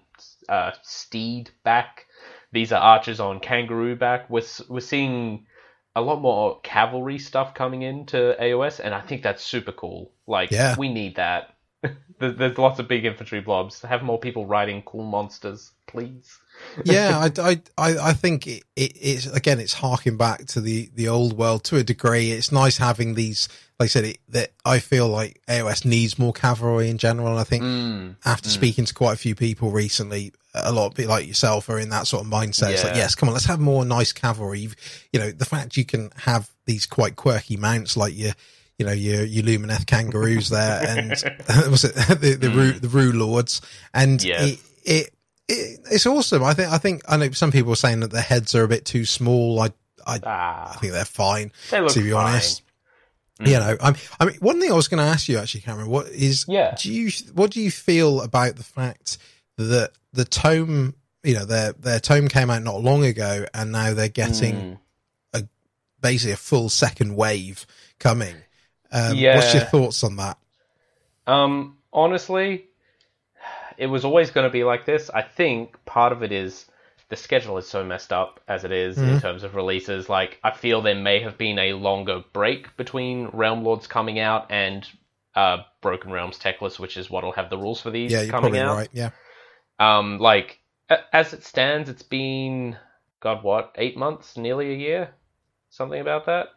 uh, 0.49 0.71
steed 0.83 1.51
back. 1.65 2.07
These 2.53 2.73
are 2.73 2.81
archers 2.81 3.21
on 3.21 3.41
kangaroo 3.41 3.97
back. 3.97 4.29
We're 4.31 4.43
we're 4.69 4.81
seeing 4.81 5.47
a 5.95 6.01
lot 6.01 6.21
more 6.21 6.61
cavalry 6.61 7.19
stuff 7.19 7.55
coming 7.55 7.83
into 7.83 8.35
AOS, 8.41 8.81
and 8.81 8.95
I 8.95 9.01
think 9.01 9.23
that's 9.23 9.43
super 9.43 9.73
cool. 9.73 10.13
Like, 10.27 10.51
Yeah. 10.51 10.75
we 10.79 10.93
need 10.93 11.17
that. 11.17 11.52
There- 12.19 12.31
There's 12.33 12.57
lots 12.59 12.79
of 12.79 12.87
big 12.87 13.05
infantry 13.05 13.41
blobs. 13.41 13.83
Have 13.83 14.03
more 14.05 14.19
people 14.19 14.47
riding 14.47 14.83
cool 14.83 15.03
monsters, 15.05 15.73
please. 15.89 16.39
yeah, 16.85 17.29
I, 17.39 17.61
I, 17.77 17.99
I, 17.99 18.13
think 18.13 18.47
it, 18.47 18.63
it, 18.77 18.93
it's 19.01 19.27
again, 19.27 19.59
it's 19.59 19.73
harking 19.73 20.17
back 20.17 20.47
to 20.49 20.61
the 20.61 20.89
the 20.95 21.09
old 21.09 21.33
world 21.37 21.65
to 21.65 21.79
a 21.79 21.83
degree. 21.83 22.31
It's 22.31 22.53
nice 22.53 22.77
having 22.77 23.15
these, 23.15 23.49
like 23.81 23.87
I 23.87 23.89
said, 23.89 24.05
it, 24.05 24.19
that 24.29 24.53
I 24.65 24.79
feel 24.79 25.09
like 25.09 25.41
AOS 25.49 25.85
needs 25.85 26.17
more 26.17 26.33
cavalry 26.33 26.89
in 26.91 26.99
general. 26.99 27.27
And 27.29 27.41
I 27.41 27.45
think 27.45 27.65
Mm, 27.65 28.17
after 28.25 28.49
mm. 28.49 28.53
speaking 28.53 28.85
to 28.85 28.95
quite 28.95 29.15
a 29.15 29.19
few 29.19 29.35
people 29.35 29.73
recently, 29.73 30.33
a 30.55 30.71
lot 30.73 30.87
of 30.87 30.95
people 30.95 31.11
like 31.11 31.27
yourself 31.27 31.69
are 31.71 31.79
in 31.81 31.89
that 31.89 32.07
sort 32.07 32.25
of 32.25 32.31
mindset. 32.31 32.71
It's 32.73 32.85
like, 32.85 32.95
yes, 32.95 33.17
come 33.17 33.29
on, 33.31 33.33
let's 33.33 33.47
have 33.47 33.59
more 33.59 33.85
nice 33.85 34.13
cavalry. 34.13 34.61
You've- 34.61 34.77
You 35.13 35.19
know, 35.19 35.31
the 35.33 35.45
fact 35.47 35.77
you 35.77 35.85
can 35.85 36.13
have 36.19 36.49
these 36.67 36.87
quite 36.87 37.17
quirky 37.17 37.57
mounts 37.57 37.97
like 37.97 38.17
your, 38.17 38.33
you 38.83 38.87
know, 38.89 38.93
your, 38.93 39.25
your 39.25 39.45
Lumineth 39.45 39.87
kangaroos 39.87 40.49
there 40.51 40.83
and 40.89 41.11
was 41.71 41.85
it 41.85 41.95
the, 42.21 42.37
the, 42.41 42.51
Rue, 42.51 42.73
the 42.73 42.89
Rue 42.89 43.13
Lords 43.13 43.61
and 43.95 44.19
Mm. 44.21 44.25
Yeah. 44.25 44.43
it, 44.45 44.59
it, 44.85 45.11
it, 45.49 45.81
it's 45.91 46.07
awesome. 46.07 46.43
I 46.43 46.55
think, 46.55 46.73
I 46.73 46.79
think, 46.79 47.03
I 47.09 47.17
know 47.17 47.31
some 47.31 47.53
people 47.53 47.73
are 47.73 47.77
saying 47.77 48.01
that 48.01 48.11
their 48.11 48.23
heads 48.23 48.55
are 48.55 48.65
a 48.65 48.69
bit 48.69 48.85
too 48.85 49.05
small. 49.05 49.61
I, 49.61 49.67
I, 50.07 50.15
I 50.17 50.21
Ah, 50.25 50.79
think 50.81 50.93
they're 50.93 51.05
fine. 51.05 51.53
they 51.71 51.87
to 51.87 52.01
be 52.03 52.11
fine. 52.11 52.27
honest. 52.27 52.63
Mm. 53.41 53.47
You 53.47 53.53
know, 53.61 53.77
I'm, 53.81 53.95
I 54.19 54.25
mean, 54.27 54.37
one 54.41 54.61
thing 54.61 54.71
I 54.73 54.75
was 54.75 54.89
going 54.89 54.99
to 55.05 55.11
ask 55.11 55.29
you 55.29 55.39
actually, 55.39 55.61
Cameron, 55.63 55.89
what 55.89 56.09
is, 56.09 56.45
Yeah. 56.49 56.75
do 56.79 56.93
you, 56.93 57.11
what 57.35 57.51
do 57.53 57.61
you 57.61 57.71
feel 57.71 58.21
about 58.21 58.57
the 58.57 58.65
fact 58.65 59.19
that 59.59 59.91
the 60.13 60.25
tome, 60.25 60.95
you 61.23 61.35
know, 61.35 61.45
their, 61.45 61.73
their 61.75 62.01
tome 62.01 62.27
came 62.29 62.51
out 62.51 62.63
not 62.65 62.81
long 62.83 63.05
ago 63.05 63.47
and 63.55 63.71
now 63.73 63.95
they're 63.95 64.09
getting 64.09 64.79
Mm. 65.35 65.49
basically 66.01 66.33
a 66.33 66.37
full 66.37 66.69
second 66.69 67.15
wave 67.15 67.65
coming. 68.01 68.35
Um, 68.93 69.17
Yeah. 69.17 69.37
What's 69.37 69.55
your 69.55 69.65
thoughts 69.65 70.05
on 70.05 70.17
that? 70.17 70.39
Um, 71.27 71.79
honestly, 71.93 72.67
it 73.79 73.87
was 73.87 74.05
always 74.05 74.31
going 74.31 74.47
to 74.47 74.53
be 74.53 74.65
like 74.65 74.85
this. 74.87 75.11
I 75.11 75.23
think 75.23 75.83
part 75.85 76.13
of 76.13 76.23
it 76.23 76.33
is 76.33 76.67
the 77.09 77.17
schedule 77.17 77.59
is 77.59 77.69
so 77.69 77.85
messed 77.85 78.13
up 78.13 78.41
as 78.49 78.65
it 78.65 78.73
is 78.73 78.99
in 78.99 79.05
Mhm. 79.17 79.21
terms 79.21 79.43
of 79.45 79.55
releases. 79.55 80.09
Like, 80.09 80.39
I 80.43 80.51
feel 80.51 80.81
there 80.83 80.95
may 80.95 81.21
have 81.21 81.37
been 81.39 81.59
a 81.59 81.75
longer 81.75 82.23
break 82.33 82.77
between 82.77 83.27
Realm 83.29 83.65
Lords 83.65 83.87
coming 83.87 84.19
out 84.19 84.51
and 84.51 84.87
uh, 85.35 85.59
Broken 85.81 86.11
Realms 86.13 86.39
Teclis, 86.39 86.79
which 86.79 86.99
is 86.99 87.09
what'll 87.11 87.33
have 87.33 87.49
the 87.49 87.57
rules 87.57 87.81
for 87.81 87.91
these 87.91 88.13
Yeah, 88.13 88.21
you're 88.23 88.31
coming 88.31 88.53
probably 88.53 88.61
out. 88.61 88.77
right. 88.77 88.89
Yeah. 88.93 89.11
Um, 89.79 90.19
like 90.19 90.59
a- 90.91 91.01
as 91.17 91.33
it 91.33 91.43
stands, 91.45 91.89
it's 91.89 92.03
been 92.03 92.77
God, 93.21 93.43
what 93.43 93.73
eight 93.77 93.97
months, 93.97 94.37
nearly 94.37 94.73
a 94.73 94.77
year, 94.77 95.15
something 95.71 96.01
about 96.01 96.27
that. 96.27 96.49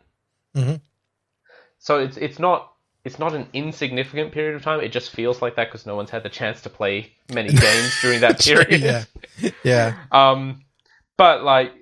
Mhm. 0.56 0.82
So 1.86 2.00
it's 2.00 2.18
it's 2.18 2.40
not 2.40 2.72
it's 3.04 3.20
not 3.20 3.36
an 3.36 3.48
insignificant 3.54 4.32
period 4.32 4.56
of 4.56 4.64
time. 4.64 4.80
It 4.82 4.92
just 4.92 5.12
feels 5.12 5.40
like 5.40 5.56
that 5.58 5.68
because 5.68 5.86
no 5.86 5.96
one's 5.96 6.10
had 6.10 6.24
the 6.24 6.30
chance 6.30 6.62
to 6.64 6.70
play 6.72 7.14
many 7.32 7.50
games 7.54 8.02
during 8.02 8.22
that 8.22 8.40
period. 8.40 8.82
yeah. 8.82 9.52
Yeah. 9.64 9.94
Um, 10.12 10.64
but 11.16 11.44
like, 11.44 11.74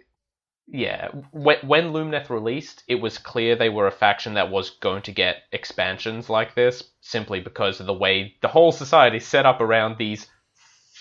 yeah, 0.68 1.08
when, 1.32 1.56
when 1.66 1.94
Lumineth 1.94 2.30
released, 2.30 2.84
it 2.90 2.96
was 2.96 3.18
clear 3.18 3.56
they 3.56 3.70
were 3.70 3.88
a 3.88 3.92
faction 3.92 4.34
that 4.34 4.52
was 4.52 4.72
going 4.82 5.04
to 5.04 5.14
get 5.14 5.38
expansions 5.54 6.30
like 6.30 6.54
this, 6.54 6.84
simply 7.00 7.40
because 7.40 7.80
of 7.80 7.86
the 7.86 7.94
way 7.94 8.36
the 8.42 8.50
whole 8.50 8.74
society 8.74 9.18
is 9.18 9.26
set 9.26 9.46
up 9.46 9.62
around 9.62 9.98
these 9.98 10.28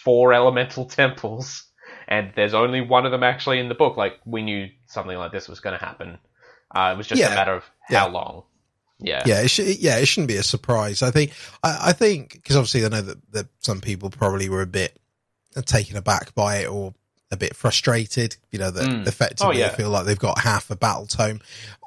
four 0.04 0.32
elemental 0.32 0.84
temples, 1.00 1.64
and 2.06 2.32
there's 2.36 2.54
only 2.54 2.80
one 2.80 3.04
of 3.04 3.10
them 3.10 3.24
actually 3.24 3.58
in 3.58 3.68
the 3.68 3.74
book. 3.74 3.96
Like, 3.96 4.20
we 4.24 4.42
knew 4.42 4.68
something 4.86 5.16
like 5.18 5.32
this 5.32 5.48
was 5.48 5.58
going 5.58 5.76
to 5.76 5.84
happen. 5.84 6.18
Uh, 6.72 6.92
it 6.94 6.96
was 6.96 7.08
just 7.08 7.20
Yeah. 7.20 7.32
a 7.32 7.34
matter 7.34 7.54
of 7.54 7.64
Yeah. 7.90 8.00
how 8.00 8.08
long. 8.10 8.44
Yeah. 9.02 9.22
Yeah, 9.26 9.40
it 9.42 9.48
should, 9.48 9.78
yeah, 9.78 9.98
it 9.98 10.06
shouldn't 10.06 10.28
be 10.28 10.36
a 10.36 10.42
surprise. 10.42 11.02
I 11.02 11.10
think, 11.10 11.32
I, 11.62 11.78
I 11.90 11.92
think, 11.92 12.32
because 12.34 12.56
obviously 12.56 12.84
I 12.84 12.88
know 12.88 13.02
that, 13.02 13.32
that 13.32 13.46
some 13.60 13.80
people 13.80 14.10
probably 14.10 14.48
were 14.48 14.62
a 14.62 14.66
bit 14.66 14.96
taken 15.66 15.96
aback 15.96 16.34
by 16.34 16.58
it 16.58 16.68
or 16.70 16.94
a 17.30 17.36
bit 17.36 17.54
frustrated. 17.56 18.36
You 18.50 18.58
know 18.58 18.70
that 18.70 18.84
Mm. 18.84 19.06
effectively 19.06 19.56
Oh, 19.56 19.58
yeah. 19.58 19.68
they 19.68 19.74
feel 19.76 19.90
like 19.90 20.06
they've 20.06 20.18
got 20.18 20.38
half 20.38 20.70
a 20.70 20.76
battle 20.76 21.06
tome, 21.06 21.40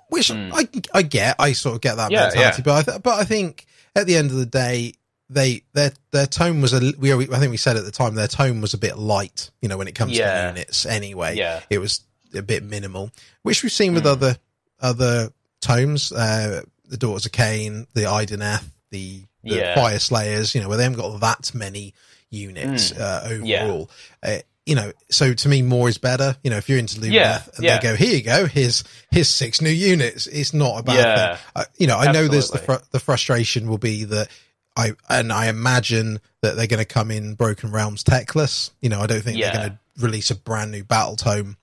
which 0.10 0.30
Mm. 0.30 0.52
I 0.54 0.68
I 0.98 1.02
get. 1.02 1.36
I 1.40 1.54
sort 1.54 1.76
of 1.76 1.82
get 1.82 1.96
that 1.98 2.12
Yeah, 2.12 2.28
mentality, 2.28 2.62
but 2.64 2.74
I 2.76 2.92
th- 2.92 3.04
but 3.04 3.20
I 3.20 3.24
think 3.26 3.66
at 3.96 4.06
the 4.08 4.16
end 4.16 4.32
of 4.32 4.38
the 4.38 4.46
day. 4.46 4.94
They 5.28 5.64
their 5.74 5.92
their 6.12 6.28
tone 6.28 6.62
was 6.62 6.72
a 6.72 6.94
we 7.00 7.12
I 7.12 7.40
think 7.40 7.50
we 7.50 7.58
said 7.58 7.78
at 7.78 7.84
the 7.84 7.90
time 7.90 8.14
their 8.14 8.28
tone 8.28 8.62
was 8.62 8.76
a 8.76 8.78
bit 8.78 8.96
light 8.96 9.50
you 9.60 9.68
know 9.68 9.76
when 9.76 9.88
it 9.88 9.96
comes 9.96 10.12
Yeah. 10.16 10.44
to 10.44 10.48
units 10.50 10.86
anyway 10.86 11.36
Yeah. 11.36 11.62
it 11.68 11.80
was 11.80 12.02
a 12.36 12.44
bit 12.44 12.64
minimal, 12.64 13.10
which 13.42 13.64
we've 13.64 13.72
seen 13.72 13.96
with 13.96 14.04
Mm. 14.04 14.12
other 14.12 14.38
other 14.80 15.34
tomes, 15.62 16.12
uh, 16.12 16.62
the 16.90 16.98
Daughters 16.98 17.26
of 17.26 17.32
Khaine, 17.32 17.88
the 17.94 18.02
Idoneth, 18.02 18.64
the, 18.91 19.22
the 19.44 19.56
Yeah. 19.56 19.76
Fyreslayers, 19.76 20.53
you 20.56 20.62
know, 20.62 20.68
where 20.70 20.78
they 20.78 20.84
haven't 20.84 20.99
got 20.99 21.20
that 21.20 21.53
many 21.53 21.94
units 22.30 22.91
Mm. 22.91 22.99
uh, 22.99 23.44
Yeah. 23.44 23.64
overall. 23.64 23.90
Uh, 24.24 24.38
you 24.66 24.74
know, 24.76 24.91
so 25.12 25.34
to 25.34 25.48
me, 25.48 25.62
more 25.62 25.88
is 25.90 25.99
better. 25.99 26.36
You 26.44 26.49
know, 26.49 26.57
if 26.57 26.68
you're 26.70 26.80
into 26.80 26.99
Lumineth 26.99 27.12
Yeah, 27.12 27.41
and 27.56 27.64
yeah. 27.64 27.78
they 27.78 27.84
go, 27.84 27.95
here 27.95 28.16
you 28.16 28.24
go, 28.24 28.48
here's 28.48 28.84
here's 29.12 29.30
six 29.30 29.62
new 29.62 29.70
units. 29.70 30.26
It's 30.28 30.53
not 30.56 30.80
a 30.80 30.84
bad 30.84 30.95
Yeah. 30.95 31.36
thing. 31.36 31.45
Uh, 31.56 31.66
you 31.78 31.88
know, 31.88 31.98
I 31.99 32.12
know 32.12 32.28
there's 32.28 32.49
the 32.49 32.57
fr- 32.57 32.84
the 32.91 32.99
frustration 32.99 33.68
will 33.70 33.78
be 33.78 34.06
that 34.06 34.28
I 34.76 34.94
and 35.07 35.32
I 35.32 35.48
imagine 35.49 36.20
that 36.41 36.56
they're 36.56 36.66
going 36.68 36.80
to 36.80 36.86
come 36.86 37.12
in 37.12 37.36
Broken 37.36 37.72
Realms 37.72 38.03
Teclis. 38.03 38.72
You 38.82 38.90
know, 38.90 39.02
I 39.02 39.06
don't 39.06 39.22
think 39.24 39.38
Yeah. 39.38 39.52
they're 39.52 39.60
going 39.68 39.72
to 39.72 40.03
release 40.03 40.32
a 40.32 40.36
brand 40.36 40.72
new 40.72 40.84
battle 40.84 41.16
tome 41.16 41.57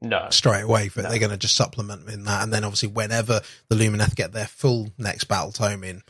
No. 0.00 0.28
straight 0.30 0.62
away, 0.62 0.90
but 0.94 1.02
No. 1.04 1.10
they're 1.10 1.18
going 1.18 1.32
to 1.32 1.36
just 1.36 1.56
supplement 1.56 2.08
in 2.08 2.24
that. 2.24 2.42
And 2.44 2.52
then 2.52 2.64
obviously, 2.64 2.88
whenever 2.88 3.40
the 3.68 3.76
Lumineth 3.76 4.14
get 4.14 4.32
their 4.32 4.46
full 4.46 4.90
next 4.98 5.24
battle 5.24 5.50
tome 5.52 5.82
in, 5.82 6.02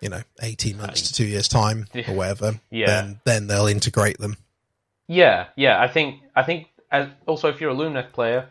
you 0.00 0.08
know, 0.08 0.22
18 0.42 0.76
months 0.78 1.02
to 1.02 1.14
two 1.14 1.24
years' 1.24 1.48
time 1.48 1.86
or 2.06 2.14
whatever, 2.14 2.60
Yeah. 2.70 2.86
then, 2.86 3.20
then 3.24 3.46
they'll 3.48 3.66
integrate 3.66 4.18
them. 4.18 4.36
Yeah, 5.08 5.46
yeah. 5.56 5.80
I 5.80 5.88
think 5.88 6.20
I 6.34 6.42
think 6.42 6.68
as, 6.90 7.08
also 7.26 7.48
if 7.48 7.60
you're 7.60 7.70
a 7.70 7.74
Lumineth 7.74 8.12
player, 8.12 8.48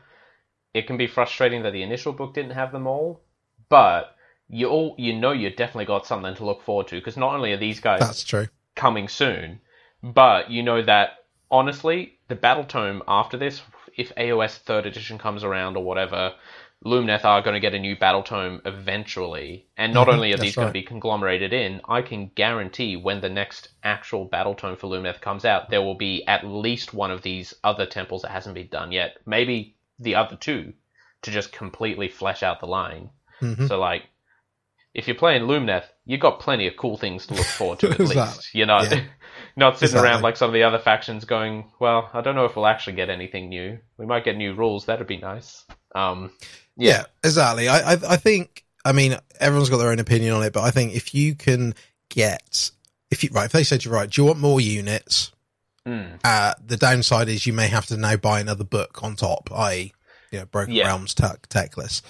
it 0.73 0.87
can 0.87 0.97
be 0.97 1.07
frustrating 1.07 1.63
that 1.63 1.71
the 1.71 1.83
initial 1.83 2.11
book 2.13 2.33
didn't 2.33 2.51
have 2.51 2.71
them 2.71 2.87
all, 2.87 3.21
but 3.69 4.15
you 4.49 4.67
all 4.67 4.95
you 4.97 5.13
know 5.13 5.31
you 5.31 5.49
definitely 5.49 5.85
got 5.85 6.05
something 6.05 6.35
to 6.35 6.45
look 6.45 6.61
forward 6.63 6.87
to 6.89 6.95
because 6.95 7.17
not 7.17 7.33
only 7.33 7.51
are 7.53 7.57
these 7.57 7.79
guys 7.79 7.99
That's 7.99 8.23
true. 8.23 8.47
coming 8.75 9.07
soon, 9.07 9.59
but 10.03 10.49
you 10.51 10.63
know 10.63 10.81
that 10.81 11.19
honestly, 11.51 12.17
the 12.27 12.35
battle 12.35 12.63
tome 12.63 13.01
after 13.07 13.37
this, 13.37 13.61
if 13.95 14.13
AOS 14.15 14.57
third 14.59 14.85
edition 14.85 15.17
comes 15.17 15.43
around 15.43 15.77
or 15.77 15.83
whatever, 15.83 16.33
Lumineth 16.85 17.23
are 17.25 17.41
going 17.41 17.53
to 17.55 17.59
get 17.59 17.73
a 17.73 17.79
new 17.79 17.95
battle 17.97 18.21
tome 18.23 18.61
eventually, 18.65 19.65
and 19.77 19.93
not 19.93 20.07
Mhm, 20.07 20.13
only 20.13 20.33
are 20.33 20.37
these 20.37 20.55
going 20.55 20.67
to 20.67 20.73
be 20.73 20.83
conglomerated 20.83 21.53
in, 21.53 21.81
I 21.87 22.01
can 22.01 22.27
guarantee 22.35 22.95
when 22.95 23.21
the 23.21 23.29
next 23.29 23.69
actual 23.83 24.25
battle 24.25 24.53
tome 24.55 24.75
for 24.75 24.87
Lumineth 24.87 25.21
comes 25.21 25.45
out, 25.45 25.69
there 25.69 25.81
will 25.81 25.95
be 25.95 26.23
at 26.27 26.45
least 26.45 26.93
one 26.93 27.11
of 27.11 27.21
these 27.23 27.53
other 27.63 27.85
temples 27.85 28.21
that 28.21 28.31
hasn't 28.31 28.55
been 28.55 28.67
done 28.67 28.91
yet. 28.91 29.17
Maybe 29.25 29.75
the 29.99 30.15
other 30.15 30.35
two 30.35 30.73
to 31.23 31.31
just 31.31 31.51
completely 31.51 32.07
flesh 32.09 32.43
out 32.43 32.59
the 32.59 32.67
line. 32.67 33.09
Mhm. 33.41 33.67
So 33.67 33.79
like, 33.79 34.03
if 34.93 35.07
you're 35.07 35.15
playing 35.15 35.43
Lumineth, 35.43 35.85
you've 36.05 36.19
got 36.21 36.39
plenty 36.39 36.67
of 36.67 36.77
cool 36.77 36.97
things 36.97 37.25
to 37.27 37.33
look 37.33 37.45
forward 37.45 37.79
to 37.79 37.89
at 37.91 37.99
Exactly. 37.99 38.21
least. 38.21 38.53
you 38.53 38.65
know. 38.65 38.81
Yeah. 38.81 39.01
Not 39.55 39.79
sitting 39.79 39.97
around 39.97 40.21
like 40.21 40.35
some 40.37 40.49
of 40.49 40.53
the 40.53 40.63
other 40.63 40.79
factions 40.79 41.25
going, 41.25 41.71
well, 41.79 42.09
I 42.13 42.21
don't 42.21 42.35
know 42.35 42.45
if 42.45 42.55
we'll 42.55 42.67
actually 42.67 42.97
get 42.97 43.09
anything 43.09 43.49
new. 43.49 43.79
We 43.97 44.05
might 44.05 44.25
get 44.25 44.35
new 44.37 44.53
rules. 44.53 44.85
That'd 44.85 45.07
be 45.07 45.17
nice. 45.17 45.63
Um, 45.93 46.31
Yeah, 46.75 47.05
exactly. 47.23 47.67
I, 47.69 47.93
I 47.93 47.97
I 48.09 48.15
think 48.17 48.65
I 48.83 48.91
mean 48.91 49.17
everyone's 49.39 49.69
got 49.69 49.77
their 49.77 49.91
own 49.91 49.99
opinion 49.99 50.33
on 50.33 50.43
it, 50.43 50.53
but 50.53 50.63
I 50.63 50.71
think 50.71 50.93
if 50.93 51.13
you 51.15 51.35
can 51.35 51.73
get 52.09 52.71
if 53.11 53.23
you 53.23 53.29
right, 53.33 53.45
if 53.45 53.51
they 53.53 53.63
said 53.63 53.85
you're 53.85 53.93
right, 53.93 54.09
do 54.09 54.21
you 54.21 54.25
want 54.27 54.39
more 54.39 54.59
units? 54.59 55.31
mm, 55.87 56.19
Uh 56.23 56.53
the 56.65 56.77
downside 56.77 57.29
is 57.29 57.45
you 57.47 57.53
may 57.53 57.67
have 57.67 57.85
to 57.87 57.97
now 57.97 58.15
buy 58.17 58.39
another 58.41 58.63
book 58.65 59.03
on 59.03 59.15
top, 59.15 59.49
i.e., 59.53 59.93
you 60.31 60.39
know, 60.39 60.45
Broken 60.47 60.73
Yeah. 60.73 60.87
Realms 60.87 61.13
tech 61.13 61.47
tech 61.47 61.77
list. 61.77 62.05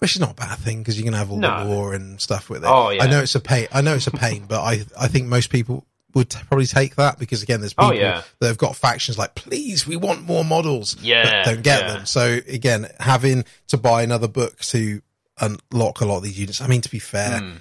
Which 0.00 0.14
is 0.16 0.20
not 0.20 0.32
a 0.32 0.34
bad 0.34 0.58
thing 0.58 0.78
because 0.78 0.96
you 0.98 1.04
can 1.04 1.12
have 1.12 1.30
all 1.30 1.36
No. 1.38 1.62
the 1.62 1.66
war 1.74 1.92
and 1.94 2.18
stuff 2.20 2.48
with 2.48 2.64
it. 2.64 2.68
Oh, 2.70 2.88
yeah. 2.88 3.04
I 3.04 3.06
know 3.06 3.20
it's 3.20 3.34
a 3.34 3.40
pain. 3.40 3.68
I 3.70 3.82
know 3.82 3.94
it's 3.94 4.06
a 4.06 4.10
pain, 4.10 4.46
but 4.48 4.60
I 4.62 4.82
I 4.98 5.08
think 5.08 5.28
most 5.28 5.50
people 5.50 5.84
would 6.14 6.30
probably 6.48 6.66
take 6.66 6.96
that 6.96 7.18
because 7.18 7.42
again, 7.42 7.60
there's 7.60 7.74
Oh, 7.78 7.90
people 7.90 8.00
yeah. 8.02 8.22
that 8.40 8.48
have 8.48 8.58
got 8.58 8.76
factions 8.76 9.16
like, 9.18 9.34
please, 9.34 9.86
we 9.86 9.96
want 9.96 10.22
more 10.22 10.44
models. 10.44 10.96
Yeah, 11.00 11.44
but 11.44 11.50
don't 11.54 11.62
get 11.62 11.82
yeah. 11.82 11.92
them. 11.94 12.06
So 12.06 12.38
again, 12.48 12.88
having 12.98 13.44
to 13.68 13.76
buy 13.76 14.02
another 14.02 14.28
book 14.28 14.58
to 14.60 15.02
unlock 15.40 16.00
a 16.00 16.04
lot 16.04 16.18
of 16.18 16.22
these 16.22 16.38
units. 16.38 16.60
I 16.60 16.66
mean, 16.66 16.80
to 16.82 16.90
be 16.90 16.98
fair, 16.98 17.40
mm. 17.40 17.58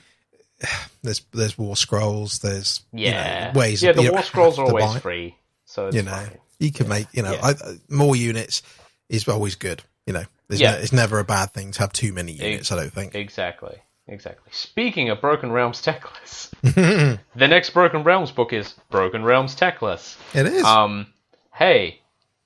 there's 1.04 1.22
there's 1.32 1.58
war 1.58 1.76
scrolls. 1.76 2.40
There's 2.40 2.82
you 2.92 3.06
know, 3.06 3.12
yeah, 3.12 3.54
ways. 3.54 3.82
Yeah, 3.84 3.94
the 3.94 4.12
war 4.12 4.22
scrolls 4.24 4.60
are 4.60 4.66
always 4.66 4.86
buy. 4.86 5.00
free, 5.00 5.36
so 5.66 5.88
it's 5.88 5.96
You 5.96 6.04
know, 6.04 6.12
fine. 6.12 6.38
you 6.60 6.72
can 6.72 6.88
make 6.88 7.08
you 7.14 7.24
know 7.24 7.34
Yeah. 7.34 7.46
I, 7.46 7.54
more 7.90 8.16
units 8.16 8.62
is 9.10 9.28
always 9.28 9.56
good. 9.56 9.82
You 10.06 10.14
know, 10.14 10.24
Yeah. 10.50 10.72
no, 10.72 10.78
it's 10.80 10.92
never 10.94 11.20
a 11.20 11.24
bad 11.24 11.52
thing 11.54 11.72
to 11.74 11.80
have 11.80 11.94
too 11.94 12.12
many 12.14 12.32
units. 12.34 12.72
I 12.72 12.76
don't 12.78 12.92
think. 12.92 13.16
Exactly, 13.16 13.78
exactly. 14.10 14.52
Speaking 14.52 15.10
of 15.10 15.22
Broken 15.22 15.52
Realms 15.52 15.82
Teclis, 15.82 16.50
the 17.36 17.48
next 17.48 17.72
Broken 17.72 18.04
Realms 18.04 18.32
book 18.32 18.54
is 18.54 18.74
Broken 18.90 19.24
Realms 19.24 19.56
Teclis. 19.56 20.18
it 20.34 20.46
is. 20.46 20.64
Um, 20.64 21.08
hey, 21.54 22.02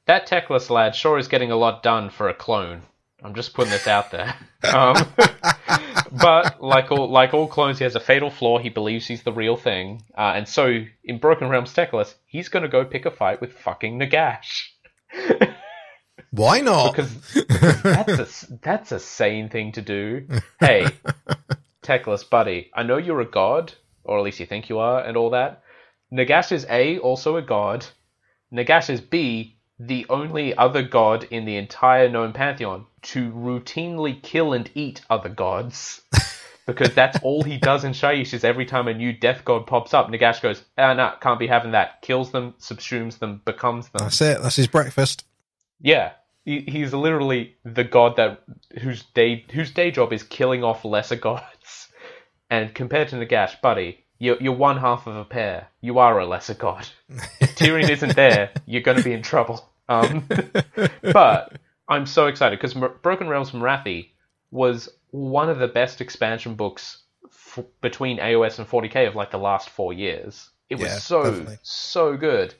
that 0.05 0.27
Teclis 0.27 0.69
lad 0.69 0.95
sure 0.95 1.17
is 1.17 1.27
getting 1.27 1.51
a 1.51 1.55
lot 1.55 1.83
done 1.83 2.09
for 2.09 2.29
a 2.29 2.33
clone. 2.33 2.81
I'm 3.23 3.33
just 3.33 3.53
putting 3.53 3.71
this 3.71 3.87
out 3.87 4.11
there. 4.11 4.35
Um, 4.63 4.95
but 6.09 6.63
like 6.63 6.89
all 6.89 7.09
like 7.09 7.33
all 7.33 7.47
clones, 7.47 7.77
he 7.77 7.83
has 7.83 7.95
a 7.95 7.99
fatal 7.99 8.29
flaw. 8.29 8.59
He 8.59 8.69
believes 8.69 9.05
he's 9.05 9.23
the 9.23 9.33
real 9.33 9.57
thing, 9.57 10.03
uh, 10.17 10.31
and 10.35 10.47
so 10.47 10.85
in 11.03 11.17
Broken 11.17 11.49
Realms 11.49 11.73
Teclis, 11.73 12.13
he's 12.25 12.47
gonna 12.47 12.69
go 12.69 12.85
pick 12.85 13.05
a 13.05 13.11
fight 13.11 13.41
with 13.41 13.51
fucking 13.51 13.99
Nagash 13.99 14.69
Why 16.33 16.61
not? 16.61 16.95
because 16.95 17.15
that's 17.83 18.43
a 18.43 18.57
that's 18.63 18.91
a 18.91 18.99
sane 18.99 19.49
thing 19.49 19.71
to 19.73 19.83
do. 19.83 20.27
Hey, 20.59 20.87
Teclis 21.83 22.27
buddy, 22.27 22.71
I 22.73 22.81
know 22.81 22.97
you're 22.97 23.21
a 23.21 23.25
god, 23.25 23.73
or 24.03 24.17
at 24.17 24.23
least 24.23 24.39
you 24.39 24.47
think 24.47 24.67
you 24.67 24.79
are, 24.79 24.99
and 24.99 25.15
all 25.15 25.29
that. 25.29 25.61
Nagash 26.11 26.51
is 26.51 26.65
A, 26.71 26.97
also 26.97 27.37
a 27.37 27.43
god. 27.43 27.85
Nagash 28.51 28.89
is 28.89 28.99
B, 28.99 29.57
the 29.77 30.07
only 30.09 30.55
other 30.57 30.81
god 30.81 31.27
in 31.29 31.45
the 31.45 31.57
entire 31.57 32.09
known 32.09 32.33
pantheon 32.33 32.87
to 33.03 33.31
routinely 33.31 34.19
kill 34.19 34.53
and 34.53 34.71
eat 34.73 35.01
other 35.11 35.29
gods. 35.29 36.01
because 36.65 36.95
that's 36.95 37.19
all 37.21 37.43
he 37.43 37.57
does 37.57 37.83
in 37.83 37.91
Shyish 37.91 38.33
is 38.33 38.43
every 38.43 38.65
time 38.65 38.87
a 38.87 38.93
new 38.95 39.13
death 39.13 39.45
god 39.45 39.67
pops 39.67 39.93
up, 39.93 40.07
Nagash 40.07 40.41
goes, 40.41 40.63
ah, 40.79 40.93
no, 40.93 41.13
can't 41.21 41.37
be 41.37 41.45
having 41.45 41.73
that. 41.73 42.01
Kills 42.01 42.31
them, 42.31 42.55
subsumes 42.59 43.19
them, 43.19 43.43
becomes 43.45 43.89
them. 43.89 43.99
That's 43.99 44.21
it. 44.21 44.41
That's 44.41 44.55
his 44.55 44.67
breakfast. 44.67 45.25
Yeah, 45.79 46.13
he, 46.45 46.61
he's 46.61 46.93
literally 46.93 47.55
the 47.63 47.83
god 47.83 48.15
that 48.17 48.41
whose 48.81 49.03
day 49.13 49.45
whose 49.53 49.71
day 49.71 49.91
job 49.91 50.11
is 50.13 50.23
killing 50.23 50.63
off 50.63 50.85
lesser 50.85 51.15
gods. 51.15 51.89
And 52.49 52.71
compared 52.75 53.07
to 53.07 53.15
Nagash, 53.15 53.59
buddy, 53.61 54.05
you're 54.19 54.37
you're 54.39 54.53
one 54.53 54.77
half 54.77 55.07
of 55.07 55.15
a 55.15 55.25
pair. 55.25 55.69
You 55.81 55.97
are 55.97 56.19
a 56.19 56.25
lesser 56.25 56.53
god. 56.53 56.87
If 57.09 57.55
Tyrion 57.55 57.89
isn't 57.89 58.15
there, 58.15 58.51
you're 58.67 58.83
going 58.83 58.97
to 58.97 59.03
be 59.03 59.13
in 59.13 59.23
trouble. 59.23 59.67
Um, 59.89 60.27
but 61.01 61.53
I'm 61.87 62.05
so 62.05 62.27
excited 62.27 62.59
because 62.59 62.75
Broken 63.01 63.27
Realms 63.27 63.51
Morathi 63.51 64.09
was 64.51 64.87
one 65.09 65.49
of 65.49 65.57
the 65.57 65.67
best 65.67 65.99
expansion 65.99 66.53
books 66.53 67.01
f- 67.25 67.65
between 67.81 68.19
AOS 68.19 68.59
and 68.59 68.67
40k 68.67 69.07
of 69.07 69.15
like 69.15 69.31
the 69.31 69.39
last 69.39 69.69
four 69.71 69.91
years. 69.91 70.47
It 70.69 70.75
was 70.75 70.89
Yeah, 70.89 70.97
so 70.99 71.23
definitely. 71.23 71.57
so 71.63 72.17
good. 72.17 72.53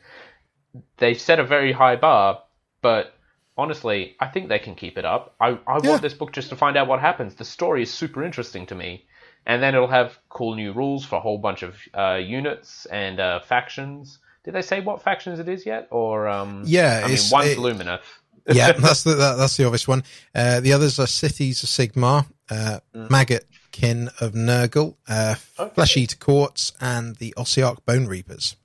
They 0.98 1.14
set 1.14 1.40
a 1.40 1.44
very 1.44 1.72
high 1.72 1.98
bar, 1.98 2.42
but 2.82 3.14
honestly, 3.58 4.16
I 4.20 4.28
think 4.28 4.50
they 4.50 4.60
can 4.60 4.76
keep 4.76 4.98
it 4.98 5.06
up. 5.06 5.36
I, 5.40 5.58
I 5.68 5.80
Yeah. 5.84 5.90
want 5.90 6.02
this 6.02 6.14
book 6.14 6.32
just 6.34 6.50
to 6.50 6.56
find 6.56 6.78
out 6.78 6.88
what 6.88 7.00
happens. 7.00 7.36
The 7.36 7.46
story 7.46 7.84
is 7.84 7.92
super 7.94 8.24
interesting 8.24 8.66
to 8.68 8.76
me. 8.76 9.06
And 9.46 9.62
then 9.62 9.76
it'll 9.76 9.88
have 9.90 10.18
cool 10.30 10.56
new 10.56 10.72
rules 10.72 11.06
for 11.06 11.18
a 11.18 11.20
whole 11.20 11.38
bunch 11.38 11.64
of 11.64 11.76
uh, 11.94 12.16
units 12.16 12.86
and 12.86 13.20
uh, 13.20 13.42
factions. 13.42 14.20
Did 14.46 14.54
they 14.54 14.62
say 14.62 14.80
what 14.80 15.02
factions 15.04 15.40
it 15.40 15.50
is 15.50 15.66
yet? 15.66 15.88
Or 15.92 16.28
um, 16.30 16.64
Yeah, 16.66 17.02
I 17.04 17.08
mean, 17.10 17.20
one's 17.30 17.50
it- 17.50 17.58
Lumineth. 17.58 18.02
yeah, 18.48 18.72
that's 18.78 19.04
the 19.04 19.16
that, 19.16 19.36
that's 19.36 19.58
the 19.58 19.66
obvious 19.66 19.86
one. 19.88 20.04
Uh, 20.34 20.62
the 20.62 20.72
others 20.74 20.98
are 20.98 21.08
cities 21.08 21.62
of 21.64 21.70
Sigmar, 21.70 22.26
uh, 22.50 22.80
maggot 22.94 23.46
kin 23.74 24.10
of 24.22 24.32
Nurgle, 24.34 24.96
uh, 25.10 25.36
Mm. 25.36 25.66
Okay. 25.66 25.74
flesh 25.76 25.98
eater 25.98 26.18
courts, 26.18 26.72
and 26.80 27.16
the 27.18 27.34
Ossiarch 27.38 27.84
Bone 27.86 28.06
Reapers. 28.08 28.56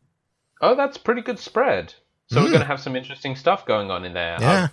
Oh, 0.61 0.75
that's 0.77 0.97
pretty 0.99 1.23
good 1.23 1.39
spread. 1.41 1.95
So 2.31 2.41
we're 2.43 2.49
going 2.49 2.61
to 2.61 2.67
have 2.67 2.81
some 2.81 2.95
interesting 2.97 3.37
stuff 3.37 3.65
going 3.67 3.91
on 3.91 4.05
in 4.05 4.13
there. 4.13 4.37
Hmm. 4.37 4.43
Yeah, 4.43 4.69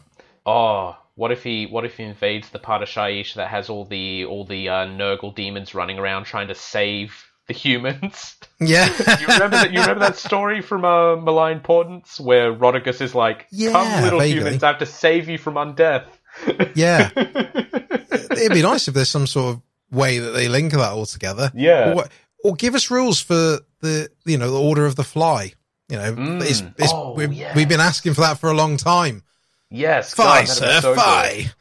Oh, 0.45 0.97
what 1.15 1.31
if 1.31 1.43
he 1.43 1.65
what 1.65 1.85
if 1.85 1.97
he 1.97 2.03
invades 2.03 2.49
the 2.49 2.59
part 2.59 2.83
of 2.83 2.89
Shyish 2.89 3.35
that 3.35 3.47
has 3.47 3.69
all 3.69 3.85
the 3.85 4.25
all 4.25 4.45
the 4.45 4.69
uh, 4.69 4.85
Nurgle 4.85 5.33
demons 5.33 5.73
running 5.73 5.97
around 5.97 6.25
trying 6.25 6.49
to 6.49 6.55
save 6.55 7.25
the 7.47 7.53
humans? 7.53 8.35
yeah, 8.59 8.85
you 9.19 9.27
remember 9.27 9.55
that? 9.57 9.71
You 9.71 9.79
remember 9.79 10.01
that 10.01 10.17
story 10.17 10.61
from 10.61 10.83
uh, 10.85 11.15
Malign 11.15 11.61
Portents 11.61 12.19
where 12.19 12.53
Rotigus 12.53 13.01
is 13.01 13.15
like, 13.15 13.47
Yeah, 13.51 13.71
"Come, 13.71 14.03
little 14.03 14.19
vaguely. 14.19 14.39
humans, 14.41 14.63
I 14.63 14.67
have 14.67 14.79
to 14.79 14.85
save 14.85 15.29
you 15.29 15.37
from 15.37 15.55
undeath." 15.55 16.05
yeah. 16.75 17.09
It'd 17.15 18.51
be 18.51 18.61
nice 18.61 18.87
if 18.87 18.93
there's 18.93 19.09
some 19.09 19.25
sort 19.27 19.55
of 19.55 19.61
way 19.97 20.19
that 20.19 20.31
they 20.31 20.49
link 20.49 20.73
that 20.73 20.91
all 20.91 21.05
together. 21.05 21.51
Yeah. 21.55 21.93
or, 21.93 22.05
or 22.43 22.55
give 22.55 22.75
us 22.75 22.91
rules 22.91 23.21
for 23.21 23.59
the 23.79 24.09
you 24.25 24.37
know 24.37 24.51
the 24.51 24.59
Order 24.59 24.85
of 24.85 24.95
the 24.95 25.03
Fly. 25.05 25.53
You 25.89 25.97
know, 25.97 26.13
Mm. 26.15 26.41
it's, 26.41 26.61
it's, 26.77 26.91
Oh, 26.93 27.13
we've, 27.13 27.31
yes. 27.33 27.55
we've 27.55 27.69
been 27.69 27.79
asking 27.79 28.13
for 28.15 28.21
that 28.21 28.39
for 28.39 28.49
a 28.49 28.53
long 28.53 28.77
time. 28.77 29.23
yes, 29.69 30.13
Fi, 30.13 30.39
God, 30.41 30.47
sir, 30.47 30.75
be 30.75 30.81
so 30.81 30.95
good. 30.95 31.01
fi. 31.01 31.51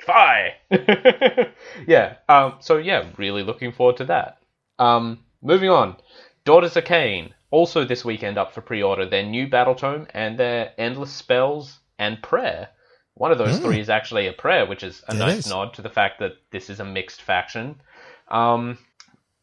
Fi. 0.00 0.54
yeah. 1.86 2.14
Um. 2.28 2.54
So 2.60 2.76
yeah, 2.78 3.06
really 3.16 3.42
looking 3.42 3.72
forward 3.72 3.96
to 3.98 4.04
that. 4.06 4.38
Um. 4.78 5.20
Moving 5.42 5.70
on. 5.70 5.96
Daughters 6.44 6.76
of 6.76 6.84
Khaine 6.84 7.32
also 7.50 7.84
this 7.84 8.04
weekend 8.04 8.38
up 8.38 8.52
for 8.52 8.60
pre-order. 8.62 9.06
Their 9.06 9.22
new 9.22 9.46
battle 9.48 9.74
tome 9.74 10.06
and 10.14 10.38
their 10.38 10.72
endless 10.78 11.12
spells 11.12 11.78
and 11.98 12.22
prayer. 12.22 12.68
One 13.14 13.30
of 13.32 13.38
those 13.38 13.58
Mm. 13.60 13.62
three 13.62 13.80
is 13.80 13.88
actually 13.90 14.26
a 14.26 14.32
prayer, 14.32 14.66
which 14.66 14.82
is 14.82 15.02
a 15.08 15.14
It 15.14 15.18
nice 15.18 15.38
is. 15.40 15.48
nod 15.48 15.74
to 15.74 15.82
the 15.82 15.88
fact 15.90 16.18
that 16.20 16.32
this 16.50 16.68
is 16.70 16.80
a 16.80 16.84
mixed 16.84 17.20
faction. 17.22 17.80
Um. 18.28 18.78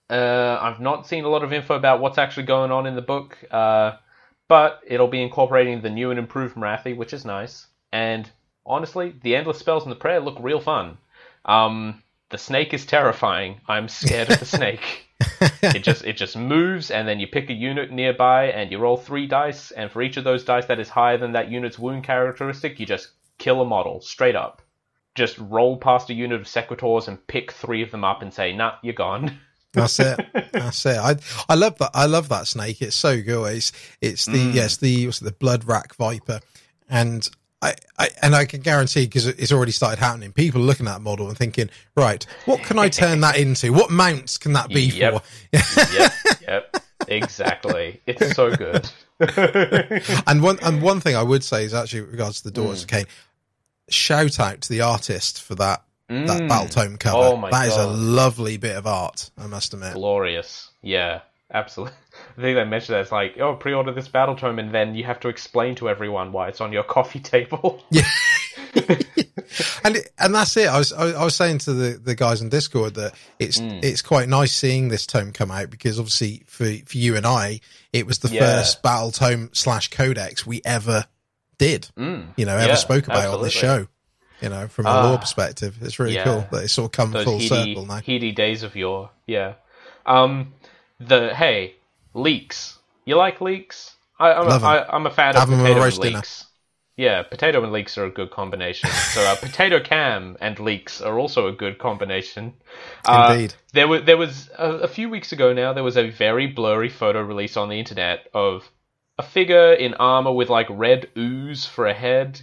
Uh, 0.10 0.58
I've 0.62 0.82
not 0.82 1.08
seen 1.08 1.24
a 1.24 1.30
lot 1.30 1.42
of 1.44 1.54
info 1.54 1.74
about 1.76 2.02
what's 2.02 2.18
actually 2.18 2.44
going 2.44 2.70
on 2.72 2.86
in 2.86 2.96
the 2.96 3.02
book, 3.02 3.38
uh, 3.50 3.94
but 4.52 4.82
it'll 4.86 5.08
be 5.08 5.24
incorporating 5.24 5.80
the 5.80 5.90
new 5.90 6.10
and 6.10 6.20
improved 6.20 6.58
Morathi, 6.58 6.94
which 6.94 7.14
is 7.14 7.24
nice. 7.24 7.68
And 7.94 8.30
honestly, 8.66 9.16
the 9.24 9.34
endless 9.34 9.60
spells 9.60 9.84
and 9.84 9.92
the 9.94 9.96
prayer 9.96 10.20
look 10.20 10.36
real 10.42 10.60
fun. 10.60 10.98
Um, 11.46 12.04
the 12.32 12.38
snake 12.38 12.74
is 12.74 12.86
terrifying. 12.86 13.62
I'm 13.70 13.88
scared 13.88 14.30
of 14.30 14.40
the 14.42 14.46
snake. 14.58 15.08
It 15.62 15.86
just 15.86 16.04
it 16.04 16.18
just 16.18 16.36
moves, 16.36 16.92
and 16.92 17.08
then 17.08 17.22
you 17.22 17.28
pick 17.28 17.50
a 17.50 17.54
unit 17.54 17.94
nearby, 17.94 18.48
and 18.48 18.70
you 18.70 18.78
roll 18.78 18.98
three 18.98 19.26
dice, 19.26 19.72
and 19.72 19.90
for 19.90 20.02
each 20.02 20.18
of 20.18 20.26
those 20.26 20.44
dice 20.44 20.66
that 20.66 20.82
is 20.82 20.90
higher 20.90 21.18
than 21.18 21.32
that 21.32 21.50
unit's 21.50 21.80
wound 21.80 22.04
characteristic, 22.04 22.78
you 22.78 22.86
just 22.86 23.12
kill 23.38 23.62
a 23.62 23.66
model 23.66 24.02
straight 24.02 24.36
up. 24.36 24.62
Just 25.16 25.38
roll 25.38 25.78
past 25.78 26.10
a 26.10 26.14
unit 26.14 26.42
of 26.42 26.46
sequitors 26.46 27.08
and 27.08 27.26
pick 27.26 27.54
three 27.54 27.84
of 27.84 27.92
them 27.92 28.04
up 28.04 28.22
and 28.22 28.34
say, 28.34 28.52
"Nah, 28.52 28.74
you're 28.82 28.94
gone." 28.96 29.40
That's 29.74 30.00
it. 30.00 30.20
That's 30.52 30.86
it. 30.86 30.98
I 30.98 31.16
I 31.48 31.56
love 31.56 31.78
that. 31.78 31.92
I 31.94 32.06
love 32.06 32.30
that 32.30 32.48
snake. 32.48 32.82
It's 32.82 32.96
so 32.96 33.22
good. 33.22 33.56
It's 33.56 33.72
it's 34.02 34.26
the 34.26 34.34
Mm. 34.52 34.54
yes 34.54 34.78
the 34.78 35.06
what's 35.08 35.22
it, 35.22 35.26
the 35.26 35.32
Bloodwrack 35.32 35.96
viper, 35.96 36.40
and 36.90 37.28
I, 37.62 37.76
I 37.98 38.10
and 38.22 38.36
I 38.36 38.46
can 38.46 38.62
guarantee 38.62 39.06
because 39.06 39.28
it's 39.28 39.52
already 39.52 39.72
started 39.72 40.00
happening. 40.00 40.32
People 40.34 40.62
are 40.62 40.66
looking 40.66 40.88
at 40.88 40.94
that 40.96 41.02
model 41.02 41.28
and 41.30 41.38
thinking, 41.38 41.70
right, 41.96 42.26
what 42.46 42.62
can 42.64 42.80
I 42.80 42.90
turn 42.90 43.22
that 43.22 43.38
into? 43.38 43.72
What 43.72 43.92
mounts 43.92 44.38
can 44.38 44.54
that 44.54 44.70
be 44.70 44.82
Yep. 44.86 45.24
for? 45.24 45.94
yep, 45.96 46.12
yep, 46.42 46.78
exactly. 47.08 48.02
It's 48.08 48.36
so 48.36 48.56
good. 48.56 48.90
and 50.28 50.42
one 50.42 50.58
and 50.64 50.82
one 50.82 51.00
thing 51.00 51.16
I 51.16 51.24
would 51.24 51.44
say 51.44 51.64
is 51.64 51.74
actually 51.74 52.02
with 52.02 52.12
regards 52.12 52.40
to 52.42 52.46
the 52.46 52.52
daughters 52.52 52.84
Mm. 52.84 52.84
of 52.84 52.90
Khaine, 52.90 53.08
shout 53.90 54.40
out 54.40 54.62
to 54.62 54.70
the 54.70 54.82
artist 54.82 55.42
for 55.42 55.56
that 55.56 55.84
that 56.12 56.48
Battle 56.50 56.68
Tome 56.70 56.98
cover. 56.98 57.18
Oh 57.18 57.38
my 57.38 57.50
That 57.50 57.68
is 57.68 57.76
a 57.78 57.88
lovely 57.88 58.58
bit 58.58 58.76
of 58.76 58.86
art, 58.88 59.30
I 59.38 59.48
must 59.48 59.74
admit. 59.74 59.94
glorious. 59.94 60.70
Yeah, 60.82 61.22
absolutely. 61.54 61.96
I 62.38 62.42
think 62.42 62.56
they 62.58 62.64
mentioned 62.66 62.96
that 62.96 63.02
it's 63.02 63.12
like, 63.12 63.38
oh, 63.40 63.56
pre-order 63.56 63.94
this 63.94 64.08
battle 64.08 64.36
tome, 64.36 64.60
and 64.60 64.74
then 64.74 64.96
you 64.96 65.04
have 65.06 65.20
to 65.22 65.30
explain 65.30 65.76
to 65.76 65.90
everyone 65.90 66.32
why 66.32 66.48
it's 66.50 66.62
on 66.62 66.72
your 66.74 66.84
coffee 66.98 67.20
table. 67.20 67.84
Yeah. 67.90 68.04
and 69.84 69.96
it, 69.98 70.10
and 70.18 70.34
that's 70.36 70.56
it. 70.58 70.68
I 70.68 70.78
was 70.78 70.94
I, 70.94 71.12
I 71.12 71.24
was 71.24 71.36
saying 71.36 71.60
to 71.60 71.74
the, 71.74 71.98
the 71.98 72.16
guys 72.16 72.42
on 72.42 72.50
Discord 72.50 72.96
that 72.96 73.14
it's 73.40 73.60
Mm. 73.60 73.84
it's 73.84 74.02
quite 74.02 74.30
nice 74.30 74.54
seeing 74.54 74.88
this 74.88 75.06
tome 75.06 75.32
come 75.34 75.52
out 75.52 75.70
because 75.70 76.00
obviously 76.00 76.44
for 76.48 76.66
for 76.86 76.98
you 76.98 77.16
and 77.18 77.26
I, 77.26 77.60
it 77.94 78.06
was 78.08 78.20
the 78.20 78.30
Yeah. 78.30 78.42
first 78.42 78.82
battle 78.82 79.12
tome 79.12 79.50
slash 79.54 79.90
codex 79.90 80.46
we 80.46 80.62
ever 80.66 81.06
did. 81.58 81.90
Mm. 81.98 82.28
You 82.38 82.46
know, 82.46 82.56
ever 82.56 82.70
Yeah, 82.70 82.76
spoke 82.76 83.06
about 83.08 83.34
on 83.36 83.44
this 83.44 83.54
show. 83.54 83.88
You 84.42 84.50
know, 84.50 84.68
from 84.68 84.88
a 84.88 84.90
Ah. 84.90 85.10
lore 85.10 85.18
perspective, 85.20 85.76
it's 85.82 86.00
really 86.00 86.16
Yeah. 86.16 86.24
cool 86.24 86.48
that 86.52 86.64
it's 86.64 86.74
sort 86.74 86.86
of 86.88 86.92
come 86.94 87.12
Those 87.12 87.26
full 87.26 87.34
heady, 87.40 87.48
circle 87.76 87.86
now. 87.86 87.96
heady 87.98 88.32
days 88.32 88.64
of 88.64 88.76
yore. 88.76 89.10
Yeah. 89.28 89.54
Um, 90.06 90.54
the 91.00 91.34
hey 91.36 91.76
leeks. 92.14 92.78
You 93.06 93.16
like 93.18 93.40
leeks? 93.42 93.96
I, 94.20 94.34
I'm, 94.34 94.48
Love 94.48 94.64
a. 94.64 94.68
I, 94.68 94.96
I'm 94.96 95.06
a 95.06 95.12
fan 95.12 95.36
Have 95.36 95.50
of 95.50 95.54
'em 95.54 95.60
with 95.60 95.60
a 95.60 95.64
potato 95.64 95.76
and 95.76 95.84
roast 95.86 96.02
dinner. 96.02 96.18
leeks. 96.18 96.46
Yeah, 96.98 97.24
potato 97.24 97.64
and 97.64 97.72
leeks 97.72 97.98
are 97.98 98.06
a 98.06 98.10
good 98.12 98.30
combination. 98.32 98.90
so 98.90 99.22
uh, 99.22 99.36
potato 99.42 99.80
cam 99.80 100.38
and 100.42 100.60
leeks 100.60 101.02
are 101.02 101.18
also 101.18 101.48
a 101.48 101.52
good 101.52 101.80
combination. 101.80 102.54
Uh, 103.06 103.30
Indeed. 103.34 103.54
There 103.74 103.88
was 103.88 104.04
there 104.04 104.18
was 104.18 104.50
a, 104.58 104.70
a 104.72 104.88
few 104.88 105.10
weeks 105.10 105.32
ago 105.32 105.54
now. 105.54 105.74
There 105.74 105.84
was 105.84 105.98
a 105.98 106.10
very 106.10 106.48
blurry 106.48 106.90
photo 106.90 107.22
release 107.22 107.58
on 107.58 107.70
the 107.70 107.80
internet 107.80 108.28
of 108.34 108.70
a 109.18 109.24
figure 109.24 109.74
in 109.74 109.94
armor 109.96 110.32
with 110.32 110.50
like 110.50 110.68
red 110.70 111.10
ooze 111.18 111.66
for 111.66 111.88
a 111.88 111.94
head, 111.94 112.42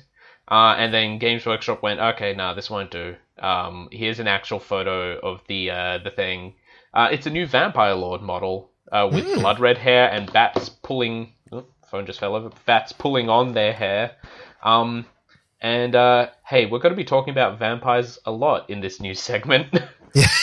uh, 0.50 0.74
and 0.78 0.92
then 0.92 1.18
Games 1.18 1.44
Workshop 1.44 1.82
went, 1.82 2.00
okay, 2.00 2.34
nah, 2.34 2.54
this 2.54 2.70
won't 2.70 2.90
do. 2.90 3.16
Um, 3.38 3.88
here's 3.92 4.18
an 4.18 4.26
actual 4.26 4.58
photo 4.58 5.18
of 5.18 5.42
the 5.46 5.70
uh, 5.70 5.98
the 5.98 6.10
thing. 6.10 6.54
Uh, 6.92 7.08
it's 7.12 7.26
a 7.26 7.30
new 7.30 7.46
Vampire 7.46 7.94
Lord 7.94 8.22
model 8.22 8.70
uh, 8.90 9.08
with 9.12 9.24
blood 9.34 9.60
red 9.60 9.78
hair 9.78 10.10
and 10.10 10.32
bats 10.32 10.68
pulling. 10.68 11.32
Oh, 11.52 11.66
phone 11.90 12.06
just 12.06 12.18
fell 12.18 12.34
over. 12.34 12.50
Bats 12.66 12.92
pulling 12.92 13.28
on 13.28 13.52
their 13.52 13.72
hair. 13.72 14.16
Um, 14.62 15.06
and 15.60 15.94
uh, 15.94 16.30
hey, 16.46 16.66
we're 16.66 16.78
going 16.78 16.92
to 16.92 16.96
be 16.96 17.04
talking 17.04 17.32
about 17.32 17.58
vampires 17.58 18.18
a 18.24 18.30
lot 18.30 18.70
in 18.70 18.80
this 18.80 19.00
new 19.00 19.14
segment. 19.28 19.68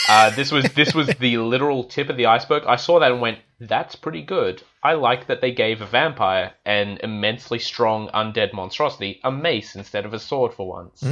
Uh, 0.08 0.30
this 0.30 0.52
was 0.52 0.64
this 0.74 0.94
was 0.94 1.08
the 1.08 1.38
literal 1.52 1.84
tip 1.84 2.08
of 2.08 2.16
the 2.16 2.26
iceberg. 2.26 2.64
I 2.66 2.76
saw 2.76 3.00
that 3.00 3.12
and 3.12 3.20
went, 3.20 3.38
"That's 3.60 3.96
pretty 3.96 4.22
good." 4.22 4.62
I 4.82 4.92
like 4.94 5.26
that 5.26 5.40
they 5.40 5.52
gave 5.52 5.80
a 5.80 5.86
vampire 5.86 6.54
an 6.64 6.98
immensely 7.02 7.58
strong 7.58 8.08
undead 8.10 8.52
monstrosity 8.52 9.20
a 9.24 9.32
mace 9.32 9.74
instead 9.74 10.06
of 10.06 10.14
a 10.14 10.18
sword 10.18 10.54
for 10.54 10.68
once, 10.68 11.02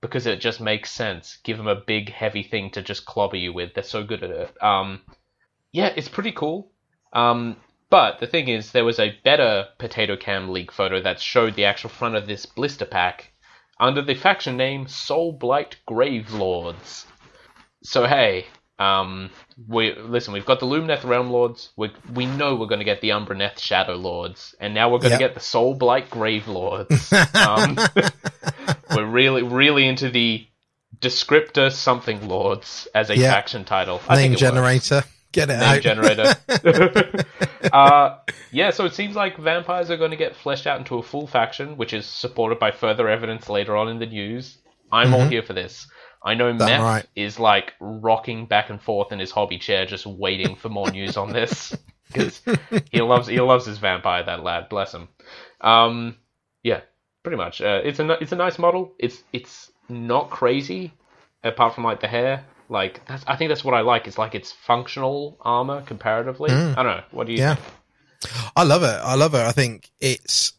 because 0.00 0.26
it 0.26 0.40
just 0.40 0.60
makes 0.60 0.90
sense. 0.90 1.38
Give 1.44 1.56
them 1.56 1.66
a 1.66 1.74
big 1.86 2.10
heavy 2.10 2.42
thing 2.42 2.70
to 2.70 2.82
just 2.82 3.06
clobber 3.06 3.36
you 3.36 3.52
with. 3.52 3.74
They're 3.74 3.82
so 3.82 4.04
good 4.04 4.22
at 4.22 4.30
it. 4.30 4.62
Um, 4.62 5.00
yeah, 5.72 5.92
it's 5.96 6.08
pretty 6.08 6.32
cool. 6.32 6.70
Um, 7.12 7.56
but 7.90 8.18
the 8.20 8.26
thing 8.26 8.48
is, 8.48 8.72
there 8.72 8.84
was 8.84 9.00
a 9.00 9.18
better 9.24 9.66
Potato 9.78 10.16
Cam 10.16 10.50
leak 10.50 10.70
photo 10.70 11.00
that 11.00 11.20
showed 11.20 11.54
the 11.54 11.64
actual 11.64 11.90
front 11.90 12.16
of 12.16 12.26
this 12.26 12.46
blister 12.46 12.84
pack 12.84 13.32
under 13.80 14.02
the 14.02 14.14
faction 14.14 14.56
name 14.56 14.86
Soul 14.86 15.32
Blight 15.32 15.76
Grave 15.86 16.32
Lords. 16.32 17.06
So 17.82 18.06
hey, 18.06 18.46
um, 18.78 19.30
we 19.68 19.94
listen. 19.94 20.32
We've 20.32 20.46
got 20.46 20.60
the 20.60 20.66
Lumineth 20.66 21.04
Realm 21.04 21.30
Lords. 21.30 21.70
We 21.76 21.90
we 22.12 22.26
know 22.26 22.54
we're 22.56 22.66
going 22.66 22.80
to 22.80 22.84
get 22.84 23.00
the 23.00 23.10
Umbraneth 23.10 23.58
Shadow 23.58 23.94
Lords, 23.96 24.54
and 24.60 24.74
now 24.74 24.90
we're 24.90 24.98
going 24.98 25.12
to 25.12 25.18
Yep. 25.20 25.20
get 25.20 25.34
the 25.34 25.40
Soulblight 25.40 26.08
Gravelords. 26.08 27.12
um, 27.34 27.76
we're 28.96 29.06
really 29.06 29.42
really 29.42 29.86
into 29.86 30.10
the 30.10 30.46
descriptor 31.00 31.70
something 31.70 32.26
lords 32.28 32.88
as 32.94 33.10
a 33.10 33.16
Yeah. 33.16 33.32
faction 33.32 33.64
title. 33.64 34.00
I 34.08 34.16
Name 34.16 34.32
think 34.34 34.42
it 34.42 34.44
works 34.44 34.54
generator. 34.88 35.04
Get 35.30 35.50
it 35.50 35.58
name 35.58 35.62
out. 35.62 35.80
generator. 35.82 36.34
uh, 37.72 38.16
yeah, 38.50 38.70
so 38.70 38.86
it 38.86 38.94
seems 38.94 39.14
like 39.14 39.36
vampires 39.36 39.90
are 39.90 39.96
going 39.98 40.10
to 40.12 40.16
get 40.16 40.34
fleshed 40.34 40.66
out 40.66 40.78
into 40.78 40.96
a 40.96 41.02
full 41.02 41.26
faction, 41.26 41.76
which 41.76 41.92
is 41.92 42.06
supported 42.06 42.58
by 42.58 42.70
further 42.70 43.08
evidence 43.08 43.48
later 43.48 43.76
on 43.76 43.88
in 43.88 43.98
the 43.98 44.06
news. 44.06 44.56
I'm 44.90 45.12
all 45.12 45.26
here 45.28 45.42
for 45.42 45.52
this. 45.52 45.86
I 46.22 46.34
know 46.34 46.52
Meth 46.52 46.68
Mm-hmm. 46.68 46.82
right. 46.82 47.06
is 47.14 47.38
like 47.38 47.74
rocking 47.80 48.46
back 48.46 48.70
and 48.70 48.80
forth 48.80 49.12
in 49.12 49.18
his 49.18 49.30
hobby 49.30 49.58
chair, 49.58 49.86
just 49.86 50.06
waiting 50.06 50.56
for 50.56 50.68
more 50.68 50.90
news 50.90 51.16
on 51.16 51.32
this 51.32 51.76
because 52.08 52.40
he 52.90 53.00
loves 53.00 53.28
he 53.28 53.40
loves 53.40 53.66
his 53.66 53.78
vampire. 53.78 54.24
That 54.24 54.42
lad, 54.42 54.68
bless 54.68 54.92
him. 54.92 55.08
Um, 55.60 56.16
yeah, 56.62 56.80
pretty 57.22 57.36
much. 57.36 57.60
Uh, 57.60 57.80
it's 57.84 57.98
a 58.00 58.10
it's 58.22 58.32
a 58.32 58.36
nice 58.36 58.58
model. 58.58 58.94
It's 58.98 59.22
it's 59.32 59.70
not 59.88 60.30
crazy, 60.30 60.92
apart 61.44 61.74
from 61.74 61.84
like 61.84 62.00
the 62.00 62.08
hair. 62.08 62.44
Like 62.68 63.06
that's 63.06 63.24
I 63.26 63.36
think 63.36 63.48
that's 63.48 63.64
what 63.64 63.74
I 63.74 63.80
like. 63.80 64.06
It's 64.06 64.18
like 64.18 64.34
it's 64.34 64.52
functional 64.52 65.38
armor 65.40 65.82
comparatively. 65.82 66.50
I 66.50 66.74
don't 66.74 66.86
know. 66.86 67.02
What 67.12 67.26
do 67.26 67.32
you 67.32 67.38
Mm. 67.38 67.40
Yeah. 67.42 67.54
think? 67.54 67.74
I 68.56 68.64
love 68.64 68.82
it. 68.82 68.86
I 68.88 69.14
love 69.14 69.34
it. 69.34 69.40
I 69.46 69.52
think 69.52 69.90
it's. 70.00 70.52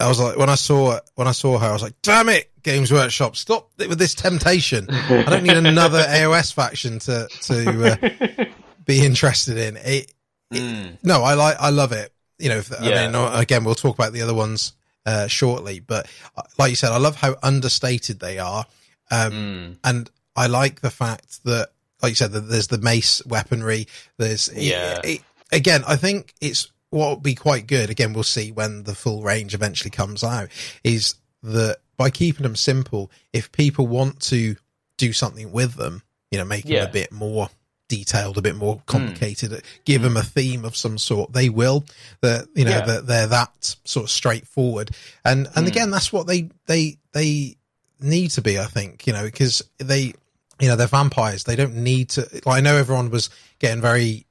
I 0.00 0.08
was 0.08 0.18
like 0.20 0.36
when 0.36 0.50
I 0.50 0.54
saw 0.56 0.98
when 1.14 1.28
I 1.28 1.32
saw 1.32 1.58
her, 1.58 1.68
I 1.68 1.72
was 1.72 1.82
like, 1.82 1.94
"Damn 2.02 2.28
it, 2.28 2.50
Games 2.62 2.92
Workshop, 2.92 3.36
stop 3.36 3.70
it 3.78 3.88
with 3.88 3.98
this 3.98 4.14
temptation! 4.14 4.86
I 4.90 5.22
don't 5.24 5.44
need 5.44 5.56
another 5.56 6.02
AOS 6.08 6.52
faction 6.52 6.98
to 7.00 7.28
to 7.42 7.92
uh, 8.40 8.44
be 8.84 9.04
interested 9.04 9.56
in 9.56 9.76
it." 9.76 10.12
Mm, 10.52 10.98
No, 11.02 11.22
I 11.22 11.34
like, 11.34 11.56
I 11.58 11.70
love 11.70 11.92
it. 11.92 12.12
You 12.38 12.48
know, 12.50 12.56
if, 12.58 12.72
I 12.78 12.84
mean, 13.06 13.14
again, 13.40 13.64
we'll 13.64 13.74
talk 13.76 13.94
about 13.96 14.12
the 14.12 14.22
other 14.22 14.34
ones 14.34 14.72
uh, 15.06 15.26
shortly, 15.28 15.80
but 15.80 16.08
uh, 16.36 16.42
like 16.58 16.70
you 16.70 16.76
said, 16.76 16.90
I 16.90 16.98
love 16.98 17.16
how 17.16 17.36
understated 17.42 18.18
they 18.20 18.38
are, 18.40 18.66
um, 19.10 19.32
mm, 19.32 19.76
and 19.84 20.10
I 20.36 20.48
like 20.48 20.80
the 20.80 20.90
fact 20.90 21.42
that, 21.44 21.70
like 22.02 22.10
you 22.10 22.16
said, 22.16 22.32
that 22.32 22.40
there's 22.48 22.66
the 22.68 22.78
mace 22.78 23.24
weaponry. 23.26 23.86
There's 24.18 24.50
Yeah. 24.52 24.98
it- 25.04 25.04
it- 25.06 25.22
again, 25.52 25.84
I 25.86 25.94
think 25.96 26.34
it's 26.40 26.68
what 26.94 27.10
would 27.10 27.22
be 27.22 27.34
quite 27.34 27.66
good. 27.66 27.90
Again, 27.90 28.12
we'll 28.12 28.22
see 28.22 28.52
when 28.52 28.84
the 28.84 28.94
full 28.94 29.22
range 29.22 29.52
eventually 29.52 29.90
comes 29.90 30.22
out. 30.22 30.48
Is 30.84 31.16
that 31.42 31.78
by 31.96 32.10
keeping 32.10 32.44
them 32.44 32.54
simple, 32.54 33.10
if 33.32 33.50
people 33.50 33.88
want 33.88 34.20
to 34.20 34.54
do 34.96 35.12
something 35.12 35.50
with 35.50 35.74
them, 35.74 36.02
you 36.30 36.38
know, 36.38 36.44
make 36.44 36.64
Yeah. 36.64 36.80
them 36.80 36.90
a 36.90 36.92
bit 36.92 37.12
more 37.12 37.50
detailed, 37.88 38.38
a 38.38 38.42
bit 38.42 38.54
more 38.54 38.76
hmm. 38.76 38.82
complicated, 38.86 39.62
give 39.84 40.02
them 40.02 40.16
a 40.16 40.22
theme 40.22 40.64
of 40.64 40.76
some 40.76 40.96
sort, 40.96 41.32
they 41.32 41.48
will. 41.48 41.84
That 42.20 42.46
you 42.54 42.64
know 42.64 42.70
Yeah. 42.70 42.86
that 42.86 43.06
they're 43.08 43.26
that 43.26 43.76
sort 43.84 44.04
of 44.04 44.10
straightforward, 44.10 44.92
and 45.24 45.48
and 45.56 45.66
hmm. 45.66 45.72
again, 45.72 45.90
that's 45.90 46.12
what 46.12 46.28
they 46.28 46.48
they 46.66 46.98
they 47.12 47.56
need 48.00 48.30
to 48.32 48.40
be. 48.40 48.56
I 48.58 48.66
think 48.66 49.06
you 49.06 49.12
know 49.12 49.24
because 49.24 49.62
they 49.78 50.14
you 50.60 50.68
know 50.68 50.76
they're 50.76 50.86
vampires. 50.86 51.42
They 51.42 51.56
don't 51.56 51.74
need 51.74 52.10
to. 52.10 52.28
Like, 52.46 52.58
I 52.58 52.60
know 52.60 52.76
everyone 52.76 53.10
was 53.10 53.30
getting 53.58 53.82
very 53.82 54.23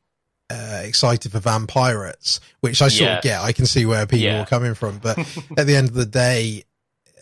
uh, 0.54 0.82
excited 0.84 1.32
for 1.32 1.40
vampirates, 1.40 2.40
which 2.62 2.82
I 2.82 2.88
sort 2.90 3.02
Yes. 3.10 3.18
of 3.18 3.24
get. 3.24 3.42
I 3.42 3.52
can 3.52 3.66
see 3.66 3.86
where 3.86 4.06
people 4.06 4.26
Yeah. 4.26 4.40
were 4.42 4.46
coming 4.46 4.74
from, 4.76 5.00
but 5.00 5.18
at 5.58 5.66
the 5.68 5.76
end 5.76 5.90
of 5.90 5.94
the 5.96 6.06
day. 6.06 6.64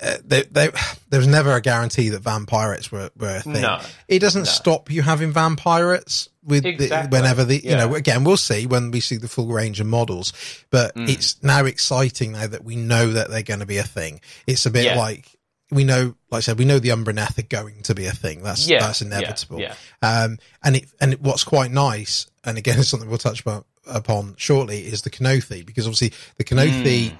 Uh, 0.04 0.18
they, 0.26 0.42
they, 0.42 0.68
there 1.12 1.20
was 1.20 1.28
never 1.28 1.54
a 1.54 1.62
guarantee 1.62 2.10
that 2.10 2.24
vampirates 2.24 2.92
were, 2.92 3.12
were 3.16 3.36
a 3.36 3.42
thing. 3.42 3.62
No. 3.62 3.80
It 4.08 4.18
doesn't 4.18 4.48
stop 4.48 4.90
you 4.90 5.04
having 5.04 5.32
vampirates 5.32 6.28
with 6.44 6.64
the, 6.64 7.08
whenever 7.12 7.44
the 7.46 7.64
you 7.64 7.76
know 7.76 7.94
again 7.94 8.24
we'll 8.24 8.36
see 8.36 8.66
when 8.66 8.90
we 8.90 9.00
see 9.00 9.18
the 9.18 9.28
full 9.28 9.50
range 9.50 9.80
of 9.80 9.86
models, 9.86 10.34
but 10.72 10.96
Mm. 10.96 11.08
it's 11.08 11.44
now 11.44 11.66
exciting 11.66 12.32
now 12.32 12.48
that 12.48 12.64
we 12.64 12.76
know 12.76 13.12
that 13.12 13.30
they're 13.30 13.44
going 13.44 13.60
to 13.60 13.68
be 13.68 13.78
a 13.78 13.84
thing. 13.84 14.22
It's 14.48 14.66
a 14.66 14.72
bit 14.72 14.86
Yeah. 14.86 14.98
like 14.98 15.28
we 15.72 15.84
know, 15.84 16.16
like 16.30 16.40
I 16.40 16.42
said, 16.42 16.60
we 16.60 16.66
know 16.66 16.80
the 16.80 16.90
Umbraneth 16.90 17.38
are 17.40 17.44
going 17.48 17.82
to 17.84 17.96
be 17.96 18.06
a 18.06 18.12
thing. 18.12 18.44
That's 18.44 18.68
Yeah, 18.68 18.80
that's 18.80 19.02
inevitable. 19.02 19.60
yeah. 19.60 19.76
Um, 20.02 20.38
and 20.64 20.76
it 20.76 20.86
and 21.00 21.14
it, 21.14 21.22
what's 21.22 21.44
quite 21.44 21.72
nice, 21.72 22.28
and 22.44 22.58
again, 22.58 22.78
it's 22.80 22.90
something 22.90 23.10
we'll 23.10 23.18
touch 23.18 23.42
upon, 23.42 23.64
upon 23.88 24.36
shortly, 24.38 24.80
is 24.82 25.02
the 25.04 25.10
Kurnothi 25.10 25.66
because 25.66 25.86
obviously 25.88 26.12
the 26.38 26.44
Kurnothi 26.44 27.12
Mm. 27.12 27.18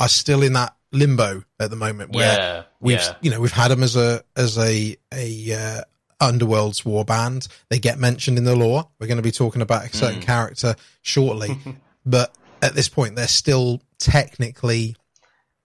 are 0.00 0.08
still 0.08 0.42
in 0.42 0.52
that 0.52 0.74
limbo 0.92 1.42
at 1.60 1.68
the 1.70 1.76
moment 1.76 2.14
where 2.14 2.36
Yeah, 2.38 2.62
we've 2.80 2.96
yeah. 2.98 3.14
you 3.20 3.30
know 3.30 3.40
we've 3.40 3.52
had 3.52 3.68
them 3.70 3.82
as 3.82 3.96
a 3.96 4.22
as 4.36 4.56
a 4.58 4.96
a 5.12 5.52
uh, 5.52 5.82
underworld's 6.20 6.84
war 6.84 7.04
band. 7.04 7.48
They 7.68 7.78
get 7.78 7.98
mentioned 7.98 8.38
in 8.38 8.44
the 8.44 8.56
lore. 8.56 8.88
We're 8.98 9.06
going 9.06 9.16
to 9.18 9.22
be 9.22 9.30
talking 9.32 9.62
about 9.62 9.84
a 9.86 9.96
certain 9.96 10.20
character 10.22 10.74
shortly, 11.02 11.58
but 12.06 12.34
at 12.62 12.74
this 12.74 12.88
point, 12.88 13.16
they're 13.16 13.28
still 13.28 13.80
technically 13.98 14.96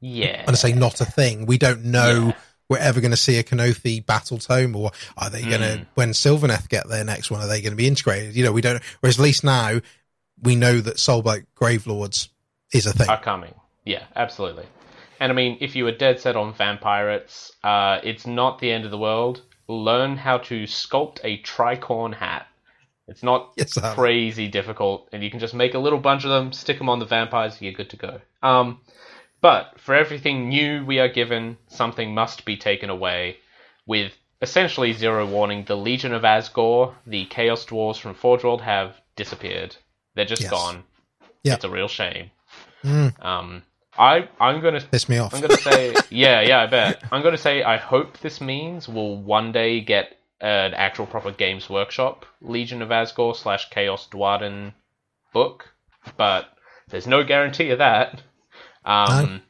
yeah. 0.04 0.42
And 0.46 0.50
to 0.50 0.58
say 0.58 0.74
not 0.74 1.00
a 1.02 1.06
thing. 1.06 1.46
We 1.46 1.58
don't 1.58 1.86
know 1.86 2.28
Yeah. 2.28 2.34
we're 2.70 2.78
ever 2.80 3.00
going 3.02 3.12
to 3.12 3.18
see 3.18 3.38
a 3.38 3.44
Kurnothi 3.44 4.06
battle 4.06 4.38
tome, 4.38 4.76
or 4.76 4.92
are 5.18 5.30
they 5.30 5.42
going 5.42 5.62
Mm. 5.62 5.80
to, 5.82 5.88
when 5.96 6.10
Sylvaneth 6.12 6.68
get 6.70 6.88
their 6.90 7.04
next 7.04 7.32
one, 7.32 7.42
are 7.42 7.48
they 7.48 7.62
going 7.62 7.72
to 7.74 7.78
be 7.78 7.88
integrated? 7.88 8.36
You 8.36 8.44
know, 8.44 8.52
we 8.52 8.62
don't. 8.62 8.82
Whereas 9.00 9.18
at 9.20 9.24
least 9.24 9.44
now 9.44 9.80
we 10.42 10.56
know 10.56 10.80
that 10.82 10.98
Soulblight 10.98 11.46
Gravelords 11.56 12.28
is 12.74 12.86
a 12.86 12.94
thing. 12.94 13.10
are 13.10 13.22
coming. 13.22 13.54
Yeah, 13.86 14.04
absolutely. 14.16 14.66
And 15.20 15.32
I 15.32 15.36
mean, 15.36 15.58
if 15.62 15.76
you 15.76 15.86
were 15.86 15.92
dead 15.92 16.20
set 16.20 16.36
on 16.36 16.54
vampirates, 16.54 17.52
uh, 17.64 18.00
it's 18.04 18.26
not 18.28 18.60
the 18.60 18.72
end 18.72 18.84
of 18.86 18.92
the 18.92 18.98
world. 18.98 19.42
Learn 19.70 20.18
how 20.18 20.40
to 20.40 20.64
sculpt 20.64 21.20
a 21.24 21.42
tricorn 21.44 22.14
hat. 22.14 22.48
It's 23.08 23.24
not 23.24 23.52
Yes, 23.58 23.78
crazy 23.96 24.48
difficult, 24.48 25.10
and 25.14 25.22
you 25.24 25.30
can 25.30 25.40
just 25.40 25.54
make 25.54 25.74
a 25.74 25.80
little 25.80 26.00
bunch 26.00 26.24
of 26.24 26.30
them, 26.30 26.52
stick 26.54 26.78
them 26.78 26.90
on 26.90 27.00
the 27.00 27.06
vampires, 27.06 27.62
you're 27.62 27.74
good 27.74 27.90
to 27.92 27.98
go. 27.98 28.22
Um, 28.42 28.80
but 29.44 29.80
for 29.80 29.94
everything 29.94 30.50
new 30.50 30.84
we 30.84 30.98
are 31.00 31.08
given, 31.08 31.58
something 31.68 32.16
must 32.16 32.46
be 32.46 32.58
taken 32.58 32.90
away. 32.90 33.38
With 33.86 34.14
essentially 34.42 34.92
zero 34.94 35.26
warning. 35.26 35.64
The 35.66 35.78
Legion 35.78 36.14
of 36.14 36.24
Azgorh, 36.24 36.94
the 37.08 37.26
Chaos 37.26 37.66
Dwarves 37.66 38.00
from 38.00 38.14
Forge 38.14 38.44
World, 38.44 38.62
have 38.62 38.96
disappeared. 39.16 39.76
They're 40.16 40.26
just 40.26 40.42
Yes. 40.42 40.52
gone. 40.52 40.84
Yeah. 41.44 41.56
It's 41.56 41.64
a 41.64 41.70
real 41.70 41.88
shame. 41.88 42.30
Mm. 42.84 43.24
Um, 43.24 43.64
I 43.98 44.28
I'm 44.40 44.60
gonna 44.62 44.82
Piss 44.82 45.08
me 45.08 45.18
off. 45.18 45.34
I'm 45.34 45.42
gonna 45.42 45.58
say 45.58 45.94
yeah 46.10 46.42
yeah 46.42 46.62
I 46.62 46.68
bet 46.68 47.04
I'm 47.12 47.22
gonna 47.24 47.38
say 47.38 47.64
I 47.64 47.78
hope 47.78 48.20
this 48.20 48.42
means 48.42 48.90
we'll 48.90 49.18
one 49.18 49.52
day 49.52 49.80
get 49.82 50.18
an 50.42 50.74
actual 50.74 51.06
proper 51.06 51.32
Games 51.32 51.70
Workshop 51.70 52.26
Legion 52.42 52.82
of 52.82 52.90
Azgorh 52.90 53.36
slash 53.36 53.70
Chaos 53.70 54.08
Dwarden 54.12 54.74
book, 55.32 55.74
but 56.18 56.48
there's 56.90 57.08
no 57.08 57.24
guarantee 57.24 57.70
of 57.70 57.78
that. 57.80 58.22
Um, 58.86 59.42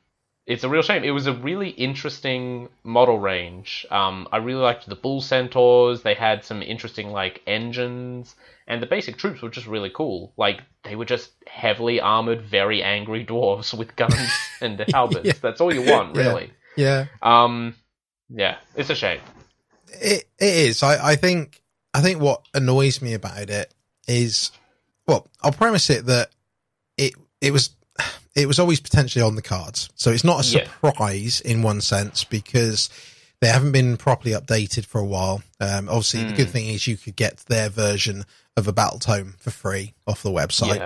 It's 0.46 0.66
a 0.66 0.70
real 0.70 0.82
shame. 0.82 1.04
It 1.06 1.12
was 1.12 1.26
a 1.28 1.34
really 1.34 1.70
interesting 1.70 2.68
model 2.84 3.18
range. 3.18 3.86
Um, 3.90 4.28
I 4.32 4.38
really 4.38 4.60
liked 4.62 4.88
the 4.90 4.96
Bull 4.96 5.22
Centaurs. 5.22 6.02
They 6.02 6.16
had 6.16 6.44
some 6.44 6.62
interesting 6.62 7.12
like 7.12 7.42
engines, 7.48 8.36
and 8.68 8.82
the 8.82 8.86
basic 8.86 9.16
troops 9.18 9.42
were 9.42 9.50
just 9.50 9.68
really 9.68 9.90
cool. 9.90 10.34
Like 10.36 10.62
they 10.84 10.98
were 10.98 11.06
just 11.06 11.32
heavily 11.48 12.02
armored, 12.02 12.42
very 12.42 12.84
angry 12.84 13.26
dwarves 13.30 13.74
with 13.78 13.96
guns 13.96 14.16
and 14.60 14.78
halberds. 14.94 15.26
Yeah. 15.26 15.34
That's 15.42 15.62
all 15.62 15.74
you 15.74 15.84
want, 15.90 16.16
Yeah. 16.16 16.22
really. 16.28 16.52
yeah, 16.76 17.06
Um, 17.22 17.76
yeah, 18.30 18.58
it's 18.76 18.90
a 18.90 18.96
shame. 18.96 19.22
it 19.88 20.26
it 20.40 20.54
is. 20.68 20.84
I 20.84 21.12
I 21.12 21.16
think 21.16 21.62
I 21.94 22.02
think 22.02 22.20
what 22.22 22.42
annoys 22.54 23.02
me 23.02 23.14
about 23.14 23.50
it 23.50 23.74
is, 24.10 24.52
well, 25.08 25.28
I'll 25.42 25.54
premise 25.54 25.90
it 25.90 26.06
that 26.08 26.32
it 26.98 27.14
it 27.40 27.52
was 27.52 27.70
it 28.36 28.48
was 28.48 28.60
always 28.60 28.80
potentially 28.80 29.22
on 29.24 29.36
the 29.36 29.42
cards, 29.42 29.90
so 29.96 30.12
it's 30.12 30.24
not 30.24 30.44
a 30.46 30.48
Yeah. 30.50 30.64
surprise 30.82 31.40
in 31.42 31.62
one 31.62 31.82
sense 31.82 32.24
because 32.24 32.90
they 33.42 33.48
haven't 33.50 33.74
been 33.74 33.98
properly 33.98 34.32
updated 34.34 34.86
for 34.86 35.00
a 35.02 35.06
while. 35.06 35.44
Um, 35.60 35.90
obviously, 35.90 36.24
the 36.24 36.34
good 36.34 36.48
Mm. 36.48 36.52
thing 36.52 36.70
is 36.70 36.88
you 36.88 36.98
could 36.98 37.16
get 37.16 37.38
their 37.48 37.70
version 37.70 38.26
of 38.56 38.68
a 38.68 38.74
battle 38.74 39.00
tome 39.00 39.36
for 39.40 39.52
free 39.52 39.94
off 40.08 40.24
the 40.24 40.32
website. 40.32 40.78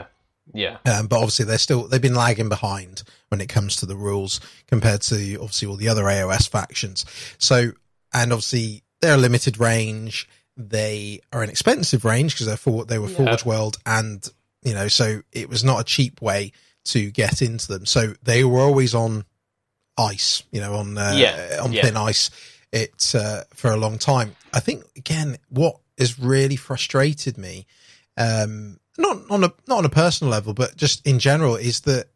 Yeah, 0.53 0.77
yeah, 0.85 0.91
Um, 0.99 1.07
but 1.07 1.17
obviously 1.17 1.45
they're 1.45 1.57
still 1.57 1.87
they've 1.87 2.01
been 2.01 2.15
lagging 2.15 2.49
behind 2.49 3.03
when 3.29 3.41
it 3.41 3.47
comes 3.49 3.75
to 3.77 3.85
the 3.85 3.95
rules 3.95 4.39
compared 4.67 5.01
to 5.03 5.35
obviously 5.35 5.67
all 5.67 5.75
the 5.75 5.89
other 5.89 6.03
AOS 6.09 6.47
factions. 6.47 7.05
So 7.37 7.73
and 8.13 8.31
obviously 8.33 8.83
they're 9.01 9.15
a 9.15 9.17
limited 9.17 9.59
range. 9.59 10.27
They 10.55 11.19
are 11.31 11.43
an 11.43 11.49
expensive 11.49 12.03
range 12.05 12.33
because 12.33 12.47
they're 12.47 12.57
for 12.57 12.85
they 12.85 12.97
were 12.97 13.09
Yeah. 13.09 13.17
Forge 13.17 13.45
World 13.45 13.77
and 13.85 14.27
you 14.63 14.73
know 14.73 14.87
so 14.87 15.21
it 15.31 15.49
was 15.49 15.63
not 15.63 15.79
a 15.81 15.83
cheap 15.83 16.21
way 16.21 16.51
to 16.87 17.11
get 17.11 17.41
into 17.41 17.67
them. 17.67 17.85
So 17.85 18.13
they 18.23 18.43
were 18.43 18.61
always 18.61 18.93
on 18.95 19.25
ice, 19.97 20.43
you 20.51 20.61
know, 20.61 20.75
on 20.75 20.97
uh, 20.97 21.13
Yeah, 21.15 21.59
on 21.61 21.73
yeah. 21.73 21.83
thin 21.83 21.97
ice. 21.97 22.29
It 22.71 23.13
uh, 23.15 23.43
for 23.53 23.71
a 23.71 23.77
long 23.77 23.97
time. 23.97 24.35
I 24.53 24.59
think 24.59 24.83
again 24.97 25.37
what 25.49 25.77
has 25.97 26.19
really 26.19 26.57
frustrated 26.57 27.37
me 27.37 27.65
um, 28.17 28.79
not 28.97 29.17
on 29.29 29.43
a 29.43 29.53
not 29.67 29.77
on 29.79 29.85
a 29.85 29.89
personal 29.89 30.31
level, 30.31 30.53
but 30.53 30.75
just 30.75 31.05
in 31.05 31.19
general, 31.19 31.55
is 31.55 31.81
that 31.81 32.07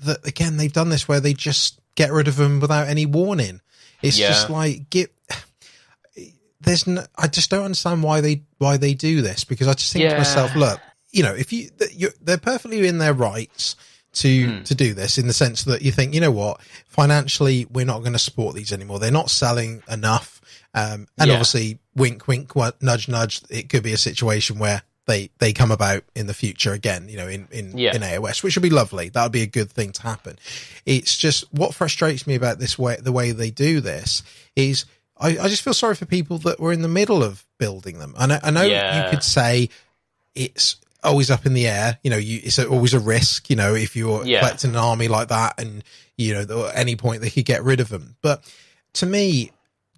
that 0.00 0.26
again 0.26 0.56
they've 0.56 0.72
done 0.72 0.88
this 0.88 1.06
where 1.08 1.20
they 1.20 1.32
just 1.32 1.80
get 1.94 2.12
rid 2.12 2.28
of 2.28 2.36
them 2.36 2.60
without 2.60 2.88
any 2.88 3.06
warning. 3.06 3.60
It's 4.02 4.18
Yeah. 4.18 4.28
just 4.28 4.50
like 4.50 4.90
get. 4.90 5.10
There's 6.60 6.86
no. 6.86 7.04
I 7.16 7.28
just 7.28 7.50
don't 7.50 7.64
understand 7.64 8.02
why 8.02 8.20
they 8.20 8.42
why 8.58 8.78
they 8.78 8.94
do 8.94 9.20
this 9.22 9.44
because 9.44 9.68
I 9.68 9.74
just 9.74 9.92
think 9.92 10.08
to 10.10 10.16
myself, 10.16 10.54
look, 10.56 10.80
you 11.12 11.22
know, 11.22 11.34
if 11.34 11.52
you 11.52 11.68
you're, 11.92 12.12
they're 12.22 12.38
perfectly 12.38 12.86
in 12.86 12.98
their 12.98 13.12
rights 13.12 13.76
to 14.14 14.46
Hmm. 14.58 14.62
to 14.64 14.74
do 14.74 14.94
this 14.94 15.18
in 15.18 15.26
the 15.26 15.32
sense 15.32 15.64
that 15.64 15.82
you 15.82 15.90
think, 15.92 16.14
you 16.14 16.20
know 16.20 16.30
what, 16.30 16.60
financially 16.88 17.66
we're 17.70 17.84
not 17.84 18.00
going 18.00 18.12
to 18.12 18.18
support 18.18 18.54
these 18.54 18.72
anymore. 18.72 18.98
They're 18.98 19.10
not 19.10 19.30
selling 19.30 19.82
enough, 19.90 20.40
um, 20.74 21.08
and 21.18 21.28
Yeah. 21.28 21.34
obviously, 21.34 21.78
wink, 21.94 22.26
wink, 22.28 22.52
nudge, 22.80 23.08
nudge. 23.08 23.40
It 23.50 23.68
could 23.68 23.82
be 23.82 23.92
a 23.92 23.98
situation 23.98 24.58
where 24.58 24.82
they 25.06 25.28
they 25.38 25.52
come 25.52 25.70
about 25.70 26.02
in 26.14 26.26
the 26.26 26.32
future 26.34 26.72
again, 26.72 27.08
you 27.08 27.16
know, 27.16 27.28
in 27.28 27.46
in, 27.50 27.76
Yeah. 27.76 27.94
in 27.94 28.02
AOS, 28.02 28.42
which 28.42 28.56
would 28.56 28.62
be 28.62 28.70
lovely. 28.70 29.08
That 29.10 29.22
would 29.24 29.32
be 29.32 29.42
a 29.42 29.46
good 29.46 29.70
thing 29.70 29.92
to 29.92 30.02
happen. 30.02 30.38
It's 30.86 31.16
just 31.16 31.44
what 31.52 31.74
frustrates 31.74 32.26
me 32.26 32.34
about 32.36 32.58
this 32.58 32.78
way, 32.78 32.96
the 33.00 33.12
way 33.12 33.32
they 33.32 33.50
do 33.50 33.80
this 33.80 34.22
is. 34.56 34.84
I, 35.16 35.38
I 35.38 35.48
just 35.48 35.62
feel 35.62 35.74
sorry 35.74 35.94
for 35.94 36.06
people 36.06 36.38
that 36.38 36.58
were 36.58 36.72
in 36.72 36.82
the 36.82 36.88
middle 36.88 37.22
of 37.22 37.44
building 37.58 38.00
them. 38.00 38.14
And 38.18 38.32
I, 38.32 38.40
I 38.42 38.50
know 38.50 38.62
Yeah. 38.62 39.04
you 39.04 39.10
could 39.10 39.22
say 39.22 39.68
it's 40.34 40.74
always 41.04 41.30
up 41.30 41.46
in 41.46 41.54
the 41.54 41.66
air. 41.68 41.98
You 42.02 42.10
know, 42.10 42.16
you, 42.16 42.40
it's 42.42 42.58
always 42.58 42.94
a 42.94 43.00
risk. 43.00 43.50
You 43.50 43.56
know, 43.56 43.74
if 43.74 43.94
you're 43.96 44.24
Yeah. 44.24 44.40
collecting 44.40 44.70
an 44.70 44.76
army 44.76 45.08
like 45.08 45.28
that, 45.28 45.54
and 45.60 45.82
you 46.16 46.34
know, 46.34 46.66
at 46.68 46.76
any 46.76 46.96
point 46.96 47.22
they 47.22 47.30
could 47.30 47.44
get 47.44 47.62
rid 47.64 47.80
of 47.80 47.88
them. 47.88 48.16
But 48.22 48.42
to 48.94 49.06
me, 49.06 49.50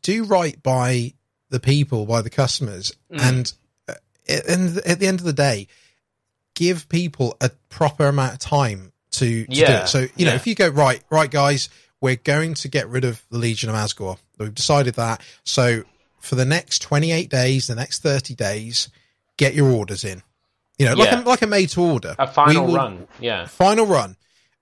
do 0.03 0.25
right 0.25 0.61
by 0.63 1.15
the 1.51 1.61
people, 1.61 2.07
by 2.07 2.23
the 2.23 2.31
customers, 2.31 2.93
Mm. 3.13 3.21
and 3.21 3.53
uh, 3.89 3.95
and 4.49 4.79
at 4.79 4.99
the 4.99 5.07
end 5.07 5.21
of 5.21 5.27
the 5.27 5.33
day, 5.33 5.69
give 6.55 6.89
people 6.89 7.37
a 7.41 7.51
proper 7.69 8.07
amount 8.09 8.33
of 8.35 8.39
time 8.41 8.93
to, 9.13 9.45
to 9.47 9.51
do 9.51 9.63
it. 9.63 9.89
So 9.89 10.07
you 10.17 10.27
know, 10.27 10.35
if 10.35 10.47
you 10.47 10.55
go 10.55 10.69
right, 10.69 11.03
right, 11.11 11.31
guys, 11.31 11.69
we're 12.01 12.17
going 12.17 12.55
to 12.55 12.69
get 12.69 12.89
rid 12.89 13.05
of 13.05 13.23
the 13.31 13.39
Legion 13.39 13.71
of 13.71 13.77
Azgorh. 13.77 14.19
We've 14.39 14.55
decided 14.55 14.95
that. 14.95 15.21
So 15.45 15.85
for 16.21 16.35
the 16.35 16.45
next 16.45 16.81
28 16.83 17.29
days, 17.31 17.67
the 17.69 17.75
next 17.75 18.03
30 18.03 18.35
days, 18.35 18.89
get 19.37 19.55
your 19.55 19.71
orders 19.71 20.05
in. 20.05 20.23
You 20.79 20.87
know, 20.87 20.95
like 20.95 21.11
Yeah. 21.11 21.23
a, 21.23 21.25
like 21.25 21.43
a 21.43 21.47
made 21.47 21.71
to 21.71 21.83
order. 21.83 22.15
a 22.19 22.27
final 22.27 22.67
will- 22.67 22.75
run. 22.75 23.09
Yeah, 23.21 23.47
Final 23.47 23.87
run. 23.87 24.17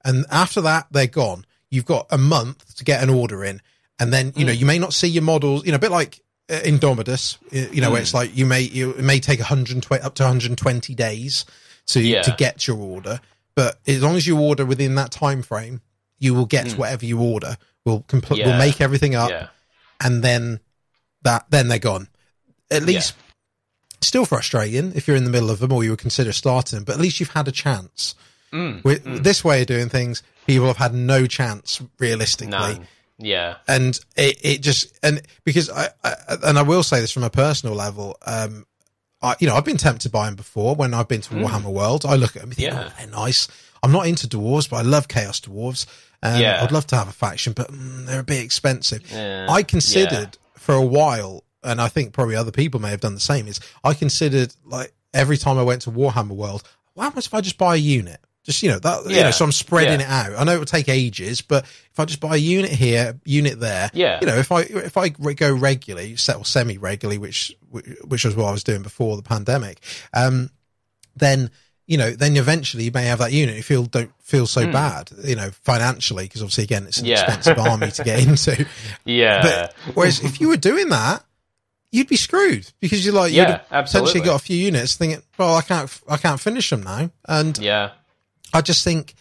And 0.04 0.26
after 0.30 0.60
that, 0.60 0.86
they're 0.90 1.06
gone. 1.06 1.44
You've 1.70 1.86
got 1.86 2.06
a 2.10 2.18
month 2.18 2.76
to 2.76 2.84
get 2.84 3.02
an 3.02 3.10
order 3.10 3.44
in. 3.44 3.60
And 3.98 4.12
then, 4.12 4.32
you 4.36 4.44
know, 4.44 4.52
Mm. 4.52 4.58
you 4.58 4.66
may 4.66 4.78
not 4.78 4.92
see 4.94 5.08
your 5.08 5.22
models, 5.22 5.64
you 5.64 5.72
know, 5.72 5.76
a 5.76 5.80
bit 5.80 5.90
like 5.90 6.20
uh, 6.50 6.60
Indomitus, 6.62 7.38
you 7.72 7.80
know, 7.80 7.90
where 7.90 8.00
Mm. 8.00 8.02
it's 8.02 8.12
like 8.12 8.36
you 8.36 8.44
may, 8.44 8.60
you, 8.60 8.90
it 8.90 8.98
may 9.02 9.18
take 9.18 9.38
120, 9.40 10.02
up 10.04 10.14
to 10.16 10.22
120 10.24 10.94
days 10.94 11.46
to, 11.86 12.00
Yeah. 12.02 12.20
to 12.20 12.32
get 12.36 12.66
your 12.66 12.76
order. 12.76 13.18
But 13.56 13.78
as 13.86 14.02
long 14.02 14.14
as 14.16 14.26
you 14.26 14.38
order 14.38 14.66
within 14.66 14.94
that 14.96 15.10
time 15.10 15.40
frame, 15.42 15.80
you 16.18 16.34
will 16.34 16.44
get 16.44 16.66
Mm. 16.66 16.76
whatever 16.76 17.06
you 17.06 17.18
order. 17.18 17.56
We'll 17.86 18.00
complete, 18.02 18.44
we'll 18.44 18.58
make 18.58 18.80
everything 18.82 19.14
up 19.14 19.30
yeah, 19.30 19.46
and 20.02 20.22
then 20.22 20.60
that 21.22 21.46
then 21.48 21.68
they're 21.68 21.78
gone. 21.78 22.08
At 22.70 22.82
least 22.82 23.14
still 24.06 24.24
frustrating 24.24 24.92
if 24.94 25.06
you're 25.08 25.16
in 25.16 25.24
the 25.24 25.30
middle 25.30 25.50
of 25.50 25.58
them 25.58 25.72
or 25.72 25.82
you 25.84 25.90
would 25.90 25.98
consider 25.98 26.32
starting 26.32 26.78
them, 26.78 26.84
but 26.84 26.94
at 26.94 27.00
least 27.00 27.20
you've 27.20 27.30
had 27.30 27.48
a 27.48 27.52
chance. 27.52 28.14
Mm, 28.52 28.84
With 28.84 29.04
mm. 29.04 29.22
this 29.22 29.42
way 29.44 29.62
of 29.62 29.66
doing 29.66 29.88
things, 29.88 30.22
people 30.46 30.66
have 30.68 30.76
had 30.76 30.94
no 30.94 31.26
chance 31.26 31.82
realistically. 31.98 32.50
none. 32.50 32.86
Yeah, 33.18 33.56
And 33.68 33.98
it, 34.16 34.38
it 34.42 34.60
just 34.60 34.98
and 35.02 35.22
because 35.44 35.70
I, 35.70 35.88
I 36.02 36.14
and 36.44 36.58
I 36.58 36.62
will 36.62 36.82
say 36.82 37.00
this 37.00 37.12
from 37.12 37.22
a 37.22 37.30
personal 37.30 37.74
level, 37.76 38.16
um, 38.26 38.66
I 39.22 39.36
you 39.38 39.46
know 39.46 39.54
I've 39.54 39.64
been 39.64 39.76
tempted 39.76 40.10
by 40.10 40.26
them 40.26 40.34
before 40.34 40.74
when 40.74 40.92
I've 40.94 41.06
been 41.08 41.20
to 41.20 41.34
Mm. 41.34 41.44
Warhammer 41.46 41.72
World. 41.72 42.04
I 42.04 42.16
look 42.16 42.34
at 42.34 42.42
them 42.42 42.50
and 42.50 42.56
think, 42.56 42.72
Yeah. 42.72 42.88
oh, 42.90 42.92
they're 42.98 43.06
nice. 43.06 43.46
I'm 43.84 43.92
not 43.92 44.06
into 44.08 44.26
dwarves, 44.26 44.68
but 44.68 44.76
I 44.78 44.82
love 44.82 45.06
Chaos 45.06 45.40
dwarves. 45.40 45.86
Um, 46.24 46.40
Yeah. 46.40 46.60
I'd 46.62 46.72
love 46.72 46.88
to 46.88 46.96
have 46.96 47.08
a 47.08 47.12
faction, 47.12 47.52
but 47.52 47.70
mm, 47.70 48.04
they're 48.06 48.20
a 48.20 48.24
bit 48.24 48.42
expensive. 48.42 49.08
Yeah. 49.12 49.46
I 49.48 49.62
considered 49.62 50.36
for 50.56 50.74
a 50.74 50.82
while, 50.82 51.43
and 51.64 51.80
I 51.80 51.88
think 51.88 52.12
probably 52.12 52.36
other 52.36 52.52
people 52.52 52.80
may 52.80 52.90
have 52.90 53.00
done 53.00 53.14
the 53.14 53.20
same. 53.20 53.48
Is 53.48 53.60
I 53.82 53.94
considered 53.94 54.54
like 54.64 54.92
every 55.12 55.36
time 55.38 55.58
I 55.58 55.62
went 55.62 55.82
to 55.82 55.90
Warhammer 55.90 56.28
World, 56.36 56.62
how 56.98 57.10
much 57.10 57.26
if 57.26 57.34
I 57.34 57.40
just 57.40 57.58
buy 57.58 57.74
a 57.74 57.78
unit? 57.78 58.20
Just 58.44 58.62
you 58.62 58.68
know 58.70 58.78
that 58.80 59.06
you 59.06 59.16
Yeah. 59.16 59.22
know, 59.22 59.30
so 59.30 59.44
I'm 59.46 59.52
spreading 59.52 60.00
Yeah. 60.00 60.26
it 60.26 60.32
out. 60.32 60.38
I 60.40 60.44
know 60.44 60.54
it 60.54 60.58
will 60.58 60.66
take 60.66 60.88
ages, 60.90 61.40
but 61.40 61.64
if 61.64 61.98
I 61.98 62.04
just 62.04 62.20
buy 62.20 62.34
a 62.34 62.38
unit 62.38 62.70
here, 62.72 63.18
unit 63.24 63.58
there, 63.58 63.90
Yeah. 63.94 64.18
you 64.20 64.26
know, 64.26 64.36
if 64.36 64.52
I 64.52 64.60
if 64.60 64.98
I 64.98 65.08
go 65.08 65.50
regularly, 65.52 66.16
set 66.16 66.36
or 66.36 66.44
semi 66.44 66.76
regularly, 66.76 67.16
which 67.18 67.56
which 68.06 68.24
was 68.24 68.36
what 68.36 68.44
I 68.46 68.52
was 68.52 68.62
doing 68.62 68.82
before 68.82 69.16
the 69.16 69.22
pandemic, 69.22 69.80
um, 70.12 70.50
then 71.16 71.50
you 71.86 71.98
know, 71.98 72.10
then 72.12 72.34
eventually 72.38 72.84
you 72.84 72.90
may 72.92 73.04
have 73.04 73.18
that 73.18 73.32
unit. 73.32 73.56
You 73.56 73.62
feel 73.62 73.84
don't 73.84 74.10
feel 74.22 74.46
so 74.46 74.70
bad, 74.70 75.10
you 75.22 75.36
know, 75.36 75.50
financially 75.64 76.24
because 76.24 76.40
obviously 76.42 76.64
again 76.64 76.86
it's 76.86 76.98
an. 76.98 77.04
Yeah. 77.06 77.22
expensive 77.24 77.58
army 77.58 77.90
to 77.92 78.04
get 78.04 78.20
into. 78.26 78.66
yeah, 79.04 79.42
But 79.42 79.74
whereas 79.94 80.20
if 80.20 80.40
you 80.40 80.48
were 80.48 80.56
doing 80.56 80.88
that, 80.90 81.24
you'd 81.94 82.08
be 82.08 82.16
screwed 82.16 82.70
because 82.80 83.04
you're 83.04 83.14
like 83.14 83.30
you'd 83.32 83.38
Yeah, 83.48 83.60
absolutely. 83.70 84.10
potentially 84.12 84.24
got 84.32 84.40
a 84.40 84.44
few 84.44 84.56
units 84.56 84.96
thinking, 84.96 85.22
well, 85.38 85.54
I 85.56 85.62
can't 85.62 86.00
I 86.08 86.16
can't 86.16 86.40
finish 86.40 86.70
them 86.70 86.82
now, 86.82 87.10
and 87.26 87.56
yeah, 87.58 87.90
I 88.52 88.60
just 88.60 88.82
think 88.84 89.14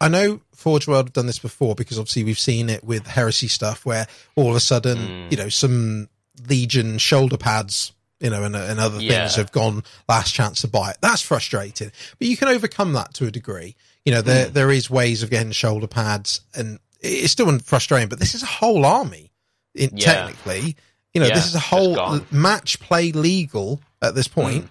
I 0.00 0.08
know 0.08 0.40
Forge 0.54 0.86
World 0.86 1.06
have 1.06 1.12
done 1.12 1.26
this 1.26 1.38
before 1.38 1.74
because 1.74 1.98
obviously 1.98 2.24
we've 2.24 2.38
seen 2.38 2.68
it 2.68 2.84
with 2.84 3.06
heresy 3.06 3.48
stuff 3.48 3.84
where 3.86 4.06
all 4.36 4.50
of 4.50 4.56
a 4.56 4.60
sudden, 4.60 4.98
Mm. 4.98 5.30
you 5.30 5.36
know, 5.36 5.48
some 5.48 6.08
Legion 6.48 6.98
shoulder 6.98 7.36
pads, 7.36 7.92
you 8.20 8.30
know, 8.30 8.44
and, 8.44 8.54
and 8.54 8.78
other 8.78 9.00
Yeah. 9.00 9.20
things 9.22 9.34
have 9.36 9.50
gone 9.52 9.82
last 10.08 10.34
chance 10.34 10.60
to 10.60 10.68
buy 10.68 10.90
it. 10.90 10.98
That's 11.00 11.22
frustrating, 11.22 11.90
but 12.18 12.28
you 12.28 12.36
can 12.36 12.48
overcome 12.48 12.92
that 12.92 13.14
to 13.14 13.26
a 13.26 13.30
degree. 13.30 13.74
You 14.04 14.12
know, 14.12 14.22
there 14.22 14.46
Mm. 14.46 14.52
there 14.52 14.70
is 14.70 14.88
ways 14.90 15.22
of 15.22 15.30
getting 15.30 15.52
shoulder 15.52 15.86
pads, 15.88 16.40
and 16.54 16.78
it's 17.00 17.32
still 17.32 17.58
frustrating. 17.60 18.08
But 18.08 18.18
this 18.20 18.34
is 18.34 18.42
a 18.42 18.46
whole 18.46 18.84
army, 18.86 19.32
in, 19.74 19.90
Yeah. 19.96 20.12
technically. 20.14 20.76
You 21.14 21.20
know, 21.22 21.26
Yeah, 21.28 21.34
this 21.34 21.46
is 21.46 21.54
a 21.54 21.58
whole 21.60 22.20
match 22.30 22.80
play 22.80 23.12
legal 23.12 23.80
at 24.02 24.14
this 24.14 24.28
point 24.28 24.68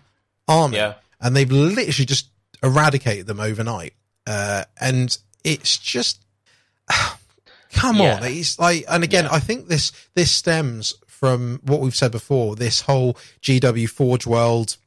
army 0.47 0.77
yeah, 0.77 0.93
and 1.19 1.35
they've 1.35 1.51
literally 1.51 2.05
just 2.05 2.27
eradicated 2.63 3.25
them 3.27 3.39
overnight. 3.39 3.93
Uh, 4.25 4.63
and 4.79 5.17
it's 5.43 5.77
just, 5.77 6.19
come 7.73 7.97
Yeah. 7.97 8.17
on, 8.17 8.23
it's 8.23 8.57
like, 8.59 8.85
and 8.89 9.03
again. 9.03 9.27
I 9.27 9.39
think 9.39 9.67
this 9.67 9.91
this 10.15 10.31
stems 10.31 10.93
from 11.07 11.59
what 11.63 11.79
we've 11.79 11.95
said 11.95 12.11
before, 12.11 12.55
this 12.55 12.81
whole 12.81 13.13
GW 13.41 13.89
Forge 13.89 14.27
World 14.27 14.77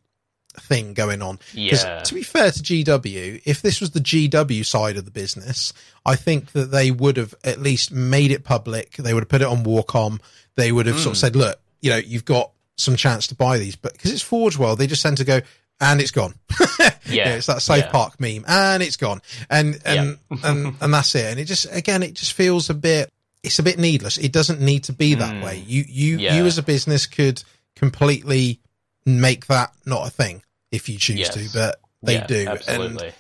thing 0.59 0.95
going 0.95 1.23
on. 1.23 1.39
Yeah. 1.53 2.01
To 2.03 2.15
be 2.15 2.23
fair 2.23 2.51
to 2.51 2.61
GW, 2.61 3.43
if 3.45 3.63
this 3.63 3.81
was 3.81 3.91
the 3.93 4.01
GW 4.01 4.65
side 4.65 4.97
of 4.97 5.05
the 5.05 5.11
business, 5.11 5.73
I 6.05 6.17
think 6.17 6.53
that 6.53 6.71
they 6.71 6.91
would 6.91 7.17
have 7.17 7.35
at 7.45 7.61
least 7.61 7.93
made 7.93 8.31
it 8.31 8.45
public. 8.45 8.97
They 8.97 9.15
would 9.15 9.23
have 9.23 9.29
put 9.29 9.43
it 9.43 9.47
on 9.49 9.65
Warcom. 9.65 10.21
They 10.57 10.73
would 10.73 10.87
have 10.87 10.97
sort 10.99 11.15
of 11.17 11.19
Hmm. 11.19 11.21
said, 11.21 11.37
look, 11.37 11.61
you 11.81 11.91
know, 11.91 11.97
you've 11.99 12.25
got 12.25 12.51
some 12.77 12.97
chance 12.97 13.27
to 13.29 13.35
buy 13.35 13.59
these. 13.59 13.77
But 13.77 13.93
because 13.93 14.13
it's 14.13 14.23
Forge 14.23 14.59
World, 14.59 14.79
they 14.79 14.87
just 14.87 15.03
tend 15.03 15.17
to 15.19 15.25
go, 15.25 15.41
and 15.81 16.01
it's 16.01 16.11
gone. 16.11 16.35
You 16.59 16.67
know, 16.81 16.91
Yeah. 17.09 17.35
it's 17.37 17.47
that 17.47 17.63
South 17.63 17.79
Yeah. 17.79 17.91
Park 17.91 18.21
meme, 18.21 18.45
and 18.49 18.83
it's 18.83 18.97
gone. 18.97 19.23
And, 19.49 19.81
and, 19.85 20.19
and, 20.43 20.75
and 20.81 20.93
that's 20.95 21.15
it. 21.15 21.27
And 21.27 21.39
it 21.41 21.45
just, 21.45 21.67
again, 21.75 22.03
it 22.03 22.15
just 22.15 22.33
feels 22.33 22.69
a 22.71 22.75
bit, 22.75 23.09
it's 23.43 23.59
a 23.59 23.63
bit 23.63 23.79
needless. 23.79 24.19
It 24.19 24.33
doesn't 24.33 24.61
need 24.61 24.85
to 24.85 24.93
be 24.93 25.15
that 25.15 25.35
Mm. 25.35 25.45
way. 25.45 25.63
You, 25.67 25.85
you, 25.89 26.19
Yeah. 26.19 26.37
you 26.37 26.45
as 26.47 26.59
a 26.59 26.63
business 26.63 27.07
could 27.07 27.43
completely 27.77 28.61
make 29.19 29.47
that 29.47 29.73
not 29.87 30.07
a 30.07 30.11
thing 30.11 30.43
if 30.71 30.89
you 30.89 30.99
choose 30.99 31.19
Yes. 31.21 31.35
to, 31.35 31.49
but 31.53 31.81
they 32.03 32.15
Yeah, 32.15 32.27
do. 32.27 32.39
And, 32.41 32.49
Absolutely. 32.51 33.13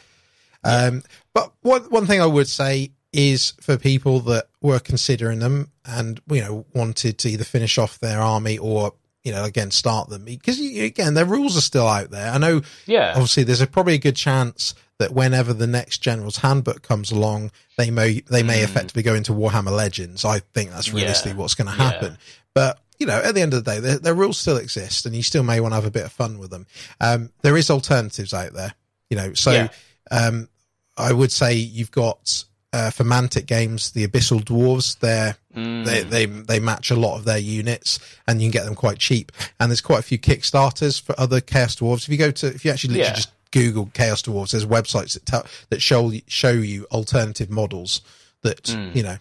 um, 0.64 1.02
but 1.34 1.52
one 1.62 1.82
one 1.84 2.06
thing 2.06 2.20
I 2.20 2.26
would 2.26 2.48
say 2.48 2.92
is 3.12 3.54
for 3.60 3.76
people 3.76 4.20
that 4.20 4.46
were 4.60 4.78
considering 4.78 5.38
them 5.40 5.70
and 5.84 6.20
you 6.30 6.40
know 6.42 6.64
wanted 6.74 7.18
to 7.18 7.30
either 7.30 7.44
finish 7.44 7.78
off 7.78 7.98
their 7.98 8.20
army 8.20 8.56
or 8.58 8.92
you 9.24 9.32
know 9.32 9.44
again 9.44 9.70
start 9.70 10.08
them 10.10 10.24
because 10.24 10.60
you, 10.60 10.84
again 10.84 11.14
their 11.14 11.24
rules 11.24 11.56
are 11.56 11.60
still 11.62 11.88
out 11.88 12.10
there. 12.10 12.30
I 12.30 12.38
know 12.38 12.62
yeah. 12.86 13.12
obviously 13.12 13.42
there's 13.42 13.60
a 13.60 13.66
probably 13.66 13.94
a 13.94 13.98
good 13.98 14.16
chance 14.16 14.74
that 14.98 15.12
whenever 15.12 15.52
the 15.54 15.66
next 15.66 15.98
general's 15.98 16.36
handbook 16.36 16.82
comes 16.82 17.10
along, 17.10 17.50
they 17.78 17.90
may 17.90 18.20
they 18.30 18.42
may 18.42 18.60
Mm. 18.60 18.64
effectively 18.64 19.02
go 19.02 19.14
into 19.14 19.32
Warhammer 19.32 19.74
Legends. 19.74 20.24
I 20.24 20.40
think 20.54 20.70
that's 20.70 20.92
realistically 20.92 21.32
Yeah. 21.32 21.36
what's 21.38 21.54
going 21.54 21.66
to 21.68 21.72
happen. 21.74 22.18
But 22.54 22.78
you 23.00 23.06
know, 23.06 23.18
at 23.20 23.34
the 23.34 23.40
end 23.40 23.52
of 23.54 23.64
the 23.64 23.70
day, 23.72 23.80
their, 23.80 23.98
their 23.98 24.14
rules 24.14 24.38
still 24.38 24.58
exist, 24.58 25.06
and 25.06 25.16
you 25.16 25.22
still 25.24 25.42
may 25.42 25.58
want 25.58 25.72
to 25.72 25.76
have 25.76 25.86
a 25.86 25.90
bit 25.90 26.04
of 26.04 26.12
fun 26.12 26.38
with 26.38 26.50
them. 26.50 26.66
Um, 27.00 27.30
there 27.42 27.56
is 27.56 27.70
alternatives 27.70 28.32
out 28.32 28.52
there, 28.52 28.74
you 29.08 29.16
know. 29.16 29.34
So 29.34 29.50
Yeah. 29.52 29.68
um, 30.12 30.48
I 30.96 31.12
would 31.12 31.32
say 31.32 31.54
you've 31.54 31.90
got 31.90 32.44
uh, 32.72 32.90
for 32.90 33.02
Mantic 33.02 33.46
games 33.46 33.90
the 33.92 34.06
Abyssal 34.06 34.44
Dwarves. 34.44 34.98
They're 35.00 35.36
Mm. 35.56 35.84
they, 35.84 36.02
they 36.04 36.26
they 36.26 36.60
match 36.60 36.92
a 36.92 36.94
lot 36.94 37.16
of 37.18 37.24
their 37.24 37.36
units 37.36 37.98
and 38.28 38.40
you 38.40 38.46
can 38.46 38.52
get 38.52 38.64
them 38.66 38.76
quite 38.76 38.98
cheap 38.98 39.32
and 39.58 39.68
there's 39.68 39.80
quite 39.80 39.98
a 39.98 40.02
few 40.02 40.16
kickstarters 40.16 41.02
for 41.02 41.12
other 41.18 41.40
chaos 41.40 41.74
dwarves 41.74 42.04
if 42.04 42.08
you 42.10 42.16
go 42.16 42.30
to 42.30 42.46
if 42.46 42.64
you 42.64 42.70
actually 42.70 42.94
literally 42.94 43.08
Yeah. 43.10 43.14
just 43.16 43.32
google 43.50 43.90
chaos 43.92 44.22
dwarves 44.22 44.52
there's 44.52 44.64
websites 44.64 45.14
that 45.14 45.26
tell 45.26 45.44
that 45.70 45.82
show 45.82 46.12
show 46.28 46.52
you 46.52 46.86
alternative 46.92 47.50
models 47.50 48.00
that 48.42 48.62
Mm. 48.62 48.94
you 48.94 49.02
know 49.02 49.16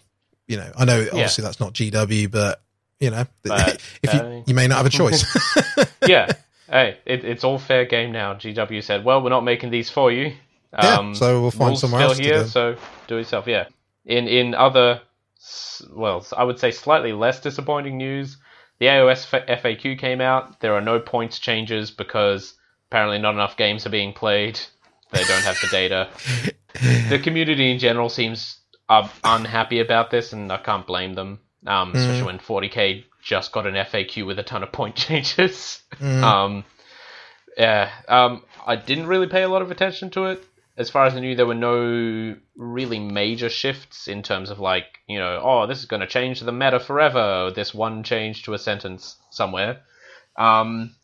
you 0.46 0.56
know 0.56 0.70
i 0.78 0.84
know 0.84 1.00
obviously 1.10 1.42
that's 1.42 1.58
not 1.58 1.72
gw 1.74 2.30
but 2.30 2.62
you 3.00 3.10
know 3.10 3.24
But, 3.42 3.82
if 4.02 4.14
you 4.14 4.20
uh, 4.20 4.42
you 4.46 4.54
may 4.54 4.66
not 4.66 4.78
have 4.78 4.86
a 4.86 4.90
choice 4.90 5.24
yeah. 6.06 6.30
Hey, 6.70 6.98
it, 7.04 7.24
it's 7.24 7.42
all 7.42 7.58
fair 7.58 7.84
game 7.84 8.12
now. 8.12 8.34
GW 8.34 8.80
said, 8.84 9.04
"Well, 9.04 9.22
we're 9.22 9.30
not 9.30 9.42
making 9.42 9.70
these 9.70 9.90
for 9.90 10.12
you. 10.12 10.34
Yeah, 10.72 11.12
so 11.14 11.40
we'll 11.40 11.50
find 11.50 11.76
somewhere 11.76 12.00
still 12.02 12.10
else 12.10 12.18
here, 12.18 12.44
so 12.46 12.76
do 13.08 13.16
it 13.16 13.22
yourself." 13.22 13.48
Yeah. 13.48 13.66
In 14.06 14.28
in 14.28 14.54
other, 14.54 15.00
well, 15.90 16.24
I 16.36 16.44
would 16.44 16.60
say 16.60 16.70
slightly 16.70 17.12
less 17.12 17.40
disappointing 17.40 17.96
news, 17.96 18.36
the 18.78 18.86
AOS 18.86 19.26
FAQ 19.46 19.98
came 19.98 20.20
out. 20.20 20.60
There 20.60 20.74
are 20.74 20.80
no 20.80 21.00
points 21.00 21.40
changes 21.40 21.90
because 21.90 22.54
apparently 22.88 23.18
not 23.18 23.34
enough 23.34 23.56
games 23.56 23.84
are 23.84 23.90
being 23.90 24.12
played. 24.12 24.58
They 25.10 25.24
don't 25.24 25.42
have 25.42 25.58
the 25.60 25.68
data. 25.72 26.08
the 27.08 27.18
community 27.18 27.72
in 27.72 27.80
general 27.80 28.08
seems 28.08 28.58
uh, 28.88 29.08
unhappy 29.24 29.80
about 29.80 30.10
this, 30.10 30.32
and 30.32 30.52
I 30.52 30.58
can't 30.58 30.86
blame 30.86 31.14
them. 31.14 31.40
Um, 31.66 31.92
especially 31.94 32.22
when 32.22 32.38
40k 32.38 33.04
just 33.22 33.52
got 33.52 33.66
an 33.66 33.74
FAQ 33.74 34.26
with 34.26 34.38
a 34.38 34.42
ton 34.42 34.62
of 34.62 34.72
point 34.72 34.96
changes. 34.96 35.82
Um, 36.00 36.64
yeah, 37.56 37.90
um, 38.08 38.42
I 38.66 38.76
didn't 38.76 39.06
really 39.06 39.26
pay 39.26 39.42
a 39.42 39.48
lot 39.48 39.62
of 39.62 39.70
attention 39.70 40.10
to 40.10 40.26
it. 40.26 40.44
As 40.76 40.88
far 40.88 41.04
as 41.04 41.14
I 41.14 41.20
knew, 41.20 41.34
there 41.34 41.46
were 41.46 41.54
no 41.54 42.36
really 42.56 42.98
major 42.98 43.50
shifts 43.50 44.08
in 44.08 44.22
terms 44.22 44.48
of 44.48 44.58
like, 44.58 44.86
you 45.06 45.18
know, 45.18 45.40
oh, 45.42 45.66
this 45.66 45.78
is 45.78 45.84
going 45.84 46.00
to 46.00 46.06
change 46.06 46.40
the 46.40 46.52
meta 46.52 46.80
forever. 46.80 47.52
This 47.54 47.74
one 47.74 48.02
change 48.02 48.44
to 48.44 48.54
a 48.54 48.58
sentence 48.58 49.16
somewhere. 49.30 49.80
Um, 50.36 50.94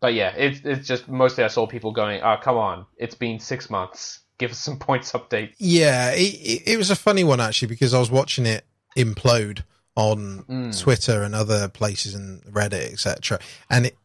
but 0.00 0.12
yeah, 0.12 0.34
it's 0.36 0.60
it's 0.64 0.86
just 0.86 1.08
mostly 1.08 1.44
I 1.44 1.48
saw 1.48 1.66
people 1.66 1.92
going, 1.92 2.20
oh, 2.20 2.36
come 2.42 2.56
on, 2.56 2.84
it's 2.98 3.14
been 3.14 3.38
six 3.38 3.70
months. 3.70 4.20
Give 4.38 4.50
us 4.50 4.58
some 4.58 4.78
points 4.78 5.12
update. 5.12 5.54
Yeah, 5.56 6.10
it, 6.10 6.62
it 6.66 6.76
was 6.76 6.90
a 6.90 6.96
funny 6.96 7.24
one 7.24 7.40
actually 7.40 7.68
because 7.68 7.94
I 7.94 7.98
was 7.98 8.10
watching 8.10 8.44
it 8.44 8.66
implode 8.98 9.62
on 9.96 10.44
Mm. 10.44 10.80
Twitter 10.80 11.22
and 11.22 11.34
other 11.34 11.68
places 11.68 12.14
and 12.14 12.42
Reddit, 12.44 12.92
etc. 12.92 13.40
And 13.68 13.86
it, 13.86 13.96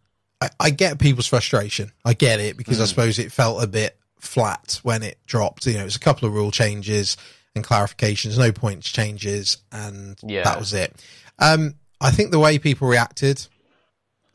I, 0.42 0.50
I 0.60 0.70
get 0.72 0.98
people's 1.00 1.28
frustration. 1.28 1.92
I 2.04 2.14
get 2.14 2.40
it 2.40 2.58
because 2.58 2.80
I 2.80 2.86
Mm. 2.86 2.88
suppose 2.88 3.20
it 3.20 3.32
felt 3.32 3.62
a 3.64 3.68
bit 3.68 3.98
flat 4.20 4.80
when 4.84 5.04
it 5.04 5.18
dropped. 5.28 5.66
You 5.68 5.74
know, 5.74 5.82
it 5.82 5.86
was 5.86 5.96
a 5.96 6.00
couple 6.00 6.28
of 6.28 6.34
rule 6.34 6.52
changes 6.52 7.18
and 7.56 7.64
clarifications, 7.66 8.38
no 8.38 8.52
points 8.52 8.90
changes, 8.90 9.58
and 9.72 10.18
Yeah. 10.26 10.44
that 10.44 10.58
was 10.60 10.74
it. 10.74 10.96
Um, 11.40 11.76
I 12.00 12.10
think 12.12 12.32
the 12.32 12.40
way 12.40 12.58
people 12.58 12.88
reacted 12.88 13.46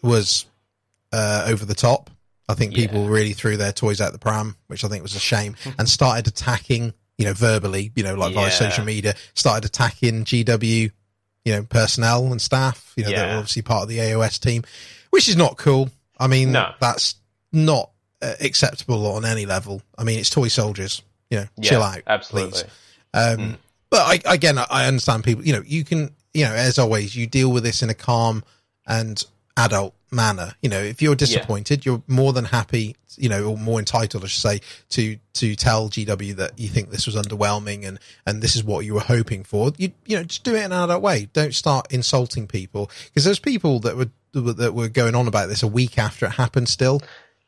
was 0.03 0.45
uh, 1.13 1.45
over 1.47 1.65
the 1.65 1.75
top. 1.75 2.11
I 2.49 2.55
think 2.55 2.75
people 2.75 3.05
Yeah. 3.05 3.11
really 3.11 3.33
threw 3.33 3.57
their 3.57 3.73
toys 3.73 4.01
out 4.01 4.13
the 4.13 4.19
pram, 4.19 4.57
which 4.67 4.85
I 4.85 4.89
think 4.89 5.03
was 5.03 5.15
a 5.15 5.21
shame, 5.21 5.57
and 5.79 5.89
started 5.89 6.27
attacking, 6.29 6.93
you 7.17 7.25
know, 7.25 7.33
verbally, 7.33 7.91
you 7.97 8.03
know, 8.03 8.15
like 8.15 8.35
via 8.35 8.51
social 8.51 8.85
media, 8.85 9.15
started 9.35 9.65
attacking 9.65 10.25
GW, 10.25 10.91
you 11.47 11.53
know, 11.53 11.63
personnel 11.63 12.27
and 12.33 12.43
staff, 12.43 12.93
you 12.97 13.05
know, 13.05 13.11
Yeah. 13.11 13.33
were 13.33 13.39
obviously 13.39 13.63
part 13.63 13.85
of 13.85 13.89
the 13.89 13.99
AOS 14.01 14.39
team, 14.41 14.65
which 15.11 15.29
is 15.29 15.37
not 15.37 15.57
cool. 15.57 15.89
I 16.19 16.27
mean, 16.27 16.51
No. 16.51 16.73
that's 16.81 17.15
not 17.53 17.91
uh, 18.21 18.33
acceptable 18.41 19.07
on 19.13 19.25
any 19.25 19.47
level. 19.47 19.81
I 19.97 20.03
mean, 20.03 20.19
it's 20.19 20.29
toy 20.31 20.49
soldiers, 20.49 21.03
you 21.31 21.39
know, 21.39 21.47
Yeah, 21.57 21.71
chill 21.71 21.83
out, 21.85 22.03
absolutely. 22.07 22.51
please. 22.63 22.65
Um, 23.15 23.59
But 23.91 24.27
I, 24.27 24.33
again, 24.35 24.59
I 24.59 24.87
understand 24.87 25.23
people. 25.23 25.45
You 25.47 25.53
know, 25.53 25.63
you 25.65 25.85
can, 25.85 26.11
you 26.35 26.45
know, 26.45 26.53
as 26.53 26.79
always, 26.81 27.15
you 27.15 27.27
deal 27.29 27.53
with 27.53 27.63
this 27.63 27.83
in 27.83 27.91
a 27.91 27.95
calm 27.95 28.43
and 28.87 29.23
adult 29.57 29.95
manner. 30.11 30.53
You 30.63 30.69
know, 30.69 30.79
if 30.81 31.03
you're 31.03 31.15
disappointed, 31.17 31.85
you're 31.85 32.03
more 32.07 32.33
than 32.33 32.45
happy, 32.47 32.97
you 33.17 33.29
know, 33.29 33.45
or 33.45 33.57
more 33.59 33.79
entitled, 33.79 34.25
I 34.25 34.27
should 34.29 34.41
say, 34.43 34.61
to 34.91 35.19
to 35.35 35.57
tell 35.57 35.89
GW 35.89 36.37
that 36.37 36.59
you 36.59 36.69
think 36.69 36.91
this 36.91 37.07
was 37.07 37.17
underwhelming 37.17 37.87
and 37.87 37.99
and 38.27 38.43
this 38.43 38.57
is 38.57 38.63
what 38.65 38.85
you 38.85 38.95
were 38.95 39.01
hoping 39.01 39.43
for. 39.45 39.73
You 39.77 39.93
you 40.07 40.17
know, 40.17 40.25
just 40.25 40.45
do 40.45 40.55
it 40.55 40.59
in 40.65 40.73
an 40.73 40.85
adult 40.85 41.03
way. 41.03 41.29
Don't 41.33 41.55
start 41.55 41.93
insulting 41.93 42.47
people 42.47 42.91
because 43.07 43.25
there's 43.25 43.39
people 43.41 43.81
that 43.81 43.97
were 43.97 44.11
that 44.33 44.75
were 44.75 44.89
going 44.89 45.15
on 45.15 45.27
about 45.29 45.49
this 45.49 45.63
a 45.63 45.67
week 45.69 45.99
after 45.99 46.27
it 46.27 46.33
happened 46.33 46.69
still, 46.69 47.01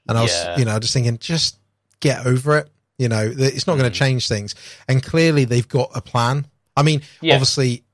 and 0.08 0.16
I 0.16 0.22
was, 0.22 0.32
Yeah. 0.32 0.58
you 0.58 0.64
know, 0.64 0.78
just 0.78 0.94
thinking, 0.94 1.18
just 1.18 1.58
get 2.00 2.26
over 2.26 2.58
it. 2.58 2.70
You 2.96 3.08
know, 3.08 3.30
it's 3.36 3.66
not 3.66 3.78
going 3.78 3.90
to 3.92 3.96
change 3.96 4.26
things. 4.26 4.54
And 4.88 5.02
clearly, 5.02 5.44
they've 5.44 5.68
got 5.68 5.90
a 5.94 6.00
plan. 6.00 6.46
I 6.76 6.82
mean, 6.82 7.02
Yeah. 7.20 7.34
obviously, 7.34 7.84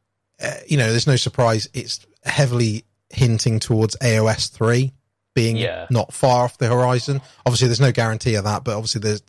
uh, 0.40 0.54
you 0.66 0.76
know, 0.78 0.90
there's 0.90 1.06
no 1.06 1.16
surprise. 1.16 1.68
It's 1.74 2.06
heavily 2.24 2.84
hinting 3.14 3.60
towards 3.60 3.96
AOS 4.02 4.48
three 4.50 4.92
being 5.34 5.56
Yeah. 5.56 5.86
not 5.90 6.12
far 6.12 6.44
off 6.44 6.58
the 6.58 6.68
horizon. 6.68 7.20
Obviously, 7.44 7.68
there's 7.68 7.80
no 7.80 7.92
guarantee 7.92 8.34
of 8.36 8.44
that, 8.44 8.64
but 8.64 8.76
obviously, 8.76 9.00
there's 9.00 9.22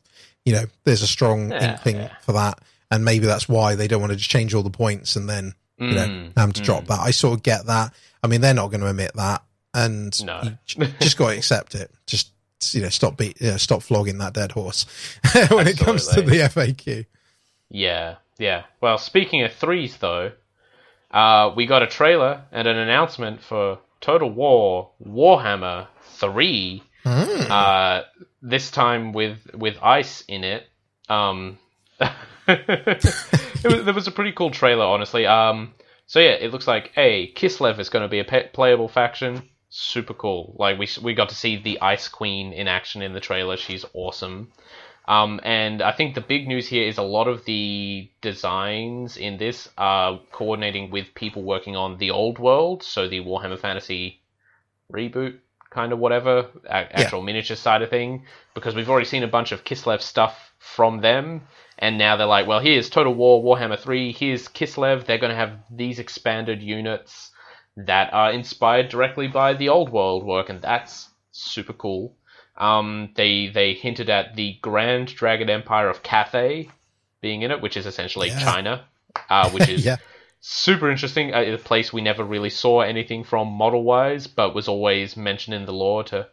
you 0.45 0.53
know, 0.53 0.65
there's 0.83 1.01
a 1.01 1.07
strong 1.07 1.49
Yeah, 1.51 1.71
inkling 1.71 1.95
yeah. 1.95 2.09
for 2.21 2.33
that, 2.33 2.59
and 2.91 3.03
maybe 3.03 3.25
that's 3.25 3.49
why 3.49 3.73
they 3.75 3.87
don't 3.87 3.99
want 4.01 4.11
to 4.11 4.17
just 4.17 4.29
change 4.29 4.53
all 4.53 4.61
the 4.63 4.69
points 4.69 5.15
and 5.15 5.27
then 5.29 5.53
you 5.77 5.87
know 5.95 6.05
Mm, 6.07 6.37
have 6.37 6.53
to 6.53 6.61
mm. 6.61 6.65
drop 6.65 6.85
that. 6.87 6.99
I 6.99 7.11
sort 7.11 7.33
of 7.37 7.43
get 7.43 7.65
that. 7.65 7.93
I 8.23 8.27
mean, 8.27 8.41
they're 8.41 8.53
not 8.53 8.69
going 8.69 8.81
to 8.81 8.87
admit 8.87 9.11
that, 9.15 9.41
and 9.73 10.23
No. 10.23 10.41
just 10.99 11.17
got 11.17 11.31
to 11.31 11.37
accept 11.37 11.73
it. 11.75 11.91
Just 12.05 12.31
you 12.71 12.81
know, 12.81 12.89
stop 12.89 13.17
beat, 13.17 13.39
you 13.41 13.51
know, 13.51 13.57
stop 13.57 13.83
flogging 13.83 14.17
that 14.19 14.33
dead 14.33 14.51
horse 14.51 14.85
when 15.49 15.67
it 15.67 15.77
comes 15.77 16.07
to 16.07 16.21
the 16.21 16.37
FAQ. 16.37 17.05
Yeah, 17.69 18.15
yeah. 18.37 18.63
Well, 18.81 18.97
speaking 18.97 19.43
of 19.43 19.53
threes, 19.53 19.97
though, 19.97 20.31
uh, 21.15 21.53
we 21.55 21.65
got 21.65 21.81
a 21.81 21.87
trailer 21.87 22.43
and 22.51 22.67
an 22.67 22.77
announcement 22.77 23.41
for 23.41 23.79
Total 24.01 24.29
War 24.29 24.91
Warhammer 25.01 25.87
3. 26.17 26.83
Hmm. 27.03 27.51
Uh, 27.51 28.01
this 28.41 28.69
time 28.69 29.13
with 29.13 29.37
with 29.53 29.77
ice 29.81 30.23
in 30.27 30.43
it. 30.43 30.67
Um, 31.07 31.57
it 32.47 33.63
was, 33.63 33.85
there 33.85 33.93
was 33.93 34.07
a 34.07 34.11
pretty 34.11 34.33
cool 34.33 34.51
trailer, 34.51 34.83
honestly. 34.85 35.25
Um, 35.25 35.73
so 36.05 36.19
yeah, 36.19 36.31
it 36.31 36.51
looks 36.51 36.67
like 36.67 36.91
a 36.97 37.31
Kislev 37.33 37.79
is 37.79 37.89
going 37.89 38.03
to 38.03 38.09
be 38.09 38.19
a 38.19 38.25
pe- 38.25 38.49
playable 38.49 38.89
faction. 38.89 39.49
Super 39.69 40.13
cool. 40.13 40.55
Like 40.59 40.77
we 40.77 40.89
we 41.01 41.13
got 41.13 41.29
to 41.29 41.35
see 41.35 41.61
the 41.61 41.79
Ice 41.81 42.09
Queen 42.09 42.51
in 42.51 42.67
action 42.67 43.01
in 43.01 43.13
the 43.13 43.21
trailer. 43.21 43.55
She's 43.55 43.85
awesome. 43.93 44.51
Um, 45.07 45.39
and 45.43 45.81
I 45.83 45.91
think 45.91 46.15
the 46.15 46.21
big 46.21 46.47
news 46.47 46.67
here 46.67 46.87
is 46.87 46.97
a 46.97 47.03
lot 47.03 47.27
of 47.27 47.45
the 47.45 48.09
designs 48.21 49.17
in 49.17 49.37
this 49.37 49.69
are 49.77 50.19
coordinating 50.31 50.89
with 50.89 51.13
people 51.13 51.43
working 51.43 51.75
on 51.75 51.97
the 51.97 52.09
old 52.11 52.39
world, 52.39 52.81
so 52.83 53.07
the 53.07 53.19
Warhammer 53.21 53.59
Fantasy 53.59 54.19
reboot, 54.91 55.37
kind 55.69 55.93
of 55.93 55.99
whatever, 55.99 56.47
a- 56.65 56.99
actual 56.99 57.21
miniature 57.21 57.55
side 57.57 57.81
of 57.83 57.89
thing, 57.89 58.25
because 58.55 58.75
we've 58.75 58.89
already 58.89 59.05
seen 59.05 59.23
a 59.23 59.27
bunch 59.27 59.51
of 59.51 59.63
Kislev 59.63 60.01
stuff 60.01 60.53
from 60.59 61.01
them, 61.01 61.41
and 61.77 61.97
now 61.97 62.15
they're 62.17 62.25
like, 62.27 62.47
well, 62.47 62.59
here's 62.59 62.89
Total 62.89 63.13
War 63.13 63.43
Warhammer 63.43 63.79
3, 63.79 64.11
here's 64.11 64.47
Kislev, 64.47 65.05
they're 65.05 65.19
going 65.19 65.31
to 65.31 65.35
have 65.35 65.59
these 65.69 65.99
expanded 65.99 66.61
units. 66.63 67.31
that 67.77 68.13
are 68.13 68.31
inspired 68.31 68.87
directly 68.87 69.27
by 69.27 69.53
the 69.53 69.67
old 69.67 69.89
world 69.91 70.23
work, 70.23 70.49
and 70.49 70.61
that's 70.61 71.09
super 71.33 71.73
cool. 71.73 72.15
Um, 72.57 73.11
they 73.15 73.47
they 73.47 73.73
hinted 73.73 74.09
at 74.09 74.35
the 74.35 74.57
Grand 74.61 75.07
Dragon 75.15 75.49
Empire 75.49 75.89
of 75.89 76.03
Cathay 76.03 76.69
being 77.21 77.41
in 77.41 77.51
it, 77.51 77.61
which 77.61 77.77
is 77.77 77.85
essentially 77.85 78.29
Yeah. 78.29 78.39
China, 78.39 78.85
uh, 79.29 79.49
which 79.49 79.67
is 79.75 79.83
Yeah. 79.85 79.97
super 80.41 80.89
interesting. 80.89 81.33
Uh, 81.33 81.41
a 81.41 81.57
place 81.57 81.91
we 81.91 82.01
never 82.01 82.23
really 82.23 82.49
saw 82.49 82.81
anything 82.81 83.23
from 83.23 83.47
model 83.49 83.83
wise, 83.83 84.27
but 84.27 84.55
was 84.55 84.67
always 84.67 85.17
mentioned 85.17 85.55
in 85.55 85.65
the 85.65 85.73
lore 85.73 86.03
to 86.05 86.27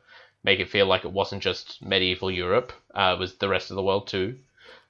make 0.45 0.61
it 0.61 0.69
feel 0.71 0.87
like 0.87 1.05
it 1.05 1.13
wasn't 1.13 1.43
just 1.43 1.83
medieval 1.83 2.31
Europe; 2.31 2.73
uh, 2.95 3.15
it 3.17 3.19
was 3.21 3.35
the 3.37 3.49
rest 3.49 3.71
of 3.71 3.77
the 3.77 3.83
world 3.83 4.07
too. 4.09 4.37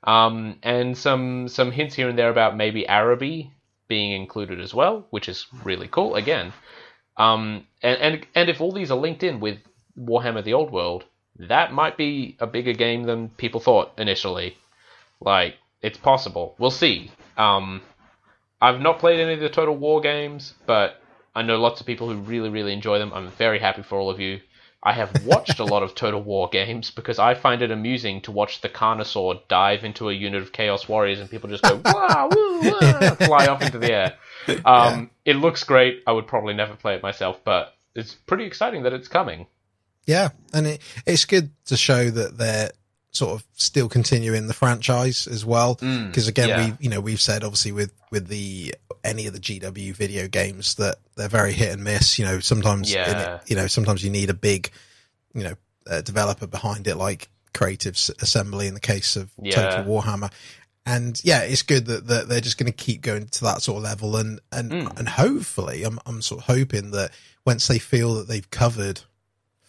Um, 0.04 0.58
and 0.62 0.96
some 0.98 1.48
some 1.48 1.70
hints 1.72 1.94
here 1.94 2.08
and 2.08 2.18
there 2.18 2.30
about 2.30 2.56
maybe 2.56 2.88
Araby 2.88 3.52
being 3.88 4.12
included 4.12 4.60
as 4.60 4.74
well, 4.74 5.06
which 5.10 5.28
is 5.28 5.46
really 5.64 5.88
cool. 5.88 6.14
Again, 6.16 6.52
um, 7.16 7.66
and 7.82 7.98
and 8.00 8.26
and 8.34 8.48
if 8.50 8.60
all 8.60 8.72
these 8.72 8.90
are 8.90 8.98
linked 8.98 9.22
in 9.22 9.40
with 9.40 9.58
Warhammer: 9.98 10.42
The 10.42 10.54
Old 10.54 10.70
World, 10.72 11.04
that 11.38 11.72
might 11.72 11.96
be 11.96 12.36
a 12.40 12.46
bigger 12.46 12.72
game 12.72 13.04
than 13.04 13.28
people 13.30 13.60
thought 13.60 13.92
initially. 13.98 14.56
Like 15.20 15.56
it's 15.80 15.98
possible. 15.98 16.54
We'll 16.58 16.70
see. 16.70 17.10
Um, 17.36 17.82
I've 18.60 18.80
not 18.80 18.98
played 18.98 19.20
any 19.20 19.34
of 19.34 19.40
the 19.40 19.48
Total 19.48 19.74
War 19.76 20.00
games, 20.00 20.54
but 20.66 21.02
I 21.34 21.42
know 21.42 21.58
lots 21.58 21.80
of 21.80 21.86
people 21.86 22.08
who 22.08 22.16
really, 22.18 22.50
really 22.50 22.72
enjoy 22.72 22.98
them. 22.98 23.12
I'm 23.12 23.30
very 23.30 23.58
happy 23.58 23.82
for 23.82 23.98
all 23.98 24.10
of 24.10 24.20
you. 24.20 24.40
I 24.84 24.92
have 24.94 25.24
watched 25.24 25.60
a 25.60 25.64
lot 25.64 25.84
of 25.84 25.94
Total 25.94 26.20
War 26.20 26.48
games 26.48 26.90
because 26.90 27.18
I 27.20 27.34
find 27.34 27.62
it 27.62 27.70
amusing 27.70 28.20
to 28.22 28.32
watch 28.32 28.60
the 28.60 28.68
Carnosaur 28.68 29.40
dive 29.48 29.84
into 29.84 30.08
a 30.10 30.12
unit 30.12 30.42
of 30.42 30.52
Chaos 30.52 30.88
Warriors 30.88 31.20
and 31.20 31.30
people 31.30 31.48
just 31.48 31.62
go, 31.62 31.80
wow, 31.84 32.28
woo, 32.34 32.60
wah, 32.62 33.14
fly 33.14 33.46
off 33.46 33.62
into 33.62 33.78
the 33.78 33.92
air. 33.92 34.14
Um, 34.64 35.10
It 35.24 35.36
looks 35.36 35.62
great. 35.62 36.02
I 36.06 36.12
would 36.12 36.26
probably 36.26 36.54
never 36.54 36.74
play 36.74 36.96
it 36.96 37.02
myself, 37.02 37.40
but 37.44 37.74
it's 37.94 38.14
pretty 38.14 38.44
exciting 38.44 38.82
that 38.82 38.92
it's 38.92 39.06
coming. 39.06 39.46
Yeah, 40.06 40.30
and 40.52 40.66
it, 40.66 40.82
it's 41.06 41.24
good 41.24 41.50
to 41.66 41.76
show 41.76 42.10
that 42.10 42.36
they're 42.38 42.70
sort 43.12 43.32
of 43.38 43.46
still 43.52 43.88
continuing 43.88 44.46
the 44.46 44.54
franchise 44.54 45.26
as 45.26 45.44
well. 45.44 45.74
Because 45.74 46.28
again, 46.28 46.48
yeah. 46.48 46.66
we 46.70 46.76
you 46.80 46.88
know 46.90 47.00
we've 47.00 47.20
said 47.20 47.44
obviously 47.44 47.72
with 47.72 47.92
with 48.10 48.28
the 48.28 48.74
any 49.04 49.26
of 49.26 49.32
the 49.32 49.40
GW 49.40 49.94
video 49.94 50.28
games 50.28 50.76
that 50.76 50.96
they're 51.16 51.28
very 51.28 51.52
hit 51.52 51.72
and 51.72 51.84
miss. 51.84 52.18
You 52.18 52.24
know, 52.24 52.40
sometimes 52.40 52.92
Yeah. 52.92 53.36
it, 53.36 53.50
you 53.50 53.56
know 53.56 53.66
sometimes 53.66 54.02
you 54.02 54.10
need 54.10 54.30
a 54.30 54.34
big 54.34 54.70
you 55.34 55.44
know 55.44 55.54
uh, 55.90 56.00
developer 56.02 56.46
behind 56.46 56.86
it, 56.88 56.96
like 56.96 57.28
Creative 57.54 57.94
Assembly 58.20 58.66
in 58.66 58.74
the 58.74 58.80
case 58.80 59.16
of 59.16 59.30
Yeah. 59.40 59.54
Total 59.76 59.84
Warhammer. 59.84 60.32
And 60.84 61.20
yeah, 61.24 61.42
it's 61.42 61.62
good 61.62 61.86
that, 61.86 62.08
that 62.08 62.28
they're 62.28 62.40
just 62.40 62.58
going 62.58 62.72
to 62.72 62.76
keep 62.76 63.02
going 63.02 63.26
to 63.26 63.44
that 63.44 63.62
sort 63.62 63.76
of 63.76 63.82
level, 63.84 64.16
and 64.16 64.40
and 64.50 64.72
Hmm. 64.72 64.88
and 64.96 65.08
hopefully, 65.08 65.84
I'm 65.84 66.00
I'm 66.06 66.22
sort 66.22 66.40
of 66.40 66.46
hoping 66.46 66.90
that 66.92 67.12
once 67.44 67.68
they 67.68 67.78
feel 67.78 68.14
that 68.14 68.26
they've 68.26 68.50
covered 68.50 69.02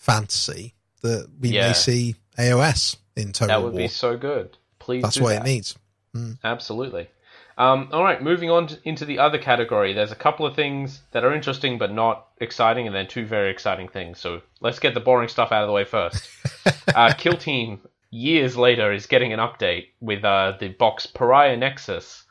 fantasy, 0.03 0.73
that 1.01 1.27
we 1.39 1.49
Yeah. 1.49 1.67
may 1.69 1.73
see 1.73 2.15
AOS 2.38 2.97
in 3.15 3.31
Total 3.31 3.47
That 3.47 3.63
would 3.63 3.73
War. 3.73 3.81
be 3.84 3.88
so 3.88 4.17
good. 4.17 4.57
Please 4.80 5.01
That's 5.03 5.19
what 5.19 5.30
that. 5.30 5.41
it 5.41 5.45
needs. 5.45 5.77
Absolutely. 6.43 7.07
Um, 7.57 7.89
all 7.91 8.03
right, 8.03 8.21
moving 8.21 8.49
on 8.49 8.67
to, 8.67 8.80
into 8.84 9.05
the 9.05 9.19
other 9.19 9.38
category. 9.38 9.93
There's 9.93 10.11
a 10.11 10.15
couple 10.15 10.45
of 10.45 10.55
things 10.55 11.01
that 11.11 11.23
are 11.23 11.34
interesting 11.34 11.77
but 11.77 11.91
not 11.93 12.27
exciting, 12.39 12.88
and 12.88 12.95
then 12.95 13.07
two 13.07 13.25
very 13.25 13.49
exciting 13.51 13.88
things. 13.88 14.19
So 14.19 14.41
let's 14.59 14.80
get 14.80 14.93
the 14.93 14.99
boring 14.99 15.30
stuff 15.30 15.51
out 15.51 15.63
of 15.63 15.67
the 15.67 15.73
way 15.73 15.85
first. 15.85 16.27
uh, 16.95 17.13
Kill 17.13 17.38
Team, 17.38 17.80
years 18.09 18.57
later, 18.57 18.91
is 18.91 19.05
getting 19.05 19.34
an 19.34 19.39
update 19.39 19.88
with 20.01 20.23
uh, 20.25 20.53
the 20.59 20.69
box 20.69 21.05
Pariah 21.07 21.55
Nexus. 21.57 22.23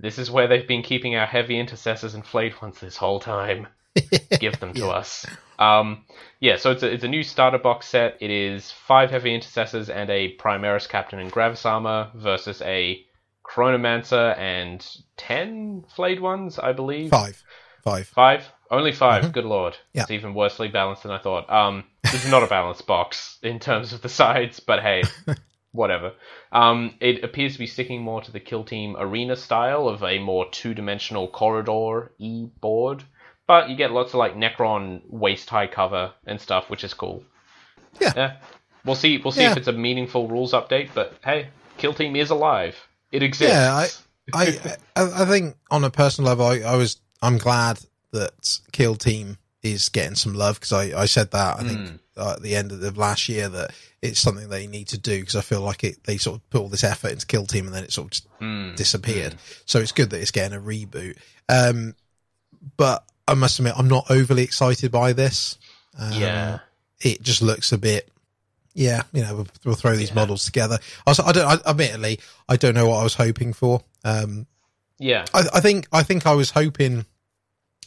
This 0.00 0.16
is 0.18 0.30
where 0.30 0.46
they've 0.46 0.66
been 0.68 0.82
keeping 0.82 1.16
our 1.16 1.26
heavy 1.26 1.58
intercessors 1.58 2.14
and 2.14 2.24
flayed 2.24 2.54
ones 2.62 2.78
this 2.80 2.96
whole 2.96 3.18
time. 3.20 3.66
Give 4.38 4.58
them 4.60 4.74
to 4.74 4.88
us. 4.90 5.26
Um, 5.58 6.04
yeah, 6.40 6.56
so 6.56 6.70
it's 6.70 6.82
a, 6.82 6.92
it's 6.92 7.04
a 7.04 7.08
new 7.08 7.22
starter 7.22 7.58
box 7.58 7.88
set. 7.88 8.16
It 8.20 8.30
is 8.30 8.70
five 8.70 9.10
heavy 9.10 9.34
intercessors 9.34 9.88
and 9.88 10.08
a 10.10 10.36
Primaris 10.36 10.88
captain 10.88 11.18
in 11.18 11.28
Gravis 11.28 11.66
armor 11.66 12.10
versus 12.14 12.62
a 12.62 13.04
Chronomancer 13.44 14.38
and 14.38 14.86
ten 15.16 15.84
flayed 15.94 16.20
ones, 16.20 16.58
I 16.58 16.72
believe. 16.72 17.10
Five, 17.10 17.42
five. 17.82 18.08
Five? 18.08 18.44
Only 18.70 18.92
5 18.92 19.32
Good 19.32 19.44
lord. 19.44 19.74
Mm-hmm. 19.74 19.82
Yeah. 19.94 20.02
It's 20.02 20.10
even 20.10 20.34
worsely 20.34 20.68
balanced 20.68 21.02
than 21.02 21.12
I 21.12 21.18
thought. 21.18 21.50
Um, 21.50 21.84
this 22.02 22.24
is 22.24 22.30
not 22.30 22.42
a 22.42 22.46
balanced 22.58 22.86
box 22.86 23.38
in 23.42 23.58
terms 23.58 23.92
of 23.92 24.02
the 24.02 24.08
sides, 24.08 24.60
but 24.60 24.80
hey, 24.80 25.02
whatever. 25.72 26.12
Um, 26.52 26.94
it 27.00 27.24
appears 27.24 27.54
to 27.54 27.58
be 27.58 27.66
sticking 27.66 28.02
more 28.02 28.20
to 28.22 28.32
the 28.32 28.40
Kill 28.40 28.64
Team 28.64 28.96
arena 28.98 29.36
style 29.36 29.88
of 29.88 30.02
a 30.02 30.18
more 30.18 30.50
two-dimensional 30.50 31.28
corridor 31.28 32.12
e 32.18 32.48
board, 32.60 33.04
but 33.48 33.68
you 33.68 33.74
get 33.74 33.90
lots 33.90 34.10
of 34.12 34.18
like 34.18 34.36
Necron 34.36 35.00
waist 35.08 35.50
high 35.50 35.66
cover 35.66 36.12
and 36.26 36.40
stuff, 36.40 36.70
which 36.70 36.84
is 36.84 36.94
cool. 36.94 37.24
Yeah. 38.00 38.36
We'll 38.84 38.94
see. 38.94 39.18
We'll 39.18 39.32
see 39.32 39.42
Yeah. 39.42 39.50
if 39.52 39.56
it's 39.56 39.66
a 39.68 39.72
meaningful 39.72 40.28
rules 40.28 40.52
update, 40.52 40.90
but 40.94 41.14
hey, 41.24 41.48
Kill 41.78 41.92
Team 41.94 42.14
is 42.14 42.30
alive. 42.30 42.76
It 43.10 43.22
exists. 43.24 43.54
Yeah, 43.56 43.74
I, 44.34 44.60
I, 44.94 45.22
I 45.22 45.24
think 45.24 45.56
on 45.70 45.82
a 45.82 45.90
personal 45.90 46.28
level, 46.28 46.46
I, 46.46 46.60
I 46.60 46.76
was, 46.76 47.00
I'm 47.20 47.38
glad 47.38 47.80
that 48.12 48.60
Kill 48.72 48.94
Team 48.94 49.38
is 49.62 49.88
getting 49.88 50.14
some 50.14 50.34
love 50.34 50.60
because 50.60 50.72
I, 50.72 51.02
I 51.02 51.06
said 51.06 51.30
that 51.32 51.58
I 51.58 51.62
think 51.64 51.78
Mm. 51.80 51.98
uh, 52.16 52.32
at 52.34 52.42
the 52.42 52.54
end 52.54 52.70
of 52.70 52.80
the 52.80 52.92
last 52.92 53.28
year 53.28 53.48
that 53.48 53.72
it's 54.02 54.20
something 54.20 54.48
they 54.48 54.66
need 54.68 54.88
to 54.88 54.98
do 54.98 55.18
because 55.20 55.34
I 55.36 55.40
feel 55.40 55.60
like 55.62 55.82
it 55.82 56.04
they 56.04 56.16
sort 56.16 56.36
of 56.36 56.50
put 56.50 56.60
all 56.60 56.68
this 56.68 56.84
effort 56.84 57.10
into 57.12 57.26
Kill 57.26 57.44
Team 57.46 57.66
and 57.66 57.74
then 57.74 57.82
it 57.84 57.92
sort 57.92 58.06
of 58.06 58.10
just 58.12 58.28
Mm. 58.40 58.76
disappeared. 58.76 59.34
So 59.66 59.80
it's 59.80 59.90
good 59.92 60.10
that 60.10 60.20
it's 60.20 60.30
getting 60.30 60.56
a 60.56 60.60
reboot. 60.60 61.16
Um, 61.48 61.94
but 62.76 63.04
I 63.28 63.34
must 63.34 63.58
admit, 63.58 63.74
I'm 63.76 63.88
not 63.88 64.10
overly 64.10 64.42
excited 64.42 64.90
by 64.90 65.12
this. 65.12 65.58
Um, 65.98 66.12
Yeah. 66.20 66.58
it 67.00 67.22
just 67.22 67.42
looks 67.42 67.72
a 67.72 67.78
bit. 67.78 68.08
Yeah, 68.74 69.02
you 69.12 69.22
know, 69.22 69.34
we'll, 69.34 69.46
we'll 69.64 69.74
throw 69.74 69.96
these 69.96 70.10
Yeah. 70.10 70.14
models 70.14 70.44
together. 70.44 70.78
I, 71.06 71.10
was, 71.10 71.20
I 71.20 71.32
don't. 71.32 71.46
I, 71.66 71.70
admittedly, 71.70 72.20
I 72.48 72.56
don't 72.56 72.74
know 72.74 72.86
what 72.88 72.98
I 73.00 73.02
was 73.02 73.14
hoping 73.14 73.52
for. 73.52 73.82
Um, 74.04 74.46
Yeah. 74.98 75.26
I, 75.34 75.44
I 75.54 75.60
think 75.60 75.86
I 75.92 76.02
think 76.02 76.26
I 76.26 76.34
was 76.34 76.50
hoping 76.50 77.04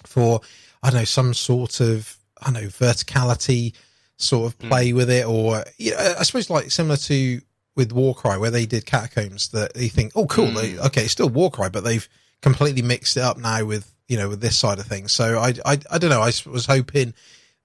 for 0.05 0.41
I 0.83 0.89
don't 0.89 0.99
know 1.01 1.05
some 1.05 1.33
sort 1.33 1.79
of 1.79 2.17
I 2.41 2.51
don't 2.51 2.63
know 2.63 2.69
verticality 2.69 3.73
sort 4.17 4.51
of 4.51 4.59
play 4.59 4.93
with 4.93 5.09
it, 5.09 5.25
or 5.25 5.63
you 5.77 5.91
know, 5.91 6.15
I 6.19 6.23
suppose 6.23 6.49
like 6.49 6.71
similar 6.71 6.97
to 6.97 7.41
with 7.75 7.91
Warcry 7.93 8.37
where 8.37 8.51
they 8.51 8.65
did 8.65 8.85
catacombs 8.85 9.49
that 9.49 9.75
you 9.77 9.89
think 9.89 10.11
oh 10.15 10.25
cool 10.25 10.47
they, 10.51 10.77
okay 10.79 11.03
it's 11.03 11.13
still 11.13 11.29
Warcry 11.29 11.69
but 11.69 11.83
they've 11.85 12.07
completely 12.41 12.81
mixed 12.81 13.15
it 13.15 13.23
up 13.23 13.37
now 13.37 13.63
with 13.63 13.93
you 14.11 14.17
know 14.17 14.27
with 14.29 14.41
this 14.41 14.57
side 14.57 14.77
of 14.79 14.85
things. 14.85 15.11
So 15.13 15.39
I 15.39 15.49
I, 15.65 15.79
I 15.89 15.97
don't 15.97 16.09
know 16.09 16.21
I 16.21 16.31
was 16.45 16.65
hoping 16.65 17.13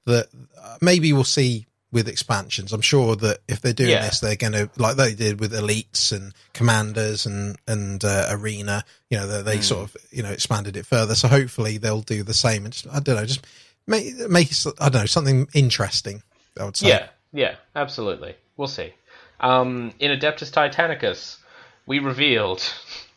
that 0.04 0.28
uh, 0.62 0.76
maybe 0.80 1.12
we'll 1.12 1.24
see 1.24 1.66
with 1.92 2.08
expansions. 2.08 2.72
I'm 2.72 2.80
sure 2.80 3.16
that 3.16 3.38
if 3.48 3.60
they're 3.60 3.72
doing 3.72 3.90
Yeah. 3.90 4.04
this, 4.06 4.20
they're 4.20 4.36
going 4.36 4.52
to 4.52 4.68
like 4.76 4.96
they 4.96 5.14
did 5.14 5.40
with 5.40 5.52
elites 5.52 6.12
and 6.12 6.32
commanders 6.52 7.26
and 7.26 7.56
and 7.66 8.04
uh, 8.04 8.26
arena. 8.30 8.84
You 9.10 9.18
know, 9.18 9.26
they, 9.26 9.42
they 9.42 9.60
sort 9.62 9.82
of 9.84 9.96
you 10.10 10.22
know 10.22 10.30
expanded 10.30 10.76
it 10.76 10.86
further. 10.86 11.14
So 11.14 11.28
hopefully 11.28 11.78
they'll 11.78 12.02
do 12.02 12.22
the 12.22 12.34
same. 12.34 12.64
And 12.64 12.72
just 12.72 12.86
I 12.94 13.00
don't 13.00 13.16
know, 13.16 13.26
just 13.26 13.46
make 13.86 14.16
make 14.28 14.50
I 14.80 14.88
don't 14.88 15.02
know 15.02 15.06
something 15.06 15.48
interesting. 15.54 16.22
I 16.60 16.64
would 16.64 16.76
say. 16.76 16.88
Yeah, 16.88 17.08
yeah, 17.32 17.54
absolutely. 17.74 18.34
We'll 18.56 18.68
see. 18.68 18.92
Um, 19.40 19.92
in 19.98 20.10
Adeptus 20.18 20.50
Titanicus, 20.50 21.38
we 21.86 21.98
revealed 21.98 22.62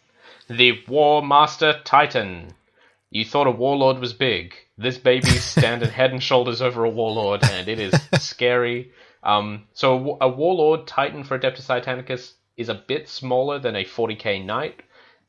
the 0.50 0.80
War 0.88 1.22
Master 1.22 1.80
Titan. 1.84 2.54
You 3.12 3.26
thought 3.26 3.48
a 3.48 3.52
warlord 3.52 4.00
was 4.00 4.14
big. 4.14 4.54
This 4.78 4.98
baby's 4.98 5.44
standing 5.44 5.90
head 5.90 6.12
and 6.12 6.22
shoulders 6.22 6.62
over 6.62 6.84
a 6.86 6.90
warlord, 6.90 7.44
and 7.44 7.68
it 7.68 7.80
is 7.80 7.94
scary. 8.20 8.92
Um, 9.24 9.64
so 9.74 10.18
a, 10.22 10.26
a 10.26 10.30
warlord 10.30 10.88
Titan 10.88 11.24
for 11.24 11.38
Adeptus 11.38 11.66
Titanicus 11.68 12.34
is 12.56 12.70
a 12.70 12.76
bit 12.76 13.10
smaller 13.10 13.60
than 13.60 13.76
a 13.76 13.84
40k 13.86 14.46
knight. 14.46 14.82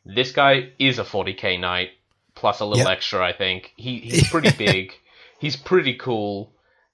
This 0.04 0.32
guy 0.32 0.70
is 0.78 0.98
a 0.98 1.04
40k 1.04 1.58
knight 1.58 1.90
plus 2.34 2.60
a 2.60 2.64
little 2.64 2.84
Yeah. 2.86 2.92
extra, 2.92 3.24
I 3.26 3.32
think. 3.32 3.72
He 3.76 3.98
he's 4.00 4.28
pretty 4.28 4.50
big. 4.56 4.92
He's 5.38 5.56
pretty 5.56 5.94
cool. 5.94 6.52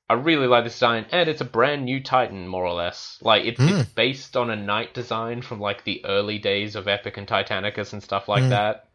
I 0.08 0.14
really 0.14 0.46
like 0.46 0.62
this 0.62 0.74
design, 0.74 1.06
and 1.10 1.28
it's 1.28 1.40
a 1.40 1.44
brand 1.44 1.84
new 1.84 2.00
Titan, 2.00 2.46
more 2.46 2.64
or 2.64 2.74
less. 2.74 3.18
Like 3.22 3.44
it, 3.44 3.56
it's 3.58 3.88
based 3.90 4.36
on 4.36 4.50
a 4.50 4.56
knight 4.56 4.94
design 4.94 5.42
from 5.42 5.58
like 5.60 5.82
the 5.82 6.04
early 6.04 6.38
days 6.38 6.76
of 6.76 6.86
Epic 6.86 7.16
and 7.16 7.26
Titanicus 7.26 7.92
and 7.92 8.00
stuff 8.00 8.28
like 8.28 8.44
that. 8.50 8.85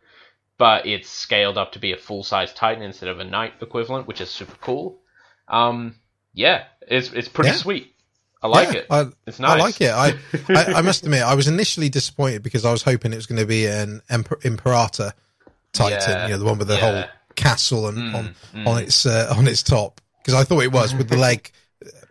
But 0.58 0.86
it's 0.86 1.10
scaled 1.10 1.58
up 1.58 1.72
to 1.74 1.80
be 1.80 1.92
a 1.92 1.98
full 1.98 2.24
size 2.24 2.54
Titan 2.54 2.84
instead 2.84 3.10
of 3.10 3.20
a 3.20 3.24
knight 3.24 3.54
equivalent, 3.62 4.08
which 4.08 4.22
is 4.22 4.30
super 4.30 4.56
cool. 4.62 5.00
Um, 5.48 5.96
yeah, 6.34 6.66
it's 6.88 7.12
it's 7.14 7.28
pretty 7.28 7.50
Yeah. 7.50 7.56
sweet. 7.56 7.96
I 8.44 8.48
like 8.48 8.74
Yeah, 8.74 8.80
it. 8.80 8.86
I, 8.90 9.06
it's 9.28 9.40
nice. 9.40 9.52
I 9.52 9.58
like 9.58 9.82
it. 9.82 9.92
I, 9.92 10.14
I 10.50 10.74
I 10.80 10.82
must 10.82 11.04
admit, 11.04 11.22
I 11.24 11.36
was 11.36 11.48
initially 11.48 11.90
disappointed 11.90 12.42
because 12.44 12.66
I 12.66 12.72
was 12.72 12.82
hoping 12.84 13.14
it 13.14 13.16
was 13.18 13.28
going 13.28 13.40
to 13.40 13.46
be 13.46 13.66
an 13.68 14.02
Emper- 14.10 14.44
Imperator 14.44 15.14
Titan, 15.74 16.00
Yeah, 16.00 16.26
you 16.26 16.32
know, 16.34 16.40
the 16.40 16.46
one 16.46 16.58
with 16.58 16.68
the 16.68 16.78
whole 16.78 17.04
castle 17.36 17.88
and 17.88 17.98
Mm, 17.98 18.16
on 18.16 18.36
mm. 18.54 18.68
on 18.68 18.84
its 18.84 19.06
uh, 19.06 19.34
on 19.38 19.48
its 19.48 19.62
top. 19.64 20.02
Because 20.20 20.34
I 20.36 20.44
thought 20.44 20.64
it 20.64 20.72
was 20.72 20.94
with 20.96 21.08
the 21.10 21.18
leg 21.28 21.52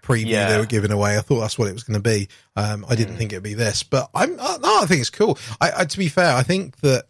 preview 0.02 0.26
Yeah. 0.30 0.50
they 0.52 0.58
were 0.58 0.66
giving 0.66 0.90
away. 0.92 1.16
I 1.16 1.20
thought 1.20 1.40
that's 1.40 1.58
what 1.58 1.68
it 1.68 1.72
was 1.72 1.82
going 1.84 2.00
to 2.00 2.08
be. 2.08 2.28
Um, 2.56 2.84
I 2.88 2.94
Mm. 2.94 2.96
didn't 2.96 3.16
think 3.16 3.32
it'd 3.32 3.42
be 3.44 3.54
this, 3.54 3.82
but 3.84 4.08
I'm 4.14 4.38
uh, 4.38 4.58
no. 4.62 4.80
I 4.82 4.86
think 4.86 5.00
it's 5.00 5.10
cool. 5.10 5.38
I, 5.60 5.72
I 5.78 5.84
to 5.84 5.98
be 5.98 6.08
fair, 6.08 6.34
I 6.34 6.42
think 6.42 6.76
that 6.80 7.06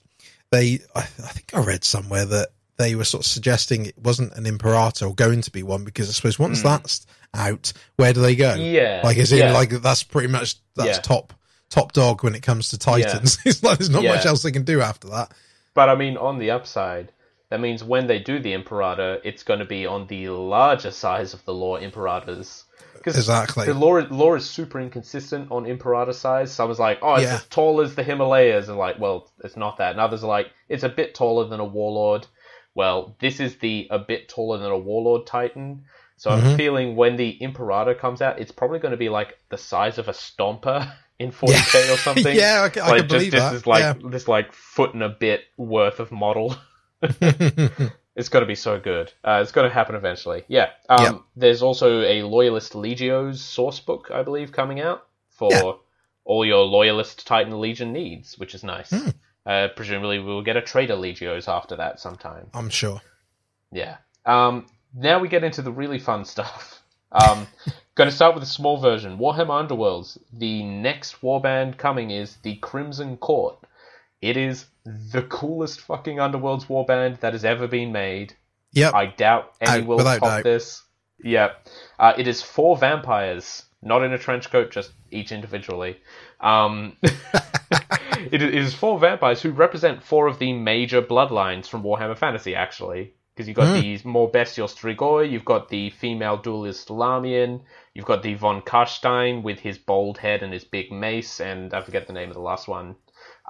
they. 0.50 0.80
I, 0.94 1.00
I 1.00 1.02
think 1.02 1.50
I 1.54 1.60
read 1.60 1.84
somewhere 1.84 2.24
that 2.26 2.48
they 2.76 2.94
were 2.94 3.04
sort 3.04 3.24
of 3.24 3.26
suggesting 3.30 3.86
it 3.86 3.98
wasn't 3.98 4.32
an 4.34 4.46
Imperator 4.46 5.06
or 5.06 5.14
going 5.14 5.42
to 5.42 5.50
be 5.50 5.62
one 5.62 5.84
because 5.84 6.08
I 6.08 6.12
suppose 6.12 6.38
once 6.38 6.60
Mm. 6.60 6.64
that's 6.64 7.06
out, 7.34 7.72
where 7.96 8.12
do 8.12 8.20
they 8.22 8.34
go? 8.34 8.54
Yeah, 8.54 9.02
Like, 9.04 9.18
in, 9.18 9.26
yeah. 9.36 9.52
like 9.52 9.70
that's 9.70 10.02
pretty 10.02 10.28
much 10.28 10.56
that's 10.76 10.96
Yeah. 10.96 11.02
top 11.02 11.32
top 11.68 11.92
dog 11.92 12.24
when 12.24 12.34
it 12.34 12.42
comes 12.42 12.70
to 12.70 12.78
Titans. 12.78 13.38
it's 13.44 13.62
like 13.62 13.78
there's 13.78 13.90
not 13.90 14.02
much 14.02 14.26
else 14.26 14.42
they 14.42 14.50
can 14.50 14.64
do 14.64 14.80
after 14.80 15.08
that. 15.10 15.32
But 15.74 15.88
I 15.88 15.94
mean, 15.94 16.16
on 16.16 16.38
the 16.38 16.50
upside, 16.50 17.12
that 17.50 17.60
means 17.60 17.84
when 17.84 18.06
they 18.08 18.18
do 18.18 18.38
the 18.40 18.54
Imperator, 18.54 19.20
it's 19.24 19.42
going 19.44 19.60
to 19.60 19.66
be 19.66 19.86
on 19.86 20.06
the 20.08 20.28
larger 20.30 20.90
size 20.90 21.32
of 21.34 21.44
the 21.44 21.54
Law 21.54 21.76
Imperators. 21.76 22.64
Exactly. 23.06 23.66
the 23.66 23.74
law, 23.74 23.94
law 24.10 24.34
is 24.34 24.48
super 24.48 24.78
inconsistent 24.80 25.50
on 25.50 25.66
Imperator 25.66 26.12
size. 26.12 26.52
Someone's 26.52 26.78
like, 26.78 26.98
oh, 27.02 27.14
it's 27.14 27.24
Yeah. 27.24 27.34
as 27.34 27.44
tall 27.46 27.80
as 27.80 27.94
the 27.94 28.02
Himalayas. 28.02 28.68
And 28.68 28.76
like, 28.78 28.98
well, 28.98 29.30
it's 29.44 29.56
not 29.56 29.78
that. 29.78 29.92
And 29.92 30.00
others 30.00 30.22
are 30.24 30.28
like, 30.28 30.50
it's 30.68 30.82
a 30.84 30.88
bit 30.88 31.14
taller 31.14 31.48
than 31.48 31.60
a 31.60 31.64
Warlord. 31.64 32.26
Well, 32.74 33.16
this 33.20 33.40
is 33.40 33.56
the 33.58 33.88
a 33.90 33.98
bit 33.98 34.28
taller 34.28 34.58
than 34.58 34.70
a 34.70 34.78
Warlord 34.78 35.26
Titan. 35.26 35.84
So 36.16 36.30
I'm 36.30 36.42
Mhm. 36.42 36.56
feeling 36.56 36.96
when 36.96 37.16
the 37.16 37.30
Imperator 37.42 37.94
comes 37.94 38.20
out, 38.22 38.38
it's 38.38 38.52
probably 38.52 38.78
going 38.78 38.92
to 38.92 38.98
be 38.98 39.08
like 39.08 39.38
the 39.48 39.56
size 39.58 39.96
of 39.98 40.08
a 40.08 40.12
Stomper 40.12 40.92
in 41.18 41.32
40k 41.32 41.92
or 41.92 41.96
something. 42.06 42.36
yeah, 42.36 42.62
I, 42.64 42.68
can- 42.68 42.82
I 42.82 42.88
like 42.90 42.98
can 43.00 43.08
believe 43.08 43.32
just 43.32 43.42
that. 43.44 43.50
this 43.52 43.60
is 43.62 43.66
like 43.66 43.80
yeah. 43.82 43.94
this 44.10 44.28
like 44.28 44.52
foot 44.52 44.92
and 44.94 45.02
a 45.02 45.08
bit 45.08 45.40
worth 45.56 45.98
of 46.00 46.12
model. 46.12 46.54
It's 48.16 48.28
going 48.28 48.42
to 48.42 48.46
be 48.46 48.54
so 48.56 48.78
good. 48.80 49.12
Uh, 49.24 49.38
it's 49.42 49.52
going 49.52 49.68
to 49.68 49.72
happen 49.74 49.94
eventually. 49.94 50.44
Yeah. 50.48 50.70
Um, 50.88 51.02
Yep. 51.04 51.20
There's 51.36 51.62
also 51.62 52.02
a 52.02 52.22
Loyalist 52.22 52.72
Legios 52.74 53.36
source 53.40 53.80
book, 53.80 54.10
I 54.12 54.22
believe, 54.22 54.52
coming 54.52 54.80
out 54.80 55.06
for 55.28 55.50
Yeah. 55.52 55.72
all 56.24 56.44
your 56.44 56.64
Loyalist 56.64 57.26
Titan 57.26 57.60
Legion 57.60 57.92
needs, 57.92 58.36
which 58.38 58.54
is 58.54 58.64
nice. 58.64 58.90
Hmm. 58.90 59.08
Uh, 59.46 59.68
presumably, 59.74 60.18
we'll 60.18 60.42
get 60.42 60.56
a 60.56 60.60
Traitor 60.62 60.96
Legios 60.96 61.48
after 61.48 61.76
that 61.76 61.98
sometime. 62.00 62.48
I'm 62.52 62.68
sure. 62.68 63.00
Yeah. 63.72 63.96
Um, 64.26 64.66
now 64.94 65.18
we 65.20 65.28
get 65.28 65.44
into 65.44 65.62
the 65.62 65.72
really 65.72 65.98
fun 65.98 66.24
stuff. 66.24 66.82
Um, 67.12 67.46
going 67.94 68.10
to 68.10 68.14
start 68.14 68.34
with 68.34 68.42
a 68.42 68.46
small 68.46 68.76
version. 68.76 69.18
Warhammer 69.18 69.66
Underworlds. 69.68 70.18
The 70.32 70.62
next 70.64 71.20
warband 71.22 71.78
coming 71.78 72.10
is 72.10 72.36
the 72.42 72.56
Crimson 72.56 73.16
Court. 73.16 73.56
It 74.22 74.36
is 74.36 74.66
the 74.84 75.22
coolest 75.22 75.80
fucking 75.80 76.16
Underworlds 76.18 76.66
warband 76.66 77.20
that 77.20 77.32
has 77.32 77.44
ever 77.44 77.66
been 77.66 77.92
made. 77.92 78.34
Yep. 78.72 78.94
I 78.94 79.06
doubt 79.06 79.52
any 79.60 79.82
Out, 79.82 79.86
will 79.86 79.98
top 79.98 80.20
doubt. 80.20 80.44
this. 80.44 80.82
Yeah. 81.22 81.50
Uh, 81.98 82.12
it 82.16 82.28
is 82.28 82.40
four 82.42 82.76
vampires, 82.76 83.64
not 83.82 84.02
in 84.02 84.12
a 84.12 84.18
trench 84.18 84.50
coat, 84.50 84.70
just 84.70 84.92
each 85.10 85.32
individually. 85.32 85.98
Um, 86.40 86.96
it 88.30 88.42
is 88.42 88.74
four 88.74 88.98
vampires 88.98 89.42
who 89.42 89.50
represent 89.50 90.02
four 90.02 90.26
of 90.26 90.38
the 90.38 90.52
major 90.52 91.02
bloodlines 91.02 91.66
from 91.66 91.82
Warhammer 91.82 92.16
Fantasy, 92.16 92.54
actually. 92.54 93.14
Because 93.34 93.48
you've 93.48 93.56
got 93.56 93.68
Hmm. 93.74 93.80
the 93.80 94.00
more 94.04 94.28
bestial 94.28 94.66
Strigoi, 94.68 95.30
you've 95.30 95.44
got 95.46 95.68
the 95.70 95.90
female 95.90 96.36
duelist 96.36 96.88
Lamian, 96.88 97.62
you've 97.94 98.04
got 98.04 98.22
the 98.22 98.34
von 98.34 98.60
Karstein 98.60 99.42
with 99.42 99.60
his 99.60 99.78
bald 99.78 100.18
head 100.18 100.42
and 100.42 100.52
his 100.52 100.64
big 100.64 100.92
mace, 100.92 101.40
and 101.40 101.72
I 101.72 101.80
forget 101.80 102.06
the 102.06 102.12
name 102.12 102.28
of 102.28 102.34
the 102.34 102.40
last 102.42 102.68
one. 102.68 102.96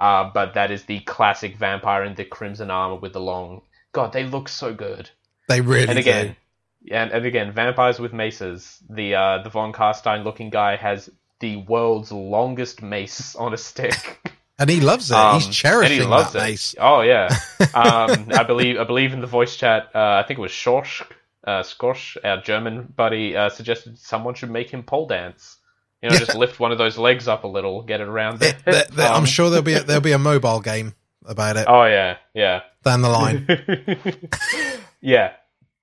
Uh, 0.01 0.31
but 0.33 0.55
that 0.55 0.71
is 0.71 0.83
the 0.85 0.99
classic 1.01 1.55
vampire 1.55 2.03
in 2.03 2.15
the 2.15 2.25
crimson 2.25 2.71
armor 2.71 2.95
with 2.95 3.13
the 3.13 3.19
long. 3.21 3.61
God, 3.91 4.11
they 4.13 4.23
look 4.23 4.49
so 4.49 4.73
good. 4.73 5.11
They 5.47 5.61
really 5.61 5.87
And 5.87 5.99
again, 5.99 6.35
yeah, 6.83 7.03
and, 7.03 7.11
and 7.11 7.25
again, 7.25 7.51
vampires 7.51 7.99
with 7.99 8.11
maces. 8.11 8.79
The 8.89 9.13
uh, 9.13 9.43
the 9.43 9.51
von 9.51 9.71
Karstein 9.73 10.23
looking 10.23 10.49
guy 10.49 10.75
has 10.75 11.07
the 11.39 11.57
world's 11.57 12.11
longest 12.11 12.81
mace 12.81 13.35
on 13.45 13.53
a 13.53 13.57
stick. 13.57 14.19
and 14.57 14.69
he 14.71 14.79
loves 14.79 15.11
it. 15.11 15.17
Um, 15.17 15.35
He's 15.39 15.47
cherishing 15.55 16.01
he 16.01 16.03
loves 16.03 16.33
that 16.33 16.39
it. 16.47 16.51
mace. 16.51 16.75
Oh 16.79 17.01
yeah. 17.01 17.29
Um, 17.75 18.27
I 18.33 18.43
believe 18.43 18.79
I 18.79 18.83
believe 18.85 19.13
in 19.13 19.21
the 19.21 19.27
voice 19.27 19.55
chat. 19.55 19.91
Uh, 19.93 20.21
I 20.21 20.23
think 20.27 20.39
it 20.39 20.41
was 20.41 20.51
Schorsch, 20.51 21.03
uh, 21.45 21.61
Skorsch, 21.61 22.17
our 22.23 22.41
German 22.41 22.91
buddy, 22.97 23.37
uh, 23.37 23.49
suggested 23.49 23.99
someone 23.99 24.33
should 24.33 24.49
make 24.49 24.71
him 24.71 24.81
pole 24.83 25.07
dance. 25.07 25.57
You 26.01 26.09
know, 26.09 26.13
Yeah. 26.15 26.19
just 26.19 26.35
lift 26.35 26.59
one 26.59 26.71
of 26.71 26.77
those 26.77 26.97
legs 26.97 27.27
up 27.27 27.43
a 27.43 27.47
little, 27.47 27.83
get 27.83 28.01
it 28.01 28.07
around 28.07 28.39
there. 28.39 28.53
There- 28.65 28.85
there- 28.91 29.07
I'm 29.07 29.17
Um, 29.21 29.25
sure 29.25 29.49
there'll 29.49 29.63
be 29.63 29.73
a, 29.73 29.83
there'll 29.83 30.01
be 30.01 30.13
a 30.13 30.17
mobile 30.19 30.59
game 30.59 30.95
about 31.25 31.57
it 31.57 31.65
Oh 31.67 31.85
yeah, 31.85 32.17
yeah. 32.33 32.61
down 32.83 33.01
the 33.01 33.09
line. 33.09 33.45
yeah. 35.01 35.33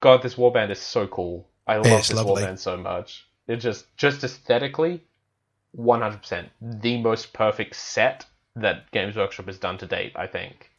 God, 0.01 0.23
this 0.23 0.35
warband 0.37 0.71
is 0.71 0.81
so 0.81 1.07
cool. 1.07 1.49
I 1.67 1.77
love 1.77 1.85
this 1.85 2.13
lovely. 2.13 2.43
warband 2.43 2.59
so 2.59 2.77
much. 2.77 3.27
It 3.47 3.57
just 3.57 3.85
just 3.97 4.23
aesthetically, 4.25 5.03
one 5.73 6.01
hundred 6.03 6.23
percent 6.23 6.49
the 6.61 7.01
most 7.01 7.33
perfect 7.33 7.75
set 7.77 8.27
that 8.57 8.91
Games 8.91 9.17
Workshop 9.17 9.47
has 9.47 9.59
done 9.59 9.79
to 9.79 9.87
date. 9.87 10.13
I 10.17 10.27
think. 10.27 10.71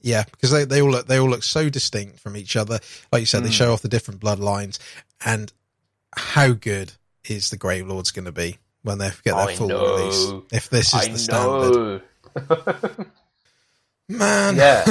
Yeah, 0.00 0.24
because 0.24 0.50
they, 0.52 0.64
they 0.64 0.82
all 0.82 0.90
look 0.90 1.06
they 1.06 1.18
all 1.18 1.28
look 1.28 1.42
so 1.42 1.68
distinct 1.68 2.20
from 2.20 2.36
each 2.36 2.56
other. 2.56 2.80
Like 3.12 3.20
you 3.20 3.26
said, 3.26 3.42
they 3.44 3.48
Mm. 3.48 3.52
show 3.52 3.72
off 3.72 3.82
the 3.82 3.88
different 3.88 4.20
bloodlines, 4.20 4.78
and 5.24 5.52
how 6.16 6.52
good 6.52 6.92
is 7.24 7.50
the 7.50 7.56
Grave 7.56 7.86
Lords 7.88 8.10
going 8.10 8.24
to 8.26 8.32
be 8.32 8.58
when 8.86 8.98
they 8.98 9.08
get 9.24 9.34
their 9.34 9.48
I 9.48 9.54
full 9.56 9.68
know. 9.68 9.96
release? 9.96 10.32
If 10.52 10.70
this 10.70 10.94
is 10.94 10.94
I 10.94 11.08
the 11.08 11.18
standard, 11.18 12.02
man. 14.08 14.56
Yeah. 14.56 14.84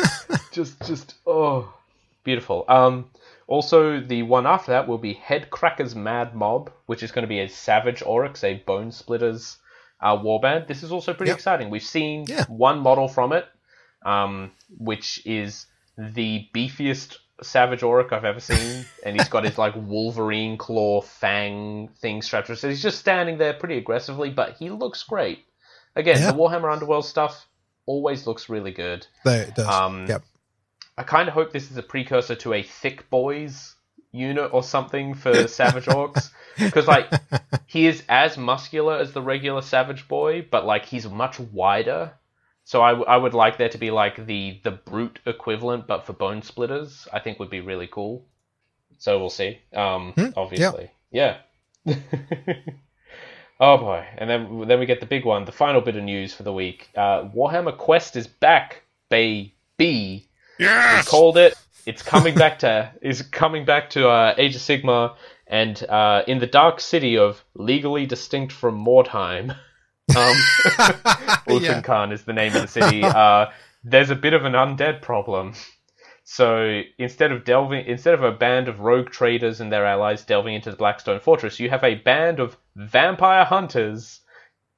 just 0.52 0.80
just 0.86 1.14
oh 1.26 1.72
beautiful 2.24 2.64
um 2.68 3.06
also 3.46 4.00
the 4.00 4.22
one 4.22 4.46
after 4.46 4.72
that 4.72 4.86
will 4.88 4.98
be 4.98 5.14
Hedkrakka's 5.14 5.94
Madmob 5.94 6.68
which 6.86 7.02
is 7.02 7.10
going 7.12 7.22
to 7.22 7.28
be 7.28 7.40
a 7.40 7.48
savage 7.48 8.00
orruks 8.00 8.44
a 8.44 8.62
Bonesplitterz 8.66 9.56
uh, 10.00 10.16
warband 10.16 10.66
this 10.68 10.82
is 10.82 10.92
also 10.92 11.12
pretty 11.14 11.30
Yep. 11.30 11.36
exciting 11.38 11.70
we've 11.70 11.82
seen 11.82 12.24
Yeah. 12.28 12.44
one 12.48 12.80
model 12.80 13.08
from 13.08 13.32
it 13.32 13.46
um 14.04 14.52
which 14.78 15.20
is 15.26 15.66
the 15.98 16.46
beefiest 16.54 17.16
savage 17.42 17.80
orruks 17.80 18.12
i've 18.12 18.24
ever 18.24 18.40
seen 18.40 18.84
and 19.04 19.16
he's 19.18 19.28
got 19.28 19.44
his 19.44 19.58
like 19.58 19.74
wolverine 19.76 20.56
claw 20.56 21.00
fang 21.00 21.88
thing 21.98 22.22
strapped 22.22 22.46
to 22.46 22.52
his 22.52 22.62
he's 22.62 22.82
just 22.82 22.98
standing 22.98 23.38
there 23.38 23.52
pretty 23.52 23.76
aggressively 23.76 24.30
but 24.30 24.56
he 24.58 24.70
looks 24.70 25.02
great 25.02 25.44
again 25.96 26.18
Yeah. 26.20 26.32
the 26.32 26.38
warhammer 26.38 26.72
underworld 26.72 27.04
stuff 27.04 27.46
always 27.86 28.26
looks 28.26 28.48
really 28.48 28.70
good 28.72 29.06
it 29.24 29.54
does. 29.54 29.66
um, 29.66 30.06
yep. 30.06 30.22
I 30.98 31.02
kind 31.04 31.26
of 31.26 31.34
hope 31.34 31.52
this 31.52 31.70
is 31.70 31.76
a 31.78 31.82
precursor 31.82 32.34
to 32.36 32.52
a 32.52 32.62
Thick 32.62 33.08
Boys 33.08 33.74
unit 34.12 34.50
or 34.52 34.62
something 34.62 35.14
for 35.14 35.48
Savage 35.48 35.86
Orcs. 35.86 36.28
Because, 36.58 36.86
like, 36.86 37.08
he 37.66 37.86
is 37.86 38.02
as 38.10 38.36
muscular 38.36 38.98
as 38.98 39.14
the 39.14 39.22
regular 39.22 39.62
Savage 39.62 40.06
Boy, 40.06 40.46
but, 40.50 40.66
like, 40.66 40.84
he's 40.84 41.08
much 41.08 41.40
wider. 41.40 42.12
So 42.64 42.82
I, 42.82 42.90
w- 42.90 43.06
I 43.06 43.16
would 43.16 43.34
like 43.34 43.58
there 43.58 43.68
to 43.68 43.78
be, 43.78 43.90
like, 43.90 44.26
the, 44.26 44.60
the 44.62 44.70
Brute 44.70 45.18
equivalent, 45.26 45.86
but 45.86 46.06
for 46.06 46.12
Bonesplitterz, 46.12 47.08
I 47.12 47.18
think 47.18 47.38
would 47.38 47.50
be 47.50 47.60
really 47.60 47.88
cool. 47.88 48.24
So 48.98 49.18
we'll 49.18 49.30
see, 49.30 49.58
um, 49.74 50.12
Hmm, 50.12 50.28
obviously. 50.36 50.90
Yeah. 51.10 51.38
oh, 53.60 53.78
boy. 53.78 54.06
And 54.16 54.30
then, 54.30 54.68
then 54.68 54.78
we 54.78 54.86
get 54.86 55.00
the 55.00 55.06
big 55.06 55.24
one, 55.24 55.44
the 55.44 55.52
final 55.52 55.80
bit 55.80 55.96
of 55.96 56.04
news 56.04 56.32
for 56.34 56.44
the 56.44 56.52
week. 56.52 56.88
Uh, 56.96 57.24
Warhammer 57.24 57.76
Quest 57.76 58.14
is 58.16 58.28
back, 58.28 58.82
baby 59.08 60.28
we 60.62 61.02
called 61.06 61.38
it. 61.38 61.54
It's 61.86 62.02
coming 62.02 62.34
back 62.34 62.60
to 62.60 62.92
is 63.02 63.22
coming 63.22 63.64
back 63.64 63.90
to 63.90 64.08
uh, 64.08 64.34
Age 64.38 64.54
of 64.56 64.62
Sigmar, 64.62 65.16
and 65.46 65.82
uh, 65.88 66.22
in 66.26 66.38
the 66.38 66.46
dark 66.46 66.80
city 66.80 67.18
of 67.18 67.42
legally 67.54 68.06
distinct 68.06 68.52
from 68.52 68.82
Mordheim. 68.84 69.56
Um, 70.10 70.36
Ulfenkarn 71.48 72.12
is 72.12 72.24
the 72.24 72.32
name 72.32 72.54
of 72.54 72.62
the 72.62 72.68
city. 72.68 73.02
Uh, 73.02 73.46
there's 73.84 74.10
a 74.10 74.16
bit 74.16 74.34
of 74.34 74.44
an 74.44 74.52
undead 74.52 75.02
problem. 75.02 75.54
So 76.24 76.82
instead 76.98 77.32
of 77.32 77.44
delving, 77.44 77.86
instead 77.86 78.14
of 78.14 78.22
a 78.22 78.32
band 78.32 78.68
of 78.68 78.80
rogue 78.80 79.10
traders 79.10 79.60
and 79.60 79.72
their 79.72 79.86
allies 79.86 80.24
delving 80.24 80.54
into 80.54 80.70
the 80.70 80.76
Blackstone 80.76 81.20
Fortress, 81.20 81.58
you 81.58 81.70
have 81.70 81.84
a 81.84 81.96
band 81.96 82.40
of 82.40 82.56
vampire 82.76 83.44
hunters 83.44 84.20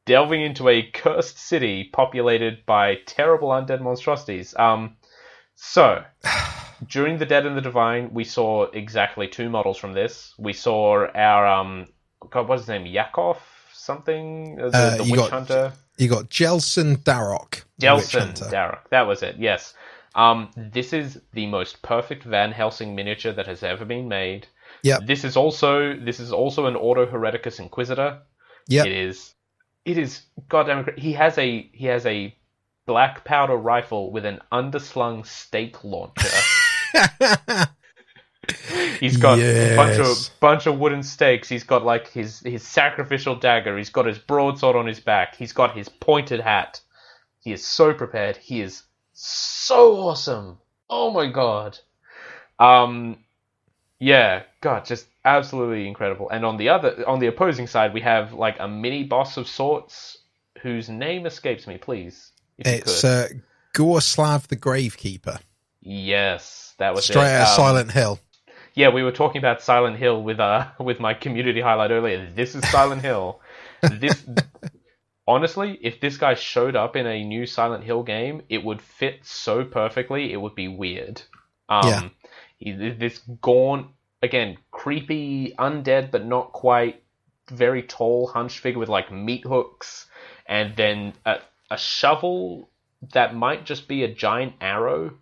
delving 0.07 0.43
into 0.43 0.69
a 0.69 0.83
cursed 0.83 1.39
city 1.39 1.85
populated 1.93 2.65
by 2.67 2.97
terrible 3.07 3.49
undead 3.49 3.81
monstrosities. 3.81 4.55
Um, 4.57 4.97
so 5.55 6.03
during 6.89 7.19
the 7.19 7.27
Dead 7.27 7.47
and 7.47 7.57
the 7.57 7.63
Divine, 7.63 8.13
we 8.13 8.25
saw 8.25 8.65
exactly 8.65 9.29
two 9.29 9.49
models 9.51 9.79
from 9.79 9.93
this. 9.93 10.35
We 10.39 10.53
saw 10.53 11.07
our 11.15 11.47
um, 11.47 11.89
God, 12.31 12.49
what's 12.49 12.63
his 12.63 12.69
name? 12.69 12.87
Yakov 12.87 13.39
something, 13.75 14.57
the, 14.57 14.67
Uh, 14.67 14.97
the 14.97 15.05
you 15.05 15.13
witch 15.13 15.21
got 15.21 15.31
hunter. 15.31 15.73
You 15.97 16.09
got 16.09 16.29
Jelsen 16.29 16.97
Darrock, 16.99 17.65
Jelsen. 17.81 18.35
Darrock. 18.51 18.89
That 18.91 19.07
was 19.07 19.23
it. 19.23 19.37
Yes. 19.39 19.75
Um, 20.15 20.51
this 20.57 20.93
is 20.93 21.21
the 21.33 21.47
most 21.47 21.83
perfect 21.83 22.23
Van 22.25 22.53
Helsing 22.53 22.95
miniature 22.95 23.33
that 23.33 23.47
has 23.47 23.63
ever 23.63 23.85
been 23.85 24.09
made. 24.09 24.47
Yep. 24.83 25.07
This 25.07 25.25
is 25.25 25.37
also 25.37 25.97
this 25.97 26.21
is 26.21 26.33
also 26.33 26.67
an 26.67 26.77
Ordo 26.77 27.07
Hereticus 27.07 27.59
Inquisitor. 27.59 28.21
Yep. 28.69 28.87
It 28.87 28.93
is. 28.93 29.35
It 29.85 29.99
is 29.99 30.23
goddamn. 30.49 30.89
He 30.97 31.13
has 31.15 31.37
a 31.39 31.69
he 31.73 31.87
has 31.87 32.07
a 32.07 32.35
black 32.87 33.25
powder 33.25 33.57
rifle 33.57 34.13
with 34.13 34.25
an 34.25 34.41
underslung 34.53 35.27
stake 35.27 35.83
launcher. 35.85 36.29
He's 39.01 39.17
got 39.17 39.39
a 39.39 39.77
bunch 39.77 39.99
of 39.99 40.41
bunch 40.41 40.67
of 40.67 40.79
wooden 40.79 41.03
stakes. 41.03 41.49
He's 41.49 41.65
got 41.65 41.85
like 41.85 42.11
his 42.11 42.41
his 42.41 42.63
sacrificial 42.63 43.37
dagger. 43.37 43.77
He's 43.77 43.91
got 43.91 44.07
his 44.07 44.19
broadsword 44.19 44.77
on 44.77 44.87
his 44.87 45.01
back. 45.01 45.37
He's 45.37 45.53
got 45.53 45.77
his 45.77 45.89
pointed 45.89 46.41
hat. 46.41 46.81
He 47.41 47.53
is 47.53 47.65
so 47.65 47.93
prepared. 47.93 48.37
He 48.37 48.61
is 48.61 48.85
so 49.13 49.97
awesome. 49.97 50.59
Oh 50.89 51.11
my 51.11 51.27
god. 51.27 51.79
Um, 52.59 53.19
yeah, 53.99 54.43
God, 54.61 54.85
just 54.85 55.07
absolutely 55.25 55.87
incredible. 55.87 56.29
And 56.31 56.45
on 56.45 56.57
the 56.57 56.69
other, 56.69 57.05
on 57.09 57.19
the 57.19 57.27
opposing 57.27 57.67
side, 57.67 57.95
we 57.95 58.01
have 58.03 58.33
like 58.33 58.61
a 58.61 58.69
mini 58.69 59.05
boss 59.05 59.37
of 59.37 59.49
sorts 59.49 60.19
whose 60.61 60.89
name 60.89 61.27
escapes 61.27 61.67
me. 61.67 61.79
Please, 61.79 62.33
It's 62.59 63.05
uh, 63.05 63.29
Gorslav 63.75 64.49
the 64.49 64.57
Gravekeeper, 64.57 65.41
yes, 65.81 66.75
that 66.79 66.95
was 66.95 67.05
straight 67.05 67.25
it. 67.25 67.41
out 67.41 67.49
Um, 67.49 67.57
Silent 67.57 67.93
Hill. 67.93 68.21
Yeah, 68.75 68.89
we 68.89 69.03
were 69.05 69.13
talking 69.13 69.39
about 69.39 69.63
Silent 69.63 69.97
Hill 69.97 70.23
with 70.23 70.41
uh 70.41 70.69
with 70.81 71.01
my 71.01 71.15
community 71.15 71.61
highlight 71.61 71.91
earlier. 71.91 72.31
This 72.35 72.55
is 72.55 72.69
Silent 72.69 73.03
Hill. 73.03 73.41
This 73.83 74.25
honestly, 75.27 75.79
if 75.83 76.01
this 76.01 76.17
guy 76.17 76.35
showed 76.35 76.77
up 76.77 76.97
in 76.97 77.07
a 77.07 77.25
new 77.25 77.47
Silent 77.47 77.85
Hill 77.85 78.03
game, 78.03 78.43
it 78.49 78.65
would 78.65 78.83
fit 78.83 79.25
so 79.25 79.65
perfectly. 79.65 80.33
It 80.33 80.37
would 80.41 80.55
be 80.55 80.69
weird. 80.69 81.23
Um, 81.69 81.87
Yeah. 81.89 82.09
he- 82.59 82.73
this 82.91 83.19
gaunt, 83.41 83.89
again, 84.23 84.59
creepy, 84.71 85.55
undead 85.59 86.11
but 86.11 86.25
not 86.25 86.53
quite, 86.53 87.03
very 87.51 87.83
tall, 87.83 88.27
hunched 88.27 88.59
figure 88.61 88.79
with 88.81 88.89
like 88.89 89.13
meat 89.13 89.45
hooks, 89.45 90.07
and 90.47 90.75
then 90.77 91.13
a, 91.25 91.39
a 91.71 91.77
shovel 91.79 92.71
that 93.13 93.35
might 93.35 93.65
just 93.67 93.87
be 93.87 94.03
a 94.05 94.09
giant 94.15 94.55
arrow. 94.61 95.13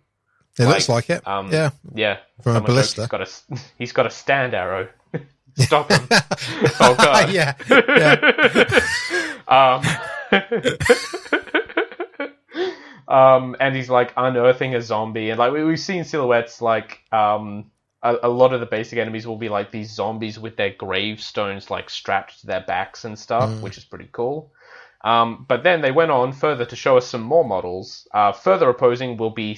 It 0.59 0.63
like, 0.65 0.73
looks 0.75 0.89
like 0.89 1.09
it. 1.09 1.27
Um, 1.27 1.51
yeah. 1.51 1.71
yeah. 1.95 2.17
From 2.41 2.51
a 2.51 2.55
Someone 2.55 2.63
ballista. 2.71 3.01
He's 3.01 3.09
got 3.09 3.21
a 3.21 3.29
he's 3.77 3.91
got 3.91 4.05
a 4.05 4.09
stand 4.09 4.53
arrow. 4.53 4.87
Stop 5.57 5.91
him! 5.91 6.07
oh 6.79 6.95
god. 6.97 7.31
yeah. 7.31 7.53
Yeah. 7.69 8.79
um, 9.47 9.83
um, 13.07 13.55
and 13.59 13.75
he's 13.75 13.89
like 13.89 14.13
unearthing 14.17 14.75
a 14.75 14.81
zombie, 14.81 15.29
and 15.29 15.39
like 15.39 15.53
we, 15.53 15.63
we've 15.63 15.79
seen 15.79 16.03
silhouettes 16.03 16.61
like 16.61 17.01
um, 17.11 17.71
a, 18.01 18.15
a 18.23 18.29
lot 18.29 18.53
of 18.53 18.59
the 18.59 18.65
basic 18.65 18.97
enemies 18.97 19.27
will 19.27 19.37
be 19.37 19.49
like 19.49 19.71
these 19.71 19.91
zombies 19.91 20.39
with 20.39 20.55
their 20.55 20.71
gravestones 20.71 21.69
like 21.69 21.89
strapped 21.89 22.41
to 22.41 22.47
their 22.47 22.61
backs 22.61 23.05
and 23.05 23.17
stuff, 23.17 23.49
Mm. 23.49 23.61
which 23.61 23.77
is 23.77 23.85
pretty 23.85 24.09
cool. 24.11 24.51
Um, 25.03 25.45
but 25.47 25.63
then 25.63 25.81
they 25.81 25.91
went 25.91 26.11
on 26.11 26.31
further 26.31 26.65
to 26.65 26.75
show 26.75 26.97
us 26.97 27.05
some 27.07 27.21
more 27.21 27.43
models. 27.43 28.07
Uh, 28.13 28.31
further 28.31 28.69
opposing 28.69 29.17
will 29.17 29.31
be 29.31 29.55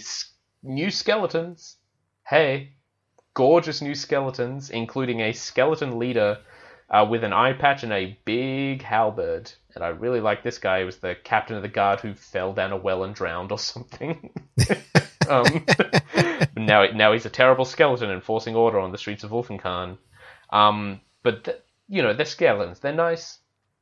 new 0.66 0.92
skeletons. 0.92 1.78
Hey, 2.28 2.74
gorgeous 3.34 3.82
new 3.82 3.96
skeletons, 3.96 4.70
including 4.70 5.22
a 5.22 5.34
skeleton 5.34 6.00
leader 6.00 6.40
uh, 6.90 7.06
with 7.10 7.24
an 7.24 7.34
eye 7.34 7.54
patch 7.54 7.84
and 7.84 7.94
a 7.94 8.18
big 8.26 8.82
halberd. 8.82 9.52
And 9.76 9.84
I 9.84 9.90
really 9.90 10.22
like 10.22 10.44
this 10.44 10.58
guy. 10.58 10.80
He 10.80 10.86
was 10.86 10.98
the 10.98 11.16
captain 11.16 11.56
of 11.56 11.62
the 11.62 11.70
guard 11.70 12.00
who 12.00 12.14
fell 12.14 12.54
down 12.54 12.72
a 12.72 12.78
well 12.78 13.04
and 13.04 13.14
drowned 13.14 13.52
or 13.52 13.60
something. 13.60 14.32
um, 15.30 15.66
now, 16.58 16.86
now 16.94 17.14
he's 17.14 17.26
a 17.26 17.30
terrible 17.30 17.66
skeleton 17.66 18.10
enforcing 18.10 18.56
order 18.56 18.80
on 18.80 18.92
the 18.92 18.98
streets 18.98 19.24
of 19.24 19.32
Ulfenkarn. 19.32 19.98
Um, 20.50 21.02
but 21.24 21.44
th- 21.44 21.58
you 21.88 22.02
know, 22.02 22.14
they're 22.14 22.26
skeletons. 22.26 22.80
They're 22.80 22.94
nice. 22.94 23.40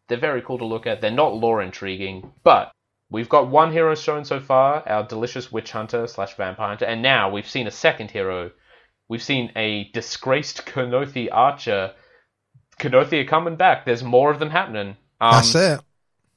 They're 0.08 0.18
very 0.20 0.42
cool 0.42 0.58
to 0.58 0.66
look 0.66 0.88
at. 0.88 1.00
They're 1.00 1.12
not 1.12 1.36
lore 1.36 1.62
intriguing, 1.62 2.34
but 2.44 2.72
we've 3.14 3.30
got 3.30 3.48
one 3.50 3.72
hero 3.72 3.96
shown 3.96 4.26
so 4.26 4.42
far, 4.42 4.84
our 4.88 5.04
delicious 5.08 5.52
witch 5.52 5.72
hunter 5.72 6.06
slash 6.08 6.36
vampire 6.36 6.68
hunter, 6.70 6.86
and 6.86 7.02
now 7.02 7.30
we've 7.32 7.48
seen 7.48 7.68
a 7.68 7.72
second 7.72 8.12
hero. 8.12 8.52
We've 9.08 9.24
seen 9.24 9.52
a 9.56 9.86
disgraced 9.94 10.66
Kurnothi 10.66 11.30
archer. 11.32 11.94
Kurnothi 12.80 13.22
are 13.22 13.30
coming 13.30 13.56
back. 13.56 13.86
There's 13.86 14.04
more 14.04 14.32
of 14.32 14.40
them 14.40 14.50
happening. 14.50 14.98
Um, 15.22 15.32
That's 15.32 15.56
it. 15.56 15.80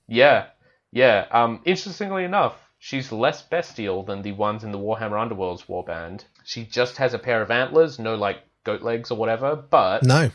yeah, 0.06 0.46
yeah. 0.92 1.26
Um, 1.30 1.60
interestingly 1.64 2.24
enough, 2.24 2.54
she's 2.78 3.10
less 3.10 3.42
bestial 3.42 4.02
than 4.04 4.22
the 4.22 4.32
ones 4.32 4.62
in 4.62 4.70
the 4.72 4.78
Warhammer 4.78 5.16
Underworlds 5.16 5.66
warband. 5.66 6.24
She 6.44 6.64
just 6.64 6.98
has 6.98 7.14
a 7.14 7.18
pair 7.18 7.40
of 7.42 7.50
antlers, 7.50 7.98
no 7.98 8.14
like 8.14 8.38
goat 8.64 8.82
legs 8.82 9.10
or 9.10 9.16
whatever. 9.16 9.56
But 9.56 10.02
No. 10.02 10.30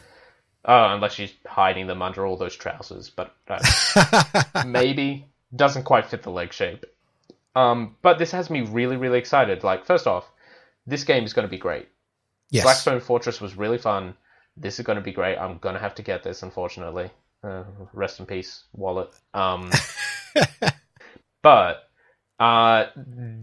oh, 0.66 0.86
unless 0.94 1.14
she's 1.14 1.34
hiding 1.46 1.88
them 1.88 2.02
under 2.02 2.26
all 2.26 2.38
those 2.38 2.56
trousers. 2.56 3.10
But 3.10 3.36
uh, 3.48 4.64
maybe 4.66 5.28
doesn't 5.56 5.84
quite 5.84 6.06
fit 6.06 6.24
the 6.24 6.30
leg 6.32 6.54
shape. 6.54 6.86
Um, 7.56 7.96
but 8.02 8.18
this 8.18 8.32
has 8.32 8.50
me 8.50 8.62
really, 8.62 8.96
really 8.98 9.20
excited. 9.20 9.64
Like, 9.64 9.86
first 9.86 10.08
off, 10.08 10.32
this 10.88 11.04
game 11.04 11.24
is 11.26 11.34
going 11.34 11.48
to 11.48 11.52
be 11.52 11.58
great. 11.58 11.88
yes. 12.50 12.64
Blackstone 12.64 13.00
Fortress 13.02 13.42
was 13.42 13.56
really 13.58 13.78
fun. 13.78 14.16
This 14.58 14.80
is 14.80 14.86
going 14.86 14.96
to 14.98 15.02
be 15.04 15.12
great. 15.12 15.38
I'm 15.38 15.58
going 15.58 15.76
to 15.76 15.82
have 15.82 15.96
to 15.96 16.02
get 16.02 16.24
this, 16.24 16.44
unfortunately. 16.44 17.10
Uh, 17.44 17.64
rest 17.94 18.20
in 18.20 18.26
peace, 18.26 18.64
wallet. 18.74 19.10
Um, 19.34 19.70
but 21.42 21.90
uh, 22.40 22.86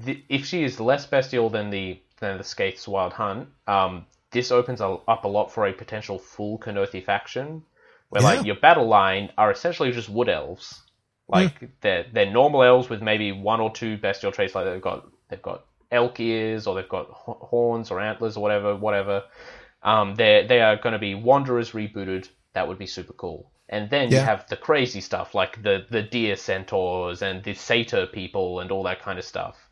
th- 0.05 0.25
if 0.29 0.45
she 0.47 0.65
is 0.65 0.81
less 0.81 1.07
bestial 1.07 1.51
than 1.51 1.71
the 1.71 2.01
than 2.21 2.39
the 2.39 2.45
Skaeth's 2.45 2.89
Wild 2.89 3.13
Hunt, 3.13 3.49
um, 3.67 4.07
this 4.33 4.51
opens 4.51 4.81
a- 4.81 4.99
up 5.07 5.25
a 5.25 5.29
lot 5.29 5.53
for 5.53 5.67
a 5.67 5.73
potential 5.73 6.19
full 6.19 6.59
Kurnothi 6.59 7.05
faction, 7.05 7.63
where 8.09 8.23
Yeah. 8.23 8.29
like 8.29 8.47
your 8.47 8.57
battle 8.57 8.87
line 8.89 9.31
are 9.39 9.51
essentially 9.51 9.93
just 9.93 10.09
wood 10.09 10.29
elves. 10.29 10.83
Like 11.29 11.81
they're 11.81 12.07
they're 12.13 12.31
normal 12.31 12.63
elves 12.63 12.89
with 12.89 13.03
maybe 13.03 13.33
one 13.33 13.61
or 13.61 13.71
two 13.71 13.99
bestial 13.99 14.33
traits. 14.33 14.55
Like 14.55 14.65
they've 14.67 14.81
got 14.81 15.09
they've 15.29 15.43
got 15.43 15.65
elk 15.93 16.21
ears 16.21 16.67
or 16.67 16.75
they've 16.75 16.89
got 16.89 17.07
horns 17.11 17.91
or 17.91 18.01
antlers 18.01 18.37
or 18.37 18.43
whatever, 18.43 18.77
whatever. 18.77 19.25
Um, 19.83 20.15
they 20.15 20.47
they 20.49 20.61
are 20.61 20.77
going 20.77 20.95
to 20.95 20.99
be 20.99 21.15
wanderers 21.15 21.73
rebooted. 21.73 22.29
That 22.55 22.67
would 22.69 22.79
be 22.79 22.87
super 22.87 23.13
cool. 23.13 23.51
And 23.69 23.91
then 23.91 24.11
you 24.11 24.17
have 24.19 24.49
the 24.49 24.57
crazy 24.57 25.01
stuff 25.03 25.35
like 25.35 25.63
the 25.63 25.87
the 25.91 26.03
deer 26.03 26.37
centaurs 26.37 27.21
and 27.23 27.45
the 27.45 27.55
satyr 27.55 28.07
people 28.07 28.61
and 28.61 28.71
all 28.71 28.83
that 28.85 29.03
kind 29.03 29.19
of 29.19 29.25
stuff. 29.25 29.69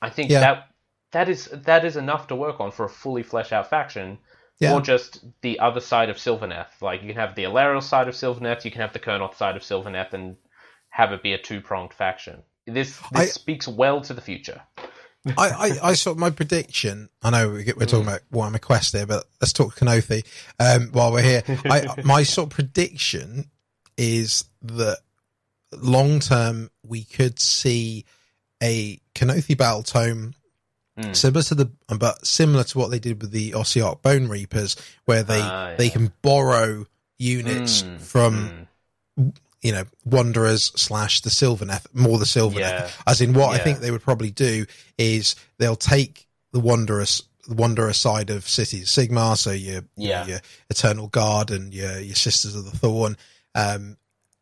I 0.00 0.10
think 0.10 0.30
Yeah. 0.30 0.40
that 0.40 0.68
that 1.12 1.28
is 1.28 1.46
that 1.46 1.84
is 1.84 1.96
enough 1.96 2.28
to 2.28 2.36
work 2.36 2.60
on 2.60 2.70
for 2.70 2.84
a 2.84 2.88
fully 2.88 3.24
fleshed 3.24 3.52
out 3.52 3.68
faction. 3.68 4.18
Yeah. 4.60 4.74
Or 4.74 4.80
just 4.82 5.24
the 5.40 5.58
other 5.58 5.80
side 5.80 6.10
of 6.10 6.16
Sylvaneth. 6.18 6.82
Like 6.82 7.02
you 7.02 7.08
can 7.08 7.16
have 7.16 7.34
the 7.34 7.44
Alarielle 7.44 7.82
side 7.82 8.08
of 8.08 8.14
Sylvaneth, 8.14 8.64
you 8.64 8.70
can 8.70 8.82
have 8.82 8.92
the 8.92 8.98
Kurnoth 8.98 9.34
side 9.34 9.56
of 9.56 9.62
Sylvaneth, 9.62 10.12
and 10.12 10.36
have 10.90 11.12
it 11.12 11.22
be 11.22 11.32
a 11.32 11.38
two 11.38 11.60
pronged 11.60 11.94
faction. 11.94 12.42
This 12.66 12.96
this 12.98 13.06
I- 13.14 13.26
speaks 13.26 13.66
well 13.66 14.00
to 14.02 14.14
the 14.14 14.20
future. 14.20 14.60
I, 15.36 15.48
I, 15.82 15.88
I 15.90 15.92
saw 15.94 16.14
my 16.14 16.30
prediction. 16.30 17.10
I 17.22 17.28
know 17.30 17.50
we 17.50 17.56
we're 17.76 17.84
talking 17.84 18.06
about 18.08 18.22
Warhammer 18.32 18.60
Quest 18.60 18.92
here, 18.96 19.04
but 19.04 19.24
let's 19.38 19.52
talk 19.52 19.76
Kurnothi 19.76 20.24
um, 20.58 20.88
while 20.92 21.12
we're 21.12 21.20
here. 21.22 21.42
I, 21.66 21.86
my 22.04 22.22
sort 22.22 22.46
of 22.46 22.54
prediction 22.54 23.50
is 23.98 24.46
that 24.62 24.98
long 25.76 26.20
term 26.20 26.70
we 26.82 27.04
could 27.04 27.38
see 27.38 28.06
a 28.62 28.98
Kurnothi 29.14 29.56
battle 29.56 29.82
tome 29.82 30.34
Mm. 30.98 31.14
similar 31.16 31.42
to 31.44 31.54
the 31.54 31.70
but 31.98 32.26
similar 32.26 32.64
to 32.64 32.78
what 32.78 32.90
they 32.90 32.98
did 32.98 33.22
with 33.22 33.30
the 33.30 33.52
Ossiarch 33.52 34.02
Bone 34.02 34.26
Reapers, 34.28 34.74
where 35.04 35.22
they 35.22 35.40
Ah, 35.40 35.74
they 35.78 35.88
can 35.88 36.12
borrow 36.20 36.84
units 37.16 37.82
Mm, 37.84 38.00
from 38.00 38.66
mm. 39.18 39.34
You 39.62 39.72
know 39.72 39.84
Wanderers 40.04 40.72
slash 40.76 41.20
the 41.20 41.30
Sylvaneth, 41.30 41.86
more 41.94 42.18
the 42.18 42.24
Sylvaneth. 42.24 42.60
Yeah. 42.60 42.90
As 43.06 43.20
in, 43.20 43.34
what 43.34 43.50
I 43.54 43.58
think 43.58 43.78
they 43.80 43.90
would 43.90 44.02
probably 44.02 44.30
do 44.30 44.66
is 44.98 45.36
they'll 45.58 45.76
take 45.76 46.26
the 46.52 46.60
Wanderers, 46.60 47.22
the 47.48 47.54
Wanderer 47.54 47.92
side 47.92 48.30
of 48.30 48.48
Cities 48.48 48.96
of 48.96 49.08
Sigmar, 49.08 49.36
so 49.36 49.50
your 49.50 49.82
Yeah. 49.96 50.26
your 50.26 50.40
Eternal 50.70 51.08
Guard 51.08 51.50
and 51.50 51.74
your 51.74 51.98
your 52.00 52.14
Sisters 52.16 52.54
of 52.54 52.64
the 52.64 52.76
Thorn. 52.76 53.16
Um, 53.54 53.96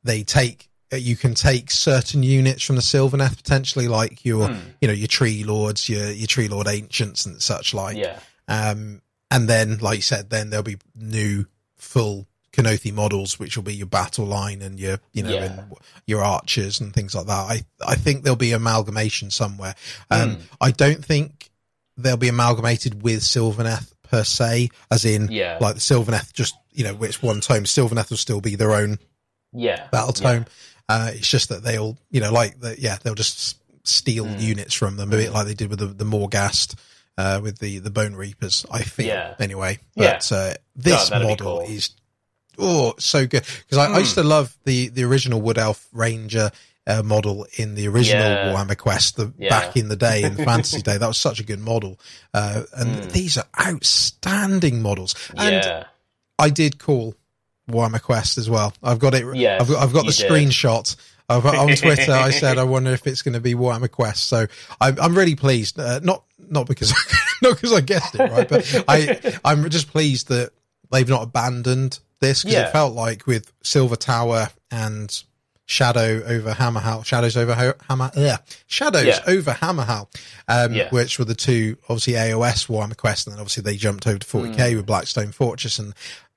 they 0.05 0.23
take 0.23 0.69
uh, 0.93 0.97
you 0.97 1.17
can 1.17 1.35
take 1.35 1.71
certain 1.71 2.23
units 2.23 2.63
from 2.63 2.77
the 2.77 2.83
Sylvaneth 2.83 3.37
potentially, 3.37 3.89
like 3.89 4.25
your 4.25 4.49
Hmm. 4.49 4.61
you 4.81 4.87
know 4.89 4.95
your 4.95 5.09
Tree 5.09 5.43
Lords, 5.45 5.89
your 5.89 6.11
your 6.13 6.27
Tree 6.29 6.49
Lord 6.49 6.69
Ancients 6.69 7.27
and 7.27 7.43
such 7.43 7.75
like. 7.75 7.97
yeah. 7.97 8.21
Um, 8.47 9.03
and 9.31 9.47
then, 9.49 9.79
like 9.79 9.97
you 9.97 10.03
said, 10.03 10.31
then 10.31 10.49
there'll 10.49 10.63
be 10.63 10.79
new 10.95 11.45
full 11.77 12.27
Kurnothi 12.59 12.93
models, 12.93 13.39
which 13.39 13.57
will 13.57 13.65
be 13.65 13.75
your 13.75 13.87
battle 13.87 14.27
line 14.27 14.63
and 14.63 14.79
your, 14.81 14.99
you 15.13 15.23
know, 15.23 15.31
Yeah. 15.31 15.65
your 16.07 16.23
archers 16.25 16.81
and 16.81 16.93
things 16.93 17.15
like 17.15 17.27
that. 17.27 17.33
I, 17.33 17.63
I 17.87 17.95
think 17.95 18.23
there'll 18.25 18.37
be 18.37 18.53
amalgamation 18.53 19.31
somewhere. 19.31 19.75
Um, 20.11 20.37
Mm. 20.37 20.41
I 20.61 20.71
don't 20.73 21.05
think 21.05 21.51
they'll 21.97 22.17
be 22.17 22.29
amalgamated 22.29 23.03
with 23.03 23.21
Sylvaneth 23.23 23.93
per 24.03 24.25
se, 24.25 24.71
as 24.91 25.05
in, 25.05 25.29
Yeah. 25.31 25.59
like 25.61 25.75
the 25.77 25.81
Sylvaneth 25.81 26.33
just, 26.33 26.55
you 26.73 26.85
know, 26.85 26.95
which 26.95 27.23
one 27.23 27.41
tome 27.41 27.65
Sylvaneth 27.65 28.11
will 28.11 28.17
still 28.17 28.41
be 28.41 28.55
their 28.57 28.73
own 28.75 28.99
Yeah. 29.53 29.87
battle 29.91 30.15
Yeah. 30.17 30.33
tome. 30.33 30.47
Uh, 30.89 31.11
it's 31.15 31.29
just 31.29 31.51
that 31.51 31.63
they'll, 31.63 31.97
you 32.11 32.21
know, 32.21 32.33
like 32.33 32.61
the, 32.61 32.81
yeah, 32.81 32.99
they'll 33.03 33.15
just 33.15 33.57
steal 33.87 34.25
Mm. 34.27 34.41
units 34.41 34.75
from 34.75 34.97
them, 34.97 35.13
a 35.13 35.17
bit 35.17 35.33
like 35.33 35.47
they 35.47 35.55
did 35.55 35.71
with 35.71 35.79
the, 35.79 35.87
the 35.87 36.05
Morghast, 36.05 36.75
uh, 37.19 37.41
with 37.43 37.59
the, 37.59 37.79
the 37.79 37.91
Bone 37.91 38.15
Reapers, 38.15 38.65
I 38.71 38.83
think, 38.83 39.09
Yeah. 39.09 39.35
anyway. 39.39 39.79
Yeah. 39.95 40.15
But, 40.15 40.33
uh, 40.33 40.55
this 40.77 41.09
that'd 41.09 41.27
model 41.27 41.59
cool. 41.59 41.69
is, 41.69 41.91
oh, 42.59 42.95
so 42.99 43.27
good. 43.27 43.45
Cause 43.71 43.79
I, 43.79 43.87
I 43.93 43.99
used 43.99 44.15
Hmm. 44.15 44.23
to 44.23 44.27
love 44.29 44.57
the, 44.65 44.89
the 44.89 45.05
original 45.05 45.41
Wood 45.41 45.59
Elf 45.59 45.87
Ranger, 45.93 46.51
uh, 46.87 47.03
model 47.03 47.47
in 47.57 47.75
the 47.75 47.87
original 47.89 48.31
Yeah. 48.31 48.47
Warhammer 48.55 48.77
Quest, 48.77 49.17
the 49.17 49.33
Yeah. 49.39 49.51
back 49.51 49.77
in 49.77 49.89
the 49.89 49.97
day 49.97 50.23
in 50.23 50.37
Fantasy 50.45 50.81
Day. 50.83 50.97
That 50.97 51.07
was 51.07 51.19
such 51.19 51.39
a 51.39 51.45
good 51.45 51.61
model. 51.61 51.99
Uh, 52.33 52.63
and 52.75 52.97
Mm. 52.97 53.13
these 53.13 53.37
are 53.37 53.45
outstanding 53.61 54.83
models. 54.83 55.15
And 55.37 55.65
yeah. 55.65 55.85
I 56.39 56.51
did 56.51 56.79
call 56.79 57.15
Warhammer 57.71 58.01
Quest 58.01 58.39
as 58.39 58.49
well. 58.49 58.73
I've 58.83 58.99
got 58.99 59.15
it. 59.15 59.25
Yes, 59.37 59.61
I've 59.61 59.69
got, 59.69 59.83
I've 59.83 59.93
got 59.93 60.07
the 60.07 60.13
did. 60.13 60.31
screenshot. 60.31 60.97
I've, 61.29 61.45
on 61.45 61.77
Twitter, 61.77 62.13
I 62.13 62.31
said 62.31 62.57
I 62.65 62.65
wonder 62.65 62.91
if 62.93 63.07
it's 63.07 63.21
going 63.21 63.35
to 63.35 63.41
be 63.41 63.55
Warhammer 63.55 63.91
Quest. 63.91 64.25
So 64.29 64.47
I'm, 64.81 64.99
I'm 64.99 65.15
really 65.15 65.35
pleased. 65.35 65.79
Uh, 65.79 66.01
not 66.03 66.25
not 66.49 66.67
because 66.67 66.95
not 67.43 67.57
because 67.57 67.75
I 67.75 67.83
guessed 67.83 68.15
it 68.15 68.31
right, 68.31 68.49
but 68.49 68.85
I 68.89 69.39
I'm 69.45 69.69
just 69.69 69.91
pleased 69.91 70.29
that 70.29 70.53
they've 70.91 71.07
not 71.09 71.23
abandoned 71.25 71.99
this 72.21 72.43
because 72.43 72.55
Yeah. 72.55 72.67
it 72.69 72.73
felt 72.73 72.95
like 72.95 73.27
with 73.27 73.53
Silver 73.63 73.97
Tower 73.97 74.51
and 74.71 75.23
Shadow 75.67 76.23
over 76.25 76.53
Hammerhal, 76.55 77.05
Shadows 77.05 77.37
over 77.37 77.55
Ho- 77.55 77.75
Hammer, 77.89 78.11
yeah, 78.17 78.39
Shadows 78.67 79.05
Yeah. 79.05 79.21
over 79.27 79.53
Hammerhal, 79.53 80.09
um, 80.49 80.73
Yeah. 80.73 80.89
which 80.91 81.19
were 81.19 81.27
the 81.27 81.35
two 81.35 81.77
obviously 81.91 82.15
AOS 82.17 82.67
Warhammer 82.69 82.97
Quest, 82.97 83.27
and 83.27 83.35
then 83.35 83.41
obviously 83.41 83.63
they 83.65 83.77
jumped 83.77 84.07
over 84.07 84.19
to 84.19 84.27
40k 84.27 84.73
Mm. 84.73 84.77
with 84.77 84.87
Blackstone 84.87 85.31
Fortress, 85.33 85.79
and 85.79 85.95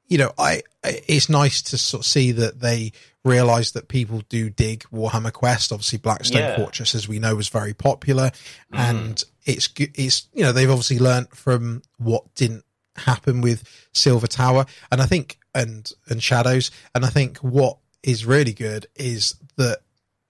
you 0.07 0.17
know, 0.17 0.33
I 0.37 0.61
it's 0.83 1.29
nice 1.29 1.61
to 1.61 1.77
sort 1.77 2.01
of 2.03 2.05
see 2.05 2.33
that 2.33 2.59
they 2.59 2.91
realize 3.23 3.71
that 3.71 3.87
people 3.87 4.21
do 4.27 4.49
dig 4.49 4.83
Warhammer 4.93 5.31
Quest. 5.31 5.71
Obviously, 5.71 5.99
Blackstone 5.99 6.41
Yeah. 6.41 6.57
Fortress, 6.57 6.93
as 6.93 7.07
we 7.07 7.17
know, 7.17 7.33
was 7.35 7.47
very 7.47 7.73
popular, 7.73 8.31
Mm. 8.73 8.79
and 8.79 9.23
it's 9.45 9.69
it's 9.77 10.23
you 10.33 10.43
know 10.43 10.51
they've 10.51 10.69
obviously 10.69 10.99
learnt 10.99 11.33
from 11.33 11.81
what 11.97 12.35
didn't 12.35 12.65
happen 12.97 13.39
with 13.39 13.63
Silver 13.93 14.27
Tower, 14.27 14.65
and 14.91 15.01
I 15.01 15.05
think 15.05 15.37
and 15.53 15.91
and 16.09 16.21
Shadows, 16.21 16.71
and 16.95 17.05
I 17.05 17.09
think 17.09 17.37
what 17.39 17.77
is 18.03 18.25
really 18.25 18.53
good 18.53 18.87
is 18.95 19.35
that, 19.57 19.79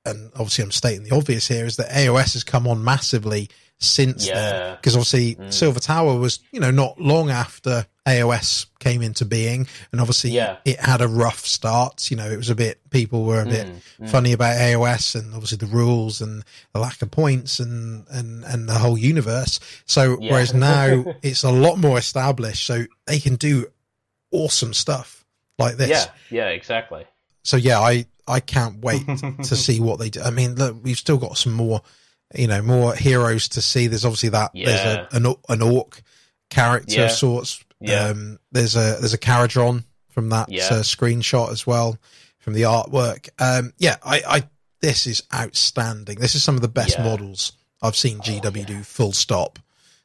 and 0.06 0.32
obviously 0.36 0.64
I'm 0.64 0.72
stating 0.72 1.04
the 1.04 1.16
obvious 1.16 1.48
here, 1.48 1.66
is 1.66 1.78
that 1.78 1.90
AOS 1.92 2.34
has 2.34 2.44
come 2.44 2.68
on 2.68 2.84
massively 2.84 3.50
since 3.80 4.26
then 4.28 4.36
Yeah. 4.36 4.76
because 4.76 4.96
obviously 4.96 5.36
Mm. 5.36 5.52
Silver 5.54 5.80
Tower 5.80 6.16
was 6.20 6.40
you 6.52 6.60
know 6.60 6.70
not 6.72 7.00
long 7.02 7.30
after 7.32 7.86
AOS 8.08 8.66
came 8.80 9.02
into 9.04 9.26
being, 9.26 9.68
and 9.92 10.02
obviously 10.02 10.32
Yeah. 10.32 10.58
it 10.66 10.80
had 10.80 11.02
a 11.02 11.08
rough 11.08 11.46
start. 11.46 12.10
You 12.12 12.18
know, 12.18 12.30
it 12.30 12.38
was 12.38 12.50
a 12.50 12.56
bit 12.56 12.80
people 12.90 13.24
were 13.24 13.42
a 13.42 13.46
bit 13.46 13.68
Mm, 13.68 13.82
mm. 14.02 14.10
funny 14.10 14.34
about 14.34 14.58
AOS 14.60 15.14
and 15.16 15.34
obviously 15.34 15.60
the 15.60 15.68
rules 15.68 16.20
and 16.20 16.44
the 16.74 16.80
lack 16.80 17.02
of 17.04 17.10
points 17.12 17.60
and 17.60 18.06
and 18.10 18.44
and 18.44 18.68
the 18.68 18.80
whole 18.80 18.98
universe. 18.98 19.60
So 19.86 20.18
Yeah. 20.20 20.32
whereas 20.32 20.54
now 20.76 21.06
it's 21.22 21.44
a 21.44 21.52
lot 21.52 21.78
more 21.78 21.98
established, 21.98 22.66
so 22.66 22.86
they 23.08 23.20
can 23.20 23.36
do 23.36 23.68
awesome 24.32 24.74
stuff 24.74 25.26
like 25.60 25.78
this. 25.78 25.90
Yeah, 25.90 26.06
yeah, 26.30 26.48
exactly. 26.50 27.06
So 27.44 27.58
yeah, 27.58 27.80
I 27.80 28.06
I 28.28 28.40
can't 28.40 28.80
wait 28.84 29.06
to 29.44 29.56
see 29.56 29.80
what 29.80 30.00
they 30.00 30.10
do. 30.10 30.22
I 30.22 30.30
mean, 30.32 30.56
look, 30.56 30.78
we've 30.84 30.98
still 30.98 31.18
got 31.18 31.38
some 31.38 31.54
more, 31.54 31.82
you 32.36 32.48
know, 32.48 32.62
more 32.62 32.96
heroes 32.96 33.48
to 33.50 33.62
see. 33.62 33.88
There's 33.88 34.06
obviously 34.06 34.30
that 34.30 34.52
Yeah. 34.54 34.66
there's 34.66 34.82
a 34.86 35.16
an, 35.30 35.36
an 35.50 35.62
orc 35.62 36.02
character 36.50 36.96
Yeah. 36.96 37.06
of 37.06 37.12
sorts. 37.12 37.64
Yeah. 37.80 38.06
Um, 38.06 38.40
there's 38.52 38.76
a 38.76 38.98
there's 39.00 39.14
a 39.14 39.18
Kharadron 39.18 39.84
from 40.10 40.30
that 40.30 40.50
Yeah. 40.50 40.66
uh, 40.70 40.84
screenshot 40.84 41.52
as 41.52 41.66
well 41.66 41.98
from 42.40 42.54
the 42.54 42.64
artwork. 42.64 43.30
Um, 43.40 43.74
yeah, 43.78 43.98
I, 44.04 44.22
I 44.28 44.44
this 44.82 45.08
is 45.08 45.24
outstanding. 45.34 46.20
This 46.20 46.36
is 46.36 46.44
some 46.44 46.56
of 46.56 46.62
the 46.62 46.68
best 46.68 47.00
models 47.00 47.54
I've 47.82 47.96
seen 47.96 48.20
GW 48.20 48.58
yeah. 48.58 48.66
do. 48.66 48.84
Full 48.84 49.14
stop. 49.14 49.60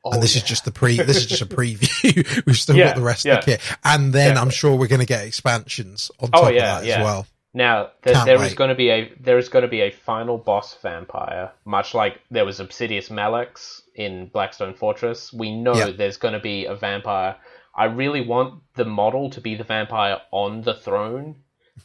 Oh, 0.07 0.12
and 0.12 0.23
this 0.23 0.37
is 0.37 0.43
just 0.43 0.65
the 0.65 0.73
pre. 0.73 0.97
This 0.97 1.16
is 1.19 1.27
just 1.27 1.43
a 1.43 1.47
preview. 1.57 2.45
We've 2.47 2.57
still 2.57 2.77
Yeah, 2.77 2.87
got 2.89 2.97
the 2.97 3.03
rest 3.03 3.24
yeah. 3.24 3.39
of 3.39 3.45
the 3.45 3.53
kit, 3.53 3.61
and 3.85 4.12
then 4.12 4.37
I'm 4.39 4.51
sure 4.51 4.77
we're 4.77 4.87
going 4.87 5.01
to 5.01 5.07
get 5.07 5.24
expansions 5.27 6.11
on 6.20 6.31
Oh, 6.33 6.43
top 6.43 6.53
yeah, 6.53 6.77
of 6.77 6.83
that 6.83 6.87
yeah. 6.89 6.99
as 6.99 7.05
well. 7.05 7.27
Now 7.55 7.91
there, 8.03 8.15
Can't 8.15 8.27
there 8.27 8.43
is 8.45 8.55
going 8.55 8.69
to 8.69 8.74
be 8.74 8.91
a 8.91 9.12
there 9.19 9.39
is 9.39 9.49
going 9.49 9.62
to 9.62 9.69
be 9.69 9.81
a 9.81 9.91
final 9.91 10.37
boss 10.39 10.74
vampire, 10.83 11.53
much 11.65 11.95
like 11.95 12.20
there 12.31 12.45
was 12.45 12.61
Obsidius 12.61 13.09
Mallex 13.11 13.81
in 13.95 14.28
Blackstone 14.28 14.74
Fortress. 14.74 15.33
We 15.33 15.57
know 15.57 15.74
Yeah. 15.74 15.91
there's 15.97 16.19
going 16.19 16.35
to 16.35 16.41
be 16.41 16.66
a 16.66 16.74
vampire. 16.74 17.37
I 17.74 17.87
really 17.87 18.20
want 18.20 18.62
the 18.74 18.85
model 18.85 19.31
to 19.31 19.41
be 19.41 19.55
the 19.55 19.65
vampire 19.65 20.19
on 20.33 20.62
the 20.62 20.74
throne, 20.74 21.37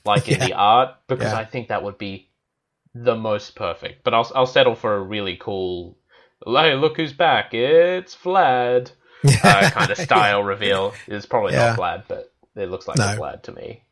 like 0.05 0.27
in 0.29 0.39
the 0.45 0.53
art, 0.53 0.95
because 1.07 1.31
Yeah. 1.31 1.39
I 1.39 1.45
think 1.45 1.69
that 1.69 1.83
would 1.83 1.97
be 1.97 2.29
the 2.93 3.15
most 3.15 3.55
perfect. 3.55 4.03
But 4.03 4.13
I'll 4.13 4.29
I'll 4.35 4.45
settle 4.45 4.75
for 4.75 4.95
a 4.95 5.01
really 5.01 5.37
cool. 5.39 5.97
Hey, 6.45 6.75
look 6.75 6.97
who's 6.97 7.13
back! 7.13 7.53
It's 7.53 8.15
Vlad. 8.15 8.91
Uh, 9.43 9.69
kind 9.69 9.91
of 9.91 9.97
style 9.99 10.41
reveal. 10.43 10.95
It's 11.05 11.27
probably 11.27 11.53
Yeah. 11.53 11.75
not 11.75 11.77
Vlad, 11.79 12.03
but 12.07 12.33
it 12.55 12.71
looks 12.71 12.87
like 12.87 12.97
No. 12.97 13.13
a 13.13 13.15
Vlad 13.17 13.43
to 13.43 13.51
me. 13.51 13.83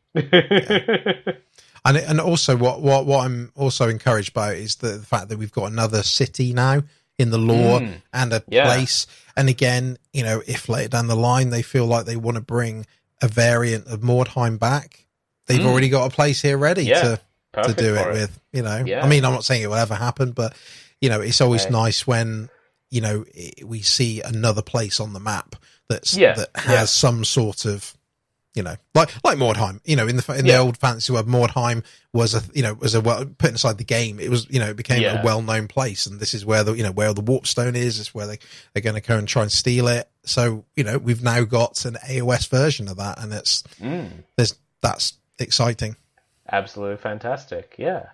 And 1.84 1.96
and 1.96 2.20
also 2.20 2.56
what 2.56 2.82
what 2.82 3.06
what 3.06 3.24
I'm 3.24 3.52
also 3.56 3.88
encouraged 3.88 4.34
by 4.34 4.54
is 4.54 4.76
the, 4.76 4.98
the 4.98 5.06
fact 5.06 5.28
that 5.28 5.38
we've 5.38 5.52
got 5.52 5.70
another 5.70 6.02
city 6.02 6.52
now 6.52 6.82
in 7.18 7.30
the 7.30 7.38
lore 7.38 7.80
Mm. 7.80 8.02
and 8.12 8.32
a 8.32 8.42
Yeah. 8.48 8.64
place. 8.64 9.06
And 9.36 9.48
again, 9.48 9.98
you 10.12 10.24
know, 10.24 10.42
if 10.46 10.68
later 10.68 10.88
down 10.88 11.06
the 11.06 11.16
line 11.16 11.50
they 11.50 11.62
feel 11.62 11.86
like 11.86 12.04
they 12.06 12.16
want 12.16 12.34
to 12.34 12.40
bring 12.42 12.86
a 13.22 13.28
variant 13.28 13.86
of 13.86 14.00
Mordheim 14.00 14.58
back, 14.58 15.06
they've 15.46 15.60
Mm. 15.60 15.66
already 15.66 15.88
got 15.90 16.10
a 16.12 16.14
place 16.14 16.42
here 16.42 16.58
ready 16.58 16.84
Yeah. 16.86 17.02
to 17.02 17.20
to 17.64 17.72
do 17.72 17.94
for 17.94 18.10
it 18.10 18.12
with. 18.14 18.40
You 18.52 18.62
know, 18.62 18.82
Yeah. 18.84 19.04
I 19.04 19.08
mean, 19.08 19.24
I'm 19.24 19.32
not 19.32 19.44
saying 19.44 19.62
it 19.62 19.68
will 19.68 19.76
ever 19.76 19.94
happen, 19.94 20.32
but 20.32 20.54
you 21.00 21.08
know, 21.08 21.20
it's 21.20 21.40
always 21.40 21.68
nice 21.70 22.06
when 22.06 22.48
you 22.90 23.00
know 23.00 23.24
we 23.64 23.80
see 23.82 24.20
another 24.22 24.62
place 24.62 25.00
on 25.00 25.12
the 25.12 25.20
map 25.20 25.56
that's 25.88 26.16
Yeah, 26.16 26.34
that 26.34 26.50
has 26.54 26.70
yeah. 26.72 26.84
some 26.84 27.24
sort 27.24 27.64
of 27.64 27.94
you 28.52 28.64
know, 28.64 28.74
like 28.96 29.10
like 29.22 29.38
Mordheim. 29.38 29.80
You 29.84 29.94
know, 29.94 30.08
in 30.08 30.16
the 30.16 30.32
in 30.36 30.44
Yeah. 30.44 30.54
the 30.54 30.58
old 30.58 30.76
fantasy 30.76 31.12
web, 31.12 31.26
Mordheim 31.28 31.84
was 32.12 32.34
a 32.34 32.42
you 32.52 32.62
know 32.64 32.74
was 32.74 32.96
a 32.96 33.00
well 33.00 33.24
put 33.24 33.50
inside 33.50 33.78
the 33.78 33.84
game. 33.84 34.18
It 34.18 34.28
was 34.28 34.48
you 34.50 34.58
know 34.58 34.70
it 34.70 34.76
became 34.76 35.02
Yeah. 35.02 35.20
a 35.20 35.24
well 35.24 35.40
known 35.40 35.68
place, 35.68 36.06
and 36.06 36.18
this 36.18 36.34
is 36.34 36.44
where 36.44 36.64
the 36.64 36.72
you 36.74 36.82
know 36.82 36.90
where 36.90 37.12
the 37.14 37.20
warp 37.20 37.46
stone 37.46 37.76
is. 37.76 38.00
It's 38.00 38.12
where 38.12 38.26
they 38.26 38.38
they're 38.72 38.82
going 38.82 39.00
to 39.00 39.06
go 39.08 39.16
and 39.16 39.28
try 39.28 39.42
and 39.42 39.52
steal 39.52 39.86
it. 39.86 40.08
So 40.24 40.64
you 40.74 40.82
know 40.82 40.98
we've 40.98 41.22
now 41.22 41.44
got 41.44 41.84
an 41.84 41.96
AOS 42.08 42.48
version 42.48 42.88
of 42.88 42.96
that, 42.96 43.20
and 43.22 43.32
it's 43.32 43.62
Mm, 43.80 44.24
there's 44.36 44.56
that's 44.82 45.12
exciting. 45.38 45.94
absolutely 46.50 46.96
fantastic. 46.96 47.76
Yeah, 47.78 48.06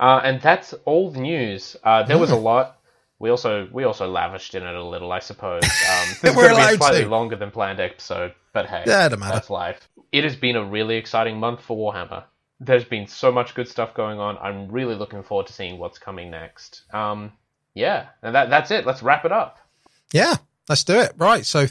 uh, 0.00 0.20
and 0.22 0.40
that's 0.40 0.72
all 0.84 1.10
the 1.10 1.20
news. 1.20 1.76
Uh, 1.82 2.02
there 2.04 2.18
was 2.18 2.30
a 2.30 2.36
lot. 2.36 2.76
We 3.18 3.30
also 3.30 3.68
we 3.72 3.84
also 3.84 4.08
lavished 4.08 4.54
in 4.54 4.62
it 4.62 4.74
a 4.74 4.84
little, 4.84 5.10
I 5.10 5.18
suppose. 5.18 5.62
Um, 5.90 6.08
this 6.22 6.30
is 6.30 6.34
going 6.34 6.50
to 6.50 6.56
be 6.56 6.74
a 6.74 6.76
slightly 6.76 7.02
to. 7.04 7.08
longer 7.08 7.36
than 7.36 7.50
planned 7.50 7.80
episode, 7.80 8.34
but 8.52 8.66
hey, 8.66 8.84
Yeah, 8.86 9.08
that's 9.08 9.50
life. 9.50 9.88
It 10.12 10.24
has 10.24 10.36
been 10.36 10.56
a 10.56 10.64
really 10.64 10.96
exciting 10.96 11.38
month 11.38 11.62
for 11.62 11.76
Warhammer. 11.76 12.24
There's 12.60 12.84
been 12.84 13.06
so 13.06 13.32
much 13.32 13.54
good 13.54 13.68
stuff 13.68 13.94
going 13.94 14.18
on. 14.18 14.36
I'm 14.38 14.68
really 14.70 14.94
looking 14.94 15.22
forward 15.22 15.46
to 15.48 15.52
seeing 15.52 15.78
what's 15.78 15.98
coming 15.98 16.30
next. 16.30 16.82
Um, 16.92 17.32
yeah, 17.74 18.06
and 18.22 18.34
that 18.34 18.50
that's 18.50 18.70
it. 18.70 18.86
Let's 18.86 19.02
wrap 19.02 19.24
it 19.24 19.32
up. 19.32 19.58
Yeah, 20.12 20.36
let's 20.68 20.84
do 20.84 20.98
it. 21.00 21.12
Right. 21.16 21.44
So 21.46 21.66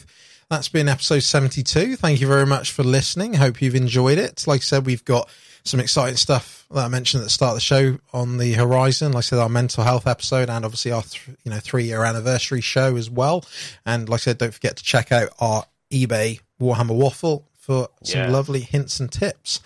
that's 0.49 0.69
been 0.69 0.87
episode 0.87 1.23
72. 1.23 1.95
Thank 1.97 2.21
you 2.21 2.27
very 2.27 2.45
much 2.45 2.71
for 2.71 2.83
listening. 2.83 3.33
Hope 3.35 3.61
you've 3.61 3.75
enjoyed 3.75 4.17
it. 4.17 4.45
Like 4.47 4.61
I 4.61 4.63
said, 4.63 4.85
we've 4.85 5.03
got 5.05 5.29
some 5.67 5.79
exciting 5.79 6.15
stuff 6.17 6.65
that 6.71 6.85
I 6.85 6.87
mentioned 6.87 7.21
at 7.21 7.25
the 7.25 7.29
start 7.29 7.51
of 7.51 7.57
the 7.57 7.61
show 7.61 7.97
on 8.13 8.37
the 8.37 8.53
horizon. 8.53 9.11
Like 9.11 9.19
I 9.19 9.27
said, 9.27 9.39
our 9.39 9.49
mental 9.49 9.83
health 9.83 10.07
episode 10.07 10.49
and 10.49 10.63
obviously 10.65 10.91
our, 10.91 11.03
th- 11.03 11.27
you 11.43 11.51
know, 11.51 11.59
three 11.59 11.83
year 11.85 12.03
anniversary 12.03 12.61
show 12.61 12.95
as 12.95 13.09
well. 13.09 13.43
And 13.85 14.09
like 14.09 14.21
I 14.21 14.23
said, 14.23 14.37
don't 14.37 14.53
forget 14.53 14.77
to 14.77 14.83
check 14.83 15.11
out 15.11 15.29
our 15.39 15.65
eBay 15.91 16.41
Warhammer 16.59 16.95
Waffle 16.95 17.47
for 17.57 17.89
some 18.03 18.21
Yeah. 18.21 18.29
lovely 18.31 18.61
hints 18.61 18.99
and 18.99 19.11
tips. 19.11 19.61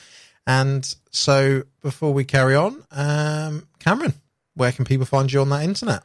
And 0.48 0.94
so 1.12 1.64
before 1.82 2.14
we 2.14 2.24
carry 2.26 2.56
on, 2.56 2.84
um, 2.92 3.68
Cameron, 3.80 4.16
where 4.56 4.72
can 4.72 4.86
people 4.86 5.06
find 5.06 5.32
you 5.32 5.42
on 5.42 5.50
that 5.50 5.64
internet? 5.64 6.04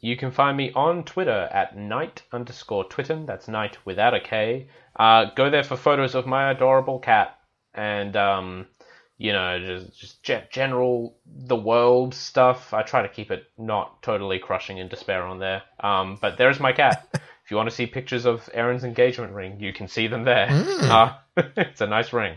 You 0.00 0.16
can 0.16 0.30
find 0.30 0.56
me 0.56 0.72
on 0.72 1.04
Twitter 1.04 1.48
at 1.52 1.76
night 1.76 2.22
underscore 2.32 2.84
twitten. 2.88 3.26
That's 3.26 3.48
night 3.48 3.78
without 3.84 4.14
a 4.14 4.20
K. 4.20 4.68
Uh, 4.98 5.26
go 5.34 5.50
there 5.50 5.62
for 5.64 5.76
photos 5.76 6.14
of 6.14 6.26
my 6.26 6.50
adorable 6.50 6.98
cat 6.98 7.38
and, 7.74 8.16
um, 8.16 8.66
you 9.18 9.32
know, 9.32 9.58
just, 9.58 9.98
just 9.98 10.22
ge- 10.22 10.50
general 10.50 11.16
the 11.26 11.56
world 11.56 12.14
stuff. 12.14 12.74
I 12.74 12.82
try 12.82 13.02
to 13.02 13.08
keep 13.08 13.30
it 13.30 13.44
not 13.56 14.02
totally 14.02 14.38
crushing 14.38 14.78
in 14.78 14.88
despair 14.88 15.22
on 15.22 15.38
there. 15.38 15.62
Um, 15.80 16.18
but 16.20 16.36
there's 16.36 16.60
my 16.60 16.72
cat. 16.72 17.08
if 17.44 17.50
you 17.50 17.56
want 17.56 17.68
to 17.68 17.74
see 17.74 17.86
pictures 17.86 18.26
of 18.26 18.48
Aaron's 18.52 18.84
engagement 18.84 19.32
ring, 19.32 19.60
you 19.60 19.72
can 19.72 19.88
see 19.88 20.06
them 20.06 20.24
there. 20.24 20.48
Uh, 20.50 21.14
it's 21.56 21.80
a 21.80 21.86
nice 21.86 22.12
ring. 22.12 22.36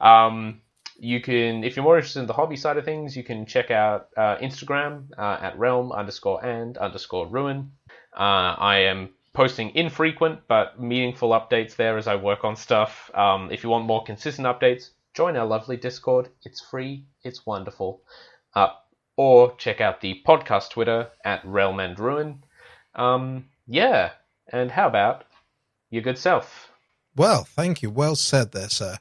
Um, 0.00 0.60
you 0.98 1.20
can, 1.20 1.64
if 1.64 1.76
you're 1.76 1.84
more 1.84 1.96
interested 1.96 2.20
in 2.20 2.26
the 2.26 2.34
hobby 2.34 2.56
side 2.56 2.76
of 2.76 2.84
things, 2.84 3.16
you 3.16 3.24
can 3.24 3.46
check 3.46 3.70
out 3.70 4.08
uh, 4.16 4.36
Instagram 4.36 5.06
uh, 5.16 5.38
at 5.40 5.58
realm 5.58 5.92
underscore 5.92 6.44
and 6.44 6.76
underscore 6.76 7.26
ruin. 7.26 7.72
Uh, 8.14 8.54
I 8.58 8.80
am 8.90 9.10
posting 9.32 9.74
infrequent 9.74 10.40
but 10.48 10.80
meaningful 10.80 11.30
updates 11.30 11.76
there 11.76 11.96
as 11.96 12.06
I 12.06 12.16
work 12.16 12.44
on 12.44 12.56
stuff. 12.56 13.10
Um, 13.14 13.50
if 13.50 13.62
you 13.62 13.70
want 13.70 13.86
more 13.86 14.02
consistent 14.04 14.46
updates, 14.46 14.90
join 15.14 15.36
our 15.36 15.46
lovely 15.46 15.76
Discord. 15.76 16.28
It's 16.44 16.60
free, 16.60 17.04
it's 17.22 17.46
wonderful. 17.46 18.02
Uh, 18.54 18.68
or 19.16 19.54
check 19.56 19.80
out 19.80 20.00
the 20.00 20.22
podcast 20.26 20.70
Twitter 20.70 21.08
at 21.24 21.44
realm 21.44 21.80
and 21.80 21.98
ruin. 21.98 22.42
Um, 22.94 23.46
yeah, 23.66 24.12
and 24.52 24.70
how 24.70 24.88
about 24.88 25.24
your 25.90 26.02
good 26.02 26.18
self? 26.18 26.70
Well, 27.16 27.44
thank 27.44 27.82
you. 27.82 27.90
Well 27.90 28.16
said 28.16 28.52
there, 28.52 28.68
sir. 28.68 28.96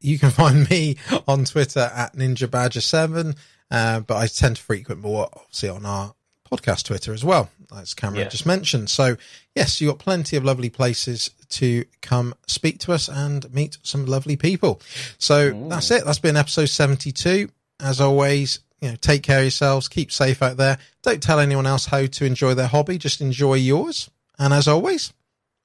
You 0.00 0.18
can 0.18 0.30
find 0.42 0.68
me 0.68 0.96
on 1.28 1.44
Twitter 1.44 1.90
at 1.94 2.14
Ninja 2.16 2.50
Badger 2.50 2.80
Seven, 2.80 3.34
uh, 3.70 4.00
but 4.00 4.16
I 4.16 4.26
tend 4.26 4.56
to 4.56 4.62
frequent 4.62 5.00
more, 5.00 5.28
obviously, 5.32 5.68
on 5.68 5.86
our 5.86 6.14
podcast 6.56 6.84
Twitter 6.84 7.12
as 7.12 7.24
well, 7.24 7.50
as 7.76 7.94
Cameron 7.94 8.22
Yes. 8.22 8.32
just 8.32 8.46
mentioned. 8.46 8.90
So, 8.90 9.16
yes, 9.54 9.80
you've 9.80 9.90
got 9.92 9.98
plenty 9.98 10.36
of 10.36 10.44
lovely 10.44 10.70
places 10.70 11.30
to 11.50 11.84
come 12.02 12.34
speak 12.46 12.78
to 12.80 12.92
us 12.92 13.08
and 13.08 13.52
meet 13.52 13.78
some 13.82 14.06
lovely 14.06 14.36
people. 14.36 14.80
So 15.18 15.50
that's 15.68 15.90
it. 15.90 16.04
That's 16.04 16.18
been 16.18 16.36
episode 16.36 16.66
seventy-two. 16.66 17.50
As 17.80 18.00
always, 18.00 18.60
you 18.80 18.90
know, 18.90 18.96
take 18.96 19.22
care 19.22 19.38
of 19.38 19.44
yourselves. 19.44 19.88
Keep 19.88 20.12
safe 20.12 20.42
out 20.42 20.56
there. 20.56 20.78
Don't 21.02 21.22
tell 21.22 21.40
anyone 21.40 21.66
else 21.66 21.86
how 21.86 22.06
to 22.06 22.24
enjoy 22.24 22.54
their 22.54 22.68
hobby. 22.68 22.98
Just 22.98 23.20
enjoy 23.20 23.54
yours. 23.54 24.10
And 24.38 24.52
as 24.52 24.66
always, 24.68 25.12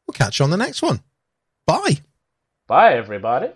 We'll 0.07 0.13
catch 0.13 0.39
you 0.39 0.43
on 0.43 0.49
the 0.49 0.57
next 0.57 0.81
one. 0.81 1.01
Bye. 1.67 1.99
Bye, 2.67 2.93
everybody. 2.95 3.49